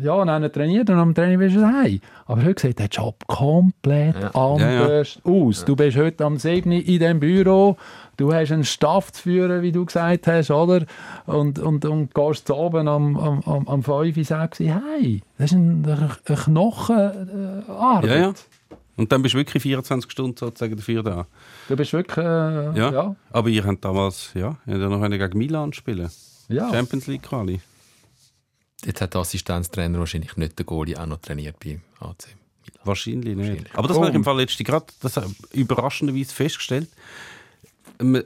ja, 0.03 0.15
und 0.15 0.27
dann 0.27 0.53
trainiert 0.53 0.91
und 0.91 0.97
am 0.99 1.15
Training 1.15 1.39
bist 1.39 1.55
du 1.55 1.65
heim. 1.65 2.01
Aber 2.27 2.43
heute 2.45 2.61
sieht 2.61 2.81
der 2.81 2.87
Job 2.89 3.25
komplett 3.29 4.17
Ja. 4.21 4.31
anders 4.35 5.21
aus. 5.23 5.65
Du 5.65 5.77
bist 5.77 5.97
heute 5.97 6.25
am 6.25 6.39
7. 6.39 6.73
in 6.73 6.85
diesem 6.85 7.21
Büro, 7.21 7.77
du 8.17 8.33
hast 8.35 8.51
einen 8.51 8.65
Staff 8.65 9.13
zu 9.13 9.23
führen, 9.23 9.63
wie 9.63 9.71
du 9.71 9.85
gesagt 9.87 10.27
hast, 10.27 10.51
oder? 10.51 10.85
Und, 11.27 11.61
und, 11.61 11.85
und 11.85 12.13
gehst 12.15 12.49
zu 12.49 12.57
oben 12.57 12.89
am, 12.89 13.17
am, 13.17 13.41
am, 13.47 13.69
am 13.69 13.83
5, 13.85 14.17
6 14.27 14.59
heim. 14.59 15.21
Das 15.39 15.53
ist 15.53 15.57
ein, 15.57 15.87
ein 15.87 16.37
Knochenarbeit. 16.37 18.05
Äh. 18.05 18.09
Ja, 18.09 18.17
ja. 18.23 18.33
Und 18.97 19.11
dann 19.11 19.23
bist 19.23 19.35
du 19.35 19.39
wirklich 19.39 19.63
24 19.63 20.11
Stunden 20.11 20.37
sozusagen 20.37 20.77
dafür 20.77 21.03
da. 21.03 21.27
Du 21.69 21.77
bist 21.77 21.93
wirklich, 21.93 22.19
äh, 22.19 22.23
Ja. 22.23 22.73
ja, 22.75 22.93
ja. 22.93 23.17
Aber 23.31 23.49
ihr 23.49 23.65
habt 23.65 23.85
damals, 23.85 24.31
ja, 24.35 24.59
ihr 24.67 24.75
habt 24.75 24.83
ja 24.83 24.89
noch 24.89 25.09
gegen 25.09 25.39
Milan 25.39 25.73
spielen. 25.73 26.11
Champions 26.49 27.07
League 27.07 27.23
Quali. 27.23 27.61
Jetzt 28.85 29.01
hat 29.01 29.15
der 29.15 29.21
Assistenztrainer 29.21 29.99
wahrscheinlich 29.99 30.37
nicht 30.37 30.59
den 30.59 30.67
Goalie 30.67 30.97
auch 31.01 31.07
noch 31.07 31.19
trainiert 31.19 31.57
bei 31.61 31.81
AC. 32.01 32.37
Wahrscheinlich 32.85 33.37
nicht. 33.37 33.49
Wahrscheinlich. 33.49 33.75
Aber 33.75 33.89
das 33.89 33.97
habe 33.97 34.09
ich 34.09 34.15
im 34.15 34.25
Fall 34.25 34.37
letztens 34.37 34.67
gerade 34.67 34.87
das 35.01 35.21
überraschenderweise 35.53 36.35
festgestellt. 36.35 36.89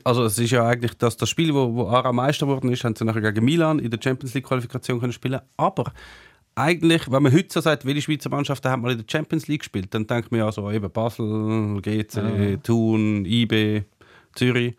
Also 0.04 0.24
es 0.24 0.38
ist 0.38 0.50
ja 0.50 0.66
eigentlich 0.66 0.94
das, 0.94 1.16
das 1.18 1.28
Spiel, 1.28 1.52
wo, 1.54 1.74
wo 1.74 1.88
Ara 1.88 2.12
Meister 2.12 2.46
geworden 2.46 2.72
ist, 2.72 2.82
haben 2.84 2.96
sie 2.96 3.04
nachher 3.04 3.20
gegen 3.20 3.44
Milan 3.44 3.78
in 3.78 3.90
der 3.90 4.00
Champions 4.02 4.32
League 4.32 4.46
Qualifikation 4.46 4.98
können 5.00 5.12
spielen. 5.12 5.40
Aber 5.58 5.92
eigentlich, 6.56 7.10
wenn 7.10 7.22
man 7.22 7.32
heute 7.32 7.52
so 7.52 7.60
sagt, 7.60 7.84
welche 7.84 8.02
Schweizer 8.02 8.30
Mannschaften 8.30 8.68
haben 8.68 8.82
mal 8.82 8.92
in 8.92 8.98
der 8.98 9.06
Champions 9.08 9.46
League 9.46 9.60
gespielt, 9.60 9.92
dann 9.94 10.06
denkt 10.06 10.32
man 10.32 10.40
ja 10.40 10.50
so 10.50 10.68
eben 10.70 10.90
Basel, 10.90 11.80
GC, 11.82 12.62
Thun, 12.62 13.24
IB, 13.26 13.84
Zürich. 14.34 14.74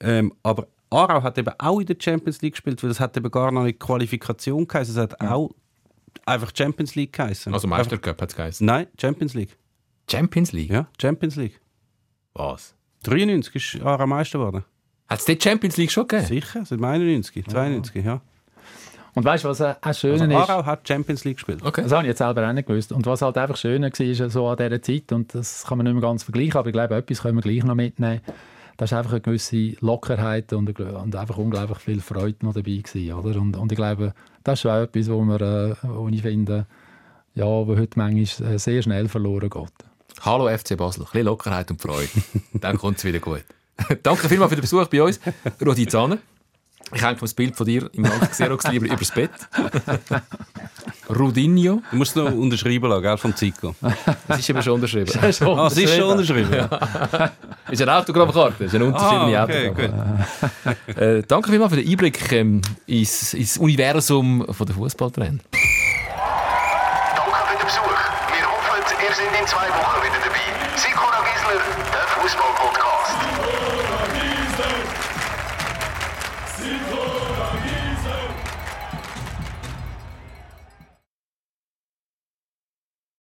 Ähm, 0.00 0.32
aber 0.42 0.66
Aarau 0.90 1.22
hat 1.22 1.36
eben 1.36 1.52
auch 1.58 1.80
in 1.80 1.86
der 1.86 1.96
Champions 2.00 2.40
League 2.40 2.54
gespielt, 2.54 2.82
weil 2.82 2.90
es 2.90 2.98
hat 2.98 3.16
eben 3.16 3.30
gar 3.30 3.52
noch 3.52 3.64
nicht 3.64 3.78
Qualifikation 3.78 4.66
geheißen. 4.66 4.94
Es 4.94 5.00
hat 5.00 5.20
auch 5.20 5.50
einfach 6.24 6.50
Champions 6.56 6.94
League 6.94 7.12
geheißen. 7.12 7.52
Also 7.52 7.68
Meistercup 7.68 8.20
hat 8.20 8.30
es 8.30 8.36
geheißen. 8.36 8.66
Nein, 8.66 8.86
Champions 8.98 9.34
League. 9.34 9.56
Champions 10.10 10.52
League? 10.52 10.70
Ja, 10.70 10.88
Champions 11.00 11.36
League. 11.36 11.60
Was? 12.32 12.74
93 13.02 13.54
ist 13.54 13.82
Aarau 13.84 14.06
Meister 14.06 14.38
geworden. 14.38 14.64
Hat 15.08 15.18
es 15.18 15.26
die 15.26 15.38
Champions 15.40 15.76
League 15.76 15.90
schon 15.90 16.08
gegeben? 16.08 16.26
Sicher, 16.26 16.64
seit 16.64 16.82
91, 16.82 17.46
92, 17.46 18.04
ja. 18.04 18.22
Und 19.18 19.24
weißt 19.24 19.42
du, 19.42 19.48
was 19.48 19.60
auch 19.60 19.74
schön 19.94 20.12
Also 20.12 20.24
ist? 20.26 20.32
Aarau 20.32 20.64
hat 20.64 20.86
Champions 20.86 21.24
League 21.24 21.38
gespielt. 21.38 21.60
Okay. 21.64 21.82
Das 21.82 21.90
habe 21.90 22.02
ich 22.02 22.10
jetzt 22.10 22.18
selber 22.18 22.48
auch 22.48 22.52
nicht 22.52 22.68
gewusst. 22.68 22.92
Und 22.92 23.04
was 23.04 23.20
halt 23.20 23.36
einfach 23.36 23.56
schön 23.56 23.82
war, 23.82 23.88
ist 24.00 24.32
so 24.32 24.46
an 24.46 24.56
dieser 24.56 24.80
Zeit, 24.80 25.10
und 25.10 25.34
das 25.34 25.64
kann 25.66 25.76
man 25.76 25.86
nicht 25.86 25.94
mehr 25.94 26.02
ganz 26.02 26.22
vergleichen, 26.22 26.56
aber 26.56 26.68
ich 26.68 26.72
glaube, 26.72 26.94
etwas 26.94 27.22
können 27.22 27.36
wir 27.36 27.42
gleich 27.42 27.64
noch 27.64 27.74
mitnehmen. 27.74 28.20
Da 28.76 28.84
ist 28.84 28.92
einfach 28.92 29.10
eine 29.10 29.20
gewisse 29.20 29.74
Lockerheit 29.80 30.52
und, 30.52 30.78
und 30.78 31.16
einfach 31.16 31.36
unglaublich 31.36 31.78
viel 31.78 32.00
Freude 32.00 32.46
noch 32.46 32.54
dabei 32.54 32.76
gewesen, 32.76 33.12
oder? 33.12 33.40
Und, 33.40 33.56
und 33.56 33.72
ich 33.72 33.76
glaube, 33.76 34.14
das 34.44 34.60
ist 34.60 34.66
auch 34.66 34.82
etwas, 34.82 35.10
wo, 35.10 35.20
wir, 35.24 35.40
äh, 35.40 35.74
wo 35.82 36.06
ich 36.06 36.22
finde, 36.22 36.66
ja, 37.34 37.44
wo 37.44 37.76
heute 37.76 37.98
manchmal 37.98 38.52
äh, 38.52 38.58
sehr 38.60 38.82
schnell 38.82 39.08
verloren 39.08 39.50
geht. 39.50 39.72
Hallo 40.20 40.46
FC 40.46 40.76
Basel. 40.76 41.02
Ein 41.02 41.06
bisschen 41.06 41.24
Lockerheit 41.24 41.72
und 41.72 41.82
Freude. 41.82 42.08
Dann 42.52 42.78
kommt 42.78 42.98
es 42.98 43.04
wieder 43.04 43.18
gut. 43.18 43.44
Danke 44.04 44.28
vielmals 44.28 44.50
für 44.50 44.56
den 44.56 44.62
Besuch 44.62 44.86
bei 44.86 45.02
uns, 45.02 45.18
Rudi 45.60 45.88
Zahner. 45.88 46.18
Ich 46.94 47.02
hänge 47.02 47.16
das 47.20 47.34
Bild 47.34 47.54
von 47.54 47.66
dir 47.66 47.90
im 47.92 48.04
Xerox 48.04 48.66
lieber 48.68 48.86
übers 48.86 49.10
Bett. 49.10 49.30
Rudinho. 51.10 51.82
Du 51.90 51.96
musst 51.96 52.16
es 52.16 52.22
noch 52.22 52.32
unterschreiben 52.32 52.88
lassen, 52.88 53.02
gell, 53.02 53.16
vom 53.18 53.36
Zico. 53.36 53.74
Das 54.26 54.38
ist 54.38 54.48
eben 54.50 54.62
schon 54.62 54.74
unterschrieben. 54.74 55.10
Ah, 55.20 55.26
es 55.66 55.76
ist 55.76 55.94
schon 55.96 56.10
unterschrieben. 56.10 56.52
Ja. 56.52 57.30
ist 57.70 57.82
eine 57.82 57.94
Autogrammkarte. 57.94 58.64
Das 58.64 58.68
ist 58.68 58.74
eine 58.74 58.84
unterschriebene 58.86 59.38
Ah, 59.38 59.44
okay, 59.44 59.68
Autogrammkarte. 59.68 61.00
Äh, 61.18 61.22
danke 61.26 61.50
vielmals 61.50 61.72
für 61.74 61.80
den 61.82 61.90
Einblick 61.90 62.32
ähm, 62.32 62.62
ins, 62.86 63.34
ins 63.34 63.58
Universum 63.58 64.46
von 64.50 64.66
der 64.66 64.76
Fußballtrainer. 64.76 65.38